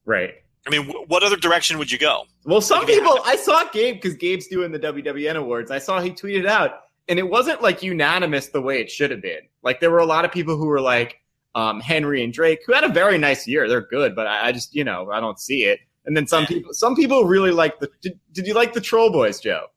Right. 0.06 0.34
I 0.68 0.70
mean, 0.70 0.86
w- 0.88 1.06
what 1.08 1.24
other 1.24 1.38
direction 1.38 1.78
would 1.78 1.90
you 1.90 1.98
go? 1.98 2.26
Well, 2.44 2.60
some 2.60 2.86
people. 2.86 3.20
I 3.24 3.38
saw 3.38 3.64
Gabe 3.72 3.96
because 3.96 4.18
Gabe's 4.18 4.48
doing 4.48 4.74
the 4.74 4.80
WWN 4.80 5.38
awards. 5.38 5.72
I 5.72 5.80
saw 5.80 6.02
he 6.02 6.12
tweeted 6.12 6.46
out, 6.46 6.82
and 7.08 7.18
it 7.20 7.30
wasn't 7.30 7.62
like 7.62 7.82
unanimous 7.82 8.50
the 8.50 8.62
way 8.62 8.82
it 8.82 8.92
should 8.92 9.12
have 9.12 9.22
been. 9.22 9.40
Like 9.64 9.80
there 9.80 9.92
were 9.92 10.00
a 10.00 10.06
lot 10.06 10.26
of 10.26 10.32
people 10.34 10.58
who 10.58 10.66
were 10.66 10.82
like 10.82 11.16
um, 11.56 11.80
Henry 11.80 12.22
and 12.22 12.34
Drake, 12.34 12.60
who 12.68 12.74
had 12.74 12.84
a 12.84 12.90
very 12.90 13.18
nice 13.18 13.48
year. 13.48 13.70
They're 13.70 13.88
good, 13.88 14.14
but 14.14 14.28
I, 14.28 14.50
I 14.50 14.52
just 14.52 14.76
you 14.76 14.84
know 14.84 15.10
I 15.10 15.22
don't 15.22 15.40
see 15.40 15.64
it. 15.64 15.80
And 16.06 16.18
then 16.18 16.26
some 16.26 16.46
people, 16.46 16.74
some 16.74 16.96
people 16.96 17.26
really 17.26 17.52
like 17.52 17.80
the. 17.80 17.90
Did, 18.02 18.20
did 18.32 18.48
you 18.48 18.54
like 18.54 18.74
the 18.74 18.82
Troll 18.82 19.12
Boys, 19.12 19.40
Joe? 19.40 19.68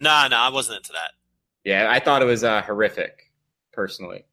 Nah, 0.00 0.28
nah, 0.28 0.46
I 0.46 0.50
wasn't 0.50 0.78
into 0.78 0.92
that. 0.92 1.12
Yeah, 1.64 1.88
I 1.90 1.98
thought 1.98 2.22
it 2.22 2.26
was 2.26 2.44
uh, 2.44 2.62
horrific, 2.62 3.32
personally. 3.72 4.24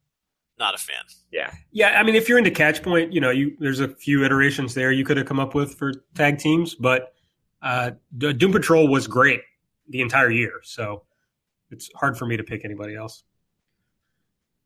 Not 0.58 0.74
a 0.74 0.78
fan. 0.78 1.02
Yeah, 1.32 1.52
yeah. 1.72 1.98
I 1.98 2.02
mean, 2.02 2.14
if 2.14 2.28
you're 2.28 2.38
into 2.38 2.50
Catch 2.50 2.82
Point, 2.82 3.12
you 3.12 3.20
know, 3.20 3.30
you 3.30 3.56
there's 3.58 3.80
a 3.80 3.88
few 3.88 4.24
iterations 4.24 4.74
there 4.74 4.92
you 4.92 5.04
could 5.04 5.16
have 5.16 5.26
come 5.26 5.40
up 5.40 5.54
with 5.54 5.74
for 5.76 5.92
tag 6.14 6.38
teams, 6.38 6.74
but 6.74 7.14
uh, 7.62 7.92
Doom 8.18 8.52
Patrol 8.52 8.86
was 8.86 9.06
great 9.06 9.40
the 9.88 10.00
entire 10.00 10.30
year, 10.30 10.60
so 10.62 11.02
it's 11.70 11.90
hard 11.96 12.16
for 12.16 12.26
me 12.26 12.36
to 12.36 12.44
pick 12.44 12.64
anybody 12.64 12.94
else. 12.94 13.24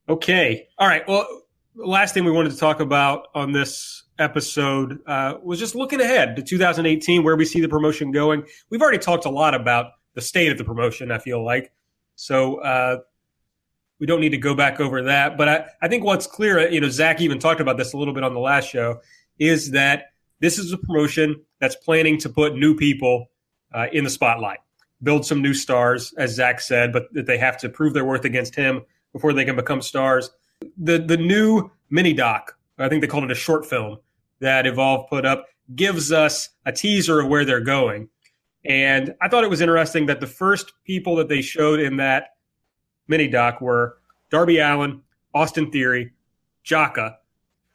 Okay, 0.09 0.69
all 0.79 0.89
right. 0.89 1.07
Well, 1.09 1.27
last 1.75 2.15
thing 2.15 2.25
we 2.25 2.33
wanted 2.33 2.53
to 2.53 2.59
talk 2.59 2.81
about 2.81 3.29
on 3.35 3.53
this 3.53 4.05
episode 4.19 5.01
uh, 5.07 5.35
was 5.43 5.59
just 5.59 5.75
looking 5.75 6.01
ahead 6.01 6.37
to 6.37 6.43
2018, 6.43 7.23
where 7.23 7.37
we 7.37 7.45
see 7.45 7.61
the 7.61 7.69
promotion 7.69 8.11
going. 8.11 8.45
We've 8.71 8.83
already 8.83 8.99
talked 8.99 9.25
a 9.25 9.31
lot 9.31 9.55
about 9.55 9.93
the 10.15 10.21
state 10.21 10.51
of 10.51 10.59
the 10.59 10.65
promotion, 10.65 11.11
I 11.11 11.19
feel 11.19 11.45
like. 11.45 11.73
So 12.17 12.57
uh, 12.57 12.99
we 13.99 14.07
don't 14.07 14.21
need 14.21 14.31
to 14.31 14.39
go 14.39 14.55
back 14.55 14.81
over 14.81 15.03
that. 15.03 15.37
But 15.37 15.49
I, 15.49 15.67
I 15.83 15.89
think 15.89 16.05
what's 16.05 16.27
clear, 16.27 16.69
you 16.69 16.81
know, 16.81 16.89
Zack 16.89 17.21
even 17.21 17.39
talked 17.39 17.61
about 17.61 17.77
this 17.77 17.93
a 17.93 17.97
little 17.97 18.15
bit 18.15 18.25
on 18.25 18.35
the 18.35 18.41
last 18.41 18.69
show, 18.69 19.01
is 19.39 19.71
that 19.73 20.13
this 20.41 20.59
is 20.59 20.73
a 20.73 20.79
promotion 20.79 21.43
that's 21.61 21.77
planning 21.77 22.19
to 22.19 22.29
put 22.29 22.57
new 22.57 22.75
people 22.75 23.31
uh, 23.75 23.87
in 23.93 24.05
the 24.05 24.11
spotlight, 24.11 24.59
build 25.03 25.25
some 25.25 25.43
new 25.43 25.55
stars, 25.55 26.15
as 26.19 26.35
Zack 26.35 26.61
said, 26.61 26.93
but 26.93 27.13
that 27.13 27.27
they 27.27 27.39
have 27.39 27.59
to 27.59 27.69
prove 27.69 27.95
their 27.95 28.05
worth 28.05 28.25
against 28.25 28.55
him 28.55 28.83
before 29.13 29.33
they 29.33 29.45
can 29.45 29.57
become 29.57 29.81
stars. 29.81 30.31
The 30.79 30.99
the 30.99 31.17
new 31.17 31.71
mini 31.91 32.13
doc, 32.13 32.57
I 32.79 32.89
think 32.89 33.03
they 33.03 33.07
called 33.07 33.25
it 33.25 33.31
a 33.31 33.35
short 33.35 33.67
film, 33.67 33.99
that 34.41 34.67
Evolve 34.67 35.09
put 35.09 35.25
up 35.25 35.47
gives 35.75 36.13
us 36.13 36.51
a 36.65 36.73
teaser 36.73 37.21
of 37.21 37.29
where 37.29 37.45
they're 37.45 37.61
going. 37.61 38.09
And 38.65 39.15
I 39.21 39.29
thought 39.29 39.45
it 39.45 39.51
was 39.51 39.61
interesting 39.61 40.07
that 40.07 40.21
the 40.21 40.27
first 40.27 40.73
people 40.85 41.17
that 41.17 41.29
they 41.29 41.43
showed 41.43 41.81
in 41.81 41.97
that 41.99 42.37
mini 43.09 43.29
doc 43.29 43.61
were 43.61 43.99
Darby 44.31 44.59
Allin, 44.59 45.03
Austin 45.35 45.71
Theory, 45.71 46.13
Jaka, 46.65 47.17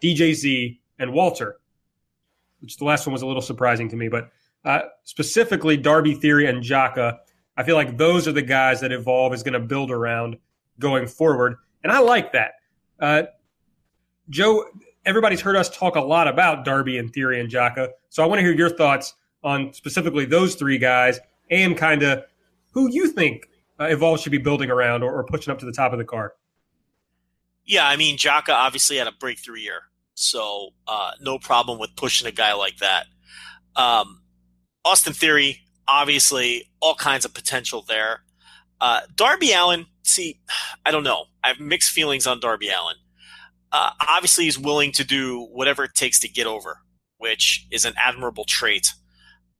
DJZ, 0.02 0.80
and 1.00 1.14
Walter, 1.14 1.60
which 2.60 2.78
the 2.78 2.86
last 2.86 3.06
one 3.08 3.14
was 3.14 3.22
a 3.22 3.28
little 3.28 3.42
surprising 3.42 3.90
to 3.90 3.96
me. 3.96 4.10
But 4.10 4.32
uh, 4.66 4.82
specifically 5.04 5.78
Darby 5.78 6.14
Theory 6.14 6.48
and 6.48 6.64
Jaka. 6.64 7.20
I 7.58 7.64
feel 7.64 7.76
like 7.76 7.98
those 7.98 8.28
are 8.28 8.32
the 8.32 8.42
guys 8.42 8.82
that 8.82 8.92
Evolve 8.92 9.34
is 9.34 9.44
going 9.44 9.54
to 9.54 9.60
build 9.60 9.92
around 9.92 10.38
going 10.80 11.08
forward, 11.08 11.58
and 11.84 11.92
I 11.92 12.00
like 12.00 12.32
that. 12.34 12.54
Uh, 13.00 13.24
Joe, 14.30 14.66
everybody's 15.06 15.42
heard 15.42 15.56
us 15.56 15.76
talk 15.76 15.96
a 15.96 16.02
lot 16.02 16.28
about 16.28 16.66
Darby 16.66 16.98
and 16.98 17.12
Theory 17.12 17.40
and 17.40 17.50
Jaka, 17.50 17.90
so 18.10 18.24
I 18.24 18.26
want 18.26 18.40
to 18.40 18.44
hear 18.44 18.54
your 18.54 18.70
thoughts 18.70 19.14
on 19.44 19.74
specifically 19.74 20.26
those 20.26 20.56
three 20.56 20.78
guys 20.78 21.20
and 21.50 21.76
kind 21.78 22.04
of 22.04 22.24
who 22.72 22.90
you 22.92 23.08
think 23.08 23.50
uh, 23.80 23.86
Evolve 23.86 24.20
should 24.20 24.32
be 24.32 24.38
building 24.38 24.70
around 24.70 25.04
or, 25.04 25.12
or, 25.12 25.24
pushing 25.24 25.52
up 25.52 25.58
to 25.60 25.66
the 25.66 25.72
top 25.72 25.92
of 25.92 25.98
the 25.98 26.06
card. 26.06 26.32
Yeah, 27.66 27.88
I 27.88 27.96
mean, 27.96 28.18
Jaka 28.18 28.50
obviously 28.50 28.98
had 28.98 29.08
a 29.08 29.12
breakthrough 29.12 29.58
year, 29.58 29.82
so 30.14 30.70
uh, 30.88 31.12
no 31.20 31.40
problem 31.40 31.80
with 31.80 31.96
pushing 31.96 32.28
a 32.28 32.32
guy 32.32 32.54
like 32.54 32.78
that. 32.78 33.06
Um, 33.76 34.22
Austin 34.86 35.14
Theory, 35.14 35.62
obviously, 35.88 36.70
all 36.80 36.96
kinds 36.96 37.26
of 37.26 37.34
potential 37.34 37.84
there. 37.88 38.22
Uh, 38.80 39.02
Darby 39.16 39.52
Allin, 39.52 39.86
see, 40.04 40.40
I 40.86 40.92
don't 40.92 41.04
know. 41.04 41.26
I 41.44 41.50
have 41.50 41.60
mixed 41.60 41.92
feelings 41.92 42.28
on 42.28 42.40
Darby 42.40 42.70
Allin. 42.70 42.98
Uh, 43.72 43.92
obviously, 44.08 44.46
he's 44.46 44.60
willing 44.60 44.92
to 44.94 45.04
do 45.04 45.48
whatever 45.52 45.86
it 45.86 45.96
takes 45.96 46.20
to 46.20 46.28
get 46.28 46.48
over, 46.48 46.80
which 47.18 47.68
is 47.72 47.86
an 47.86 47.94
admirable 47.98 48.46
trait. 48.46 48.94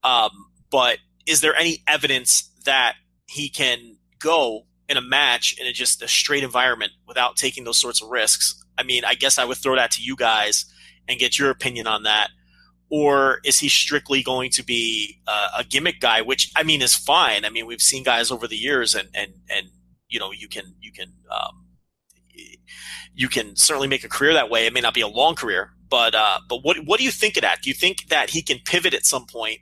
Um, 0.04 0.32
but 0.70 1.00
is 1.26 1.42
there 1.42 1.56
any 1.56 1.84
evidence 1.88 2.52
that 2.66 2.96
he 3.28 3.50
can 3.50 3.98
go 4.20 4.64
in 4.90 4.98
a 4.98 5.02
match 5.02 5.56
in 5.60 5.68
a, 5.68 5.72
just 5.72 6.02
a 6.02 6.08
straight 6.08 6.44
environment 6.44 6.92
without 7.08 7.38
taking 7.38 7.64
those 7.64 7.80
sorts 7.80 8.02
of 8.02 8.10
risks? 8.10 8.62
I 8.78 8.84
mean, 8.84 9.06
I 9.06 9.14
guess 9.14 9.38
I 9.38 9.46
would 9.46 9.58
throw 9.58 9.76
that 9.76 9.92
to 9.92 10.04
you 10.04 10.16
guys 10.16 10.66
and 11.08 11.20
get 11.20 11.40
your 11.40 11.50
opinion 11.50 11.88
on 11.88 12.04
that. 12.04 12.30
Or 12.90 13.40
is 13.46 13.60
he 13.60 13.70
strictly 13.70 14.22
going 14.22 14.52
to 14.52 14.64
be 14.64 15.22
uh, 15.26 15.50
a 15.60 15.64
gimmick 15.64 16.02
guy, 16.02 16.22
which 16.22 16.52
I 16.58 16.64
mean 16.64 16.82
is 16.82 16.94
fine. 16.94 17.46
I 17.46 17.50
mean, 17.50 17.66
we've 17.66 17.82
seen 17.82 18.04
guys 18.04 18.32
over 18.32 18.48
the 18.48 18.58
years, 18.58 18.94
and 18.96 19.08
and 19.14 19.32
and 19.50 19.68
you 20.10 20.20
know, 20.20 20.34
you 20.34 20.50
can 20.50 20.76
you 20.82 20.92
can 20.92 21.14
um, 21.32 21.68
you 23.14 23.28
can 23.28 23.56
certainly 23.56 23.88
make 23.88 24.04
a 24.04 24.10
career 24.10 24.34
that 24.34 24.50
way. 24.50 24.66
It 24.66 24.74
may 24.74 24.82
not 24.82 24.94
be 24.94 25.02
a 25.02 25.08
long 25.08 25.36
career, 25.36 25.72
but 25.90 26.16
uh, 26.16 26.40
but 26.48 26.64
what 26.64 26.78
what 26.86 26.98
do 26.98 27.04
you 27.04 27.12
think 27.12 27.38
of 27.38 27.42
that? 27.42 27.62
Do 27.62 27.70
you 27.70 27.74
think 27.74 28.08
that 28.10 28.30
he 28.30 28.42
can 28.42 28.60
pivot 28.66 28.94
at 28.94 29.06
some 29.06 29.26
point 29.26 29.60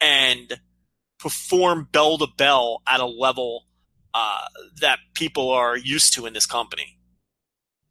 and 0.00 0.60
perform 1.18 1.88
bell 1.90 2.18
to 2.18 2.26
bell 2.36 2.82
at 2.86 3.00
a 3.00 3.06
level 3.06 3.66
uh, 4.12 4.44
that 4.80 4.98
people 5.14 5.50
are 5.50 5.76
used 5.76 6.12
to 6.14 6.26
in 6.26 6.32
this 6.32 6.46
company? 6.46 6.98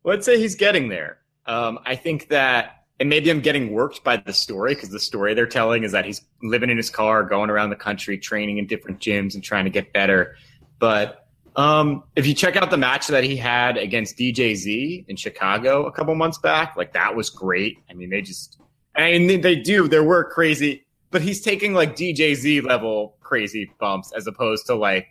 Well, 0.03 0.15
I'd 0.15 0.23
say 0.23 0.39
he's 0.39 0.55
getting 0.55 0.89
there. 0.89 1.19
Um, 1.45 1.80
I 1.85 1.95
think 1.95 2.30
that, 2.30 2.84
and 2.99 3.10
maybe 3.10 3.30
I'm 3.31 3.41
getting 3.41 3.73
worked 3.73 4.03
by 4.03 4.18
the 4.18 4.34
story 4.34 4.76
because 4.76 4.89
the 4.89 4.99
story 4.99 5.34
they're 5.34 5.47
telling 5.47 5.84
is 5.84 5.91
that 5.93 6.05
he's 6.05 6.22
living 6.41 6.69
in 6.69 6.77
his 6.77 6.89
car, 6.89 7.23
going 7.23 7.49
around 7.49 7.69
the 7.69 7.76
country, 7.76 8.18
training 8.18 8.60
in 8.60 8.68
different 8.68 8.99
gyms 8.99 9.34
and 9.34 9.43
trying 9.43 9.65
to 9.65 9.72
get 9.72 9.93
better. 9.93 10.35
But 10.80 11.22
um, 11.55 12.03
if 12.15 12.25
you 12.25 12.34
check 12.34 12.55
out 12.55 12.71
the 12.71 12.77
match 12.77 13.07
that 13.07 13.23
he 13.23 13.35
had 13.35 13.77
against 13.77 14.17
DJZ 14.17 15.05
in 15.07 15.15
Chicago 15.15 15.85
a 15.85 15.91
couple 15.91 16.15
months 16.15 16.38
back, 16.38 16.75
like 16.75 16.93
that 16.93 17.15
was 17.15 17.30
great. 17.30 17.77
I 17.89 17.93
mean, 17.93 18.09
they 18.09 18.21
just, 18.21 18.59
mean, 18.97 19.41
they 19.41 19.55
do. 19.55 19.88
There 19.88 20.03
were 20.03 20.23
crazy 20.23 20.84
but 21.13 21.21
he's 21.21 21.39
taking 21.39 21.73
like 21.73 21.95
DJZ 21.95 22.63
level 22.63 23.15
crazy 23.21 23.71
bumps 23.80 24.11
as 24.17 24.25
opposed 24.25 24.65
to 24.65 24.75
like 24.75 25.07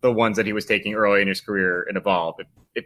the 0.00 0.10
ones 0.10 0.36
that 0.38 0.46
he 0.46 0.54
was 0.54 0.64
taking 0.64 0.94
early 0.94 1.20
in 1.20 1.28
his 1.28 1.40
career 1.40 1.82
in 1.82 1.96
Evolve. 1.96 2.36
If 2.38 2.46
if, 2.74 2.84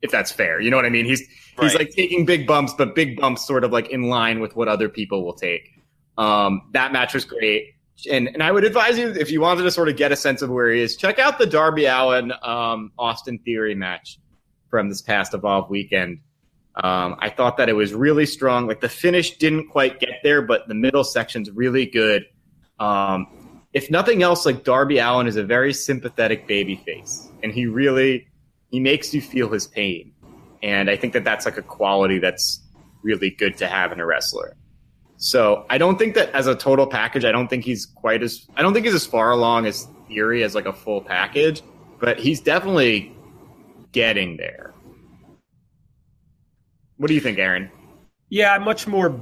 if 0.00 0.10
that's 0.10 0.32
fair, 0.32 0.58
you 0.58 0.70
know 0.70 0.76
what 0.76 0.86
I 0.86 0.88
mean? 0.88 1.04
He's 1.04 1.22
right. 1.58 1.64
he's 1.64 1.78
like 1.78 1.90
taking 1.90 2.24
big 2.24 2.46
bumps, 2.46 2.72
but 2.72 2.94
big 2.94 3.20
bumps 3.20 3.46
sort 3.46 3.62
of 3.62 3.72
like 3.72 3.90
in 3.90 4.04
line 4.04 4.40
with 4.40 4.56
what 4.56 4.68
other 4.68 4.88
people 4.88 5.22
will 5.22 5.34
take. 5.34 5.68
Um, 6.16 6.62
that 6.72 6.92
match 6.92 7.12
was 7.12 7.26
great. 7.26 7.74
And, 8.10 8.28
and 8.28 8.42
I 8.42 8.52
would 8.52 8.64
advise 8.64 8.98
you 8.98 9.08
if 9.08 9.30
you 9.30 9.40
wanted 9.40 9.62
to 9.62 9.70
sort 9.70 9.88
of 9.88 9.96
get 9.96 10.12
a 10.12 10.16
sense 10.16 10.42
of 10.42 10.50
where 10.50 10.70
he 10.70 10.82
is, 10.82 10.96
check 10.96 11.18
out 11.18 11.38
the 11.38 11.46
Darby 11.46 11.86
Allin 11.86 12.32
um, 12.42 12.92
Austin 12.98 13.38
Theory 13.38 13.74
match 13.74 14.18
from 14.68 14.88
this 14.88 15.00
past 15.00 15.32
Evolve 15.32 15.70
weekend. 15.70 16.20
Um, 16.74 17.16
I 17.20 17.30
thought 17.30 17.56
that 17.56 17.70
it 17.70 17.72
was 17.72 17.94
really 17.94 18.26
strong. 18.26 18.66
Like 18.66 18.80
the 18.80 18.88
finish 18.88 19.38
didn't 19.38 19.68
quite 19.68 19.98
get 19.98 20.20
there, 20.22 20.42
but 20.42 20.68
the 20.68 20.74
middle 20.74 21.04
section's 21.04 21.50
really 21.50 21.86
good. 21.86 22.26
Um, 22.78 23.26
if 23.72 23.90
nothing 23.90 24.22
else, 24.22 24.44
like 24.44 24.62
Darby 24.62 24.98
Allin 24.98 25.26
is 25.26 25.36
a 25.36 25.44
very 25.44 25.72
sympathetic 25.72 26.46
baby 26.46 26.76
face, 26.76 27.28
and 27.42 27.52
he 27.52 27.66
really 27.66 28.28
he 28.70 28.80
makes 28.80 29.14
you 29.14 29.22
feel 29.22 29.48
his 29.48 29.66
pain. 29.66 30.12
And 30.62 30.90
I 30.90 30.96
think 30.96 31.12
that 31.14 31.24
that's 31.24 31.46
like 31.46 31.56
a 31.56 31.62
quality 31.62 32.18
that's 32.18 32.60
really 33.02 33.30
good 33.30 33.56
to 33.58 33.66
have 33.66 33.92
in 33.92 34.00
a 34.00 34.06
wrestler. 34.06 34.56
So 35.18 35.64
I 35.70 35.78
don't 35.78 35.98
think 35.98 36.14
that 36.14 36.30
as 36.32 36.46
a 36.46 36.54
total 36.54 36.86
package, 36.86 37.24
I 37.24 37.32
don't 37.32 37.48
think 37.48 37.64
he's 37.64 37.86
quite 37.86 38.22
as 38.22 38.46
I 38.56 38.62
don't 38.62 38.74
think 38.74 38.86
he's 38.86 38.94
as 38.94 39.06
far 39.06 39.30
along 39.30 39.66
as 39.66 39.88
Theory 40.08 40.44
as 40.44 40.54
like 40.54 40.66
a 40.66 40.72
full 40.72 41.00
package, 41.00 41.62
but 42.00 42.18
he's 42.18 42.40
definitely 42.40 43.12
getting 43.90 44.36
there. 44.36 44.72
What 46.96 47.08
do 47.08 47.14
you 47.14 47.20
think, 47.20 47.38
Aaron? 47.38 47.70
Yeah, 48.28 48.54
I'm 48.54 48.62
much 48.62 48.86
more 48.86 49.20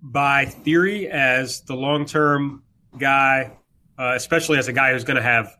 by 0.00 0.46
theory 0.46 1.08
as 1.08 1.60
the 1.62 1.74
long 1.74 2.06
term 2.06 2.62
guy, 2.98 3.52
uh, 3.98 4.14
especially 4.16 4.58
as 4.58 4.68
a 4.68 4.72
guy 4.72 4.92
who's 4.92 5.04
going 5.04 5.16
to 5.16 5.22
have 5.22 5.54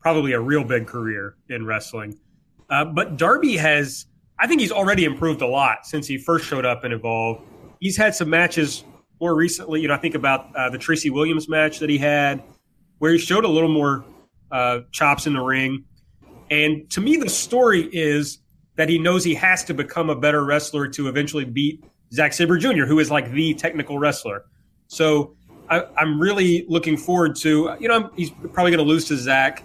probably 0.00 0.32
a 0.32 0.40
real 0.40 0.64
big 0.64 0.86
career 0.86 1.36
in 1.48 1.66
wrestling. 1.66 2.18
Uh, 2.70 2.84
but 2.84 3.16
Darby 3.16 3.56
has, 3.56 4.06
I 4.38 4.46
think 4.46 4.60
he's 4.60 4.72
already 4.72 5.04
improved 5.04 5.42
a 5.42 5.46
lot 5.46 5.84
since 5.84 6.06
he 6.06 6.16
first 6.16 6.46
showed 6.46 6.64
up 6.64 6.84
in 6.84 6.92
Evolve. 6.92 7.42
He's 7.80 7.96
had 7.96 8.14
some 8.14 8.30
matches 8.30 8.84
more 9.22 9.36
recently. 9.36 9.80
You 9.80 9.86
know, 9.86 9.94
I 9.94 9.98
think 9.98 10.16
about 10.16 10.54
uh, 10.56 10.68
the 10.68 10.78
Tracy 10.78 11.08
Williams 11.08 11.48
match 11.48 11.78
that 11.78 11.88
he 11.88 11.96
had, 11.96 12.42
where 12.98 13.12
he 13.12 13.18
showed 13.18 13.44
a 13.44 13.48
little 13.48 13.68
more 13.68 14.04
uh, 14.50 14.80
chops 14.90 15.28
in 15.28 15.34
the 15.34 15.40
ring. 15.40 15.84
And 16.50 16.90
to 16.90 17.00
me, 17.00 17.16
the 17.16 17.30
story 17.30 17.88
is 17.92 18.38
that 18.74 18.88
he 18.88 18.98
knows 18.98 19.22
he 19.22 19.34
has 19.34 19.62
to 19.64 19.74
become 19.74 20.10
a 20.10 20.16
better 20.16 20.44
wrestler 20.44 20.88
to 20.88 21.08
eventually 21.08 21.44
beat 21.44 21.84
Zack 22.12 22.32
Sabre 22.32 22.58
Jr., 22.58 22.84
who 22.84 22.98
is 22.98 23.12
like 23.12 23.30
the 23.30 23.54
technical 23.54 23.96
wrestler. 23.96 24.44
So 24.88 25.36
I, 25.70 25.84
am 25.98 26.20
really 26.20 26.66
looking 26.68 26.96
forward 26.96 27.36
to, 27.36 27.76
you 27.78 27.86
know, 27.86 28.10
he's 28.16 28.30
probably 28.30 28.72
going 28.72 28.84
to 28.84 28.90
lose 28.90 29.04
to 29.06 29.16
Zack 29.16 29.62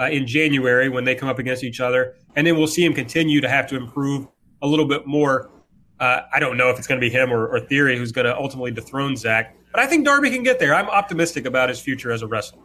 uh, 0.00 0.08
in 0.10 0.26
January 0.26 0.88
when 0.88 1.04
they 1.04 1.14
come 1.14 1.28
up 1.28 1.38
against 1.38 1.62
each 1.62 1.78
other. 1.80 2.16
And 2.34 2.44
then 2.44 2.56
we'll 2.56 2.66
see 2.66 2.84
him 2.84 2.92
continue 2.92 3.40
to 3.40 3.48
have 3.48 3.68
to 3.68 3.76
improve 3.76 4.26
a 4.62 4.66
little 4.66 4.86
bit 4.86 5.06
more. 5.06 5.48
Uh, 5.98 6.20
I 6.32 6.40
don't 6.40 6.56
know 6.56 6.68
if 6.70 6.78
it's 6.78 6.86
going 6.86 7.00
to 7.00 7.06
be 7.06 7.10
him 7.10 7.32
or, 7.32 7.46
or 7.46 7.60
Theory 7.60 7.96
who's 7.96 8.12
going 8.12 8.26
to 8.26 8.36
ultimately 8.36 8.70
dethrone 8.70 9.16
Zack, 9.16 9.56
but 9.72 9.80
I 9.80 9.86
think 9.86 10.04
Darby 10.04 10.30
can 10.30 10.42
get 10.42 10.58
there. 10.58 10.74
I'm 10.74 10.88
optimistic 10.88 11.46
about 11.46 11.68
his 11.68 11.80
future 11.80 12.10
as 12.10 12.22
a 12.22 12.26
wrestler. 12.26 12.62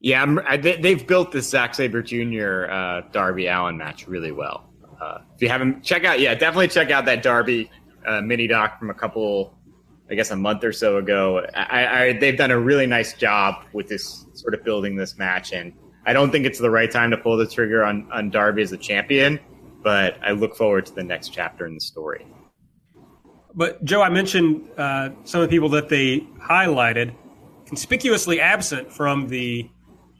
Yeah, 0.00 0.36
I, 0.46 0.56
they've 0.56 1.04
built 1.04 1.32
this 1.32 1.48
Zack 1.48 1.74
Sabre 1.74 2.02
Jr. 2.02 2.70
Uh, 2.70 3.00
Darby 3.12 3.46
Allin 3.48 3.76
match 3.76 4.06
really 4.06 4.30
well. 4.30 4.72
Uh, 5.00 5.18
if 5.34 5.42
you 5.42 5.48
haven't, 5.48 5.82
check 5.82 6.04
out, 6.04 6.20
yeah, 6.20 6.34
definitely 6.34 6.68
check 6.68 6.90
out 6.90 7.04
that 7.06 7.22
Darby 7.22 7.70
uh, 8.06 8.20
mini 8.20 8.46
doc 8.46 8.78
from 8.78 8.90
a 8.90 8.94
couple, 8.94 9.56
I 10.10 10.14
guess, 10.14 10.30
a 10.30 10.36
month 10.36 10.64
or 10.64 10.72
so 10.72 10.98
ago. 10.98 11.46
I, 11.54 11.86
I, 11.86 12.12
they've 12.14 12.36
done 12.36 12.50
a 12.50 12.58
really 12.58 12.86
nice 12.86 13.12
job 13.12 13.64
with 13.72 13.88
this 13.88 14.26
sort 14.34 14.54
of 14.54 14.64
building 14.64 14.96
this 14.96 15.18
match, 15.18 15.52
and 15.52 15.72
I 16.06 16.12
don't 16.12 16.30
think 16.30 16.46
it's 16.46 16.58
the 16.58 16.70
right 16.70 16.90
time 16.90 17.10
to 17.10 17.16
pull 17.16 17.36
the 17.36 17.46
trigger 17.46 17.84
on 17.84 18.08
on 18.12 18.30
Darby 18.30 18.62
as 18.62 18.72
a 18.72 18.76
champion, 18.76 19.38
but 19.82 20.18
I 20.22 20.32
look 20.32 20.56
forward 20.56 20.86
to 20.86 20.94
the 20.94 21.04
next 21.04 21.30
chapter 21.30 21.66
in 21.66 21.74
the 21.74 21.80
story. 21.80 22.26
But 23.54 23.84
Joe, 23.84 24.02
I 24.02 24.08
mentioned 24.08 24.68
uh, 24.76 25.10
some 25.24 25.40
of 25.40 25.48
the 25.48 25.54
people 25.54 25.68
that 25.70 25.88
they 25.88 26.20
highlighted 26.40 27.14
conspicuously 27.66 28.40
absent 28.40 28.92
from 28.92 29.28
the 29.28 29.68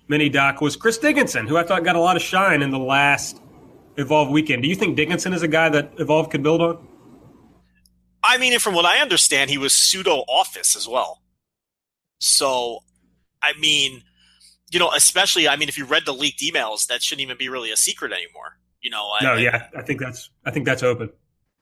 mini 0.09 0.29
doc 0.29 0.61
was 0.61 0.77
Chris 0.77 0.99
Dickinson, 0.99 1.47
who 1.47 1.57
I 1.57 1.63
thought 1.63 1.85
got 1.85 1.97
a 1.97 2.01
lot 2.01 2.17
of 2.17 2.23
shine 2.23 2.63
in 2.63 2.71
the 2.71 2.79
last 2.79 3.41
Evolve 3.97 4.31
weekend. 4.31 4.63
Do 4.63 4.69
you 4.69 4.77
think 4.77 4.97
Dickinson 4.97 5.33
is 5.33 5.43
a 5.43 5.49
guy 5.49 5.69
that 5.71 5.93
Evolve 5.99 6.31
could 6.31 6.43
build 6.43 6.63
on? 6.63 6.87
I 8.23 8.39
mean, 8.39 8.59
from 8.59 8.75
what 8.75 8.85
I 8.85 8.99
understand, 8.99 9.51
he 9.51 9.59
was 9.59 9.73
pseudo 9.73 10.25
office 10.29 10.77
as 10.77 10.87
well. 10.87 11.23
So, 12.21 12.81
I 13.43 13.53
mean, 13.59 14.03
you 14.71 14.79
know, 14.79 14.91
especially, 14.95 15.49
I 15.49 15.57
mean, 15.57 15.69
if 15.69 15.79
you 15.79 15.85
read 15.85 16.05
the 16.05 16.13
leaked 16.13 16.41
emails, 16.41 16.87
that 16.87 17.03
shouldn't 17.03 17.23
even 17.23 17.37
be 17.37 17.49
really 17.49 17.71
a 17.71 17.77
secret 17.77 18.13
anymore. 18.13 18.59
You 18.83 18.91
know, 18.91 19.13
no, 19.21 19.33
I, 19.33 19.39
yeah, 19.39 19.67
I 19.77 19.83
think 19.83 20.01
that's, 20.01 20.31
I 20.45 20.51
think 20.51 20.65
that's 20.65 20.83
open. 20.83 21.11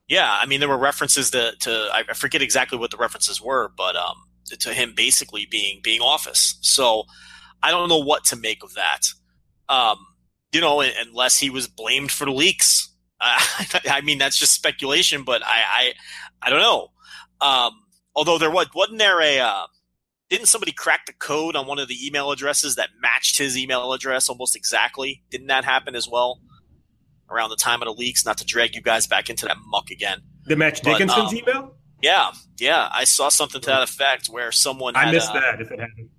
Yeah, 0.09 0.31
I 0.31 0.47
mean, 0.47 0.61
there 0.61 0.69
were 0.69 0.79
references 0.79 1.31
to, 1.31 1.53
to 1.61 1.89
I 1.93 2.05
forget 2.15 2.43
exactly 2.43 2.79
what 2.79 2.91
the 2.91 2.97
references 2.97 3.41
were, 3.41 3.73
but 3.77 3.97
um, 3.97 4.17
to 4.61 4.73
him 4.73 4.93
basically 4.95 5.47
being 5.51 5.81
being 5.83 6.01
office. 6.01 6.59
So, 6.61 7.05
I 7.63 7.71
don't 7.71 7.89
know 7.89 7.99
what 7.99 8.25
to 8.27 8.37
make 8.37 8.63
of 8.63 8.75
that. 8.75 9.01
Um, 9.69 9.99
you 10.53 10.61
know, 10.61 10.81
unless 10.81 11.39
he 11.39 11.51
was 11.51 11.67
blamed 11.67 12.13
for 12.13 12.25
the 12.25 12.33
leaks. 12.33 12.95
Uh, 13.21 13.39
I 13.91 14.01
mean, 14.03 14.19
that's 14.19 14.39
just 14.39 14.55
speculation, 14.55 15.25
but 15.25 15.43
I, 15.45 15.63
I, 15.77 15.93
I 16.43 16.51
don't 16.51 16.61
know. 16.61 16.89
Um, 17.41 17.73
although 18.15 18.39
there 18.39 18.51
was, 18.51 18.69
wasn't 18.75 18.99
there 18.99 19.21
a, 19.21 19.41
uh, 19.41 19.67
didn't 20.29 20.47
somebody 20.47 20.73
crack 20.73 21.07
the 21.07 21.13
code 21.13 21.57
on 21.57 21.67
one 21.67 21.79
of 21.79 21.89
the 21.89 22.07
email 22.07 22.31
addresses 22.31 22.77
that 22.77 22.91
matched 23.01 23.39
his 23.39 23.57
email 23.57 23.93
address 23.93 24.29
almost 24.29 24.57
exactly? 24.57 25.23
Didn't 25.31 25.49
that 25.49 25.65
happen 25.65 25.95
as 25.95 26.09
well 26.09 26.41
around 27.31 27.51
the 27.51 27.57
time 27.57 27.83
of 27.83 27.87
the 27.87 27.93
leaks? 27.95 28.25
Not 28.25 28.39
to 28.39 28.45
drag 28.45 28.75
you 28.75 28.83
guys 28.83 29.07
back 29.07 29.29
into 29.31 29.47
that 29.47 29.57
muck 29.67 29.91
again. 29.91 30.21
The 30.47 30.57
match 30.57 30.81
Dickinson's 30.81 31.33
um, 31.33 31.37
email? 31.39 31.75
Yeah, 32.03 32.31
yeah, 32.59 32.89
I 32.93 33.05
saw 33.05 33.29
something 33.31 33.61
to 33.61 33.67
that 33.67 33.83
effect 33.83 34.27
where 34.29 34.53
someone. 34.53 34.95
Had, 34.95 35.09
I 35.09 35.13
missed 35.13 35.31
uh, 35.31 35.41
that 35.41 35.61
if 35.61 35.71
it 35.71 35.81
happened. 35.81 36.11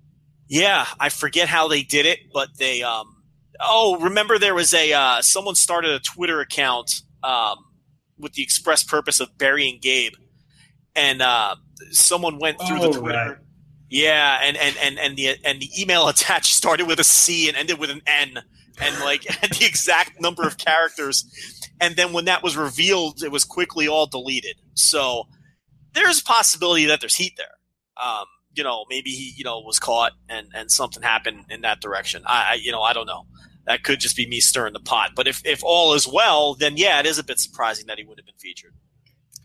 Yeah, 0.48 0.86
I 0.98 1.08
forget 1.10 1.48
how 1.48 1.68
they 1.68 1.82
did 1.82 2.06
it, 2.06 2.18
but 2.32 2.48
they. 2.58 2.82
um 2.82 3.14
Oh, 3.60 3.98
remember 3.98 4.38
there 4.38 4.54
was 4.54 4.72
a 4.72 4.92
uh, 4.92 5.20
someone 5.20 5.56
started 5.56 5.90
a 5.90 5.98
Twitter 5.98 6.40
account 6.40 7.02
um, 7.24 7.56
with 8.16 8.34
the 8.34 8.42
express 8.42 8.84
purpose 8.84 9.18
of 9.18 9.36
burying 9.36 9.80
Gabe, 9.82 10.12
and 10.94 11.20
uh, 11.20 11.56
someone 11.90 12.38
went 12.38 12.58
through 12.60 12.78
Oh, 12.80 12.92
the 12.92 12.98
Twitter. 13.00 13.18
right. 13.18 13.36
Yeah, 13.90 14.40
and, 14.44 14.56
and, 14.56 14.76
and, 14.82 14.98
and 14.98 15.16
the 15.16 15.36
and 15.44 15.60
the 15.60 15.68
email 15.80 16.06
attached 16.08 16.54
started 16.54 16.86
with 16.86 17.00
a 17.00 17.04
C 17.04 17.48
and 17.48 17.56
ended 17.56 17.78
with 17.80 17.90
an 17.90 18.02
N, 18.06 18.38
and 18.80 18.98
like 19.00 19.24
had 19.28 19.50
the 19.50 19.64
exact 19.64 20.20
number 20.20 20.42
of 20.42 20.58
characters. 20.58 21.24
And 21.80 21.96
then 21.96 22.12
when 22.12 22.24
that 22.26 22.42
was 22.42 22.56
revealed, 22.56 23.22
it 23.22 23.30
was 23.30 23.44
quickly 23.44 23.86
all 23.88 24.06
deleted. 24.06 24.56
So 24.74 25.28
there's 25.94 26.20
a 26.20 26.24
possibility 26.24 26.86
that 26.86 27.00
there's 27.00 27.14
heat 27.14 27.34
there. 27.36 27.46
Um, 28.02 28.24
you 28.54 28.64
know, 28.64 28.84
maybe 28.88 29.10
he 29.10 29.32
you 29.36 29.44
know 29.44 29.60
was 29.60 29.78
caught 29.78 30.12
and 30.28 30.48
and 30.54 30.70
something 30.70 31.02
happened 31.02 31.46
in 31.50 31.60
that 31.62 31.80
direction. 31.80 32.22
I, 32.26 32.52
I 32.52 32.54
you 32.54 32.72
know 32.72 32.82
I 32.82 32.92
don't 32.92 33.06
know. 33.06 33.26
That 33.66 33.82
could 33.82 34.00
just 34.00 34.16
be 34.16 34.26
me 34.26 34.40
stirring 34.40 34.72
the 34.72 34.80
pot. 34.80 35.10
But 35.14 35.28
if 35.28 35.44
if 35.44 35.62
all 35.62 35.94
is 35.94 36.08
well, 36.08 36.54
then 36.54 36.76
yeah, 36.76 36.98
it 37.00 37.06
is 37.06 37.18
a 37.18 37.24
bit 37.24 37.38
surprising 37.38 37.86
that 37.86 37.98
he 37.98 38.04
would 38.04 38.18
have 38.18 38.26
been 38.26 38.38
featured. 38.38 38.72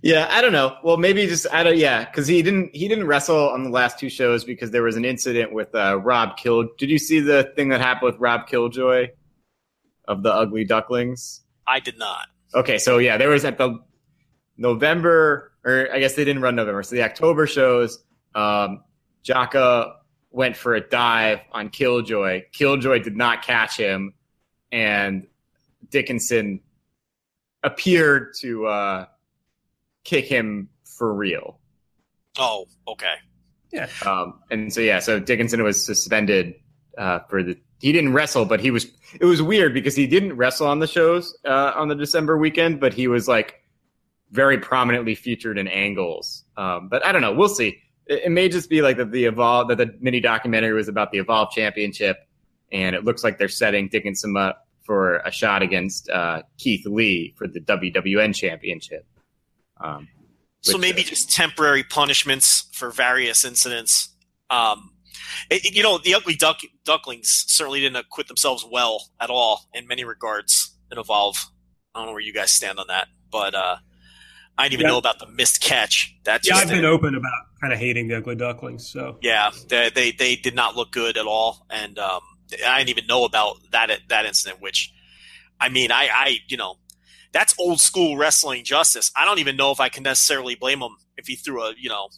Yeah, 0.01 0.27
I 0.29 0.41
don't 0.41 0.51
know. 0.51 0.75
Well, 0.83 0.97
maybe 0.97 1.25
just 1.27 1.47
I 1.53 1.63
don't. 1.63 1.77
Yeah, 1.77 2.03
because 2.05 2.27
he 2.27 2.41
didn't 2.41 2.75
he 2.75 2.87
didn't 2.87 3.07
wrestle 3.07 3.49
on 3.49 3.63
the 3.63 3.69
last 3.69 3.97
two 3.97 4.09
shows 4.09 4.43
because 4.43 4.71
there 4.71 4.83
was 4.83 4.97
an 4.97 5.05
incident 5.05 5.53
with 5.53 5.73
uh, 5.73 5.97
Rob 5.97 6.35
Kill. 6.35 6.67
Did 6.77 6.89
you 6.89 6.99
see 6.99 7.19
the 7.19 7.51
thing 7.55 7.69
that 7.69 7.79
happened 7.79 8.11
with 8.11 8.19
Rob 8.19 8.47
Killjoy 8.47 9.07
of 10.07 10.23
the 10.23 10.33
Ugly 10.33 10.65
Ducklings? 10.65 11.41
I 11.67 11.79
did 11.79 11.97
not. 11.97 12.27
Okay, 12.55 12.77
so 12.77 12.97
yeah, 12.97 13.17
there 13.17 13.29
was 13.29 13.45
at 13.45 13.57
the 13.57 13.79
November, 14.57 15.51
or 15.63 15.89
I 15.91 15.99
guess 15.99 16.15
they 16.15 16.25
didn't 16.25 16.41
run 16.41 16.55
November. 16.55 16.83
So 16.83 16.95
the 16.95 17.03
October 17.03 17.47
shows, 17.47 18.03
um, 18.35 18.83
Jaka 19.23 19.93
went 20.31 20.55
for 20.57 20.75
a 20.75 20.81
dive 20.81 21.39
on 21.51 21.69
Killjoy. 21.69 22.43
Killjoy 22.51 22.99
did 22.99 23.15
not 23.15 23.43
catch 23.43 23.77
him, 23.77 24.13
and 24.71 25.27
Dickinson 25.89 26.59
appeared 27.63 28.33
to 28.41 28.65
uh, 28.67 29.05
kick 30.03 30.25
him 30.25 30.69
for 30.83 31.13
real. 31.13 31.59
Oh, 32.37 32.67
okay. 32.87 33.13
Yeah. 33.71 33.87
Um, 34.05 34.39
and 34.51 34.71
so 34.73 34.81
yeah, 34.81 34.99
so 34.99 35.19
Dickinson 35.19 35.63
was 35.63 35.83
suspended 35.83 36.55
uh, 36.97 37.19
for 37.29 37.43
the. 37.43 37.57
He 37.83 37.91
didn't 37.91 38.13
wrestle, 38.13 38.45
but 38.45 38.61
he 38.61 38.71
was. 38.71 38.87
It 39.19 39.25
was 39.25 39.41
weird 39.41 39.73
because 39.73 39.93
he 39.93 40.07
didn't 40.07 40.37
wrestle 40.37 40.67
on 40.67 40.79
the 40.79 40.87
shows 40.87 41.37
uh, 41.43 41.73
on 41.75 41.89
the 41.89 41.95
December 41.95 42.37
weekend, 42.37 42.79
but 42.79 42.93
he 42.93 43.09
was 43.09 43.27
like 43.27 43.61
very 44.31 44.57
prominently 44.57 45.15
featured 45.15 45.57
in 45.57 45.67
angles. 45.67 46.45
Um, 46.55 46.87
but 46.87 47.05
I 47.05 47.11
don't 47.11 47.21
know. 47.21 47.33
We'll 47.33 47.49
see. 47.49 47.79
It, 48.05 48.23
it 48.23 48.31
may 48.31 48.47
just 48.47 48.69
be 48.69 48.81
like 48.81 48.95
that 48.95 49.11
the 49.11 49.25
evolve 49.25 49.67
that 49.67 49.79
the 49.79 49.93
mini 49.99 50.21
documentary 50.21 50.71
was 50.71 50.87
about 50.87 51.11
the 51.11 51.17
Evolve 51.17 51.51
Championship, 51.51 52.19
and 52.71 52.95
it 52.95 53.03
looks 53.03 53.21
like 53.21 53.37
they're 53.37 53.49
setting 53.49 53.89
Dickinson 53.89 54.37
up 54.37 54.65
for 54.83 55.17
a 55.17 55.31
shot 55.31 55.61
against 55.61 56.09
uh, 56.09 56.43
Keith 56.57 56.85
Lee 56.85 57.33
for 57.37 57.49
the 57.49 57.59
WWN 57.59 58.33
Championship. 58.33 59.05
Um, 59.81 60.07
So 60.61 60.77
maybe 60.77 61.01
uh, 61.01 61.03
just 61.03 61.31
temporary 61.31 61.83
punishments 61.83 62.69
for 62.71 62.91
various 62.91 63.43
incidents. 63.43 64.07
Um, 64.49 64.92
it- 65.49 65.65
it- 65.65 65.75
you 65.75 65.83
know, 65.83 65.97
the 65.97 66.13
ugly 66.15 66.35
duck, 66.35 66.59
ducklings 66.85 67.45
certainly 67.47 67.79
didn't 67.81 67.97
acquit 67.97 68.27
themselves 68.27 68.65
well 68.69 69.11
at 69.19 69.29
all 69.29 69.67
in 69.73 69.87
many 69.87 70.03
regards 70.03 70.75
in 70.91 70.97
Evolve. 70.97 71.37
I 71.95 71.99
don't 71.99 72.07
know 72.07 72.11
where 72.13 72.21
you 72.21 72.33
guys 72.33 72.51
stand 72.51 72.79
on 72.79 72.87
that, 72.87 73.07
but 73.31 73.53
uh, 73.55 73.77
I 74.57 74.63
didn't 74.63 74.73
even 74.73 74.83
Yeah. 74.85 74.91
know 74.93 74.97
about 74.97 75.19
the 75.19 75.27
missed 75.27 75.61
catch. 75.61 76.15
That 76.23 76.45
Yeah, 76.45 76.55
I've 76.57 76.67
been 76.69 76.85
open 76.85 77.15
about 77.15 77.31
kind 77.61 77.73
of 77.73 77.79
hating 77.79 78.07
the 78.07 78.17
ugly 78.17 78.35
ducklings. 78.35 78.87
So 78.89 79.17
yeah, 79.21 79.51
they, 79.69 79.89
they 79.89 80.11
they 80.11 80.35
did 80.35 80.55
not 80.55 80.75
look 80.75 80.91
good 80.91 81.17
at 81.17 81.25
all, 81.25 81.65
and 81.69 81.97
um, 81.99 82.21
I 82.65 82.77
didn't 82.79 82.89
even 82.89 83.07
know 83.07 83.25
about 83.25 83.57
that 83.71 83.89
that 84.09 84.25
incident. 84.25 84.61
Which, 84.61 84.91
I 85.59 85.69
mean, 85.69 85.91
I 85.91 86.07
I 86.11 86.39
you 86.47 86.57
know, 86.57 86.77
that's 87.31 87.55
old 87.59 87.79
school 87.81 88.17
wrestling 88.17 88.63
justice. 88.63 89.11
I 89.15 89.25
don't 89.25 89.39
even 89.39 89.55
know 89.55 89.71
if 89.71 89.79
I 89.79 89.89
can 89.89 90.03
necessarily 90.03 90.55
blame 90.55 90.81
him 90.81 90.97
if 91.17 91.27
he 91.27 91.35
threw 91.35 91.63
a 91.63 91.73
you 91.77 91.89
know 91.89 92.09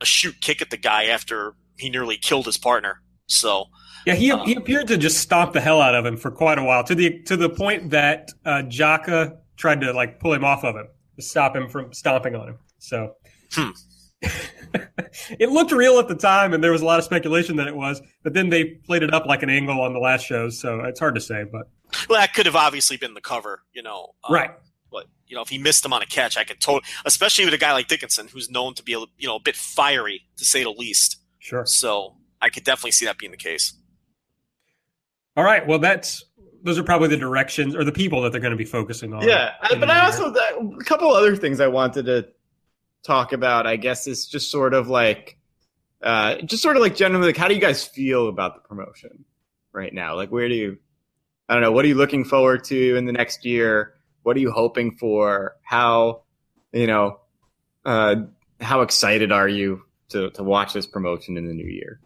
a 0.00 0.04
shoot 0.04 0.40
kick 0.40 0.60
at 0.62 0.70
the 0.70 0.76
guy 0.76 1.04
after 1.04 1.54
he 1.76 1.90
nearly 1.90 2.16
killed 2.16 2.46
his 2.46 2.58
partner. 2.58 3.00
So 3.26 3.66
yeah, 4.06 4.14
he 4.14 4.32
Uh, 4.32 4.44
he 4.44 4.54
appeared 4.54 4.88
to 4.88 4.96
just 4.96 5.18
stomp 5.18 5.52
the 5.52 5.60
hell 5.60 5.80
out 5.80 5.94
of 5.94 6.04
him 6.04 6.16
for 6.16 6.30
quite 6.30 6.58
a 6.58 6.64
while 6.64 6.84
to 6.84 6.94
the 6.94 7.22
to 7.22 7.36
the 7.36 7.48
point 7.48 7.90
that 7.90 8.30
uh, 8.44 8.62
Jaka 8.66 9.38
tried 9.56 9.80
to 9.80 9.92
like 9.92 10.20
pull 10.20 10.32
him 10.32 10.44
off 10.44 10.64
of 10.64 10.76
him 10.76 10.88
to 11.16 11.22
stop 11.22 11.56
him 11.56 11.68
from 11.68 11.92
stomping 11.92 12.34
on 12.34 12.48
him. 12.48 12.58
So. 12.78 13.14
Hmm. 13.52 13.70
it 15.38 15.50
looked 15.50 15.70
real 15.70 15.98
at 15.98 16.08
the 16.08 16.14
time, 16.14 16.54
and 16.54 16.64
there 16.64 16.72
was 16.72 16.82
a 16.82 16.84
lot 16.84 16.98
of 16.98 17.04
speculation 17.04 17.56
that 17.56 17.68
it 17.68 17.76
was. 17.76 18.00
But 18.22 18.32
then 18.32 18.48
they 18.48 18.64
played 18.64 19.02
it 19.02 19.12
up 19.12 19.26
like 19.26 19.42
an 19.42 19.50
angle 19.50 19.80
on 19.80 19.92
the 19.92 19.98
last 19.98 20.24
shows, 20.24 20.58
so 20.58 20.80
it's 20.80 20.98
hard 20.98 21.14
to 21.14 21.20
say. 21.20 21.44
But 21.50 21.68
well, 22.08 22.20
that 22.20 22.34
could 22.34 22.46
have 22.46 22.56
obviously 22.56 22.96
been 22.96 23.14
the 23.14 23.20
cover, 23.20 23.62
you 23.72 23.82
know. 23.82 24.14
um, 24.24 24.34
right, 24.34 24.50
But 24.90 25.06
you 25.26 25.36
know, 25.36 25.42
if 25.42 25.48
he 25.48 25.58
missed 25.58 25.84
him 25.84 25.92
on 25.92 26.02
a 26.02 26.06
catch, 26.06 26.36
I 26.36 26.44
could 26.44 26.60
totally, 26.60 26.84
especially 27.04 27.44
with 27.44 27.54
a 27.54 27.58
guy 27.58 27.72
like 27.72 27.88
Dickinson, 27.88 28.28
who's 28.28 28.50
known 28.50 28.74
to 28.74 28.82
be 28.82 28.94
a, 28.94 29.00
you 29.18 29.28
know 29.28 29.36
a 29.36 29.40
bit 29.40 29.56
fiery 29.56 30.22
to 30.36 30.44
say 30.44 30.62
the 30.62 30.70
least. 30.70 31.18
Sure. 31.44 31.66
So 31.66 32.16
I 32.40 32.48
could 32.48 32.64
definitely 32.64 32.92
see 32.92 33.04
that 33.06 33.18
being 33.18 33.30
the 33.30 33.36
case. 33.38 33.74
All 35.36 35.44
right. 35.44 35.66
Well, 35.66 35.78
that's 35.78 36.24
those 36.64 36.78
are 36.78 36.82
probably 36.82 37.08
the 37.08 37.18
directions 37.18 37.76
or 37.76 37.84
the 37.84 37.92
people 37.92 38.22
that 38.22 38.32
they're 38.32 38.40
going 38.40 38.52
to 38.52 38.56
be 38.56 38.64
focusing 38.64 39.12
on. 39.12 39.22
Yeah, 39.22 39.52
but 39.60 39.90
I 39.90 39.96
year. 39.96 40.04
also 40.04 40.32
a 40.32 40.84
couple 40.84 41.12
other 41.12 41.36
things 41.36 41.60
I 41.60 41.66
wanted 41.66 42.06
to 42.06 42.28
talk 43.02 43.34
about. 43.34 43.66
I 43.66 43.76
guess 43.76 44.06
is 44.06 44.26
just 44.26 44.50
sort 44.50 44.72
of 44.72 44.88
like, 44.88 45.36
uh, 46.02 46.36
just 46.36 46.62
sort 46.62 46.76
of 46.76 46.82
like 46.82 46.96
generally, 46.96 47.26
like, 47.26 47.36
how 47.36 47.48
do 47.48 47.54
you 47.54 47.60
guys 47.60 47.84
feel 47.84 48.28
about 48.28 48.54
the 48.54 48.66
promotion 48.66 49.26
right 49.72 49.92
now? 49.92 50.16
Like, 50.16 50.32
where 50.32 50.48
do 50.48 50.54
you, 50.54 50.78
I 51.48 51.54
don't 51.54 51.62
know, 51.62 51.72
what 51.72 51.84
are 51.84 51.88
you 51.88 51.96
looking 51.96 52.24
forward 52.24 52.64
to 52.64 52.96
in 52.96 53.04
the 53.04 53.12
next 53.12 53.44
year? 53.44 53.92
What 54.22 54.34
are 54.36 54.40
you 54.40 54.50
hoping 54.50 54.96
for? 54.96 55.56
How, 55.62 56.22
you 56.72 56.86
know, 56.86 57.20
uh, 57.84 58.16
how 58.60 58.80
excited 58.80 59.32
are 59.32 59.48
you 59.48 59.83
to 60.10 60.30
to 60.30 60.42
watch 60.42 60.72
this 60.72 60.86
promotion 60.86 61.36
in 61.36 61.46
the 61.46 61.54
new 61.54 61.66
year? 61.66 62.00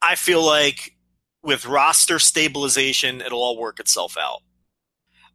I 0.00 0.16
feel 0.16 0.44
like 0.44 0.96
with 1.42 1.66
roster 1.66 2.18
stabilization, 2.18 3.20
it'll 3.20 3.42
all 3.42 3.58
work 3.58 3.80
itself 3.80 4.16
out. 4.18 4.40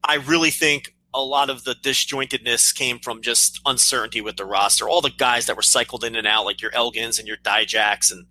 I 0.04 0.16
really 0.16 0.52
think 0.52 0.94
a 1.14 1.24
lot 1.24 1.50
of 1.50 1.64
the 1.64 1.74
disjointedness 1.74 2.76
came 2.76 3.00
from 3.00 3.22
just 3.22 3.60
uncertainty 3.66 4.22
with 4.22 4.36
the 4.36 4.46
roster. 4.46 4.88
All 4.88 5.02
the 5.02 5.10
guys 5.10 5.46
that 5.46 5.56
were 5.56 5.62
cycled 5.62 6.04
in 6.04 6.16
and 6.16 6.28
out, 6.28 6.46
like 6.46 6.62
your 6.62 6.72
Elgins 6.72 7.18
and 7.18 7.28
your 7.28 7.38
Dijaks 7.38 8.12
and 8.12 8.28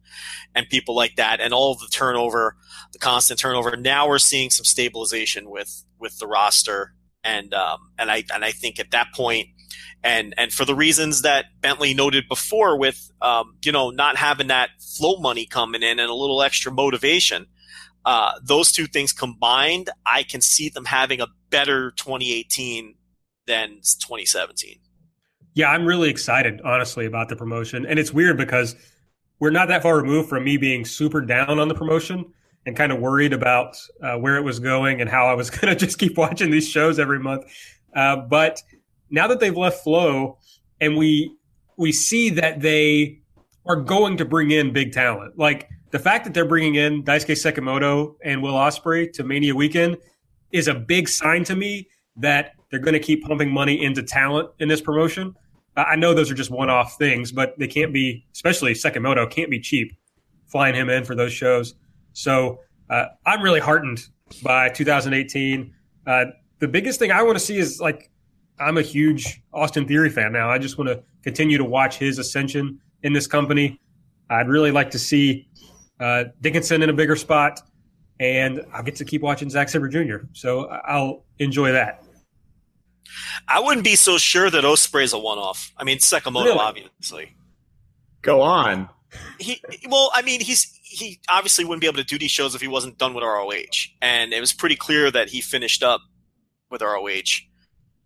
and 0.54 0.68
people 0.68 0.94
like 0.94 1.16
that, 1.16 1.40
and 1.40 1.52
all 1.52 1.74
the 1.74 1.88
turnover, 1.90 2.56
the 2.92 2.98
constant 2.98 3.40
turnover. 3.40 3.76
Now 3.76 4.08
we're 4.08 4.18
seeing 4.18 4.50
some 4.50 4.64
stabilization 4.64 5.50
with 5.50 5.84
with 5.98 6.18
the 6.18 6.26
roster, 6.26 6.94
and 7.24 7.52
um, 7.54 7.78
and 7.98 8.10
I 8.10 8.24
and 8.32 8.44
I 8.44 8.52
think 8.52 8.78
at 8.78 8.90
that 8.92 9.08
point, 9.14 9.48
and 10.02 10.34
and 10.36 10.52
for 10.52 10.64
the 10.64 10.74
reasons 10.74 11.22
that 11.22 11.46
Bentley 11.60 11.94
noted 11.94 12.28
before, 12.28 12.78
with 12.78 13.10
um, 13.22 13.56
you 13.64 13.72
know 13.72 13.90
not 13.90 14.16
having 14.16 14.48
that 14.48 14.70
Flo 14.96 15.16
money 15.18 15.46
coming 15.46 15.82
in 15.82 15.98
and 15.98 16.10
a 16.10 16.14
little 16.14 16.42
extra 16.42 16.72
motivation, 16.72 17.46
uh, 18.04 18.32
those 18.42 18.72
two 18.72 18.86
things 18.86 19.12
combined, 19.12 19.90
I 20.06 20.22
can 20.22 20.40
see 20.40 20.68
them 20.68 20.84
having 20.84 21.20
a 21.20 21.26
better 21.50 21.90
2018 21.92 22.94
than 23.46 23.68
2017. 23.68 24.78
Yeah, 25.54 25.70
I'm 25.70 25.86
really 25.86 26.10
excited, 26.10 26.60
honestly, 26.64 27.06
about 27.06 27.28
the 27.28 27.36
promotion. 27.36 27.86
And 27.86 27.98
it's 27.98 28.12
weird 28.12 28.36
because 28.36 28.76
we're 29.40 29.50
not 29.50 29.68
that 29.68 29.82
far 29.82 29.96
removed 29.96 30.28
from 30.28 30.44
me 30.44 30.56
being 30.56 30.84
super 30.84 31.20
down 31.20 31.58
on 31.58 31.68
the 31.68 31.74
promotion 31.74 32.26
and 32.64 32.76
kind 32.76 32.92
of 32.92 32.98
worried 33.00 33.32
about 33.32 33.76
uh, 34.02 34.16
where 34.16 34.36
it 34.36 34.42
was 34.42 34.58
going 34.58 35.00
and 35.00 35.08
how 35.08 35.26
I 35.26 35.34
was 35.34 35.50
going 35.58 35.66
to 35.68 35.76
just 35.76 35.98
keep 35.98 36.16
watching 36.16 36.50
these 36.50 36.68
shows 36.68 36.98
every 36.98 37.18
month. 37.18 37.44
Uh, 37.94 38.16
but 38.16 38.62
now 39.10 39.26
that 39.28 39.40
they've 39.40 39.56
left 39.56 39.82
Flo 39.82 40.38
and 40.80 40.96
we 40.96 41.34
we 41.76 41.92
see 41.92 42.30
that 42.30 42.60
they 42.60 43.20
are 43.66 43.76
going 43.76 44.16
to 44.16 44.24
bring 44.24 44.50
in 44.50 44.72
big 44.72 44.92
talent, 44.92 45.38
like 45.38 45.68
the 45.90 45.98
fact 45.98 46.24
that 46.24 46.34
they're 46.34 46.46
bringing 46.46 46.76
in 46.76 47.02
Daisuke 47.02 47.32
Sekimoto 47.32 48.16
and 48.24 48.42
Will 48.42 48.54
Ospreay 48.54 49.12
to 49.12 49.24
Mania 49.24 49.54
Weekend 49.54 49.96
is 50.52 50.68
a 50.68 50.74
big 50.74 51.08
sign 51.08 51.44
to 51.44 51.56
me 51.56 51.88
that 52.16 52.52
they're 52.70 52.80
going 52.80 52.94
to 52.94 53.00
keep 53.00 53.24
pumping 53.24 53.50
money 53.52 53.82
into 53.82 54.02
talent 54.02 54.50
in 54.58 54.68
this 54.68 54.80
promotion. 54.80 55.34
I 55.76 55.96
know 55.96 56.14
those 56.14 56.30
are 56.30 56.34
just 56.34 56.50
one-off 56.50 56.96
things, 56.96 57.30
but 57.32 57.58
they 57.58 57.66
can't 57.66 57.92
be, 57.92 58.24
especially 58.32 58.72
Sekimoto, 58.72 59.30
can't 59.30 59.50
be 59.50 59.60
cheap. 59.60 59.92
Flying 60.46 60.74
him 60.74 60.88
in 60.88 61.04
for 61.04 61.14
those 61.16 61.32
shows, 61.32 61.74
so 62.12 62.60
uh, 62.88 63.06
I'm 63.26 63.42
really 63.42 63.58
heartened 63.58 64.00
by 64.44 64.68
2018. 64.68 65.74
Uh, 66.06 66.24
the 66.60 66.68
biggest 66.68 67.00
thing 67.00 67.10
I 67.10 67.22
want 67.22 67.36
to 67.36 67.44
see 67.44 67.58
is 67.58 67.80
like 67.80 68.10
I'm 68.58 68.78
a 68.78 68.82
huge 68.82 69.42
Austin 69.52 69.86
Theory 69.86 70.10
fan 70.10 70.32
now. 70.32 70.50
I 70.50 70.58
just 70.58 70.78
want 70.78 70.88
to 70.88 71.02
continue 71.22 71.58
to 71.58 71.64
watch 71.64 71.98
his 71.98 72.18
ascension 72.18 72.80
in 73.02 73.12
this 73.12 73.26
company. 73.26 73.80
I'd 74.30 74.48
really 74.48 74.70
like 74.70 74.90
to 74.92 74.98
see 74.98 75.48
uh, 76.00 76.24
Dickinson 76.40 76.82
in 76.82 76.90
a 76.90 76.92
bigger 76.92 77.16
spot, 77.16 77.60
and 78.18 78.64
I'll 78.72 78.82
get 78.82 78.96
to 78.96 79.04
keep 79.04 79.22
watching 79.22 79.50
Zack 79.50 79.68
Sabre 79.68 79.88
Jr. 79.88 80.26
So 80.32 80.66
I'll 80.66 81.24
enjoy 81.38 81.72
that. 81.72 82.02
I 83.48 83.60
wouldn't 83.60 83.84
be 83.84 83.94
so 83.94 84.18
sure 84.18 84.50
that 84.50 84.64
Ospreay's 84.64 85.12
a 85.12 85.18
one-off. 85.18 85.72
I 85.76 85.84
mean, 85.84 85.98
Sekimoto, 85.98 86.44
Really? 86.44 86.58
obviously. 86.58 87.36
Go 88.22 88.40
on. 88.42 88.88
He 89.38 89.62
well, 89.88 90.10
I 90.14 90.22
mean, 90.22 90.40
he's 90.40 90.64
he 90.82 91.20
obviously 91.28 91.64
wouldn't 91.64 91.80
be 91.80 91.86
able 91.86 91.98
to 91.98 92.04
do 92.04 92.18
these 92.18 92.30
shows 92.32 92.54
if 92.54 92.60
he 92.60 92.68
wasn't 92.68 92.98
done 92.98 93.14
with 93.14 93.22
ROH, 93.22 93.88
and 94.02 94.32
it 94.32 94.40
was 94.40 94.52
pretty 94.52 94.76
clear 94.76 95.10
that 95.10 95.28
he 95.28 95.40
finished 95.40 95.82
up 95.82 96.00
with 96.70 96.82
ROH. 96.82 97.22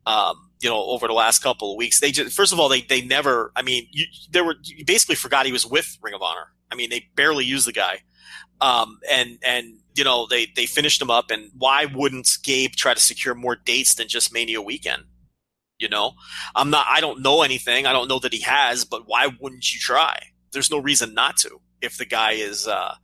Um, 0.07 0.51
you 0.61 0.69
know, 0.69 0.83
over 0.85 1.07
the 1.07 1.13
last 1.13 1.43
couple 1.43 1.73
of 1.73 1.77
weeks, 1.77 2.01
they 2.01 2.11
just 2.11 2.37
first 2.37 2.53
of 2.53 2.61
all 2.61 2.69
they 2.69 2.83
they 2.83 3.03
never. 3.03 3.53
I 3.57 3.63
mean, 3.63 3.87
you 3.91 4.07
there 4.31 4.45
were 4.45 4.57
you 4.63 4.85
basically 4.85 5.15
forgot 5.15 5.47
he 5.47 5.53
was 5.53 5.67
with 5.67 5.99
Ring 6.03 6.15
of 6.15 6.23
Honor. 6.23 6.53
I 6.71 6.75
mean, 6.75 6.91
they 6.91 7.09
barely 7.15 7.45
used 7.45 7.67
the 7.67 7.73
guy, 7.73 8.01
um, 8.61 8.99
and 9.11 9.39
and 9.43 9.79
you 9.95 10.05
know 10.05 10.27
they 10.27 10.47
they 10.55 10.67
finished 10.67 11.01
him 11.01 11.11
up. 11.11 11.31
And 11.31 11.51
why 11.57 11.87
wouldn't 11.87 12.39
Gabe 12.43 12.73
try 12.73 12.95
to 12.95 13.01
secure 13.01 13.35
more 13.35 13.57
dates 13.57 13.95
than 13.95 14.09
just 14.09 14.33
Mania 14.33 14.61
weekend? 14.61 15.05
You 15.79 15.89
know, 15.89 16.13
I'm 16.55 16.71
not. 16.71 16.87
I 16.89 17.01
don't 17.01 17.23
know 17.23 17.43
anything. 17.43 17.87
I 17.87 17.93
don't 17.93 18.09
know 18.09 18.19
that 18.19 18.35
he 18.35 18.41
has, 18.41 18.85
but 18.85 19.05
why 19.07 19.29
wouldn't 19.41 19.73
you 19.73 19.81
try? 19.81 20.19
There's 20.53 20.71
no 20.71 20.79
reason 20.79 21.15
not 21.15 21.39
to 21.39 21.61
if 21.81 21.97
the 21.97 22.05
guy 22.05 22.33
is 22.33 22.69
uh, 22.69 22.95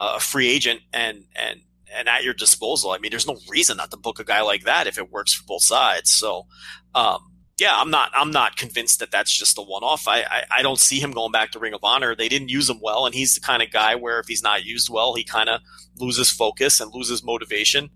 a 0.00 0.20
free 0.20 0.48
agent 0.48 0.80
and 0.92 1.24
and 1.34 1.60
and 1.94 2.08
at 2.08 2.24
your 2.24 2.34
disposal. 2.34 2.90
I 2.90 2.98
mean, 2.98 3.10
there's 3.10 3.26
no 3.26 3.38
reason 3.48 3.76
not 3.76 3.90
to 3.90 3.96
book 3.96 4.18
a 4.18 4.24
guy 4.24 4.42
like 4.42 4.64
that 4.64 4.86
if 4.86 4.98
it 4.98 5.10
works 5.10 5.32
for 5.32 5.44
both 5.46 5.62
sides. 5.62 6.10
So, 6.10 6.46
um, 6.94 7.18
yeah, 7.58 7.72
I'm 7.74 7.90
not 7.90 8.10
I'm 8.14 8.30
not 8.30 8.56
convinced 8.56 9.00
that 9.00 9.10
that's 9.10 9.36
just 9.36 9.58
a 9.58 9.62
one 9.62 9.82
off. 9.82 10.08
I, 10.08 10.20
I 10.22 10.44
I 10.50 10.62
don't 10.62 10.78
see 10.78 10.98
him 10.98 11.12
going 11.12 11.30
back 11.30 11.50
to 11.52 11.58
Ring 11.58 11.74
of 11.74 11.80
Honor. 11.82 12.16
They 12.16 12.28
didn't 12.28 12.48
use 12.48 12.70
him 12.70 12.80
well, 12.82 13.04
and 13.04 13.14
he's 13.14 13.34
the 13.34 13.40
kind 13.40 13.62
of 13.62 13.70
guy 13.70 13.96
where 13.96 14.18
if 14.18 14.26
he's 14.26 14.42
not 14.42 14.64
used 14.64 14.88
well, 14.90 15.14
he 15.14 15.24
kind 15.24 15.48
of 15.48 15.60
loses 15.98 16.30
focus 16.30 16.80
and 16.80 16.92
loses 16.94 17.22
motivation. 17.22 17.90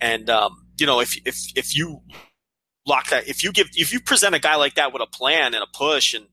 And 0.00 0.28
um, 0.28 0.66
you 0.78 0.86
know, 0.86 1.00
if 1.00 1.16
if 1.24 1.38
if 1.54 1.76
you 1.76 2.02
lock 2.86 3.10
that, 3.10 3.28
if 3.28 3.44
you 3.44 3.52
give 3.52 3.68
if 3.74 3.92
you 3.92 4.00
present 4.00 4.34
a 4.34 4.40
guy 4.40 4.56
like 4.56 4.74
that 4.74 4.92
with 4.92 5.02
a 5.02 5.06
plan 5.06 5.54
and 5.54 5.62
a 5.62 5.68
push 5.72 6.12
and 6.12 6.26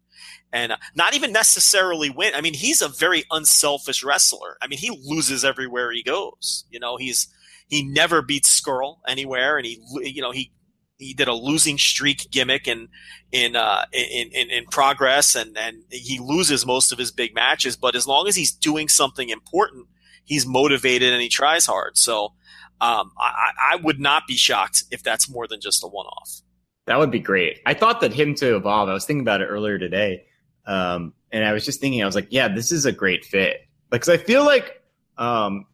and 0.53 0.73
not 0.95 1.15
even 1.15 1.33
necessarily 1.33 2.11
win. 2.11 2.33
I 2.35 2.41
mean, 2.41 2.53
he's 2.53 2.81
a 2.81 2.87
very 2.87 3.25
unselfish 3.31 4.03
wrestler. 4.03 4.57
I 4.61 4.67
mean, 4.67 4.77
he 4.77 4.91
loses 5.03 5.43
everywhere 5.43 5.91
he 5.91 6.03
goes. 6.03 6.65
You 6.69 6.79
know, 6.79 6.95
he's 6.95 7.27
he 7.67 7.83
never 7.83 8.21
beats 8.21 8.61
Scurll 8.61 8.99
anywhere, 9.07 9.57
and 9.57 9.65
he 9.65 9.81
you 10.03 10.21
know 10.21 10.31
he 10.31 10.53
he 10.97 11.13
did 11.15 11.27
a 11.27 11.33
losing 11.33 11.77
streak 11.79 12.29
gimmick 12.31 12.67
in 12.67 12.87
in 13.31 13.55
uh, 13.55 13.85
in, 13.91 14.29
in 14.31 14.51
in 14.51 14.65
progress, 14.65 15.35
and 15.35 15.57
and 15.57 15.83
he 15.89 16.19
loses 16.19 16.65
most 16.65 16.93
of 16.93 16.99
his 16.99 17.11
big 17.11 17.33
matches. 17.33 17.75
But 17.75 17.95
as 17.95 18.07
long 18.07 18.27
as 18.27 18.35
he's 18.35 18.51
doing 18.51 18.87
something 18.87 19.29
important, 19.29 19.87
he's 20.23 20.45
motivated 20.45 21.11
and 21.11 21.21
he 21.21 21.29
tries 21.29 21.65
hard. 21.65 21.97
So. 21.97 22.33
Um, 22.81 23.11
I, 23.17 23.51
I 23.73 23.75
would 23.77 23.99
not 24.01 24.23
be 24.27 24.35
shocked 24.35 24.83
if 24.91 25.03
that's 25.03 25.29
more 25.29 25.47
than 25.47 25.61
just 25.61 25.85
a 25.85 25.87
one-off. 25.87 26.41
That 26.85 26.99
would 26.99 27.11
be 27.11 27.19
great. 27.19 27.59
I 27.65 27.73
thought 27.73 28.01
that 28.01 28.11
him 28.11 28.35
to 28.35 28.57
evolve. 28.57 28.89
I 28.89 28.93
was 28.93 29.05
thinking 29.05 29.21
about 29.21 29.39
it 29.39 29.45
earlier 29.45 29.79
today, 29.79 30.25
um, 30.65 31.13
and 31.31 31.43
I 31.43 31.53
was 31.53 31.65
just 31.65 31.79
thinking. 31.81 32.01
I 32.01 32.05
was 32.05 32.15
like, 32.15 32.27
yeah, 32.29 32.47
this 32.47 32.71
is 32.71 32.85
a 32.85 32.91
great 32.91 33.25
fit. 33.25 33.61
Like, 33.91 34.01
cause 34.01 34.09
I 34.09 34.17
feel 34.17 34.45
like, 34.45 34.81
um, 35.17 35.65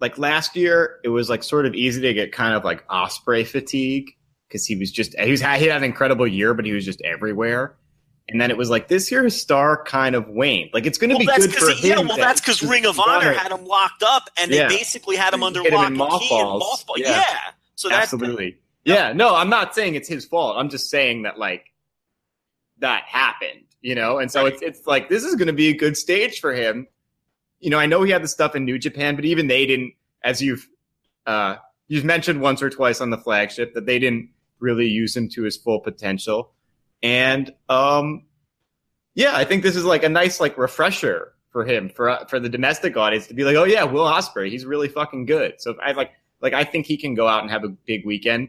like 0.00 0.18
last 0.18 0.56
year, 0.56 1.00
it 1.04 1.08
was 1.08 1.28
like 1.30 1.42
sort 1.42 1.66
of 1.66 1.74
easy 1.74 2.00
to 2.02 2.12
get 2.14 2.32
kind 2.32 2.54
of 2.54 2.64
like 2.64 2.86
Ospreay 2.88 3.46
fatigue 3.46 4.10
because 4.48 4.66
he 4.66 4.76
was 4.76 4.90
just 4.92 5.18
he 5.18 5.30
was 5.30 5.40
he 5.40 5.46
had 5.46 5.62
an 5.78 5.84
incredible 5.84 6.26
year, 6.26 6.52
but 6.54 6.64
he 6.64 6.72
was 6.72 6.84
just 6.84 7.00
everywhere. 7.02 7.76
And 8.28 8.40
then 8.40 8.50
it 8.50 8.56
was 8.56 8.70
like 8.70 8.88
this 8.88 9.10
year, 9.12 9.22
his 9.22 9.38
star 9.40 9.82
kind 9.84 10.14
of 10.14 10.28
waned. 10.28 10.70
Like 10.72 10.86
it's 10.86 10.96
going 10.98 11.10
to 11.10 11.14
Well, 11.16 11.20
be 11.20 11.26
that's 11.26 11.46
good 11.46 11.54
for 11.54 11.66
because 11.66 11.84
yeah, 11.84 11.98
him. 11.98 12.08
well, 12.08 12.16
that 12.16 12.22
that's 12.22 12.40
because 12.40 12.62
Ring 12.62 12.86
of 12.86 12.98
Honor 12.98 13.32
had 13.34 13.52
him 13.52 13.66
locked 13.66 14.02
up, 14.02 14.30
and 14.40 14.50
Yeah. 14.50 14.68
they 14.68 14.76
basically 14.76 15.16
had 15.16 15.34
him 15.34 15.42
under 15.42 15.62
Hit 15.62 15.72
him 15.74 15.96
lock 15.96 16.08
in 16.08 16.12
and 16.12 16.20
key 16.20 16.38
and 16.38 16.48
mothball. 16.62 16.96
Yeah. 16.96 17.10
Yeah. 17.10 17.24
so 17.74 17.88
that's 17.88 18.12
Absolutely. 18.12 18.56
Yeah, 18.84 19.12
no, 19.14 19.34
I'm 19.34 19.48
not 19.50 19.74
saying 19.74 19.94
it's 19.94 20.08
his 20.08 20.24
fault. 20.26 20.56
I'm 20.58 20.68
just 20.68 20.90
saying 20.90 21.22
that 21.22 21.38
like 21.38 21.66
that 22.78 23.04
happened, 23.04 23.64
you 23.84 23.94
know? 23.94 24.18
And 24.18 24.32
so 24.32 24.42
Right. 24.42 24.52
it's 24.54 24.62
it's 24.62 24.86
like 24.86 25.08
this 25.08 25.22
is 25.22 25.34
going 25.36 25.46
to 25.46 25.52
be 25.52 25.68
a 25.68 25.76
good 25.76 25.96
stage 25.96 26.40
for 26.40 26.52
him. 26.52 26.88
You 27.60 27.70
know, 27.70 27.78
I 27.78 27.86
know 27.86 28.02
he 28.02 28.10
had 28.10 28.22
the 28.24 28.28
stuff 28.28 28.56
in 28.56 28.64
New 28.64 28.78
Japan, 28.78 29.14
but 29.14 29.24
even 29.26 29.46
they 29.46 29.66
didn't 29.66 29.92
as 30.24 30.40
you've 30.42 30.66
uh 31.26 31.56
you've 31.86 32.04
mentioned 32.04 32.40
once 32.40 32.62
or 32.62 32.70
twice 32.70 33.00
on 33.00 33.10
the 33.10 33.18
flagship 33.18 33.74
that 33.74 33.84
they 33.86 33.98
didn't 33.98 34.30
really 34.58 34.88
use 34.88 35.14
him 35.16 35.28
to 35.28 35.42
his 35.42 35.56
full 35.58 35.80
potential. 35.80 36.52
And 37.02 37.52
um 37.68 38.24
yeah, 39.14 39.36
I 39.36 39.44
think 39.44 39.62
this 39.62 39.76
is 39.76 39.84
like 39.84 40.02
a 40.02 40.08
nice 40.08 40.40
like 40.40 40.56
refresher 40.58 41.34
for 41.50 41.64
him 41.64 41.88
for 41.90 42.18
for 42.28 42.40
the 42.40 42.48
domestic 42.48 42.96
audience 42.96 43.26
to 43.28 43.34
be 43.34 43.44
like, 43.44 43.54
"Oh 43.56 43.64
yeah, 43.64 43.84
Will 43.84 44.04
Ospreay, 44.06 44.50
he's 44.50 44.64
really 44.64 44.88
fucking 44.88 45.26
good." 45.26 45.54
So 45.58 45.76
I 45.80 45.92
like 45.92 46.10
like 46.40 46.54
I 46.54 46.64
think 46.64 46.86
he 46.86 46.96
can 46.96 47.14
go 47.14 47.28
out 47.28 47.42
and 47.42 47.50
have 47.50 47.64
a 47.64 47.68
big 47.68 48.04
weekend. 48.06 48.48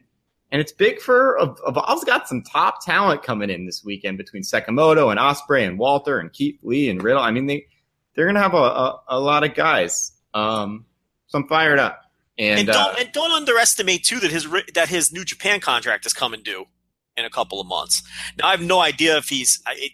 And 0.52 0.62
it's 0.62 0.72
big 0.72 1.00
for 1.00 1.38
Evolve's 1.68 2.04
got 2.04 2.28
some 2.28 2.44
top 2.44 2.86
talent 2.86 3.24
coming 3.24 3.50
in 3.50 3.66
this 3.66 3.84
weekend 3.84 4.18
between 4.18 4.44
Sekimoto 4.44 5.10
and 5.10 5.20
Ospreay 5.20 5.68
and 5.68 5.78
Walter 5.78 6.20
and 6.20 6.32
Keith 6.32 6.60
Lee 6.62 6.90
and 6.90 7.02
Riddle. 7.02 7.22
I 7.22 7.32
mean 7.32 7.48
they 7.48 7.66
they're 8.14 8.26
gonna 8.28 8.42
have 8.42 8.54
a, 8.54 8.58
a, 8.58 9.04
a 9.10 9.20
lot 9.20 9.44
of 9.44 9.54
guys. 9.54 10.12
Um, 10.34 10.86
so 11.28 11.40
I'm 11.40 11.48
fired 11.48 11.80
up. 11.80 12.02
And, 12.38 12.62
and 12.62 12.70
uh, 12.70 12.74
don't 12.74 13.00
and 13.00 13.12
don't 13.12 13.32
underestimate 13.32 14.04
too 14.04 14.20
that 14.20 14.32
his 14.32 14.48
that 14.74 14.90
his 14.90 15.12
New 15.12 15.24
Japan 15.24 15.60
contract 15.60 16.06
is 16.06 16.14
coming 16.14 16.44
due 16.44 16.66
in 17.18 17.26
a 17.26 17.30
couple 17.30 17.62
of 17.62 17.68
months. 17.68 18.04
Now 18.38 18.48
I 18.48 18.52
have 18.52 18.62
no 18.62 18.80
idea 18.80 19.18
if 19.18 19.30
he's 19.30 19.62
I, 19.66 19.74
it, 19.78 19.92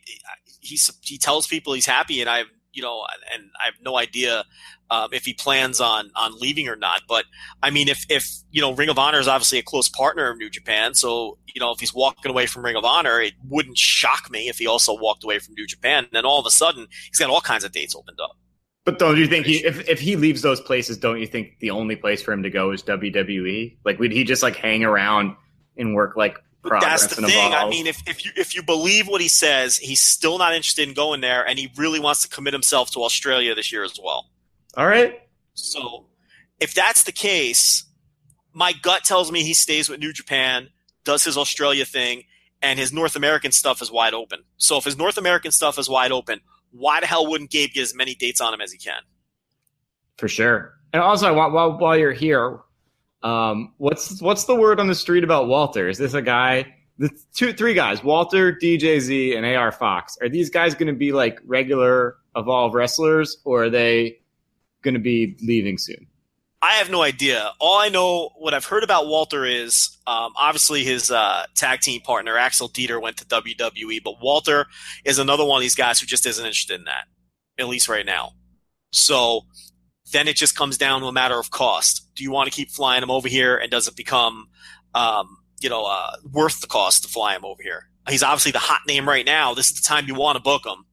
he's 0.59 0.91
he 1.01 1.17
tells 1.17 1.47
people 1.47 1.73
he's 1.73 1.85
happy, 1.85 2.19
and 2.19 2.29
I 2.29 2.39
have 2.39 2.47
you 2.73 2.81
know 2.81 3.05
and 3.33 3.49
I 3.61 3.65
have 3.65 3.75
no 3.81 3.97
idea 3.97 4.43
um, 4.91 5.09
if 5.13 5.23
he 5.25 5.33
plans 5.33 5.79
on 5.79 6.11
on 6.15 6.37
leaving 6.37 6.67
or 6.67 6.75
not. 6.75 7.01
But 7.07 7.25
I 7.63 7.71
mean, 7.71 7.87
if 7.87 8.05
if 8.09 8.29
you 8.51 8.61
know 8.61 8.73
Ring 8.73 8.89
of 8.89 8.99
Honor 8.99 9.19
is 9.19 9.27
obviously 9.27 9.57
a 9.57 9.63
close 9.63 9.89
partner 9.89 10.29
of 10.29 10.37
New 10.37 10.49
Japan, 10.49 10.93
so 10.93 11.39
you 11.47 11.59
know 11.59 11.71
if 11.71 11.79
he's 11.79 11.93
walking 11.93 12.29
away 12.29 12.45
from 12.45 12.63
Ring 12.63 12.75
of 12.75 12.83
Honor, 12.83 13.19
it 13.19 13.33
wouldn't 13.47 13.77
shock 13.77 14.29
me 14.29 14.49
if 14.49 14.59
he 14.59 14.67
also 14.67 14.93
walked 14.93 15.23
away 15.23 15.39
from 15.39 15.55
New 15.55 15.65
Japan. 15.65 16.03
And 16.03 16.11
then 16.11 16.25
all 16.25 16.39
of 16.39 16.45
a 16.45 16.51
sudden, 16.51 16.87
he's 17.07 17.17
got 17.17 17.29
all 17.29 17.41
kinds 17.41 17.63
of 17.63 17.71
dates 17.71 17.95
opened 17.95 18.19
up. 18.21 18.37
But 18.83 18.99
don't 18.99 19.17
you 19.17 19.27
think 19.27 19.45
he 19.45 19.65
if 19.65 19.87
if 19.87 19.99
he 19.99 20.17
leaves 20.17 20.41
those 20.41 20.59
places, 20.59 20.97
don't 20.97 21.19
you 21.19 21.27
think 21.27 21.59
the 21.59 21.71
only 21.71 21.95
place 21.95 22.21
for 22.21 22.33
him 22.33 22.43
to 22.43 22.49
go 22.49 22.71
is 22.71 22.83
WWE? 22.83 23.77
Like 23.85 23.97
would 23.97 24.11
he 24.11 24.25
just 24.25 24.43
like 24.43 24.57
hang 24.57 24.83
around 24.83 25.35
and 25.77 25.95
work 25.95 26.17
like 26.17 26.37
That's 26.63 27.07
the 27.07 27.21
thing. 27.21 27.53
I 27.53 27.69
mean, 27.69 27.87
if, 27.87 28.01
if 28.07 28.25
you 28.25 28.31
if 28.35 28.53
you 28.53 28.61
believe 28.61 29.07
what 29.07 29.21
he 29.21 29.29
says, 29.29 29.77
he's 29.77 30.01
still 30.01 30.37
not 30.37 30.53
interested 30.53 30.87
in 30.87 30.93
going 30.93 31.21
there, 31.21 31.47
and 31.47 31.57
he 31.57 31.71
really 31.77 31.99
wants 31.99 32.23
to 32.23 32.27
commit 32.27 32.53
himself 32.53 32.91
to 32.91 32.99
Australia 33.03 33.55
this 33.55 33.71
year 33.71 33.83
as 33.83 33.97
well. 34.03 34.29
All 34.77 34.87
right. 34.87 35.19
So, 35.53 36.05
if 36.59 36.73
that's 36.73 37.03
the 37.03 37.11
case, 37.11 37.85
my 38.53 38.73
gut 38.73 39.03
tells 39.03 39.31
me 39.31 39.43
he 39.43 39.53
stays 39.53 39.89
with 39.89 39.99
New 39.99 40.13
Japan, 40.13 40.69
does 41.03 41.23
his 41.23 41.37
Australia 41.37 41.85
thing, 41.85 42.23
and 42.61 42.79
his 42.79 42.93
North 42.93 43.15
American 43.15 43.51
stuff 43.51 43.81
is 43.81 43.91
wide 43.91 44.13
open. 44.13 44.43
So, 44.57 44.77
if 44.77 44.85
his 44.85 44.97
North 44.97 45.17
American 45.17 45.51
stuff 45.51 45.77
is 45.77 45.89
wide 45.89 46.11
open, 46.11 46.41
why 46.71 46.99
the 46.99 47.07
hell 47.07 47.27
wouldn't 47.27 47.51
Gabe 47.51 47.71
get 47.71 47.81
as 47.81 47.95
many 47.95 48.15
dates 48.15 48.39
on 48.41 48.53
him 48.53 48.61
as 48.61 48.71
he 48.71 48.77
can? 48.77 49.01
For 50.17 50.27
sure. 50.27 50.73
And 50.93 51.01
also 51.01 51.27
I 51.27 51.31
want 51.31 51.53
while 51.53 51.77
while 51.77 51.97
you're 51.97 52.11
here, 52.11 52.59
um, 53.23 53.73
what's 53.77 54.21
what's 54.21 54.45
the 54.45 54.55
word 54.55 54.79
on 54.79 54.87
the 54.87 54.95
street 54.95 55.23
about 55.23 55.47
Walter? 55.47 55.89
Is 55.89 55.97
this 55.97 56.13
a 56.13 56.21
guy 56.21 56.73
the 56.97 57.09
two 57.33 57.53
three 57.53 57.73
guys, 57.73 58.03
Walter, 58.03 58.53
DJZ, 58.53 59.35
and 59.35 59.45
AR 59.45 59.71
Fox. 59.71 60.17
Are 60.21 60.29
these 60.29 60.49
guys 60.49 60.75
gonna 60.75 60.93
be 60.93 61.11
like 61.11 61.39
regular 61.45 62.17
Evolve 62.35 62.73
wrestlers 62.73 63.37
or 63.43 63.65
are 63.65 63.69
they 63.69 64.19
gonna 64.83 64.99
be 64.99 65.37
leaving 65.41 65.77
soon? 65.77 66.07
I 66.63 66.73
have 66.75 66.91
no 66.91 67.01
idea. 67.01 67.51
All 67.59 67.79
I 67.79 67.89
know, 67.89 68.29
what 68.37 68.53
I've 68.53 68.65
heard 68.65 68.83
about 68.83 69.07
Walter 69.07 69.45
is 69.45 69.97
um, 70.05 70.33
obviously 70.35 70.83
his 70.83 71.09
uh, 71.09 71.45
tag 71.55 71.79
team 71.81 72.01
partner 72.01 72.37
Axel 72.37 72.69
Dieter 72.69 73.01
went 73.01 73.17
to 73.17 73.25
WWE, 73.25 74.03
but 74.03 74.21
Walter 74.21 74.67
is 75.03 75.17
another 75.17 75.43
one 75.43 75.57
of 75.57 75.61
these 75.61 75.73
guys 75.73 75.99
who 75.99 76.05
just 76.05 76.27
isn't 76.27 76.45
interested 76.45 76.79
in 76.79 76.85
that, 76.85 77.05
at 77.57 77.67
least 77.67 77.89
right 77.89 78.05
now. 78.05 78.33
So 78.91 79.41
then 80.11 80.27
it 80.27 80.35
just 80.35 80.55
comes 80.55 80.77
down 80.77 81.01
to 81.01 81.07
a 81.07 81.11
matter 81.11 81.39
of 81.39 81.49
cost. 81.49 82.07
Do 82.15 82.23
you 82.23 82.31
want 82.31 82.47
to 82.47 82.55
keep 82.55 82.69
flying 82.69 83.01
him 83.01 83.09
over 83.09 83.27
here, 83.27 83.57
and 83.57 83.71
does 83.71 83.87
it 83.87 83.95
become, 83.95 84.47
um, 84.93 85.37
you 85.61 85.69
know, 85.69 85.85
uh, 85.85 86.11
worth 86.31 86.61
the 86.61 86.67
cost 86.67 87.03
to 87.03 87.09
fly 87.09 87.35
him 87.35 87.43
over 87.43 87.63
here? 87.63 87.87
He's 88.07 88.23
obviously 88.23 88.51
the 88.51 88.59
hot 88.59 88.81
name 88.87 89.07
right 89.07 89.25
now. 89.25 89.55
This 89.55 89.71
is 89.71 89.81
the 89.81 89.87
time 89.87 90.07
you 90.07 90.13
want 90.13 90.35
to 90.35 90.43
book 90.43 90.65
him. 90.65 90.85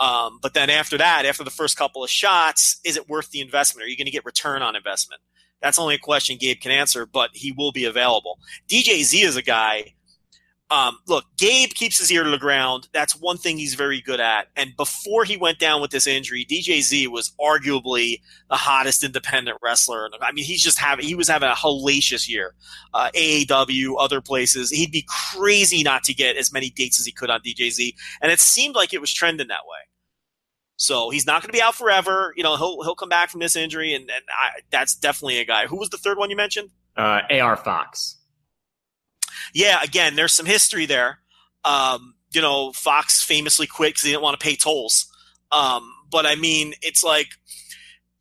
Um, 0.00 0.38
but 0.40 0.54
then 0.54 0.70
after 0.70 0.96
that, 0.98 1.26
after 1.26 1.44
the 1.44 1.50
first 1.50 1.76
couple 1.76 2.04
of 2.04 2.10
shots, 2.10 2.80
is 2.84 2.96
it 2.96 3.08
worth 3.08 3.30
the 3.30 3.40
investment? 3.40 3.86
Are 3.86 3.88
you 3.88 3.96
going 3.96 4.06
to 4.06 4.12
get 4.12 4.24
return 4.24 4.62
on 4.62 4.76
investment? 4.76 5.20
That's 5.60 5.78
only 5.78 5.96
a 5.96 5.98
question 5.98 6.38
Gabe 6.38 6.60
can 6.60 6.70
answer, 6.70 7.04
but 7.04 7.30
he 7.32 7.52
will 7.52 7.72
be 7.72 7.84
available. 7.84 8.38
DJ 8.68 9.02
Z 9.02 9.20
is 9.22 9.36
a 9.36 9.42
guy. 9.42 9.94
Um, 10.70 10.98
look, 11.06 11.24
Gabe 11.38 11.70
keeps 11.70 11.98
his 11.98 12.12
ear 12.12 12.24
to 12.24 12.30
the 12.30 12.38
ground. 12.38 12.88
That's 12.92 13.14
one 13.18 13.38
thing 13.38 13.56
he's 13.56 13.74
very 13.74 14.02
good 14.02 14.20
at. 14.20 14.48
And 14.54 14.76
before 14.76 15.24
he 15.24 15.38
went 15.38 15.58
down 15.58 15.80
with 15.80 15.90
this 15.90 16.06
injury, 16.06 16.44
DJ 16.44 16.82
Z 16.82 17.06
was 17.08 17.32
arguably 17.40 18.20
the 18.50 18.56
hottest 18.56 19.02
independent 19.02 19.56
wrestler. 19.62 20.10
I 20.20 20.30
mean, 20.32 20.44
he's 20.44 20.62
just 20.62 20.78
having, 20.78 21.06
he 21.06 21.14
was 21.14 21.28
having 21.28 21.48
a 21.48 21.54
hellacious 21.54 22.28
year. 22.28 22.54
Uh, 22.92 23.08
AAW, 23.14 23.94
other 23.98 24.20
places. 24.20 24.70
He'd 24.70 24.92
be 24.92 25.06
crazy 25.08 25.82
not 25.82 26.02
to 26.04 26.12
get 26.12 26.36
as 26.36 26.52
many 26.52 26.68
dates 26.68 27.00
as 27.00 27.06
he 27.06 27.12
could 27.12 27.30
on 27.30 27.40
DJ 27.40 27.70
Z. 27.70 27.94
And 28.20 28.30
it 28.30 28.38
seemed 28.38 28.74
like 28.74 28.92
it 28.92 29.00
was 29.00 29.12
trending 29.12 29.48
that 29.48 29.64
way. 29.66 29.87
So 30.78 31.10
he's 31.10 31.26
not 31.26 31.42
going 31.42 31.48
to 31.48 31.52
be 31.52 31.60
out 31.60 31.74
forever. 31.74 32.32
You 32.36 32.44
know, 32.44 32.56
he'll 32.56 32.82
he'll 32.84 32.94
come 32.94 33.08
back 33.08 33.30
from 33.30 33.40
this 33.40 33.56
injury, 33.56 33.94
and, 33.94 34.08
and 34.08 34.22
I, 34.30 34.60
that's 34.70 34.94
definitely 34.94 35.40
a 35.40 35.44
guy. 35.44 35.66
Who 35.66 35.76
was 35.76 35.90
the 35.90 35.98
third 35.98 36.18
one 36.18 36.30
you 36.30 36.36
mentioned? 36.36 36.70
Uh, 36.96 37.22
AR 37.30 37.56
Fox. 37.56 38.16
yeah, 39.52 39.82
again, 39.82 40.14
there's 40.14 40.32
some 40.32 40.46
history 40.46 40.86
there. 40.86 41.18
Um, 41.64 42.14
you 42.30 42.40
know, 42.40 42.72
Fox 42.72 43.20
famously 43.20 43.66
quit 43.66 43.90
because 43.90 44.02
he 44.02 44.10
didn't 44.10 44.22
want 44.22 44.38
to 44.38 44.44
pay 44.44 44.54
tolls. 44.54 45.12
Um, 45.50 45.92
but 46.10 46.26
I 46.26 46.36
mean, 46.36 46.74
it's 46.80 47.02
like 47.02 47.28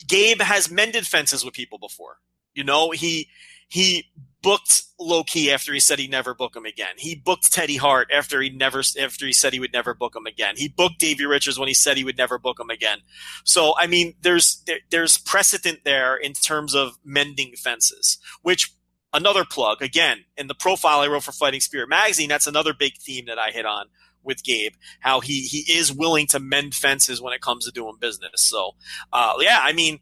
Gabe 0.08 0.42
has 0.42 0.72
mended 0.72 1.06
fences 1.06 1.46
with 1.46 1.54
people 1.54 1.78
before. 1.78 2.18
You 2.56 2.64
know, 2.64 2.90
he 2.90 3.28
he 3.68 4.06
booked 4.48 4.84
Low 4.98 5.26
Ki 5.26 5.52
after 5.52 5.74
he 5.74 5.82
said 5.82 6.00
he'd 6.00 6.10
never 6.10 6.34
book 6.34 6.56
him 6.56 6.64
again. 6.64 6.96
He 6.96 7.16
booked 7.16 7.52
Teddy 7.52 7.76
Hart 7.76 8.08
after 8.14 8.42
he 8.42 8.50
never 8.50 8.82
after 8.98 9.26
he 9.26 9.34
said 9.34 9.52
he 9.52 9.60
would 9.60 9.74
never 9.74 9.94
book 9.94 10.16
him 10.16 10.26
again. 10.26 10.56
He 10.56 10.70
booked 10.70 11.00
Davey 11.00 11.26
Richards 11.26 11.60
when 11.60 11.68
he 11.68 11.74
said 11.74 11.98
he 11.98 12.06
would 12.06 12.18
never 12.18 12.40
book 12.40 12.58
him 12.58 12.70
again. 12.70 13.00
So 13.44 13.74
I 13.78 13.88
mean, 13.88 14.16
there's 14.22 14.64
there, 14.66 14.80
there's 14.90 15.18
precedent 15.18 15.80
there 15.84 16.16
in 16.16 16.32
terms 16.32 16.76
of 16.76 16.98
mending 17.04 17.56
fences, 17.58 18.20
which 18.42 18.74
another 19.14 19.44
plug 19.44 19.82
again 19.82 20.24
in 20.38 20.48
the 20.48 20.56
profile 20.56 21.02
I 21.02 21.08
wrote 21.08 21.24
for 21.24 21.34
Fighting 21.34 21.60
Spirit 21.60 21.90
magazine. 21.90 22.30
That's 22.30 22.48
another 22.48 22.74
big 22.74 22.94
theme 23.02 23.26
that 23.26 23.38
I 23.38 23.52
hit 23.52 23.66
on 23.66 23.88
with 24.24 24.46
Gabe, 24.46 24.76
how 25.02 25.20
he 25.20 25.42
he 25.42 25.74
is 25.74 25.92
willing 25.92 26.26
to 26.28 26.40
mend 26.40 26.74
fences 26.74 27.22
when 27.22 27.34
it 27.34 27.42
comes 27.42 27.66
to 27.66 27.72
doing 27.72 27.98
business. 28.00 28.48
So, 28.48 28.76
uh, 29.12 29.34
yeah, 29.42 29.60
I 29.62 29.74
mean, 29.74 30.00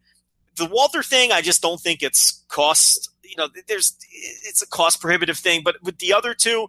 the 0.55 0.65
Walter 0.65 1.03
thing, 1.03 1.31
I 1.31 1.41
just 1.41 1.61
don't 1.61 1.81
think 1.81 2.01
it's 2.01 2.43
cost. 2.47 3.09
You 3.27 3.35
know, 3.37 3.47
there's 3.67 3.97
it's 4.11 4.61
a 4.61 4.67
cost 4.67 5.01
prohibitive 5.01 5.37
thing, 5.37 5.61
but 5.63 5.75
with 5.81 5.97
the 5.99 6.13
other 6.13 6.33
two, 6.33 6.67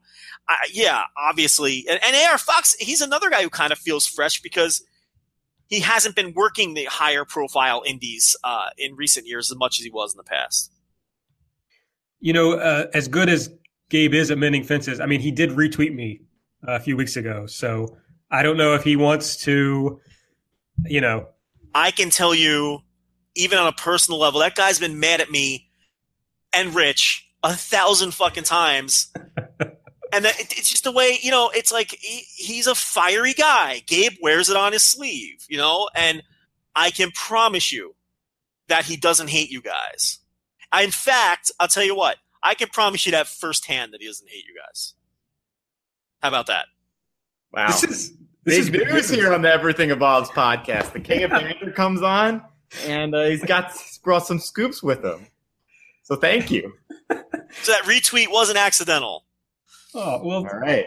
I, 0.48 0.56
yeah, 0.72 1.04
obviously, 1.16 1.86
and, 1.88 2.00
and 2.04 2.16
AR 2.30 2.38
Fox, 2.38 2.74
he's 2.74 3.00
another 3.00 3.30
guy 3.30 3.42
who 3.42 3.50
kind 3.50 3.72
of 3.72 3.78
feels 3.78 4.06
fresh 4.06 4.40
because 4.40 4.82
he 5.68 5.80
hasn't 5.80 6.14
been 6.14 6.32
working 6.34 6.74
the 6.74 6.84
higher 6.84 7.24
profile 7.24 7.82
indies 7.86 8.36
uh, 8.44 8.68
in 8.78 8.94
recent 8.94 9.26
years 9.26 9.50
as 9.50 9.56
much 9.56 9.78
as 9.78 9.84
he 9.84 9.90
was 9.90 10.14
in 10.14 10.18
the 10.18 10.24
past. 10.24 10.72
You 12.20 12.32
know, 12.32 12.52
uh, 12.52 12.86
as 12.94 13.08
good 13.08 13.28
as 13.28 13.50
Gabe 13.90 14.14
is 14.14 14.30
at 14.30 14.38
mending 14.38 14.64
fences, 14.64 15.00
I 15.00 15.06
mean, 15.06 15.20
he 15.20 15.30
did 15.30 15.50
retweet 15.50 15.94
me 15.94 16.20
a 16.62 16.80
few 16.80 16.96
weeks 16.96 17.16
ago. 17.16 17.46
So 17.46 17.96
I 18.30 18.42
don't 18.42 18.56
know 18.56 18.74
if 18.74 18.84
he 18.84 18.96
wants 18.96 19.36
to, 19.44 20.00
you 20.84 21.00
know. 21.00 21.28
I 21.74 21.90
can 21.90 22.10
tell 22.10 22.34
you, 22.34 22.80
even 23.34 23.58
on 23.58 23.66
a 23.66 23.72
personal 23.72 24.18
level, 24.18 24.40
that 24.40 24.54
guy's 24.54 24.78
been 24.78 24.98
mad 24.98 25.20
at 25.20 25.30
me 25.30 25.65
and 26.52 26.74
Rich 26.74 27.28
a 27.42 27.54
thousand 27.54 28.14
fucking 28.14 28.44
times. 28.44 29.12
and 30.12 30.24
it's 30.26 30.70
just 30.70 30.84
the 30.84 30.92
way, 30.92 31.18
you 31.22 31.30
know, 31.30 31.50
it's 31.54 31.72
like 31.72 31.96
he, 32.00 32.24
he's 32.34 32.66
a 32.66 32.74
fiery 32.74 33.32
guy. 33.32 33.82
Gabe 33.86 34.14
wears 34.20 34.48
it 34.50 34.56
on 34.56 34.72
his 34.72 34.82
sleeve, 34.82 35.44
you 35.48 35.58
know, 35.58 35.88
and 35.94 36.22
I 36.74 36.90
can 36.90 37.10
promise 37.12 37.72
you 37.72 37.94
that 38.68 38.84
he 38.84 38.96
doesn't 38.96 39.30
hate 39.30 39.50
you 39.50 39.62
guys. 39.62 40.18
In 40.78 40.90
fact, 40.90 41.50
I'll 41.60 41.68
tell 41.68 41.84
you 41.84 41.94
what, 41.94 42.16
I 42.42 42.54
can 42.54 42.68
promise 42.68 43.06
you 43.06 43.12
that 43.12 43.26
firsthand 43.26 43.92
that 43.92 44.00
he 44.00 44.06
doesn't 44.06 44.28
hate 44.28 44.44
you 44.46 44.54
guys. 44.54 44.94
How 46.22 46.28
about 46.28 46.46
that? 46.46 46.66
Wow. 47.52 47.68
This 47.68 47.84
is 47.84 48.12
this 48.44 48.68
Big 48.68 48.82
is 48.82 48.92
news 48.92 49.10
here 49.10 49.32
on 49.32 49.42
the 49.42 49.52
Everything 49.52 49.90
Evolves 49.90 50.30
podcast. 50.30 50.92
The 50.92 51.00
King 51.00 51.24
of 51.24 51.30
Banter 51.30 51.72
comes 51.72 52.02
on, 52.02 52.42
and 52.84 53.14
uh, 53.14 53.24
he's 53.24 53.44
got 53.44 53.72
brought 54.04 54.26
some 54.26 54.38
scoops 54.38 54.82
with 54.82 55.04
him. 55.04 55.26
So 56.06 56.16
thank 56.16 56.50
you. 56.50 56.72
So 57.62 57.72
that 57.72 57.82
retweet 57.84 58.26
wasn't 58.30 58.58
accidental. 58.58 59.24
Oh 59.94 60.20
well, 60.24 60.38
All 60.46 60.58
right. 60.58 60.84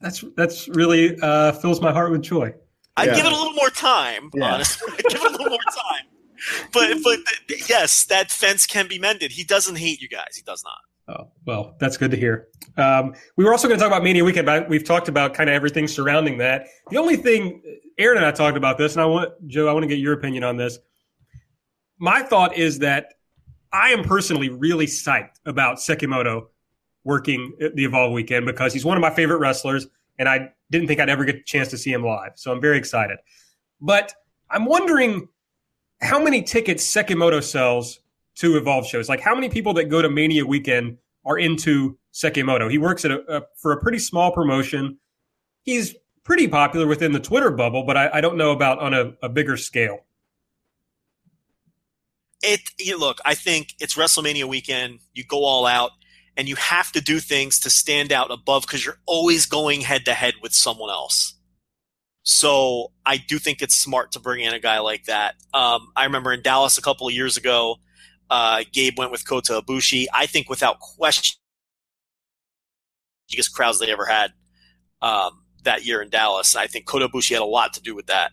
that's 0.00 0.24
that's 0.36 0.66
really 0.68 1.16
uh, 1.20 1.52
fills 1.52 1.80
my 1.82 1.92
heart 1.92 2.10
with 2.10 2.22
joy. 2.22 2.54
I'd 2.96 3.08
Yeah. 3.08 3.14
give 3.16 3.26
it 3.26 3.32
a 3.32 3.36
little 3.36 3.52
more 3.52 3.68
time, 3.70 4.30
Yeah. 4.34 4.54
honestly. 4.54 4.90
I'd 4.98 5.04
give 5.04 5.20
it 5.22 5.28
a 5.28 5.30
little 5.30 5.50
more 5.50 5.58
time. 5.58 6.06
But 6.72 6.96
but 7.04 7.18
th- 7.46 7.68
yes, 7.68 8.06
that 8.06 8.30
fence 8.30 8.66
can 8.66 8.88
be 8.88 8.98
mended. 8.98 9.32
He 9.32 9.44
doesn't 9.44 9.76
hate 9.76 10.00
you 10.00 10.08
guys. 10.08 10.34
He 10.34 10.42
does 10.42 10.64
not. 10.64 10.78
Oh, 11.20 11.30
well, 11.46 11.76
that's 11.78 11.96
good 11.98 12.10
to 12.12 12.16
hear. 12.16 12.48
Um, 12.78 13.14
we 13.36 13.44
were 13.44 13.52
also 13.52 13.68
going 13.68 13.78
to 13.78 13.82
talk 13.82 13.90
about 13.92 14.02
Mania 14.02 14.24
Weekend, 14.24 14.46
but 14.46 14.68
we've 14.68 14.84
talked 14.84 15.08
about 15.08 15.34
kind 15.34 15.48
of 15.50 15.54
everything 15.54 15.86
surrounding 15.86 16.38
that. 16.38 16.66
The 16.90 16.96
only 16.96 17.16
thing, 17.16 17.62
Aaron 17.98 18.16
and 18.16 18.26
I 18.26 18.30
talked 18.32 18.56
about 18.56 18.76
this, 18.78 18.94
and 18.94 19.02
I 19.02 19.06
want, 19.06 19.30
Joe, 19.46 19.68
I 19.68 19.72
want 19.72 19.84
to 19.84 19.88
get 19.88 19.98
your 19.98 20.14
opinion 20.14 20.42
on 20.44 20.56
this. 20.56 20.78
My 21.98 22.22
thought 22.22 22.56
is 22.56 22.80
that 22.80 23.14
I 23.72 23.90
am 23.90 24.02
personally 24.02 24.48
really 24.48 24.86
psyched 24.86 25.36
about 25.44 25.76
Sekimoto 25.76 26.46
working 27.04 27.54
the 27.58 27.84
Evolve 27.84 28.12
Weekend 28.12 28.46
because 28.46 28.72
he's 28.72 28.84
one 28.84 28.96
of 28.96 29.00
my 29.00 29.10
favorite 29.10 29.38
wrestlers, 29.38 29.86
and 30.18 30.28
I 30.28 30.50
didn't 30.70 30.88
think 30.88 31.00
I'd 31.00 31.08
ever 31.08 31.24
get 31.24 31.36
a 31.36 31.42
chance 31.42 31.68
to 31.68 31.78
see 31.78 31.92
him 31.92 32.04
live. 32.04 32.32
So 32.36 32.52
I'm 32.52 32.60
very 32.60 32.78
excited. 32.78 33.18
But 33.80 34.14
I'm 34.50 34.64
wondering 34.64 35.28
how 36.00 36.22
many 36.22 36.42
tickets 36.42 36.84
Sekimoto 36.86 37.42
sells 37.42 38.00
to 38.36 38.56
Evolve 38.56 38.86
shows. 38.86 39.08
Like 39.08 39.20
how 39.20 39.34
many 39.34 39.48
people 39.48 39.72
that 39.74 39.84
go 39.84 40.02
to 40.02 40.08
Mania 40.08 40.46
weekend 40.46 40.98
are 41.24 41.38
into 41.38 41.98
Sekimoto? 42.12 42.70
He 42.70 42.78
works 42.78 43.04
at 43.04 43.10
a, 43.10 43.36
a 43.36 43.42
for 43.56 43.72
a 43.72 43.80
pretty 43.80 43.98
small 43.98 44.32
promotion. 44.32 44.98
He's 45.62 45.94
pretty 46.24 46.46
popular 46.46 46.86
within 46.86 47.12
the 47.12 47.20
Twitter 47.20 47.50
bubble, 47.50 47.84
but 47.84 47.96
I, 47.96 48.10
I 48.14 48.20
don't 48.20 48.36
know 48.36 48.52
about 48.52 48.78
on 48.80 48.94
a, 48.94 49.12
a 49.22 49.28
bigger 49.28 49.56
scale. 49.56 50.00
It 52.42 52.60
you 52.78 52.98
look, 52.98 53.18
I 53.24 53.34
think 53.34 53.74
it's 53.80 53.96
WrestleMania 53.96 54.44
weekend. 54.44 55.00
You 55.12 55.24
go 55.24 55.44
all 55.44 55.66
out 55.66 55.90
and 56.36 56.48
you 56.48 56.54
have 56.56 56.92
to 56.92 57.00
do 57.00 57.18
things 57.18 57.58
to 57.60 57.70
stand 57.70 58.12
out 58.12 58.30
above 58.30 58.62
because 58.62 58.84
you're 58.84 59.00
always 59.06 59.44
going 59.44 59.80
head 59.80 60.04
to 60.04 60.14
head 60.14 60.34
with 60.40 60.54
someone 60.54 60.90
else. 60.90 61.34
So 62.22 62.92
I 63.04 63.16
do 63.16 63.38
think 63.38 63.62
it's 63.62 63.74
smart 63.74 64.12
to 64.12 64.20
bring 64.20 64.44
in 64.44 64.52
a 64.52 64.60
guy 64.60 64.78
like 64.80 65.04
that. 65.04 65.34
Um, 65.52 65.88
I 65.96 66.04
remember 66.04 66.32
in 66.32 66.42
Dallas 66.42 66.78
a 66.78 66.82
couple 66.82 67.08
of 67.08 67.14
years 67.14 67.36
ago, 67.36 67.76
uh, 68.30 68.64
Gabe 68.72 68.98
went 68.98 69.10
with 69.10 69.26
Kota 69.26 69.60
Ibushi. 69.60 70.06
I 70.12 70.26
think 70.26 70.48
without 70.48 70.78
question, 70.78 71.38
biggest 73.30 73.54
crowds 73.54 73.78
they 73.78 73.90
ever 73.90 74.04
had 74.04 74.32
um, 75.02 75.42
that 75.64 75.84
year 75.84 76.02
in 76.02 76.10
Dallas. 76.10 76.54
I 76.54 76.66
think 76.66 76.86
Kota 76.86 77.08
Ibushi 77.08 77.32
had 77.32 77.42
a 77.42 77.46
lot 77.46 77.72
to 77.74 77.82
do 77.82 77.94
with 77.94 78.06
that. 78.06 78.32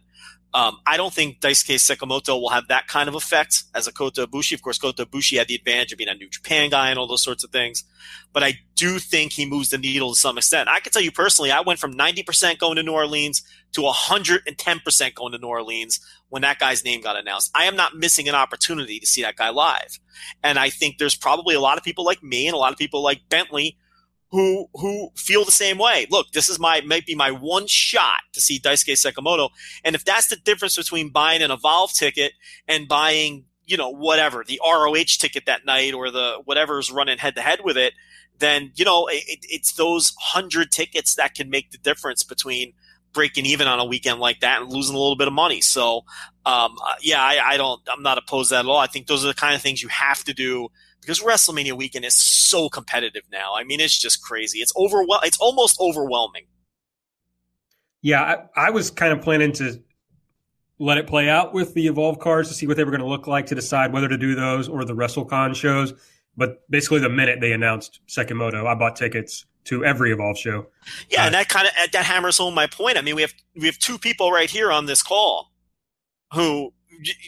Um, 0.56 0.78
I 0.88 0.96
don't 0.96 1.14
think 1.14 1.42
Daisuke 1.42 1.76
Sekimoto 1.76 2.40
will 2.40 2.48
have 2.48 2.70
that 2.70 2.88
kind 2.88 3.10
of 3.10 3.16
effect 3.16 3.66
as 3.76 3.88
a 3.88 3.92
Kota 3.92 4.26
Ibushi. 4.26 4.54
Of 4.54 4.62
course, 4.62 4.78
Kota 4.78 5.06
Ibushi 5.06 5.38
had 5.38 5.50
the 5.50 5.56
advantage 5.56 5.92
of 5.92 5.98
being 5.98 6.10
a 6.10 6.14
New 6.14 6.30
Japan 6.30 6.70
guy 6.70 6.90
and 6.90 6.98
all 6.98 7.08
those 7.08 7.24
sorts 7.24 7.44
of 7.44 7.50
things. 7.52 7.84
But 8.32 8.42
I 8.42 8.60
do 8.76 8.98
think 8.98 9.34
he 9.34 9.46
moves 9.46 9.72
the 9.72 9.78
needle 9.78 10.14
to 10.14 10.20
some 10.20 10.38
extent. 10.38 10.70
I 10.70 10.80
can 10.80 10.94
tell 10.94 11.02
you 11.02 11.12
personally, 11.12 11.52
I 11.52 11.60
went 11.60 11.80
from 11.80 11.94
90% 11.94 12.58
going 12.58 12.78
to 12.78 12.84
New 12.84 12.94
Orleans 12.94 13.44
to 13.74 13.82
110% 13.82 15.14
going 15.14 15.32
to 15.34 15.38
New 15.38 15.48
Orleans 15.48 16.00
when 16.30 16.44
that 16.44 16.58
guy's 16.58 16.86
name 16.86 17.02
got 17.02 17.18
announced. 17.18 17.52
I 17.54 17.66
am 17.66 17.76
not 17.76 17.98
missing 17.98 18.30
an 18.30 18.36
opportunity 18.36 18.98
to 19.02 19.06
see 19.06 19.24
that 19.24 19.36
guy 19.36 19.50
live. 19.50 20.00
And 20.42 20.58
I 20.58 20.70
think 20.70 21.00
there's 21.00 21.18
probably 21.18 21.56
a 21.56 21.60
lot 21.60 21.78
of 21.78 21.84
people 21.84 22.06
like 22.06 22.24
me 22.24 22.48
and 22.48 22.56
a 22.56 22.60
lot 22.60 22.72
of 22.72 22.78
people 22.78 23.04
like 23.04 23.28
Bentley 23.28 23.78
who 24.36 24.68
who 24.74 25.10
feel 25.16 25.46
the 25.46 25.52
same 25.52 25.78
way. 25.78 26.06
Look, 26.10 26.32
this 26.32 26.50
is 26.50 26.60
my 26.60 26.82
might 26.82 27.06
be 27.06 27.16
my 27.16 27.32
one 27.32 27.68
shot 27.68 28.22
to 28.34 28.42
see 28.42 28.60
Daisuke 28.60 28.94
Sekimoto, 28.94 29.50
and 29.84 29.96
if 29.96 30.04
that's 30.04 30.28
the 30.28 30.36
difference 30.36 30.76
between 30.76 31.10
buying 31.10 31.42
an 31.42 31.52
Evolve 31.52 31.94
ticket 31.94 32.34
and 32.68 32.88
buying, 32.88 33.46
you 33.66 33.78
know, 33.78 33.90
whatever 33.90 34.44
the 34.46 34.60
ROH 34.66 35.18
ticket 35.20 35.46
that 35.46 35.66
night 35.66 35.94
or 35.94 36.12
the 36.12 36.42
whatever's 36.44 36.92
running 36.92 37.18
head 37.18 37.36
to 37.36 37.42
head 37.42 37.60
with 37.64 37.78
it, 37.78 37.94
then 38.40 38.74
you 38.76 38.84
know 38.84 39.08
it, 39.08 39.40
it's 39.44 39.74
those 39.74 40.14
hundred 40.20 40.70
tickets 40.70 41.16
that 41.16 41.34
can 41.34 41.50
make 41.50 41.72
the 41.72 41.78
difference 41.78 42.24
between 42.24 42.74
breaking 43.14 43.46
even 43.46 43.66
on 43.66 43.80
a 43.80 43.86
weekend 43.86 44.20
like 44.20 44.42
that 44.42 44.62
and 44.62 44.70
losing 44.70 44.94
a 44.94 45.00
little 45.00 45.16
bit 45.16 45.28
of 45.28 45.34
money. 45.34 45.62
So, 45.62 46.00
um, 46.46 46.76
uh, 46.84 46.96
yeah, 47.02 47.24
I, 47.24 47.54
I 47.54 47.58
don't, 47.58 47.82
I'm 47.88 48.04
not 48.04 48.18
opposed 48.18 48.50
to 48.50 48.56
that 48.56 48.66
at 48.66 48.70
all. 48.70 48.78
I 48.78 48.88
think 48.88 49.08
those 49.08 49.24
are 49.24 49.30
the 49.30 49.34
kind 49.34 49.56
of 49.56 49.62
things 49.62 49.82
you 49.82 49.88
have 49.88 50.22
to 50.26 50.34
do 50.34 50.68
because 51.06 51.22
WrestleMania 51.22 51.74
weekend 51.74 52.06
is 52.06 52.16
so 52.16 52.70
competitive 52.70 53.24
now. 53.32 53.54
I 53.56 53.64
mean, 53.64 53.80
it's 53.80 53.98
just 53.98 54.22
crazy. 54.24 54.60
It's 54.60 54.74
overwhel- 54.74 55.24
It's 55.24 55.38
almost 55.40 55.80
overwhelming. 55.80 56.46
Yeah, 58.02 58.22
I, 58.56 58.68
I 58.68 58.70
was 58.70 58.92
kind 58.92 59.12
of 59.14 59.22
planning 59.22 59.52
to 59.54 59.82
let 60.78 60.98
it 60.98 61.08
play 61.08 61.30
out 61.30 61.54
with 61.54 61.74
the 61.74 61.88
Evolve 61.88 62.20
cards 62.20 62.50
to 62.50 62.54
see 62.56 62.68
what 62.68 62.78
they 62.78 62.84
were 62.84 62.92
going 62.92 63.02
to 63.02 63.08
look 63.08 63.28
like 63.28 63.48
to 63.48 63.56
decide 63.56 63.94
whether 63.94 64.08
to 64.08 64.18
do 64.18 64.36
those 64.36 64.68
or 64.68 64.86
the 64.86 64.96
WrestleCon 64.96 65.56
shows. 65.56 65.94
But 66.38 66.70
basically, 66.70 67.00
the 67.00 67.10
minute 67.10 67.40
they 67.40 67.54
announced 67.54 68.02
Sekimoto, 68.08 68.68
I 68.68 68.76
bought 68.76 68.96
tickets 68.96 69.46
to 69.66 69.84
every 69.86 70.12
Evolve 70.12 70.38
show. 70.38 70.68
Yeah, 71.10 71.24
Uh, 71.24 71.26
and 71.28 71.36
that 71.36 71.50
kind 71.50 71.68
of 71.68 71.92
that 71.92 72.06
hammers 72.06 72.38
home 72.38 72.54
my 72.54 72.68
point. 72.68 72.98
I 72.98 73.02
mean, 73.02 73.16
we 73.16 73.22
have 73.22 73.34
we 73.56 73.66
have 73.68 73.80
two 73.80 73.98
people 73.98 74.32
right 74.32 74.50
here 74.50 74.72
on 74.72 74.86
this 74.86 75.02
call 75.02 75.52
who 76.34 76.74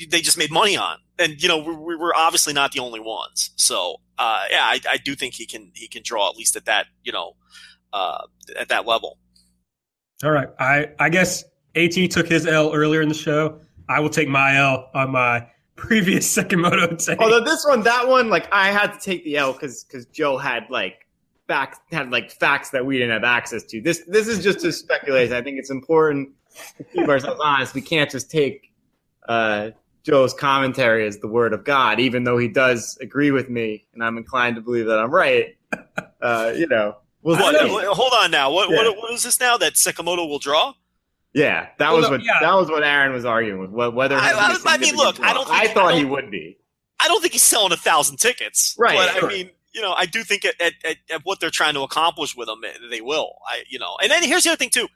they 0.09 0.21
just 0.21 0.37
made 0.37 0.51
money 0.51 0.77
on, 0.77 0.97
and 1.19 1.41
you 1.41 1.47
know 1.47 1.57
we 1.57 1.95
we're 1.95 2.13
obviously 2.15 2.53
not 2.53 2.71
the 2.71 2.79
only 2.79 2.99
ones. 2.99 3.51
So 3.55 3.97
uh, 4.17 4.45
yeah, 4.49 4.61
I, 4.61 4.79
I 4.89 4.97
do 4.97 5.15
think 5.15 5.33
he 5.33 5.45
can 5.45 5.71
he 5.75 5.87
can 5.87 6.03
draw 6.03 6.29
at 6.29 6.35
least 6.35 6.55
at 6.55 6.65
that 6.65 6.87
you 7.03 7.11
know 7.11 7.33
uh, 7.93 8.23
at 8.57 8.69
that 8.69 8.85
level. 8.85 9.17
All 10.23 10.31
right, 10.31 10.49
I 10.59 10.89
I 10.99 11.09
guess 11.09 11.43
At 11.75 11.91
took 11.91 12.27
his 12.27 12.45
L 12.45 12.73
earlier 12.73 13.01
in 13.01 13.09
the 13.09 13.15
show. 13.15 13.59
I 13.89 13.99
will 13.99 14.09
take 14.09 14.27
my 14.27 14.57
L 14.57 14.89
on 14.93 15.11
my 15.11 15.47
previous 15.75 16.27
Sekimoto 16.35 17.03
take. 17.03 17.19
Although 17.19 17.43
this 17.43 17.65
one, 17.65 17.83
that 17.83 18.07
one, 18.07 18.29
like 18.29 18.47
I 18.51 18.71
had 18.71 18.93
to 18.93 18.99
take 18.99 19.23
the 19.23 19.37
L 19.37 19.53
because 19.53 19.83
because 19.83 20.05
Joe 20.07 20.37
had 20.37 20.63
like 20.69 21.07
facts 21.47 21.79
had 21.91 22.11
like 22.11 22.31
facts 22.31 22.71
that 22.71 22.85
we 22.85 22.97
didn't 22.97 23.13
have 23.13 23.23
access 23.23 23.63
to. 23.65 23.81
This 23.81 24.03
this 24.07 24.27
is 24.27 24.43
just 24.43 24.59
to 24.61 24.71
speculate. 24.71 25.31
I 25.31 25.41
think 25.41 25.57
it's 25.57 25.69
important 25.69 26.29
to 26.77 26.83
keep 26.83 27.07
ourselves 27.07 27.39
honest. 27.43 27.73
We 27.73 27.81
can't 27.81 28.09
just 28.09 28.29
take 28.29 28.71
uh, 29.27 29.71
Joe's 30.07 30.33
commentary 30.33 31.05
is 31.05 31.19
the 31.19 31.27
word 31.27 31.51
of 31.51 31.65
God, 31.65 31.99
even 31.99 32.23
though 32.23 32.37
he 32.37 32.47
does 32.47 32.97
agree 33.01 33.31
with 33.31 33.49
me, 33.49 33.85
and 33.93 34.01
I'm 34.01 34.17
inclined 34.17 34.55
to 34.55 34.61
believe 34.61 34.85
that 34.87 34.99
I'm 34.99 35.11
right. 35.11 35.55
Uh, 36.19 36.51
you 36.55 36.65
know, 36.65 36.95
We'll 37.21 37.35
What, 37.37 37.55
see. 37.59 37.67
hold 37.69 38.11
on 38.23 38.31
now. 38.31 38.49
What, 38.51 38.69
Yeah. 38.69 38.77
what 38.77 38.97
what 38.97 39.13
is 39.13 39.21
this 39.23 39.39
now? 39.39 39.55
That 39.57 39.73
Sekimoto 39.73 40.27
will 40.27 40.39
draw? 40.39 40.73
Yeah, 41.33 41.67
that 41.77 41.91
Well, 41.91 41.97
was 42.01 42.09
what 42.09 42.23
yeah. 42.23 42.39
that 42.41 42.53
was 42.55 42.69
what 42.69 42.83
Aaron 42.83 43.13
was 43.13 43.23
arguing 43.25 43.59
with. 43.59 43.93
Whether 43.93 44.15
or 44.15 44.19
I- 44.19 44.31
I- 44.31 44.47
he's 44.51 44.65
a 44.65 44.69
I 44.69 44.77
mean, 44.77 44.89
significant 44.89 44.97
look, 44.97 45.19
I 45.21 45.33
don't 45.33 45.47
think- 45.47 45.59
I 45.59 45.67
thought 45.67 45.91
I 45.91 45.95
he 45.97 46.01
don't- 46.01 46.11
would 46.11 46.31
be. 46.31 46.57
I 46.99 47.07
don't 47.07 47.21
think 47.21 47.33
he's 47.33 47.43
selling 47.43 47.71
a 47.71 47.77
thousand 47.77 48.17
tickets. 48.17 48.75
Right, 48.79 48.97
But 48.97 49.23
I 49.23 49.27
mean, 49.27 49.51
you 49.77 49.83
know, 49.83 49.93
I 49.95 50.07
do 50.07 50.23
think 50.23 50.43
at, 50.43 50.59
at, 50.59 50.73
at, 50.83 50.97
at 51.11 51.21
what 51.23 51.39
they're 51.39 51.51
trying 51.51 51.75
to 51.75 51.81
accomplish 51.81 52.35
with 52.35 52.47
them, 52.47 52.61
eh, 52.65 52.73
they 52.89 52.99
will. 52.99 53.33
I, 53.47 53.61
you 53.69 53.77
know, 53.77 53.95
and 54.01 54.11
then 54.11 54.23
here's 54.23 54.43
the 54.43 54.49
other 54.49 54.57
thing 54.57 54.71
too. 54.71 54.87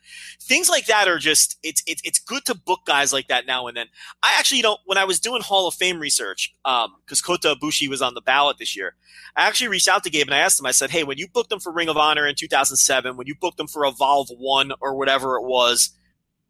Things 0.41 0.69
like 0.69 0.87
that 0.87 1.07
are 1.07 1.19
just, 1.19 1.59
it's, 1.61 1.83
it's, 1.85 2.01
it's 2.03 2.17
good 2.17 2.45
to 2.45 2.55
book 2.55 2.79
guys 2.87 3.13
like 3.13 3.27
that 3.27 3.45
now 3.45 3.67
and 3.67 3.77
then. 3.77 3.85
I 4.23 4.35
actually, 4.39 4.57
you 4.57 4.63
know, 4.63 4.79
when 4.87 4.97
I 4.97 5.05
was 5.05 5.19
doing 5.19 5.43
Hall 5.43 5.67
of 5.67 5.75
Fame 5.75 5.99
research, 5.99 6.55
um, 6.65 6.95
cause 7.05 7.21
Kota 7.21 7.55
Ibushi 7.55 7.87
was 7.89 8.01
on 8.01 8.15
the 8.15 8.21
ballot 8.21 8.57
this 8.57 8.75
year, 8.75 8.95
I 9.35 9.47
actually 9.47 9.67
reached 9.67 9.87
out 9.87 10.03
to 10.03 10.09
Gabe 10.09 10.25
and 10.25 10.33
I 10.33 10.39
asked 10.39 10.59
him, 10.59 10.65
I 10.65 10.71
said, 10.71 10.89
Hey, 10.89 11.03
when 11.03 11.19
you 11.19 11.27
booked 11.27 11.51
him 11.51 11.59
for 11.59 11.71
Ring 11.71 11.87
of 11.87 11.97
Honor 11.97 12.25
in 12.25 12.33
2007, 12.33 13.15
when 13.15 13.27
you 13.27 13.35
booked 13.39 13.59
him 13.59 13.67
for 13.67 13.85
Evolve 13.85 14.29
1 14.35 14.71
or 14.81 14.95
whatever 14.95 15.37
it 15.37 15.43
was, 15.43 15.91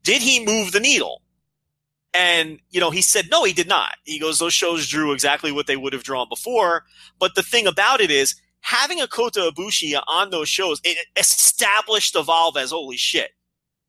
did 0.03 0.21
he 0.21 0.43
move 0.45 0.71
the 0.71 0.79
needle? 0.79 1.21
And, 2.13 2.59
you 2.69 2.79
know, 2.79 2.91
he 2.91 3.01
said, 3.01 3.29
no, 3.31 3.43
he 3.43 3.53
did 3.53 3.67
not. 3.67 3.95
He 4.03 4.19
goes, 4.19 4.39
those 4.39 4.53
shows 4.53 4.87
drew 4.87 5.13
exactly 5.13 5.51
what 5.51 5.67
they 5.67 5.77
would 5.77 5.93
have 5.93 6.03
drawn 6.03 6.27
before. 6.27 6.83
But 7.19 7.35
the 7.35 7.43
thing 7.43 7.67
about 7.67 8.01
it 8.01 8.11
is, 8.11 8.35
having 8.61 9.01
a 9.01 9.07
Kota 9.07 9.51
Ibushi 9.55 9.99
on 10.07 10.29
those 10.29 10.49
shows, 10.49 10.81
it 10.83 10.97
established 11.17 12.15
Evolve 12.15 12.57
as 12.57 12.71
holy 12.71 12.97
shit. 12.97 13.31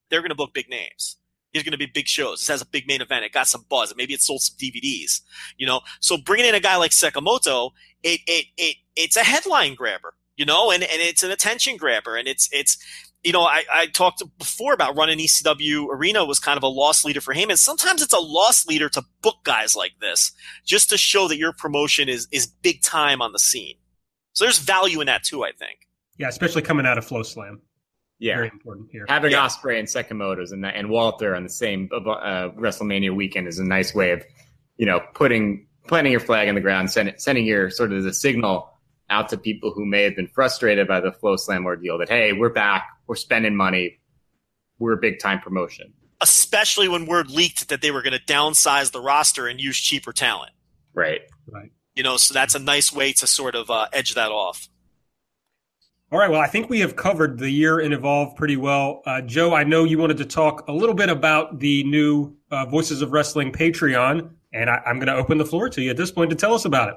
They're 0.08 0.20
going 0.20 0.30
to 0.30 0.36
book 0.36 0.54
big 0.54 0.68
names. 0.68 1.16
He's 1.52 1.62
going 1.62 1.72
to 1.72 1.78
be 1.78 1.86
big 1.86 2.08
shows. 2.08 2.40
This 2.40 2.48
has 2.48 2.62
a 2.62 2.66
big 2.66 2.86
main 2.86 3.02
event. 3.02 3.24
It 3.24 3.32
got 3.32 3.46
some 3.46 3.66
buzz. 3.68 3.92
Maybe 3.96 4.14
it 4.14 4.22
sold 4.22 4.40
some 4.40 4.56
DVDs, 4.56 5.20
you 5.58 5.66
know? 5.66 5.80
So 6.00 6.16
bringing 6.16 6.46
in 6.46 6.54
a 6.54 6.60
guy 6.60 6.76
like 6.76 6.92
Sekimoto, 6.92 7.72
it, 8.02 8.20
it, 8.26 8.46
it, 8.56 8.76
it's 8.96 9.16
a 9.16 9.24
headline 9.24 9.74
grabber, 9.74 10.14
you 10.36 10.46
know, 10.46 10.70
and, 10.70 10.82
and 10.82 11.02
it's 11.02 11.22
an 11.22 11.30
attention 11.30 11.76
grabber 11.76 12.16
and 12.16 12.26
it's, 12.26 12.48
it's, 12.52 12.78
you 13.22 13.32
know, 13.32 13.42
I, 13.42 13.62
I 13.72 13.86
talked 13.86 14.22
before 14.38 14.72
about 14.72 14.96
running 14.96 15.18
ECW 15.18 15.86
Arena 15.88 16.24
was 16.24 16.38
kind 16.38 16.56
of 16.56 16.62
a 16.62 16.68
loss 16.68 17.04
leader 17.04 17.20
for 17.20 17.32
him. 17.32 17.50
And 17.50 17.58
sometimes 17.58 18.02
it's 18.02 18.12
a 18.12 18.18
loss 18.18 18.66
leader 18.66 18.88
to 18.90 19.04
book 19.22 19.36
guys 19.44 19.76
like 19.76 19.92
this 20.00 20.32
just 20.64 20.90
to 20.90 20.98
show 20.98 21.28
that 21.28 21.36
your 21.36 21.52
promotion 21.52 22.08
is, 22.08 22.26
is 22.32 22.46
big 22.46 22.82
time 22.82 23.22
on 23.22 23.32
the 23.32 23.38
scene. 23.38 23.76
So 24.32 24.44
there's 24.44 24.58
value 24.58 25.00
in 25.00 25.06
that 25.06 25.22
too, 25.22 25.44
I 25.44 25.52
think. 25.52 25.86
Yeah, 26.18 26.28
especially 26.28 26.62
coming 26.62 26.86
out 26.86 26.98
of 26.98 27.06
FloSlam. 27.06 27.60
Yeah, 28.18 28.36
Very 28.36 28.48
important 28.48 28.88
here. 28.92 29.04
having 29.08 29.32
Yeah. 29.32 29.46
Ospreay 29.46 29.80
and 29.80 29.88
Sekimoto's 29.88 30.52
and 30.52 30.64
and 30.64 30.90
Walter 30.90 31.34
on 31.34 31.42
the 31.42 31.48
same 31.48 31.88
uh, 31.92 32.50
WrestleMania 32.50 33.14
weekend 33.14 33.48
is 33.48 33.58
a 33.58 33.64
nice 33.64 33.92
way 33.94 34.12
of, 34.12 34.22
you 34.76 34.86
know, 34.86 35.00
putting 35.14 35.66
planting 35.88 36.12
your 36.12 36.20
flag 36.20 36.46
in 36.46 36.54
the 36.54 36.60
ground, 36.60 36.90
send, 36.90 37.12
sending 37.18 37.44
your 37.44 37.68
sort 37.68 37.92
of 37.92 38.04
the 38.04 38.14
signal 38.14 38.71
out 39.12 39.28
to 39.28 39.36
people 39.36 39.72
who 39.72 39.84
may 39.84 40.02
have 40.02 40.16
been 40.16 40.26
frustrated 40.26 40.88
by 40.88 40.98
the 41.00 41.12
FloSlam 41.12 41.64
ordeal 41.66 41.98
that 41.98 42.08
hey, 42.08 42.32
we're 42.32 42.52
back, 42.52 42.88
we're 43.06 43.14
spending 43.14 43.54
money, 43.54 44.00
we're 44.78 44.94
a 44.94 44.96
big 44.96 45.20
time 45.20 45.38
promotion. 45.38 45.92
Especially 46.20 46.88
when 46.88 47.06
word 47.06 47.30
leaked 47.30 47.68
that 47.68 47.82
they 47.82 47.90
were 47.90 48.02
going 48.02 48.18
to 48.18 48.24
downsize 48.24 48.90
the 48.90 49.00
roster 49.00 49.46
and 49.46 49.60
use 49.60 49.76
cheaper 49.78 50.12
talent. 50.12 50.52
Right. 50.94 51.20
Right. 51.46 51.70
You 51.94 52.02
know, 52.02 52.16
so 52.16 52.32
that's 52.32 52.54
a 52.54 52.58
nice 52.58 52.92
way 52.92 53.12
to 53.14 53.26
sort 53.26 53.54
of 53.54 53.70
uh, 53.70 53.88
edge 53.92 54.14
that 54.14 54.30
off. 54.30 54.68
All 56.10 56.18
right. 56.18 56.30
Well, 56.30 56.40
I 56.40 56.46
think 56.46 56.70
we 56.70 56.80
have 56.80 56.96
covered 56.96 57.38
the 57.38 57.50
year 57.50 57.80
in 57.80 57.92
Evolve 57.92 58.36
pretty 58.36 58.56
well. 58.56 59.02
Uh, 59.04 59.20
Joe, 59.22 59.54
I 59.54 59.64
know 59.64 59.84
you 59.84 59.98
wanted 59.98 60.18
to 60.18 60.26
talk 60.26 60.66
a 60.68 60.72
little 60.72 60.94
bit 60.94 61.08
about 61.08 61.58
the 61.58 61.84
new 61.84 62.34
uh, 62.50 62.66
Voices 62.66 63.02
of 63.02 63.12
Wrestling 63.12 63.50
Patreon, 63.50 64.30
and 64.52 64.70
I, 64.70 64.80
I'm 64.86 64.96
going 64.96 65.08
to 65.08 65.16
open 65.16 65.38
the 65.38 65.44
floor 65.44 65.68
to 65.70 65.82
you 65.82 65.90
at 65.90 65.96
this 65.96 66.10
point 66.10 66.30
to 66.30 66.36
tell 66.36 66.54
us 66.54 66.64
about 66.64 66.90
it. 66.90 66.96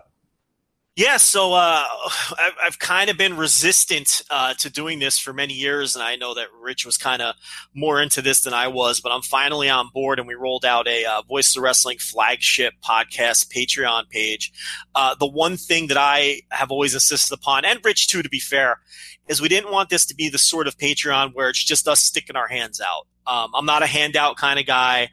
Yeah, 0.96 1.18
so 1.18 1.52
uh, 1.52 1.84
I've, 2.40 2.54
I've 2.66 2.80
kind 2.80 3.10
of 3.10 3.18
been 3.18 3.36
resistant 3.36 4.24
uh, 4.30 4.54
to 4.56 4.70
doing 4.70 5.00
this 5.00 5.20
for 5.20 5.34
many 5.34 5.54
years, 5.54 5.96
and 5.96 6.04
I 6.04 6.16
know 6.16 6.34
that 6.36 6.48
Rich 6.62 6.86
was 6.86 6.98
kind 6.98 7.22
of 7.22 7.36
more 7.74 8.02
into 8.02 8.22
this 8.22 8.42
than 8.42 8.54
I 8.54 8.70
was, 8.70 9.02
but 9.02 9.12
I'm 9.12 9.22
finally 9.22 9.70
on 9.70 9.90
board, 9.94 10.20
and 10.20 10.28
we 10.28 10.36
rolled 10.36 10.64
out 10.64 10.88
a 10.88 11.04
uh, 11.04 11.22
Voices 11.28 11.58
of 11.58 11.64
Wrestling 11.64 11.98
flagship 12.00 12.76
podcast 12.82 13.54
Patreon 13.54 14.10
page. 14.10 14.54
Uh, 14.94 15.16
the 15.20 15.28
one 15.28 15.58
thing 15.58 15.88
that 15.88 15.98
I 15.98 16.42
have 16.52 16.72
always 16.72 16.94
insisted 16.94 17.34
upon, 17.34 17.66
and 17.66 17.84
Rich 17.84 18.08
too, 18.08 18.22
to 18.24 18.30
be 18.30 18.40
fair, 18.40 18.80
is 19.28 19.42
we 19.42 19.50
didn't 19.50 19.72
want 19.72 19.90
this 19.90 20.06
to 20.06 20.16
be 20.16 20.30
the 20.30 20.38
sort 20.38 20.66
of 20.68 20.78
Patreon 20.78 21.32
where 21.34 21.50
it's 21.50 21.64
just 21.64 21.90
us 21.90 22.02
sticking 22.04 22.38
our 22.38 22.48
hands 22.48 22.80
out. 22.80 23.08
Um, 23.28 23.52
I'm 23.54 23.66
not 23.66 23.84
a 23.84 23.88
handout 23.88 24.38
kind 24.38 24.60
of 24.60 24.66
guy. 24.66 25.10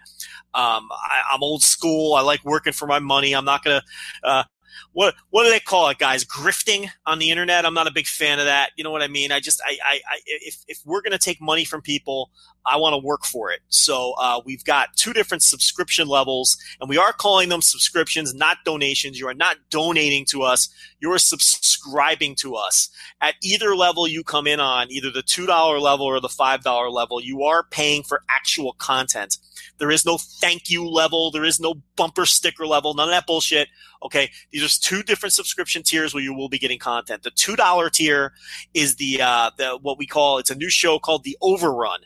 Um, 0.54 0.88
I, 0.92 1.22
I'm 1.32 1.42
old 1.42 1.62
school. 1.62 2.14
I 2.14 2.20
like 2.20 2.44
working 2.44 2.74
for 2.74 2.86
my 2.86 2.98
money. 2.98 3.32
I'm 3.32 3.46
not 3.46 3.64
gonna 3.64 3.82
uh, 4.22 4.44
what 4.93 5.14
what 5.31 5.44
do 5.44 5.51
they 5.51 5.60
call 5.60 5.89
it, 5.89 5.98
guys? 5.98 6.24
Grifting 6.24 6.89
on 7.06 7.19
the 7.19 7.31
internet. 7.31 7.64
I'm 7.64 7.74
not 7.74 7.86
a 7.86 7.93
big 7.93 8.06
fan 8.06 8.39
of 8.39 8.47
that. 8.47 8.70
You 8.77 8.85
know 8.85 8.90
what 8.90 9.02
I 9.02 9.09
mean? 9.09 9.32
I 9.32 9.40
just 9.40 9.60
I, 9.64 9.78
I, 9.85 9.94
I 9.97 10.20
if 10.27 10.59
if 10.69 10.78
we're 10.85 11.02
gonna 11.02 11.19
take 11.19 11.40
money 11.40 11.64
from 11.64 11.82
people, 11.82 12.31
I 12.66 12.76
want 12.76 12.94
to 12.94 13.05
work 13.05 13.24
for 13.24 13.51
it. 13.51 13.60
So 13.68 14.14
uh, 14.18 14.40
we've 14.44 14.64
got 14.64 14.94
two 14.97 15.12
different 15.12 15.43
subscription 15.43 16.09
levels, 16.09 16.56
and 16.80 16.89
we 16.89 16.98
are 16.98 17.12
calling 17.12 17.48
them 17.48 17.62
subscriptions, 17.62 18.34
not 18.34 18.59
donations. 18.64 19.18
You 19.18 19.28
are 19.28 19.34
not 19.34 19.56
donating 19.70 20.24
to 20.26 20.43
us. 20.43 20.68
You 21.01 21.10
are 21.12 21.18
subscribing 21.18 22.36
to 22.36 22.55
us. 22.55 22.89
At 23.20 23.34
either 23.43 23.74
level 23.74 24.06
you 24.06 24.22
come 24.22 24.47
in 24.47 24.60
on, 24.60 24.90
either 24.90 25.10
the 25.10 25.22
two 25.22 25.47
dollar 25.47 25.80
level 25.80 26.06
or 26.06 26.20
the 26.20 26.28
five 26.28 26.62
dollar 26.62 26.90
level, 26.90 27.20
you 27.20 27.43
are 27.43 27.64
paying 27.64 28.02
for 28.02 28.22
actual 28.28 28.74
content. 28.74 29.39
There 29.78 29.90
is 29.90 30.06
no 30.06 30.18
thank 30.18 30.70
you 30.70 30.89
level. 30.89 31.30
There 31.30 31.44
is 31.44 31.59
no 31.59 31.74
bumper 31.97 32.26
sticker 32.26 32.66
level. 32.66 32.94
None 32.94 33.09
of 33.09 33.12
that 33.12 33.26
bullshit. 33.26 33.68
Okay. 34.02 34.30
These 34.51 34.62
are 34.62 34.80
two 34.80 35.02
different 35.02 35.32
subscription 35.32 35.82
tiers 35.82 36.14
where 36.14 36.22
you 36.22 36.34
will 36.34 36.48
be 36.48 36.59
getting 36.59 36.78
content. 36.78 37.22
The 37.22 37.30
$2 37.30 37.90
tier 37.93 38.32
is 38.74 38.97
the, 38.97 39.20
uh, 39.20 39.51
the, 39.56 39.78
what 39.82 39.98
we 39.98 40.06
call, 40.06 40.39
it's 40.39 40.51
a 40.51 40.55
new 40.55 40.70
show 40.70 40.98
called 40.98 41.24
The 41.24 41.36
Overrun. 41.40 42.01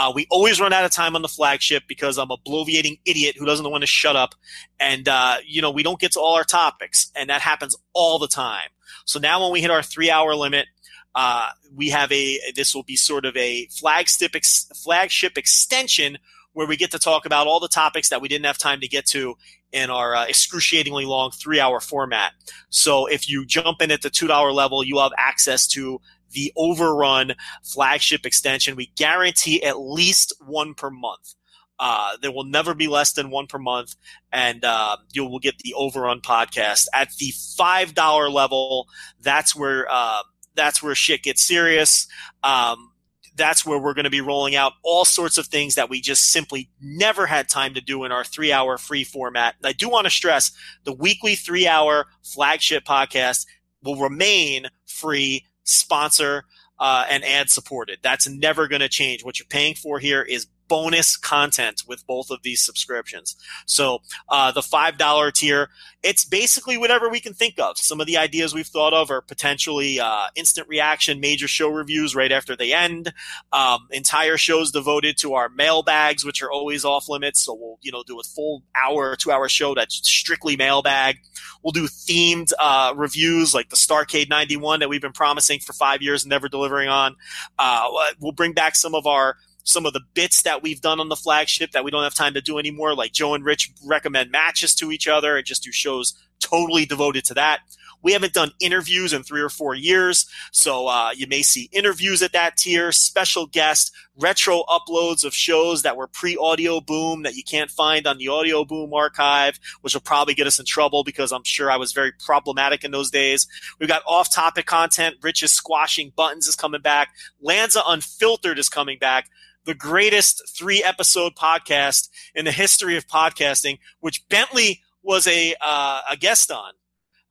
Uh, 0.00 0.10
we 0.14 0.26
always 0.30 0.58
run 0.58 0.72
out 0.72 0.82
of 0.82 0.90
time 0.90 1.14
on 1.14 1.20
the 1.20 1.28
flagship 1.28 1.82
because 1.86 2.16
I'm 2.16 2.30
a 2.30 2.38
bloviating 2.38 2.98
idiot 3.04 3.36
who 3.38 3.44
doesn't 3.44 3.70
want 3.70 3.82
to 3.82 3.86
shut 3.86 4.16
up. 4.16 4.34
And, 4.78 5.06
uh, 5.06 5.36
you 5.44 5.60
know, 5.60 5.70
we 5.70 5.82
don't 5.82 6.00
get 6.00 6.12
to 6.12 6.20
all 6.20 6.36
our 6.36 6.44
topics 6.44 7.10
and 7.14 7.28
that 7.28 7.42
happens 7.42 7.76
all 7.92 8.18
the 8.18 8.26
time. 8.26 8.70
So 9.04 9.18
now 9.18 9.42
when 9.42 9.52
we 9.52 9.60
hit 9.60 9.70
our 9.70 9.82
three 9.82 10.10
hour 10.10 10.34
limit, 10.34 10.68
uh, 11.14 11.50
we 11.76 11.90
have 11.90 12.10
a, 12.12 12.40
this 12.56 12.74
will 12.74 12.82
be 12.82 12.96
sort 12.96 13.26
of 13.26 13.36
a 13.36 13.66
flagship, 13.66 14.34
ex, 14.34 14.70
flagship 14.82 15.36
extension 15.36 16.16
where 16.54 16.66
we 16.66 16.78
get 16.78 16.92
to 16.92 16.98
talk 16.98 17.26
about 17.26 17.46
all 17.46 17.60
the 17.60 17.68
topics 17.68 18.08
that 18.08 18.22
we 18.22 18.28
didn't 18.28 18.46
have 18.46 18.56
time 18.56 18.80
to 18.80 18.88
get 18.88 19.04
to 19.08 19.34
in 19.70 19.90
our 19.90 20.14
uh, 20.14 20.24
excruciatingly 20.26 21.04
long 21.04 21.30
three 21.30 21.60
hour 21.60 21.78
format. 21.78 22.32
So 22.70 23.04
if 23.04 23.28
you 23.28 23.44
jump 23.44 23.82
in 23.82 23.90
at 23.90 24.00
the 24.00 24.10
$2 24.10 24.54
level, 24.54 24.82
you 24.82 24.96
have 24.96 25.12
access 25.18 25.66
to 25.68 26.00
the 26.32 26.52
overrun 26.56 27.34
flagship 27.62 28.26
extension. 28.26 28.76
We 28.76 28.92
guarantee 28.96 29.62
at 29.62 29.78
least 29.78 30.32
one 30.44 30.74
per 30.74 30.90
month. 30.90 31.34
Uh, 31.78 32.16
there 32.20 32.30
will 32.30 32.44
never 32.44 32.74
be 32.74 32.88
less 32.88 33.12
than 33.12 33.30
one 33.30 33.46
per 33.46 33.58
month, 33.58 33.96
and 34.30 34.64
uh, 34.64 34.98
you 35.12 35.24
will 35.24 35.38
get 35.38 35.58
the 35.58 35.72
Overrun 35.72 36.20
podcast 36.20 36.86
at 36.92 37.10
the 37.18 37.32
five 37.56 37.94
dollar 37.94 38.28
level. 38.28 38.86
That's 39.22 39.56
where 39.56 39.86
uh, 39.90 40.22
that's 40.54 40.82
where 40.82 40.94
shit 40.94 41.22
gets 41.22 41.42
serious. 41.42 42.06
Um, 42.42 42.92
that's 43.34 43.64
where 43.64 43.78
we're 43.78 43.94
going 43.94 44.04
to 44.04 44.10
be 44.10 44.20
rolling 44.20 44.54
out 44.54 44.74
all 44.82 45.06
sorts 45.06 45.38
of 45.38 45.46
things 45.46 45.76
that 45.76 45.88
we 45.88 46.02
just 46.02 46.30
simply 46.30 46.68
never 46.82 47.26
had 47.26 47.48
time 47.48 47.72
to 47.72 47.80
do 47.80 48.04
in 48.04 48.12
our 48.12 48.24
three 48.24 48.52
hour 48.52 48.76
free 48.76 49.02
format. 49.02 49.54
And 49.56 49.66
I 49.66 49.72
do 49.72 49.88
want 49.88 50.04
to 50.04 50.10
stress 50.10 50.52
the 50.84 50.92
weekly 50.92 51.34
three 51.34 51.66
hour 51.66 52.06
flagship 52.22 52.84
podcast 52.84 53.46
will 53.82 53.96
remain 53.96 54.66
free, 54.86 55.46
sponsor, 55.70 56.44
uh, 56.78 57.04
and 57.10 57.24
ad 57.24 57.50
supported. 57.50 57.98
That's 58.02 58.28
never 58.28 58.68
going 58.68 58.80
to 58.80 58.88
change. 58.88 59.24
What 59.24 59.38
you're 59.38 59.46
paying 59.46 59.74
for 59.74 59.98
here 59.98 60.22
is 60.22 60.46
bonus 60.70 61.16
content 61.16 61.82
with 61.86 62.06
both 62.06 62.30
of 62.30 62.42
these 62.42 62.64
subscriptions. 62.64 63.34
So 63.66 64.02
uh, 64.28 64.52
the 64.52 64.62
five 64.62 64.96
dollar 64.96 65.32
tier, 65.32 65.68
it's 66.02 66.24
basically 66.24 66.78
whatever 66.78 67.10
we 67.10 67.18
can 67.18 67.34
think 67.34 67.58
of. 67.58 67.76
Some 67.76 68.00
of 68.00 68.06
the 68.06 68.16
ideas 68.16 68.54
we've 68.54 68.66
thought 68.66 68.94
of 68.94 69.10
are 69.10 69.20
potentially 69.20 69.98
uh, 69.98 70.28
instant 70.36 70.68
reaction, 70.68 71.18
major 71.18 71.48
show 71.48 71.68
reviews 71.68 72.14
right 72.14 72.30
after 72.30 72.54
they 72.56 72.72
end. 72.72 73.12
Um, 73.52 73.88
entire 73.90 74.36
shows 74.36 74.70
devoted 74.70 75.18
to 75.18 75.34
our 75.34 75.48
mailbags, 75.48 76.24
which 76.24 76.40
are 76.40 76.50
always 76.50 76.84
off 76.84 77.08
limits. 77.08 77.40
So 77.40 77.54
we'll 77.54 77.78
you 77.82 77.90
know 77.90 78.04
do 78.06 78.20
a 78.20 78.22
full 78.22 78.62
hour, 78.80 79.16
two 79.16 79.32
hour 79.32 79.48
show 79.48 79.74
that's 79.74 79.96
strictly 80.08 80.56
mailbag. 80.56 81.16
We'll 81.64 81.72
do 81.72 81.88
themed 81.88 82.52
uh, 82.60 82.94
reviews 82.96 83.54
like 83.54 83.70
the 83.70 83.76
Starcade 83.76 84.30
91 84.30 84.80
that 84.80 84.88
we've 84.88 85.02
been 85.02 85.12
promising 85.12 85.58
for 85.58 85.72
five 85.72 86.00
years 86.00 86.22
and 86.22 86.30
never 86.30 86.48
delivering 86.48 86.88
on. 86.88 87.16
Uh, 87.58 87.88
we'll 88.20 88.32
bring 88.32 88.52
back 88.52 88.76
some 88.76 88.94
of 88.94 89.06
our 89.06 89.36
some 89.64 89.86
of 89.86 89.92
the 89.92 90.00
bits 90.14 90.42
that 90.42 90.62
we've 90.62 90.80
done 90.80 91.00
on 91.00 91.08
the 91.08 91.16
flagship 91.16 91.72
that 91.72 91.84
we 91.84 91.90
don't 91.90 92.02
have 92.02 92.14
time 92.14 92.34
to 92.34 92.40
do 92.40 92.58
anymore, 92.58 92.94
like 92.94 93.12
Joe 93.12 93.34
and 93.34 93.44
Rich 93.44 93.72
recommend 93.84 94.30
matches 94.30 94.74
to 94.76 94.90
each 94.90 95.08
other 95.08 95.36
and 95.36 95.46
just 95.46 95.62
do 95.62 95.72
shows 95.72 96.14
totally 96.40 96.86
devoted 96.86 97.24
to 97.26 97.34
that. 97.34 97.60
We 98.02 98.12
haven't 98.12 98.32
done 98.32 98.52
interviews 98.60 99.12
in 99.12 99.22
three 99.22 99.42
or 99.42 99.50
four 99.50 99.74
years, 99.74 100.26
so 100.52 100.86
uh, 100.86 101.10
you 101.14 101.26
may 101.26 101.42
see 101.42 101.68
interviews 101.70 102.22
at 102.22 102.32
that 102.32 102.56
tier, 102.56 102.92
special 102.92 103.46
guest, 103.46 103.92
retro 104.18 104.64
uploads 104.68 105.22
of 105.22 105.34
shows 105.34 105.82
that 105.82 105.98
were 105.98 106.06
pre-Audioboom 106.06 107.24
that 107.24 107.34
you 107.34 107.42
can't 107.44 107.70
find 107.70 108.06
on 108.06 108.16
the 108.16 108.26
Audioboom 108.26 108.92
archive, 108.94 109.60
which 109.82 109.92
will 109.92 110.00
probably 110.00 110.32
get 110.32 110.46
us 110.46 110.58
in 110.58 110.64
trouble 110.64 111.04
because 111.04 111.30
I'm 111.30 111.44
sure 111.44 111.70
I 111.70 111.76
was 111.76 111.92
very 111.92 112.12
problematic 112.12 112.84
in 112.84 112.90
those 112.90 113.10
days. 113.10 113.46
We've 113.78 113.88
got 113.88 114.02
off-topic 114.06 114.64
content. 114.64 115.16
Rich 115.20 115.42
is 115.42 115.52
squashing 115.52 116.12
buttons 116.16 116.46
is 116.46 116.56
coming 116.56 116.80
back. 116.80 117.10
Lanza 117.42 117.82
Unfiltered 117.86 118.58
is 118.58 118.70
coming 118.70 118.98
back 118.98 119.28
the 119.64 119.74
greatest 119.74 120.42
three 120.56 120.82
episode 120.82 121.34
podcast 121.34 122.08
in 122.34 122.44
the 122.44 122.52
history 122.52 122.96
of 122.96 123.06
podcasting, 123.06 123.78
which 124.00 124.28
Bentley 124.28 124.80
was 125.02 125.26
a 125.26 125.54
uh, 125.60 126.00
a 126.10 126.16
guest 126.16 126.50
on. 126.50 126.72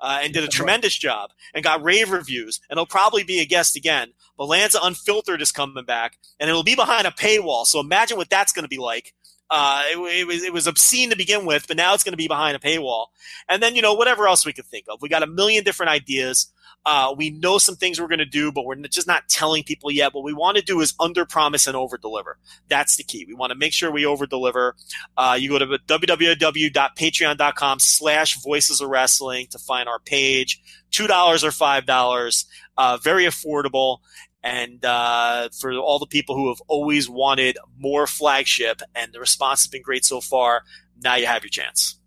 Uh, 0.02 0.22
and 0.24 0.32
did 0.34 0.46
a 0.46 0.48
tremendous 0.48 0.98
job 0.98 1.32
and 1.54 1.62
got 1.62 1.84
rave 1.84 2.10
reviews 2.10 2.62
and 2.70 2.78
he'll 2.78 2.86
probably 2.86 3.22
be 3.22 3.42
a 3.42 3.46
guest 3.46 3.76
again. 3.76 4.14
But 4.38 4.46
Lanza 4.46 4.80
Unfiltered 4.82 5.42
is 5.42 5.52
coming 5.52 5.84
back 5.84 6.18
and 6.40 6.50
it'll 6.50 6.64
be 6.64 6.76
behind 6.76 7.06
a 7.06 7.12
paywall. 7.12 7.66
So 7.66 7.82
imagine 7.82 8.16
what 8.16 8.30
that's 8.30 8.54
going 8.54 8.64
to 8.64 8.70
be 8.70 8.78
like. 8.78 9.14
Uh, 9.50 9.84
it, 9.88 9.98
it, 9.98 10.28
was 10.28 10.44
it 10.44 10.54
was 10.54 10.68
obscene 10.68 11.10
to 11.10 11.18
begin 11.18 11.46
with, 11.46 11.68
but 11.68 11.76
now 11.76 11.94
it's 11.94 12.04
going 12.06 12.14
to 12.14 12.18
be 12.18 12.30
behind 12.30 12.56
a 12.56 12.60
paywall. 12.60 13.08
And 13.50 13.62
then 13.62 13.76
you 13.76 13.82
know 13.82 13.96
whatever 13.96 14.28
else 14.28 14.46
we 14.46 14.54
could 14.54 14.68
think 14.68 14.86
of. 14.88 15.02
We 15.02 15.10
got 15.10 15.24
a 15.24 15.28
million 15.28 15.64
different 15.64 15.92
ideas. 15.92 16.48
Uh, 16.86 17.14
we 17.16 17.30
know 17.30 17.58
some 17.58 17.76
things 17.76 18.00
we're 18.00 18.08
going 18.08 18.20
to 18.20 18.26
do, 18.26 18.52
but 18.52 18.66
we're 18.66 18.76
just 18.88 19.08
not 19.08 19.28
telling 19.28 19.64
people 19.64 19.92
yet. 19.92 20.14
What 20.14 20.24
we 20.24 20.34
want 20.34 20.58
to 20.58 20.64
do 20.64 20.80
is 20.82 20.94
under 21.00 21.26
promise 21.26 21.68
and 21.68 21.76
over 21.76 21.98
deliver. 21.98 22.38
That's 22.70 22.96
the 22.96 23.04
key. 23.04 23.26
We 23.28 23.34
want 23.34 23.52
to 23.52 23.58
make 23.58 23.74
sure 23.74 23.92
we 23.92 24.06
over 24.06 24.26
deliver. 24.26 24.76
Uh, 25.18 25.38
you 25.40 25.50
go 25.50 25.60
to 25.60 25.66
www.patreon.com 25.66 27.80
slash 27.80 28.42
voices 28.42 28.82
of 28.82 28.90
wrestling 28.90 29.48
to 29.52 29.60
find 29.60 29.90
our 29.90 30.00
page. 30.00 30.62
$2 30.92 31.44
or 31.44 31.50
$5. 31.50 32.46
Uh, 32.78 32.98
very 32.98 33.26
affordable. 33.26 33.98
And 34.42 34.84
uh, 34.86 35.50
for 35.60 35.74
all 35.74 36.00
the 36.00 36.08
people 36.08 36.36
who 36.36 36.48
have 36.48 36.62
always 36.68 37.10
wanted 37.10 37.58
more 37.78 38.08
flagship, 38.08 38.82
and 38.96 39.12
the 39.12 39.20
response 39.20 39.64
has 39.64 39.68
been 39.68 39.82
great 39.82 40.06
so 40.06 40.22
far, 40.22 40.64
now 41.04 41.16
you 41.16 41.26
have 41.26 41.44
your 41.44 41.50
chance. 41.50 42.00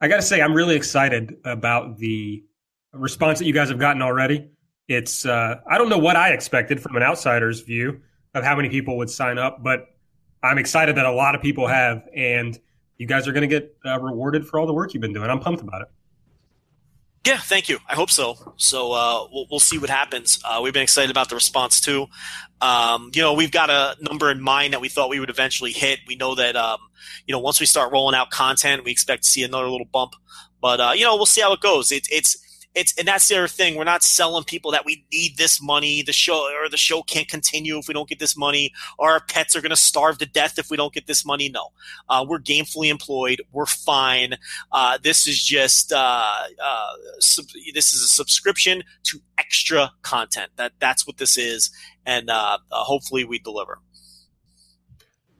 I 0.00 0.08
got 0.08 0.16
to 0.16 0.22
say, 0.22 0.40
I'm 0.40 0.54
really 0.54 0.76
excited 0.76 1.36
about 1.44 1.98
the 1.98 2.42
response 2.92 3.38
that 3.38 3.46
you 3.46 3.52
guys 3.52 3.68
have 3.68 3.78
gotten 3.78 4.02
already. 4.02 4.48
It's 4.88 5.26
uh, 5.26 5.60
I 5.70 5.78
don't 5.78 5.88
know 5.88 5.98
what 5.98 6.16
I 6.16 6.30
expected 6.30 6.80
from 6.80 6.96
an 6.96 7.02
outsider's 7.02 7.60
view 7.60 8.00
of 8.34 8.44
how 8.44 8.56
many 8.56 8.68
people 8.68 8.96
would 8.96 9.10
sign 9.10 9.38
up, 9.38 9.62
but 9.62 9.86
I'm 10.42 10.58
excited 10.58 10.96
that 10.96 11.06
a 11.06 11.12
lot 11.12 11.34
of 11.34 11.42
people 11.42 11.66
have, 11.66 12.02
and 12.14 12.58
you 12.96 13.06
guys 13.06 13.28
are 13.28 13.32
going 13.32 13.48
to 13.48 13.60
get 13.60 13.76
uh, 13.84 14.00
rewarded 14.00 14.46
for 14.46 14.58
all 14.58 14.66
the 14.66 14.72
work 14.72 14.94
you've 14.94 15.00
been 15.00 15.12
doing. 15.12 15.28
I'm 15.30 15.40
pumped 15.40 15.62
about 15.62 15.82
it. 15.82 15.88
Yeah, 17.26 17.36
thank 17.36 17.68
you. 17.68 17.78
I 17.86 17.94
hope 17.94 18.10
so. 18.10 18.54
So 18.56 18.92
uh, 18.92 19.26
we'll, 19.30 19.46
we'll 19.50 19.60
see 19.60 19.76
what 19.76 19.90
happens. 19.90 20.38
Uh, 20.44 20.60
we've 20.62 20.72
been 20.72 20.82
excited 20.82 21.10
about 21.10 21.28
the 21.28 21.34
response 21.34 21.80
too. 21.80 22.06
Um, 22.62 23.10
you 23.12 23.20
know, 23.20 23.34
we've 23.34 23.50
got 23.50 23.68
a 23.68 23.96
number 24.00 24.30
in 24.30 24.40
mind 24.40 24.72
that 24.72 24.80
we 24.80 24.88
thought 24.88 25.10
we 25.10 25.20
would 25.20 25.28
eventually 25.28 25.72
hit. 25.72 25.98
We 26.06 26.16
know 26.16 26.34
that 26.36 26.56
um, 26.56 26.78
you 27.26 27.32
know 27.32 27.38
once 27.38 27.60
we 27.60 27.66
start 27.66 27.92
rolling 27.92 28.14
out 28.14 28.30
content, 28.30 28.84
we 28.84 28.92
expect 28.92 29.24
to 29.24 29.28
see 29.28 29.42
another 29.42 29.68
little 29.68 29.86
bump. 29.92 30.12
But 30.62 30.80
uh, 30.80 30.92
you 30.94 31.04
know, 31.04 31.16
we'll 31.16 31.26
see 31.26 31.42
how 31.42 31.52
it 31.52 31.60
goes. 31.60 31.92
It, 31.92 32.08
it's 32.10 32.36
it's 32.78 32.96
and 32.96 33.08
that's 33.08 33.26
the 33.26 33.36
other 33.36 33.48
thing. 33.48 33.74
We're 33.74 33.84
not 33.84 34.04
selling 34.04 34.44
people 34.44 34.70
that 34.70 34.84
we 34.84 35.04
need 35.12 35.36
this 35.36 35.60
money. 35.60 36.02
The 36.02 36.12
show 36.12 36.48
or 36.62 36.68
the 36.68 36.76
show 36.76 37.02
can't 37.02 37.26
continue 37.26 37.76
if 37.78 37.88
we 37.88 37.94
don't 37.94 38.08
get 38.08 38.20
this 38.20 38.36
money, 38.36 38.72
or 38.98 39.10
our 39.10 39.20
pets 39.20 39.56
are 39.56 39.60
going 39.60 39.70
to 39.70 39.76
starve 39.76 40.18
to 40.18 40.26
death 40.26 40.58
if 40.58 40.70
we 40.70 40.76
don't 40.76 40.92
get 40.92 41.06
this 41.08 41.26
money. 41.26 41.48
No, 41.48 41.70
uh, 42.08 42.24
we're 42.26 42.38
gainfully 42.38 42.88
employed. 42.88 43.42
We're 43.50 43.66
fine. 43.66 44.36
Uh, 44.70 44.98
this 45.02 45.26
is 45.26 45.42
just 45.42 45.92
uh, 45.92 46.32
uh 46.62 46.92
sub- 47.18 47.46
this 47.74 47.92
is 47.92 48.02
a 48.02 48.08
subscription 48.08 48.84
to 49.04 49.18
extra 49.36 49.90
content. 50.02 50.52
That 50.56 50.72
that's 50.78 51.04
what 51.06 51.16
this 51.16 51.36
is, 51.36 51.70
and 52.06 52.30
uh, 52.30 52.58
uh, 52.70 52.84
hopefully 52.84 53.24
we 53.24 53.40
deliver. 53.40 53.80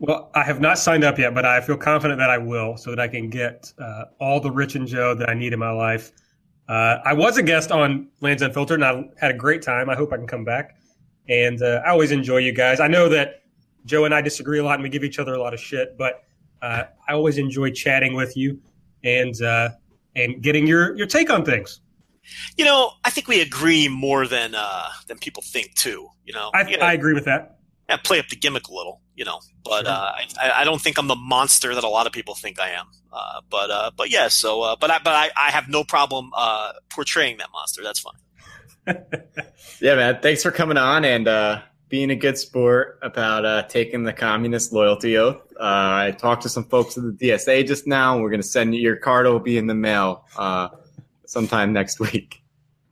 Well, 0.01 0.31
I 0.35 0.45
have 0.45 0.61
not 0.61 0.79
signed 0.79 1.05
up 1.05 1.19
yet, 1.19 1.35
but 1.35 1.45
I 1.45 1.61
feel 1.61 1.77
confident 1.77 2.19
that 2.19 2.31
I 2.31 2.39
will, 2.39 2.77
so 2.77 2.91
that 2.91 3.01
I 3.01 3.09
can 3.09 3.31
get 3.31 3.73
all 4.21 4.41
the 4.41 4.51
Rich 4.51 4.75
and 4.75 4.89
Joe 4.89 5.15
that 5.15 5.29
I 5.29 5.35
need 5.35 5.53
in 5.53 5.59
my 5.61 5.71
life. 5.71 6.13
Uh, 6.69 6.99
I 7.05 7.15
was 7.15 7.39
a 7.39 7.43
guest 7.43 7.73
on 7.73 8.09
Lanza 8.21 8.47
Unfiltered, 8.47 8.83
and 8.83 8.85
I 8.85 9.05
had 9.21 9.31
a 9.31 9.37
great 9.37 9.63
time. 9.63 9.89
I 9.89 9.95
hope 9.95 10.13
I 10.13 10.17
can 10.17 10.27
come 10.27 10.45
back. 10.45 10.77
And 11.29 11.63
uh, 11.63 11.83
I 11.85 11.91
always 11.91 12.11
enjoy 12.11 12.39
you 12.39 12.53
guys. 12.53 12.81
I 12.81 12.89
know 12.89 13.09
that 13.09 13.43
Joe 13.85 14.05
and 14.05 14.15
I 14.15 14.21
disagree 14.21 14.59
a 14.59 14.65
lot, 14.65 14.75
and 14.75 14.83
we 14.83 14.89
give 14.89 15.05
each 15.05 15.19
other 15.19 15.35
a 15.35 15.41
lot 15.41 15.55
of 15.55 15.61
shit, 15.61 15.97
but 15.97 16.25
uh, 16.61 16.85
I 17.09 17.13
always 17.13 17.39
enjoy 17.39 17.71
chatting 17.71 18.15
with 18.15 18.37
you 18.37 18.61
and 19.05 19.41
uh, 19.43 19.71
and 20.17 20.43
getting 20.43 20.67
your 20.67 20.97
your 20.97 21.07
take 21.07 21.31
on 21.31 21.45
things. 21.45 21.81
You 22.57 22.65
know, 22.65 22.93
I 23.05 23.11
think 23.11 23.29
we 23.29 23.41
agree 23.41 23.89
more 23.89 24.27
than 24.27 24.55
uh, 24.55 24.89
than 25.07 25.19
people 25.19 25.43
think 25.43 25.75
too. 25.75 26.09
You 26.25 26.35
know, 26.35 26.51
I, 26.53 26.69
you 26.69 26.77
know, 26.77 26.85
I 26.85 26.93
agree 26.93 27.15
with 27.15 27.25
that 27.27 27.58
yeah, 27.89 27.97
play 27.97 28.19
up 28.19 28.29
the 28.29 28.37
gimmick 28.37 28.69
a 28.69 28.75
little, 28.75 29.01
you 29.15 29.25
know. 29.25 29.41
But 29.65 29.87
sure. 29.87 29.95
uh, 29.95 30.13
I, 30.41 30.53
I, 30.57 30.65
don't 30.65 30.81
think 30.81 30.99
I'm 30.99 31.07
the 31.07 31.17
monster 31.17 31.75
that 31.75 31.85
a 31.85 31.89
lot 31.89 32.07
of 32.07 32.13
people 32.13 32.35
think 32.35 32.61
I 32.61 32.71
am. 32.71 32.87
Uh, 33.13 33.41
but 33.49 33.71
uh, 33.71 33.91
but 33.97 34.11
yeah, 34.11 34.29
so 34.29 34.63
uh, 34.63 34.77
but 34.77 34.91
I 34.91 34.99
but 35.03 35.15
I, 35.15 35.31
I 35.37 35.51
have 35.51 35.69
no 35.69 35.85
problem 35.85 36.31
uh, 36.37 36.73
portraying 36.91 37.39
that 37.39 37.49
monster. 37.53 37.83
That's 37.83 38.01
fine. 38.01 38.15
yeah, 39.81 39.95
man. 39.95 40.19
Thanks 40.21 40.43
for 40.43 40.51
coming 40.51 40.77
on 40.77 41.05
and 41.05 41.27
uh, 41.27 41.63
being 41.89 42.11
a 42.11 42.17
good 42.17 42.37
sport 42.37 42.99
about 43.03 43.71
taking 43.71 44.05
the 44.05 44.13
communist 44.13 44.73
loyalty 44.73 45.17
oath. 45.17 45.41
I 45.59 46.13
talked 46.13 46.43
to 46.43 46.49
some 46.49 46.65
folks 46.65 46.97
at 46.99 47.05
the 47.05 47.29
DSA 47.29 47.67
just 47.67 47.87
now. 47.87 48.19
We're 48.19 48.31
going 48.31 48.43
to 48.43 48.47
send 48.47 48.75
you 48.75 48.81
your 48.81 48.97
card. 48.97 49.27
It 49.27 49.31
will 49.31 49.41
be 49.41 49.59
in 49.59 49.67
the 49.67 49.75
mail 49.75 50.25
sometime 51.25 51.73
next 51.73 52.01
week. 52.13 52.43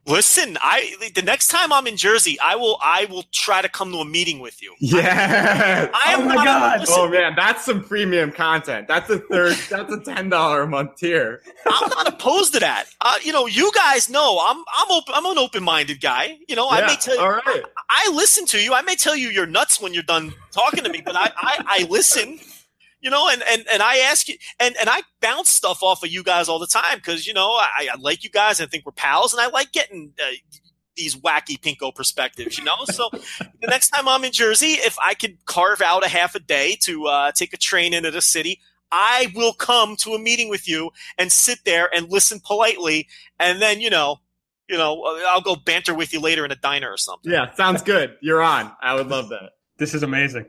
Listen, 0.07 0.57
I 0.61 0.95
the 1.15 1.21
next 1.21 1.49
time 1.49 1.73
I'm 1.73 1.85
in 1.85 1.97
Jersey, 1.97 2.39
I 2.39 2.55
will 2.55 2.77
I 2.81 3.05
will 3.09 3.25
try 3.33 3.61
to 3.61 3.67
come 3.67 3.91
to 3.91 3.97
a 3.97 4.05
meeting 4.05 4.39
with 4.39 4.63
you. 4.63 4.73
Yeah. 4.79 5.89
I, 5.93 6.13
I 6.13 6.15
oh 6.15 6.23
my 6.23 6.35
god. 6.35 6.85
oh 6.87 7.09
man, 7.09 7.33
that's 7.35 7.65
some 7.65 7.83
premium 7.83 8.31
content. 8.31 8.87
That's 8.87 9.09
a 9.09 9.19
third. 9.19 9.57
that's 9.69 9.91
a 9.91 9.99
ten 9.99 10.29
dollar 10.29 10.61
a 10.61 10.67
month 10.67 10.95
tier. 10.95 11.41
I'm 11.65 11.89
not 11.89 12.07
opposed 12.07 12.53
to 12.53 12.61
that. 12.61 12.85
Uh, 13.01 13.15
you 13.21 13.33
know, 13.33 13.47
you 13.47 13.69
guys 13.75 14.09
know 14.09 14.39
I'm 14.41 14.63
I'm 14.77 14.91
open. 14.91 15.13
I'm 15.13 15.25
an 15.25 15.37
open 15.37 15.63
minded 15.63 15.99
guy. 15.99 16.37
You 16.47 16.55
know, 16.55 16.67
yeah, 16.71 16.77
I 16.77 16.87
may 16.87 16.95
tell 16.95 17.15
you. 17.15 17.21
All 17.21 17.29
right. 17.29 17.43
I, 17.45 18.07
I, 18.07 18.11
listen 18.13 18.45
to 18.47 18.63
you. 18.63 18.73
I 18.73 18.83
may 18.83 18.95
tell 18.95 19.15
you 19.15 19.27
you're 19.27 19.45
nuts 19.45 19.81
when 19.81 19.93
you're 19.93 20.03
done 20.03 20.33
talking 20.51 20.85
to 20.85 20.89
me, 20.89 21.01
but 21.03 21.17
I 21.17 21.31
I, 21.35 21.63
I 21.67 21.87
listen 21.89 22.39
you 22.99 23.09
know, 23.09 23.29
and, 23.29 23.43
and, 23.49 23.65
and 23.71 23.81
I 23.81 23.97
ask 23.97 24.27
you, 24.27 24.35
and, 24.59 24.75
and 24.79 24.89
I 24.89 25.01
bounce 25.21 25.49
stuff 25.49 25.83
off 25.83 26.03
of 26.03 26.09
you 26.09 26.23
guys 26.23 26.49
all 26.49 26.59
the 26.59 26.67
time 26.67 26.97
because, 26.97 27.27
you 27.27 27.33
know, 27.33 27.49
I, 27.49 27.89
I 27.91 27.95
like 27.99 28.23
you 28.23 28.29
guys 28.29 28.59
I 28.59 28.65
think 28.65 28.85
we're 28.85 28.91
pals 28.91 29.33
and 29.33 29.41
I 29.41 29.47
like 29.47 29.71
getting 29.71 30.13
uh, 30.19 30.31
these 30.95 31.15
wacky 31.15 31.59
pinko 31.59 31.93
perspectives, 31.93 32.57
you 32.57 32.63
know? 32.63 32.85
So 32.85 33.09
the 33.39 33.67
next 33.67 33.89
time 33.89 34.07
I'm 34.07 34.23
in 34.23 34.31
Jersey, 34.31 34.73
if 34.73 34.97
I 34.99 35.13
could 35.13 35.45
carve 35.45 35.81
out 35.81 36.05
a 36.05 36.09
half 36.09 36.35
a 36.35 36.39
day 36.39 36.77
to 36.81 37.05
uh, 37.05 37.31
take 37.31 37.53
a 37.53 37.57
train 37.57 37.93
into 37.93 38.11
the 38.11 38.21
city, 38.21 38.59
I 38.91 39.31
will 39.35 39.53
come 39.53 39.95
to 39.97 40.13
a 40.13 40.19
meeting 40.19 40.49
with 40.49 40.67
you 40.67 40.91
and 41.17 41.31
sit 41.31 41.59
there 41.65 41.89
and 41.93 42.09
listen 42.09 42.39
politely. 42.39 43.07
And 43.39 43.61
then, 43.61 43.81
you 43.81 43.89
know, 43.89 44.17
you 44.67 44.77
know, 44.77 45.03
I'll 45.29 45.41
go 45.41 45.55
banter 45.55 45.93
with 45.93 46.13
you 46.13 46.19
later 46.19 46.43
in 46.43 46.51
a 46.51 46.55
diner 46.55 46.91
or 46.91 46.97
something. 46.97 47.31
Yeah, 47.31 47.53
sounds 47.53 47.81
good. 47.81 48.17
You're 48.21 48.41
on. 48.41 48.71
I 48.81 48.95
would 48.95 49.07
love 49.07 49.29
that. 49.29 49.51
This 49.77 49.93
is 49.93 50.03
amazing. 50.03 50.45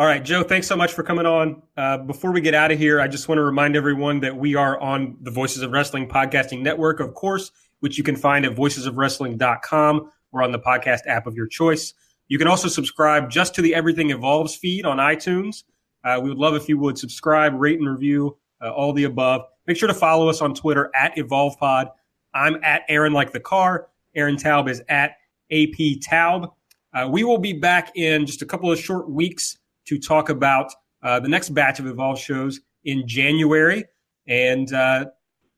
All 0.00 0.06
right, 0.06 0.24
Joe, 0.24 0.42
thanks 0.42 0.66
so 0.66 0.76
much 0.76 0.94
for 0.94 1.02
coming 1.02 1.26
on. 1.26 1.60
Uh, 1.76 1.98
before 1.98 2.32
we 2.32 2.40
get 2.40 2.54
out 2.54 2.72
of 2.72 2.78
here, 2.78 3.02
I 3.02 3.06
just 3.06 3.28
want 3.28 3.36
to 3.36 3.42
remind 3.42 3.76
everyone 3.76 4.20
that 4.20 4.34
we 4.34 4.54
are 4.54 4.80
on 4.80 5.18
the 5.20 5.30
Voices 5.30 5.60
of 5.62 5.72
Wrestling 5.72 6.08
podcasting 6.08 6.62
network, 6.62 7.00
of 7.00 7.12
course, 7.12 7.52
which 7.80 7.98
you 7.98 8.02
can 8.02 8.16
find 8.16 8.46
at 8.46 8.56
voicesofwrestling.com 8.56 10.10
or 10.32 10.42
on 10.42 10.52
the 10.52 10.58
podcast 10.58 11.00
app 11.06 11.26
of 11.26 11.34
your 11.34 11.46
choice. 11.46 11.92
You 12.28 12.38
can 12.38 12.48
also 12.48 12.66
subscribe 12.66 13.28
just 13.28 13.54
to 13.56 13.60
the 13.60 13.74
Everything 13.74 14.08
Evolves 14.08 14.56
feed 14.56 14.86
on 14.86 14.96
iTunes. 14.96 15.64
Uh, 16.02 16.18
we 16.22 16.30
would 16.30 16.38
love 16.38 16.54
if 16.54 16.66
you 16.66 16.78
would 16.78 16.96
subscribe, 16.96 17.52
rate, 17.60 17.78
and 17.78 17.86
review 17.86 18.38
uh, 18.64 18.70
all 18.70 18.94
the 18.94 19.04
above. 19.04 19.42
Make 19.66 19.76
sure 19.76 19.88
to 19.88 19.92
follow 19.92 20.30
us 20.30 20.40
on 20.40 20.54
Twitter 20.54 20.90
at 20.94 21.14
EvolvePod. 21.16 21.90
I'm 22.32 22.56
at 22.64 22.84
Aaron 22.88 23.12
like 23.12 23.32
the 23.32 23.40
car. 23.40 23.88
Aaron 24.14 24.36
Taub 24.36 24.70
is 24.70 24.82
at 24.88 25.16
AP 25.52 26.00
Taub. 26.00 26.52
Uh, 26.94 27.06
we 27.12 27.22
will 27.22 27.36
be 27.36 27.52
back 27.52 27.94
in 27.96 28.24
just 28.24 28.40
a 28.40 28.46
couple 28.46 28.72
of 28.72 28.78
short 28.78 29.10
weeks 29.10 29.58
to 29.86 29.98
talk 29.98 30.28
about 30.28 30.72
uh, 31.02 31.20
the 31.20 31.28
next 31.28 31.50
batch 31.50 31.80
of 31.80 31.86
Evolve 31.86 32.18
shows 32.18 32.60
in 32.84 33.06
January. 33.06 33.84
And 34.26 34.72
uh, 34.72 35.06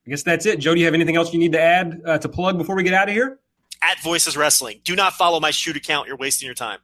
I 0.07 0.11
guess 0.11 0.23
that's 0.23 0.47
it. 0.47 0.59
Joe, 0.59 0.75
do 0.75 0.81
you 0.81 0.87
have 0.87 0.95
anything 0.95 1.17
else 1.17 1.33
you 1.33 1.39
need 1.39 1.53
to 1.53 1.61
add 1.61 2.01
uh, 2.07 2.19
to 2.19 2.29
plug 2.29 2.59
before 2.59 2.75
we 2.77 2.83
get 2.83 2.95
out 2.95 3.09
of 3.09 3.15
here? 3.15 3.39
At 3.83 4.01
Voices 4.01 4.37
Wrestling. 4.37 4.81
Do 4.85 4.95
not 4.95 5.13
follow 5.15 5.41
my 5.41 5.51
shoot 5.51 5.77
account. 5.77 6.09
You're 6.09 6.17
wasting 6.17 6.47
your 6.47 6.55
time. 6.55 6.79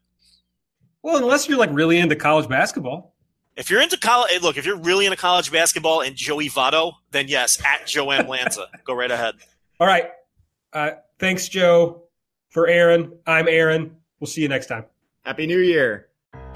Well, 1.02 1.16
unless 1.16 1.48
you're 1.48 1.58
like 1.58 1.70
really 1.72 1.98
into 1.98 2.16
college 2.16 2.48
basketball. 2.48 3.14
If 3.56 3.70
you're 3.70 3.82
into 3.82 3.98
college, 3.98 4.40
look, 4.42 4.56
if 4.56 4.66
you're 4.66 4.78
really 4.78 5.06
into 5.06 5.16
college 5.16 5.50
basketball 5.50 6.02
and 6.02 6.14
Joey 6.14 6.48
Votto, 6.48 6.92
then 7.10 7.26
yes, 7.28 7.60
at 7.64 7.86
Joe 7.86 8.10
M. 8.10 8.28
Lanza. 8.28 8.66
Go 8.84 8.94
right 8.94 9.10
ahead. 9.10 9.34
All 9.80 9.86
right. 9.86 10.10
Uh, 10.72 10.90
thanks, 11.18 11.48
Joe. 11.48 12.04
For 12.50 12.66
Aaron, 12.66 13.12
I'm 13.26 13.48
Aaron. 13.48 13.96
We'll 14.20 14.28
see 14.28 14.42
you 14.42 14.48
next 14.48 14.66
time. 14.66 14.84
Happy 15.24 15.46
New 15.46 15.58
Year. 15.58 16.07